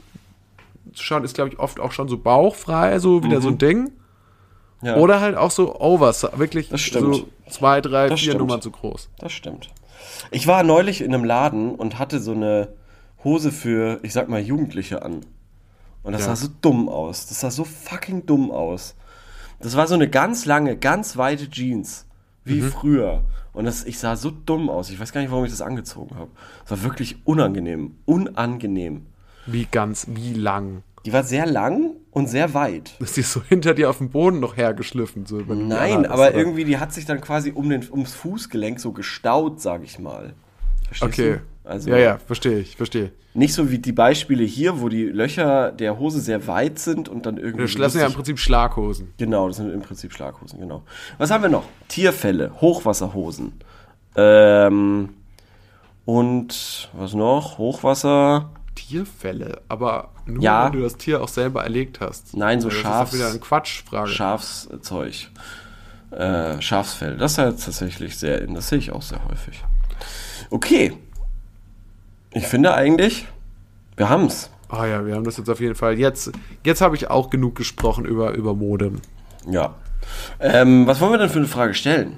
zu 0.93 1.03
schauen, 1.03 1.23
ist, 1.23 1.35
glaube 1.35 1.51
ich, 1.51 1.59
oft 1.59 1.79
auch 1.79 1.91
schon 1.91 2.07
so 2.07 2.17
bauchfrei, 2.17 2.99
so 2.99 3.23
wieder 3.23 3.41
so 3.41 3.49
ein 3.49 3.57
Ding. 3.57 3.79
Mhm. 3.83 3.91
Ja, 4.81 4.95
Oder 4.95 5.19
halt 5.19 5.35
auch 5.35 5.51
so 5.51 5.75
Oversize. 5.79 6.31
Wirklich 6.37 6.69
so 6.69 7.27
zwei, 7.49 7.81
drei, 7.81 8.07
Das 8.09 8.19
vier 8.19 8.29
stimmt. 8.31 8.39
Nummern 8.39 8.61
zu 8.61 8.71
groß. 8.71 9.09
das 9.19 9.33
stimmt. 9.33 9.69
Ich 10.31 10.47
war 10.47 10.63
neulich 10.63 11.01
in 11.01 11.13
einem 11.13 11.25
Laden 11.25 11.75
und 11.75 11.99
hatte 11.99 12.19
so 12.19 12.31
eine 12.31 12.69
Hose 13.23 13.51
für, 13.51 13.99
ich 14.03 14.13
sag 14.13 14.29
mal, 14.29 14.39
Jugendliche 14.39 15.01
an. 15.01 15.25
Und 16.03 16.13
das 16.13 16.21
Ja. 16.21 16.27
sah 16.29 16.35
so 16.35 16.47
dumm 16.61 16.89
aus. 16.89 17.27
Das 17.27 17.39
sah 17.41 17.51
so 17.51 17.63
fucking 17.63 18.25
dumm 18.25 18.51
aus. 18.51 18.95
Das 19.59 19.75
war 19.75 19.87
so 19.87 19.95
eine 19.95 20.09
ganz 20.09 20.45
lange, 20.45 20.77
ganz 20.77 21.17
weite 21.17 21.49
Jeans. 21.49 22.05
Wie 22.45 22.61
Mhm. 22.61 22.71
früher. 22.71 23.23
Und 23.51 23.65
das, 23.65 23.83
ich 23.83 23.99
sah 23.99 24.15
so 24.15 24.31
dumm 24.31 24.69
aus. 24.69 24.89
Ich 24.89 24.99
weiß 24.99 25.11
gar 25.11 25.21
nicht, 25.21 25.31
warum 25.31 25.43
ich 25.45 25.51
das 25.51 25.61
angezogen 25.61 26.15
habe. 26.15 26.31
Es 26.63 26.71
war 26.71 26.83
wirklich 26.83 27.17
unangenehm. 27.25 27.95
Unangenehm. 28.05 29.07
Wie 29.45 29.65
ganz, 29.69 30.07
wie 30.09 30.33
lang. 30.33 30.83
Die 31.05 31.13
war 31.13 31.23
sehr 31.23 31.45
lang 31.45 31.91
und 32.11 32.27
sehr 32.27 32.53
weit. 32.53 32.95
Das 32.99 33.17
ist 33.17 33.31
so 33.31 33.41
hinter 33.43 33.73
dir 33.73 33.89
auf 33.89 33.97
dem 33.97 34.09
Boden 34.09 34.39
noch 34.39 34.57
hergeschliffen. 34.57 35.25
So, 35.25 35.37
Nein, 35.39 36.05
aber 36.05 36.27
oder? 36.29 36.33
irgendwie, 36.35 36.65
die 36.65 36.77
hat 36.77 36.93
sich 36.93 37.05
dann 37.05 37.21
quasi 37.21 37.51
um 37.51 37.69
den, 37.69 37.85
ums 37.91 38.13
Fußgelenk 38.13 38.79
so 38.79 38.91
gestaut, 38.91 39.61
sag 39.61 39.83
ich 39.83 39.99
mal. 39.99 40.33
Verstehst 40.87 41.13
Okay. 41.19 41.33
du? 41.33 41.41
Also 41.69 41.89
ja, 41.91 41.97
ja, 41.97 42.17
verstehe 42.17 42.59
ich, 42.59 42.75
verstehe. 42.75 43.11
nicht 43.33 43.53
so 43.53 43.69
wie 43.69 43.77
die 43.79 43.91
Beispiele 43.91 44.43
hier, 44.43 44.81
wo 44.81 44.89
die 44.89 45.05
Löcher 45.05 45.71
der 45.71 45.99
Hose 45.99 46.19
sehr 46.19 46.47
weit 46.47 46.79
sind 46.79 47.07
und 47.07 47.25
dann 47.25 47.37
irgendwie. 47.37 47.73
Das 47.79 47.93
sind 47.93 48.01
ja 48.01 48.07
im 48.07 48.13
Prinzip 48.13 48.39
Schlaghosen. 48.39 49.13
Genau, 49.17 49.47
das 49.47 49.57
sind 49.57 49.71
im 49.71 49.81
Prinzip 49.81 50.11
Schlaghosen, 50.13 50.59
genau. 50.59 50.83
Was 51.19 51.29
haben 51.31 51.43
wir 51.43 51.49
noch? 51.49 51.63
Tierfälle, 51.87 52.51
Hochwasserhosen. 52.59 53.53
Ähm, 54.15 55.09
und 56.05 56.89
was 56.93 57.13
noch? 57.13 57.57
Hochwasser. 57.57 58.49
Tierfälle, 58.75 59.61
aber 59.67 60.09
nur 60.25 60.41
Ja. 60.41 60.65
wenn 60.65 60.71
du 60.71 60.81
das 60.81 60.95
Tier 60.97 61.21
auch 61.21 61.27
selber 61.27 61.63
erlegt 61.63 61.99
hast. 61.99 62.35
Nein, 62.35 62.61
so 62.61 62.69
das 62.69 62.77
Schafs- 62.79 63.11
ist 63.13 63.13
doch 63.13 63.19
wieder 63.25 63.29
eine 63.31 63.39
Quatschfrage. 63.39 64.09
Schafszeug. 64.09 65.27
Äh, 66.11 66.59
Schafsfell. 66.61 67.17
Das 67.17 67.31
ist 67.33 67.37
ja 67.37 67.51
tatsächlich 67.51 68.17
sehr. 68.17 68.47
Das 68.47 68.69
sehe 68.69 68.79
ich 68.79 68.91
auch 68.91 69.01
sehr 69.03 69.19
häufig. 69.29 69.63
Okay. 70.49 70.93
Ich 72.33 72.47
finde 72.47 72.73
eigentlich, 72.73 73.27
wir 73.97 74.09
haben's. 74.09 74.49
Ah 74.69 74.85
ja, 74.85 75.05
wir 75.05 75.15
haben 75.15 75.23
das 75.23 75.37
jetzt 75.37 75.49
auf 75.49 75.59
jeden 75.59 75.75
Fall. 75.75 75.97
Jetzt, 75.97 76.31
jetzt 76.63 76.81
habe 76.81 76.95
ich 76.95 77.09
auch 77.09 77.29
genug 77.29 77.55
gesprochen 77.55 78.05
über, 78.05 78.33
über 78.33 78.53
Mode. 78.53 78.93
Ja. 79.49 79.73
Ähm, 80.39 80.85
was 80.85 80.99
wollen 80.99 81.11
wir 81.11 81.17
denn 81.17 81.29
für 81.29 81.39
eine 81.39 81.47
Frage 81.47 81.73
stellen? 81.73 82.17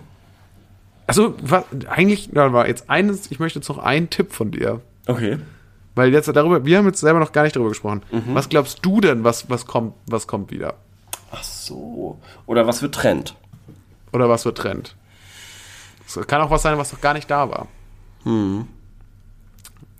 Also, 1.07 1.35
was, 1.41 1.63
eigentlich, 1.89 2.29
da 2.31 2.53
war 2.53 2.67
jetzt 2.67 2.89
eines, 2.89 3.31
ich 3.31 3.39
möchte 3.39 3.59
jetzt 3.59 3.69
noch 3.69 3.77
einen 3.77 4.09
Tipp 4.09 4.33
von 4.33 4.51
dir. 4.51 4.81
Okay. 5.07 5.39
Weil 5.95 6.11
jetzt 6.13 6.27
darüber, 6.27 6.65
wir 6.65 6.77
haben 6.77 6.85
jetzt 6.85 6.99
selber 6.99 7.19
noch 7.19 7.31
gar 7.31 7.43
nicht 7.43 7.55
darüber 7.55 7.69
gesprochen. 7.69 8.01
Mhm. 8.11 8.33
Was 8.33 8.49
glaubst 8.49 8.79
du 8.81 9.01
denn, 9.01 9.23
was, 9.23 9.49
was 9.49 9.65
kommt, 9.65 9.93
was 10.05 10.27
kommt 10.27 10.51
wieder? 10.51 10.75
Ach 11.31 11.43
so. 11.43 12.19
Oder 12.45 12.67
was 12.67 12.81
wird 12.81 12.95
Trend? 12.95 13.35
Oder 14.11 14.29
was 14.29 14.45
wird 14.45 14.57
Trend? 14.57 14.95
Es 16.05 16.27
kann 16.27 16.41
auch 16.41 16.49
was 16.49 16.61
sein, 16.61 16.77
was 16.77 16.91
noch 16.91 17.01
gar 17.01 17.13
nicht 17.13 17.31
da 17.31 17.49
war. 17.49 17.67
Hm. 18.23 18.67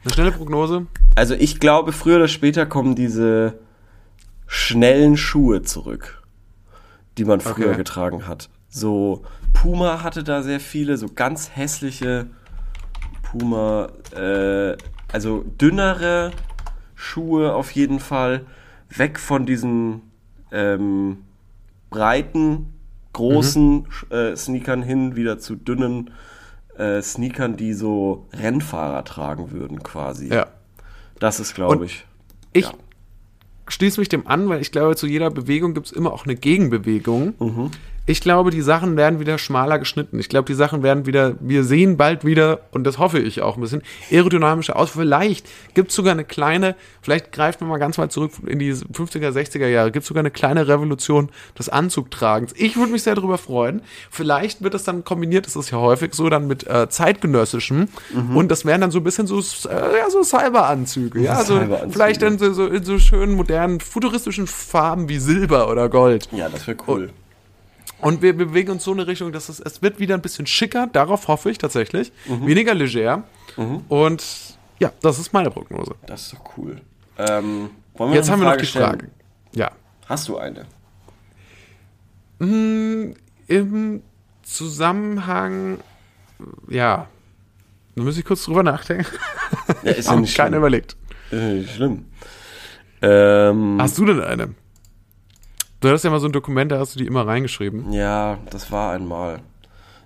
Eine 0.03 0.13
schnelle 0.13 0.31
Prognose? 0.31 0.87
Also 1.15 1.35
ich 1.35 1.59
glaube, 1.59 1.91
früher 1.91 2.15
oder 2.17 2.27
später 2.27 2.65
kommen 2.65 2.95
diese 2.95 3.59
schnellen 4.47 5.15
Schuhe 5.17 5.61
zurück, 5.61 6.23
die 7.17 7.25
man 7.25 7.39
früher 7.39 7.67
Okay. 7.69 7.77
getragen 7.77 8.27
hat. 8.27 8.49
So 8.69 9.23
Puma 9.53 10.01
hatte 10.01 10.23
da 10.23 10.41
sehr 10.41 10.59
viele, 10.59 10.97
so 10.97 11.07
ganz 11.07 11.51
hässliche 11.55 12.27
Puma, 13.21 13.89
äh, 14.15 14.75
also 15.11 15.43
dünnere 15.59 16.31
Schuhe 16.95 17.53
auf 17.53 17.71
jeden 17.71 17.99
Fall, 17.99 18.45
weg 18.89 19.19
von 19.19 19.45
diesen 19.45 20.01
ähm, 20.51 21.19
breiten, 21.89 22.73
großen 23.13 23.85
äh, 24.09 24.35
Sneakern 24.35 24.81
hin, 24.83 25.15
wieder 25.15 25.37
zu 25.37 25.55
dünnen 25.55 26.11
äh, 26.81 27.01
Sneakern, 27.01 27.55
die 27.57 27.73
so 27.73 28.25
Rennfahrer 28.33 29.03
tragen 29.05 29.51
würden 29.51 29.83
quasi. 29.83 30.27
Ja. 30.27 30.47
Das 31.19 31.39
ist, 31.39 31.53
glaube 31.53 31.85
ich. 31.85 32.05
Ich 32.53 32.65
Ja. 32.65 32.73
schließe 33.67 33.99
mich 33.99 34.09
dem 34.09 34.25
an, 34.27 34.49
weil 34.49 34.61
ich 34.61 34.71
glaube, 34.71 34.95
zu 34.95 35.05
jeder 35.07 35.29
Bewegung 35.29 35.73
gibt 35.73 35.87
es 35.87 35.91
immer 35.91 36.11
auch 36.11 36.25
eine 36.25 36.35
Gegenbewegung. 36.35 37.33
Mhm. 37.39 37.71
Ich 38.11 38.19
glaube, 38.19 38.51
die 38.51 38.59
Sachen 38.59 38.97
werden 38.97 39.21
wieder 39.21 39.37
schmaler 39.37 39.79
geschnitten. 39.79 40.19
Ich 40.19 40.27
glaube, 40.27 40.45
die 40.45 40.53
Sachen 40.53 40.83
werden 40.83 41.05
wieder, 41.05 41.35
wir 41.39 41.63
sehen 41.63 41.95
bald 41.95 42.25
wieder, 42.25 42.59
und 42.71 42.83
das 42.83 42.97
hoffe 42.97 43.19
ich 43.19 43.41
auch 43.41 43.55
ein 43.55 43.61
bisschen, 43.61 43.83
aerodynamischer 44.11 44.75
aus. 44.75 44.89
Vielleicht 44.89 45.47
gibt 45.75 45.91
es 45.91 45.95
sogar 45.95 46.11
eine 46.11 46.25
kleine, 46.25 46.75
vielleicht 47.01 47.31
greift 47.31 47.61
man 47.61 47.69
mal 47.69 47.77
ganz 47.77 47.97
weit 47.97 48.11
zurück 48.11 48.33
in 48.45 48.59
die 48.59 48.73
50er, 48.73 49.29
60er 49.29 49.67
Jahre, 49.67 49.91
gibt 49.91 50.03
es 50.03 50.09
sogar 50.09 50.19
eine 50.19 50.29
kleine 50.29 50.67
Revolution 50.67 51.29
des 51.57 51.69
Anzugtragens. 51.69 52.53
Ich 52.57 52.75
würde 52.75 52.91
mich 52.91 53.03
sehr 53.03 53.15
darüber 53.15 53.37
freuen. 53.37 53.81
Vielleicht 54.09 54.61
wird 54.61 54.73
das 54.73 54.83
dann 54.83 55.05
kombiniert, 55.05 55.45
das 55.45 55.55
ist 55.55 55.71
ja 55.71 55.77
häufig 55.77 56.13
so, 56.13 56.27
dann 56.27 56.47
mit 56.47 56.67
äh, 56.67 56.89
zeitgenössischem. 56.89 57.87
Mhm. 58.13 58.35
Und 58.35 58.51
das 58.51 58.65
wären 58.65 58.81
dann 58.81 58.91
so 58.91 58.97
ein 58.97 59.05
bisschen 59.05 59.25
so, 59.25 59.39
äh, 59.39 59.99
ja, 59.99 60.09
so 60.09 60.21
Cyberanzüge. 60.21 61.21
Ja, 61.21 61.45
so, 61.45 61.57
Cyberanzüge. 61.57 61.93
vielleicht 61.93 62.21
dann 62.23 62.37
so, 62.37 62.51
so 62.51 62.67
in 62.67 62.83
so 62.83 62.99
schönen, 62.99 63.35
modernen, 63.35 63.79
futuristischen 63.79 64.47
Farben 64.47 65.07
wie 65.07 65.17
Silber 65.17 65.69
oder 65.69 65.87
Gold. 65.87 66.27
Ja, 66.33 66.49
das 66.49 66.67
wäre 66.67 66.75
cool. 66.89 67.03
Und 67.03 67.20
wir 68.21 68.35
bewegen 68.35 68.71
uns 68.71 68.83
so 68.83 68.91
in 68.93 68.99
eine 68.99 69.07
Richtung, 69.07 69.31
dass 69.31 69.49
es, 69.49 69.59
es 69.59 69.81
wird 69.81 69.99
wieder 69.99 70.15
ein 70.15 70.21
bisschen 70.21 70.47
schicker, 70.47 70.87
darauf 70.91 71.27
hoffe 71.27 71.49
ich 71.51 71.57
tatsächlich. 71.57 72.11
Weniger 72.27 72.73
leger. 72.73 73.23
Und 73.89 74.23
ja, 74.79 74.91
das 75.01 75.19
ist 75.19 75.33
meine 75.33 75.51
Prognose. 75.51 75.95
Das 76.05 76.23
ist 76.23 76.33
doch 76.33 76.57
cool. 76.57 76.81
Ähm, 77.17 77.69
wollen 77.95 78.11
wir 78.11 78.17
Jetzt 78.17 78.27
noch 78.27 78.33
haben 78.33 78.41
wir 78.41 78.49
noch 78.49 78.57
die 78.57 78.65
stellen? 78.65 78.85
Frage. 78.85 79.07
Ja. 79.53 79.71
Hast 80.07 80.27
du 80.27 80.37
eine? 80.37 80.65
Im 83.47 84.01
Zusammenhang, 84.41 85.77
ja, 86.69 87.07
da 87.95 88.01
muss 88.03 88.17
ich 88.17 88.25
kurz 88.25 88.45
drüber 88.45 88.63
nachdenken. 88.63 89.05
Ja, 89.83 89.91
ist 89.91 90.07
ja 90.09 90.15
nicht 90.19 90.35
keiner 90.35 90.49
schlimm. 90.49 90.57
überlegt. 90.59 90.95
Ist 91.29 91.41
nicht 91.43 91.75
schlimm. 91.75 92.05
Ähm, 93.03 93.77
Hast 93.79 93.97
du 93.97 94.05
denn 94.05 94.21
eine? 94.21 94.55
Du 95.81 95.87
hattest 95.89 96.03
ja 96.05 96.11
mal 96.11 96.19
so 96.19 96.27
ein 96.27 96.31
Dokument, 96.31 96.71
da 96.71 96.79
hast 96.79 96.95
du 96.95 96.99
die 96.99 97.07
immer 97.07 97.25
reingeschrieben. 97.27 97.91
ja, 97.91 98.37
das 98.49 98.71
war 98.71 98.93
einmal. 98.93 99.39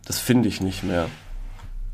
Das 0.06 0.20
finde 0.20 0.48
ich 0.48 0.62
nicht 0.62 0.84
mehr. 0.84 1.08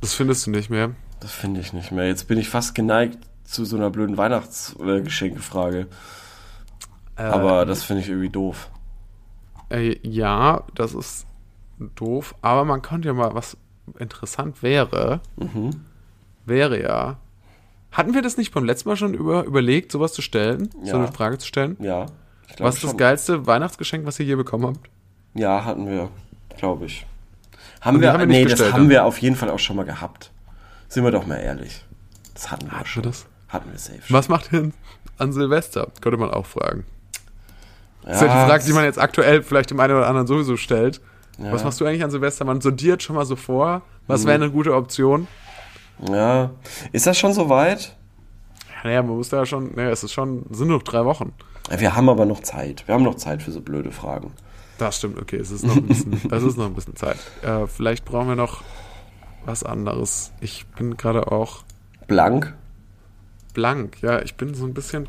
Das 0.02 0.14
findest 0.14 0.46
du 0.48 0.52
nicht 0.52 0.70
mehr. 0.70 0.92
Das 1.20 1.32
finde 1.32 1.60
ich 1.62 1.74
nicht 1.74 1.92
mehr. 1.92 2.08
Jetzt 2.08 2.28
bin 2.28 2.38
ich 2.38 2.50
fast 2.50 2.76
geneigt 2.76 3.18
zu 3.44 3.66
so 3.66 3.76
einer 3.78 3.90
blöden 3.90 4.18
Weihnachtsgeschenkefrage. 4.18 5.88
Äh, 7.16 7.22
Aber 7.24 7.66
das 7.66 7.84
finde 7.84 8.02
ich 8.02 8.10
irgendwie 8.10 8.30
doof. 8.30 8.70
Äh, 9.70 9.98
ja, 10.08 10.64
das 10.76 10.94
ist 10.94 11.26
doof, 11.96 12.36
aber 12.42 12.66
man 12.66 12.82
könnte 12.82 13.08
ja 13.08 13.14
mal, 13.14 13.34
was 13.34 13.58
interessant 14.00 14.62
wäre, 14.62 15.22
Mhm. 15.38 15.72
wäre 16.46 16.82
ja, 16.82 17.18
hatten 17.92 18.14
wir 18.14 18.22
das 18.22 18.38
nicht 18.38 18.54
beim 18.54 18.66
letzten 18.66 18.90
Mal 18.90 18.96
schon 18.96 19.14
über, 19.14 19.44
überlegt, 19.46 19.92
sowas 19.92 20.14
zu 20.14 20.22
stellen, 20.22 20.70
so 20.84 20.90
Ja. 20.92 20.96
eine 20.96 21.12
Frage 21.12 21.38
zu 21.40 21.48
stellen? 21.48 21.78
Ja. 21.80 22.06
Glaub 22.56 22.68
Was 22.68 22.76
ist 22.76 22.84
das 22.84 22.97
geilste 22.97 23.47
Weihnachtsgeschenk, 23.47 24.06
was 24.06 24.20
ihr 24.20 24.26
je 24.26 24.36
bekommen 24.36 24.65
habt? 24.68 24.90
Ja, 25.34 25.64
hatten 25.64 25.88
wir, 25.88 26.10
glaube 26.57 26.86
ich. 26.86 27.06
Haben 27.82 27.98
die 27.98 28.02
wir, 28.02 28.14
haben 28.14 28.19
wir 28.19 28.26
nee, 28.28 28.44
das 28.44 28.52
bestellt, 28.53 28.73
haben 28.73 28.82
dann? 28.84 28.90
wir 28.90 29.06
auf 29.06 29.18
jeden 29.19 29.36
Fall 29.36 29.49
auch 29.49 29.60
schon 29.60 29.76
mal 29.76 29.86
gehabt. 29.86 30.32
Sind 30.90 31.03
wir 31.03 31.11
doch 31.11 31.26
mal 31.26 31.38
ehrlich. 31.38 31.84
Das 32.34 32.52
hatten 32.52 32.65
wir 32.65 32.73
Hatten 32.73 32.88
schon. 32.88 33.03
wir 33.03 33.10
das? 33.11 33.26
Hatten 33.49 33.72
wir 33.72 33.80
safe 33.80 33.99
schon. 34.06 34.15
Was 34.15 34.30
macht 34.30 34.52
ihr 34.52 34.61
denn 34.61 34.73
an 35.18 35.34
Silvester? 35.34 35.88
Könnte 36.02 36.18
man 36.18 36.32
auch 36.32 36.45
fragen. 36.45 36.86
Ja, 38.03 38.10
Das 38.10 38.15
ist 38.15 38.28
ja 38.28 38.28
die 38.44 38.49
Frage, 38.49 38.64
die 38.65 38.73
man 38.73 38.84
jetzt 38.84 38.99
aktuell 38.99 39.44
vielleicht 39.44 39.72
dem 39.72 39.80
einen 39.80 39.95
oder 39.95 40.07
anderen 40.07 40.28
sowieso 40.28 40.57
stellt. 40.57 41.02
Ja. 41.38 41.52
Was 41.52 41.64
machst 41.64 41.80
du 41.80 41.86
eigentlich 41.86 42.03
an 42.03 42.11
Silvester? 42.11 42.45
Man 42.45 42.61
sondiert 42.61 43.02
schon 43.03 43.15
mal 43.15 43.26
so 43.26 43.36
vor. 43.36 43.78
Mhm. 43.78 43.82
Was 44.07 44.26
wäre 44.26 44.36
eine 44.36 44.52
gute 44.52 44.76
Option? 44.76 45.28
Ja. 46.10 46.52
Ist 46.91 47.07
das 47.07 47.18
schon 47.18 47.34
soweit? 47.34 47.95
Naja, 48.84 49.03
man 49.03 49.15
muss 49.15 49.30
da 49.30 49.38
ja 49.38 49.45
schon, 49.45 49.73
naja, 49.76 49.90
es 49.91 50.03
ist 50.03 50.14
schon, 50.14 50.45
sind 50.49 50.69
noch 50.69 50.82
drei 50.84 51.06
Wochen. 51.06 51.34
Ja, 51.72 51.80
Wir 51.80 51.95
haben 51.95 52.10
aber 52.10 52.26
noch 52.26 52.41
Zeit. 52.41 52.88
Wir 52.88 52.95
haben 52.95 53.03
noch 53.03 53.15
Zeit 53.15 53.41
für 53.41 53.52
so 53.52 53.61
blöde 53.61 53.91
Fragen. 53.91 54.31
Das 54.77 54.98
stimmt, 54.98 55.19
okay, 55.19 55.38
es 55.38 55.52
ist 55.52 55.64
noch 55.64 55.76
ein 55.76 55.88
bisschen, 55.88 56.14
es 56.31 56.43
ist 56.43 56.57
noch 56.57 56.65
ein 56.65 56.73
bisschen 56.73 56.95
Zeit. 56.95 57.18
Äh, 57.43 57.68
vielleicht 57.68 58.03
brauchen 58.06 58.30
wir 58.30 58.35
noch 58.35 58.61
was 59.45 59.64
anderes. 59.64 60.31
Ich 60.41 60.65
bin 60.68 60.98
gerade 60.98 61.31
auch. 61.31 61.64
Blank? 62.07 62.53
blank. 63.53 64.02
Ja, 64.02 64.22
ich 64.22 64.35
bin 64.35 64.53
so 64.53 64.65
ein 64.65 64.73
bisschen 64.73 65.07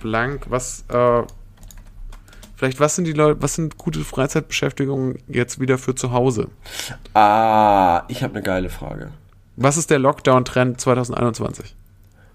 blank. 0.00 0.46
Was, 0.48 0.84
äh, 0.88 1.22
vielleicht, 2.56 2.80
was 2.80 2.96
sind 2.96 3.06
die 3.06 3.12
Leute, 3.12 3.42
was 3.42 3.54
sind 3.54 3.76
gute 3.78 4.00
Freizeitbeschäftigungen 4.00 5.18
jetzt 5.28 5.60
wieder 5.60 5.78
für 5.78 5.94
zu 5.94 6.12
Hause? 6.12 6.48
Ah, 7.14 8.04
ich 8.08 8.22
habe 8.22 8.34
eine 8.34 8.42
geile 8.42 8.70
Frage. 8.70 9.10
Was 9.56 9.76
ist 9.76 9.90
der 9.90 9.98
Lockdown-Trend 9.98 10.80
2021? 10.80 11.74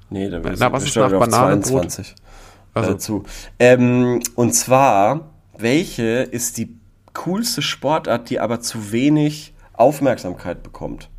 Nee, 0.10 0.30
dann 0.30 0.41
Na, 0.57 0.72
was 0.72 0.84
ist 0.84 0.95
nach 0.95 1.11
Bananenbrot? 1.11 1.91
22 1.91 2.15
Also- 2.73 2.91
dazu. 2.91 3.23
Ähm, 3.60 4.22
und 4.35 4.53
zwar, 4.53 5.31
welche 5.57 6.03
ist 6.03 6.57
die 6.57 6.76
coolste 7.14 7.61
Sportart, 7.61 8.30
die 8.30 8.39
aber 8.39 8.61
zu 8.61 8.91
wenig 8.91 9.53
Aufmerksamkeit 9.73 10.64
bekommt? 10.64 11.10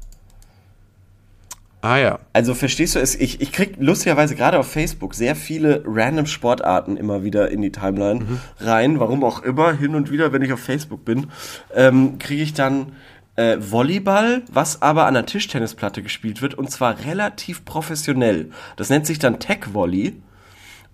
Ah 1.84 1.96
ja. 1.96 2.20
Also 2.32 2.54
verstehst 2.54 2.94
du 2.94 3.00
es? 3.00 3.16
Ich, 3.16 3.40
ich 3.40 3.50
krieg 3.50 3.74
lustigerweise 3.80 4.36
gerade 4.36 4.56
auf 4.58 4.70
Facebook 4.70 5.14
sehr 5.14 5.34
viele 5.34 5.82
random 5.84 6.26
Sportarten 6.26 6.96
immer 6.96 7.24
wieder 7.24 7.50
in 7.50 7.60
die 7.60 7.72
Timeline 7.72 8.24
rein. 8.60 9.00
Warum 9.00 9.24
auch 9.24 9.42
immer, 9.42 9.72
hin 9.72 9.96
und 9.96 10.10
wieder, 10.12 10.32
wenn 10.32 10.42
ich 10.42 10.52
auf 10.52 10.60
Facebook 10.60 11.04
bin, 11.04 11.26
ähm, 11.74 12.18
kriege 12.20 12.44
ich 12.44 12.54
dann 12.54 12.92
äh, 13.34 13.56
Volleyball, 13.58 14.42
was 14.52 14.80
aber 14.80 15.06
an 15.06 15.14
der 15.14 15.26
Tischtennisplatte 15.26 16.04
gespielt 16.04 16.40
wird 16.40 16.54
und 16.54 16.70
zwar 16.70 17.04
relativ 17.04 17.64
professionell. 17.64 18.50
Das 18.76 18.88
nennt 18.88 19.06
sich 19.06 19.18
dann 19.18 19.40
Tech 19.40 19.72
Volley. 19.72 20.22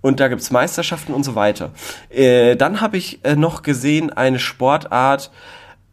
Und 0.01 0.20
da 0.20 0.29
gibt's 0.29 0.51
Meisterschaften 0.51 1.12
und 1.12 1.25
so 1.25 1.35
weiter. 1.35 1.73
Äh, 2.09 2.57
dann 2.57 2.81
habe 2.81 2.97
ich 2.97 3.25
äh, 3.25 3.37
noch 3.37 3.62
gesehen 3.62 4.11
eine 4.11 4.39
Sportart, 4.39 5.31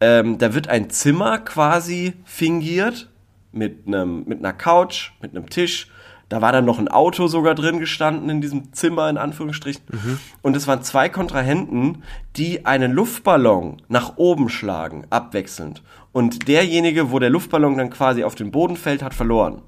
ähm, 0.02 0.38
da 0.38 0.53
wird 0.53 0.68
ein 0.68 0.90
Zimmer 0.90 1.40
quasi 1.40 2.14
fingiert 2.26 3.10
mit 3.52 3.88
einem 3.88 4.26
mit 4.26 4.40
einer 4.40 4.53
Couch, 4.53 5.11
mit 5.22 5.32
einem 5.32 5.49
Tisch. 5.49 5.90
Da 6.27 6.41
war 6.41 6.52
dann 6.52 6.65
noch 6.65 6.80
ein 6.80 6.88
Auto 6.88 7.27
sogar 7.27 7.53
drin 7.53 7.80
gestanden 7.80 8.30
in 8.30 8.41
diesem 8.41 8.73
Zimmer 8.73 9.10
in 9.10 9.18
Anführungsstrichen. 9.18 9.84
Und 10.41 10.56
es 10.56 10.68
waren 10.68 10.82
zwei 10.82 11.07
Kontrahenten, 11.07 12.03
die 12.36 12.65
einen 12.65 12.91
Luftballon 12.91 13.82
nach 13.90 14.18
oben 14.18 14.49
schlagen, 14.49 15.06
abwechselnd. 15.11 15.84
Und 16.11 16.48
derjenige, 16.48 17.11
wo 17.11 17.19
der 17.19 17.30
Luftballon 17.30 17.77
dann 17.77 17.91
quasi 17.91 18.23
auf 18.23 18.34
den 18.34 18.49
Boden 18.49 18.76
fällt, 18.76 19.03
hat 19.03 19.14
verloren. 19.14 19.61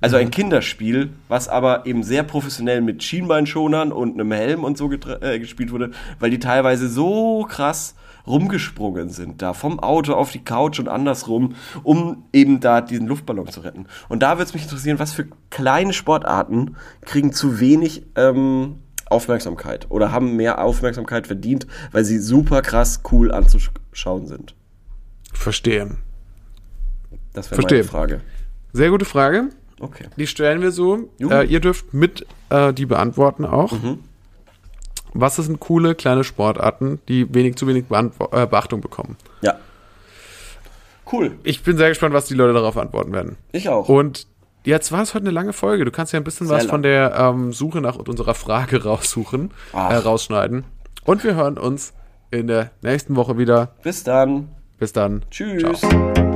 Also 0.00 0.16
ein 0.16 0.30
Kinderspiel, 0.30 1.10
was 1.28 1.48
aber 1.48 1.84
eben 1.84 2.02
sehr 2.02 2.22
professionell 2.22 2.80
mit 2.80 3.02
Schienbeinschonern 3.02 3.92
und 3.92 4.14
einem 4.14 4.32
Helm 4.32 4.64
und 4.64 4.78
so 4.78 4.90
äh, 4.90 5.38
gespielt 5.38 5.72
wurde, 5.72 5.90
weil 6.18 6.30
die 6.30 6.38
teilweise 6.38 6.88
so 6.88 7.46
krass 7.48 7.94
rumgesprungen 8.26 9.10
sind, 9.10 9.42
da 9.42 9.52
vom 9.52 9.80
Auto 9.80 10.14
auf 10.14 10.30
die 10.30 10.42
Couch 10.42 10.78
und 10.78 10.88
andersrum, 10.88 11.54
um 11.82 12.24
eben 12.32 12.60
da 12.60 12.80
diesen 12.80 13.06
Luftballon 13.06 13.48
zu 13.48 13.60
retten. 13.60 13.86
Und 14.08 14.22
da 14.22 14.32
würde 14.32 14.44
es 14.44 14.54
mich 14.54 14.62
interessieren, 14.62 14.98
was 14.98 15.12
für 15.12 15.26
kleine 15.50 15.92
Sportarten 15.92 16.76
kriegen 17.02 17.32
zu 17.32 17.60
wenig 17.60 18.04
ähm, 18.16 18.76
Aufmerksamkeit 19.06 19.86
oder 19.90 20.12
haben 20.12 20.36
mehr 20.36 20.62
Aufmerksamkeit 20.62 21.26
verdient, 21.26 21.66
weil 21.92 22.04
sie 22.04 22.18
super 22.18 22.62
krass 22.62 23.02
cool 23.10 23.32
anzuschauen 23.32 24.26
sind. 24.26 24.54
Verstehe. 25.32 25.96
Das 27.32 27.50
wäre 27.50 27.62
meine 27.62 27.84
Frage. 27.84 28.20
Sehr 28.72 28.90
gute 28.90 29.04
Frage. 29.04 29.48
Okay. 29.80 30.04
Die 30.16 30.26
stellen 30.26 30.60
wir 30.62 30.70
so. 30.70 31.08
Äh, 31.20 31.46
ihr 31.46 31.60
dürft 31.60 31.92
mit 31.94 32.26
äh, 32.50 32.72
die 32.72 32.86
beantworten 32.86 33.44
auch. 33.44 33.72
Was 35.12 35.36
sind 35.36 35.58
coole 35.58 35.94
kleine 35.94 36.22
Sportarten, 36.22 37.00
die 37.08 37.32
wenig 37.34 37.56
zu 37.56 37.66
wenig 37.66 37.86
Beantwo 37.86 38.28
äh, 38.32 38.46
Beachtung 38.46 38.80
bekommen? 38.80 39.16
Ja. 39.40 39.56
Cool. 41.10 41.32
Ich 41.42 41.62
bin 41.64 41.76
sehr 41.76 41.88
gespannt, 41.88 42.14
was 42.14 42.26
die 42.26 42.34
Leute 42.34 42.52
darauf 42.52 42.76
antworten 42.76 43.12
werden. 43.12 43.36
Ich 43.50 43.68
auch. 43.68 43.88
Und 43.88 44.28
jetzt 44.64 44.92
war 44.92 45.02
es 45.02 45.14
heute 45.14 45.24
eine 45.24 45.32
lange 45.32 45.52
Folge. 45.52 45.84
Du 45.84 45.90
kannst 45.90 46.12
ja 46.12 46.20
ein 46.20 46.24
bisschen 46.24 46.46
Sehr 46.46 46.56
was 46.58 46.64
lang. 46.64 46.70
von 46.70 46.82
der 46.82 47.16
ähm, 47.16 47.52
Suche 47.52 47.80
nach 47.80 47.96
unserer 47.96 48.34
Frage 48.34 48.84
raussuchen, 48.84 49.50
äh, 49.72 49.76
rausschneiden. 49.76 50.64
Und 51.04 51.24
wir 51.24 51.34
hören 51.34 51.58
uns 51.58 51.92
in 52.30 52.46
der 52.46 52.70
nächsten 52.82 53.16
Woche 53.16 53.38
wieder. 53.38 53.74
Bis 53.82 54.04
dann. 54.04 54.50
Bis 54.78 54.92
dann. 54.92 55.22
Tschüss. 55.30 55.80
Ciao. 55.80 56.29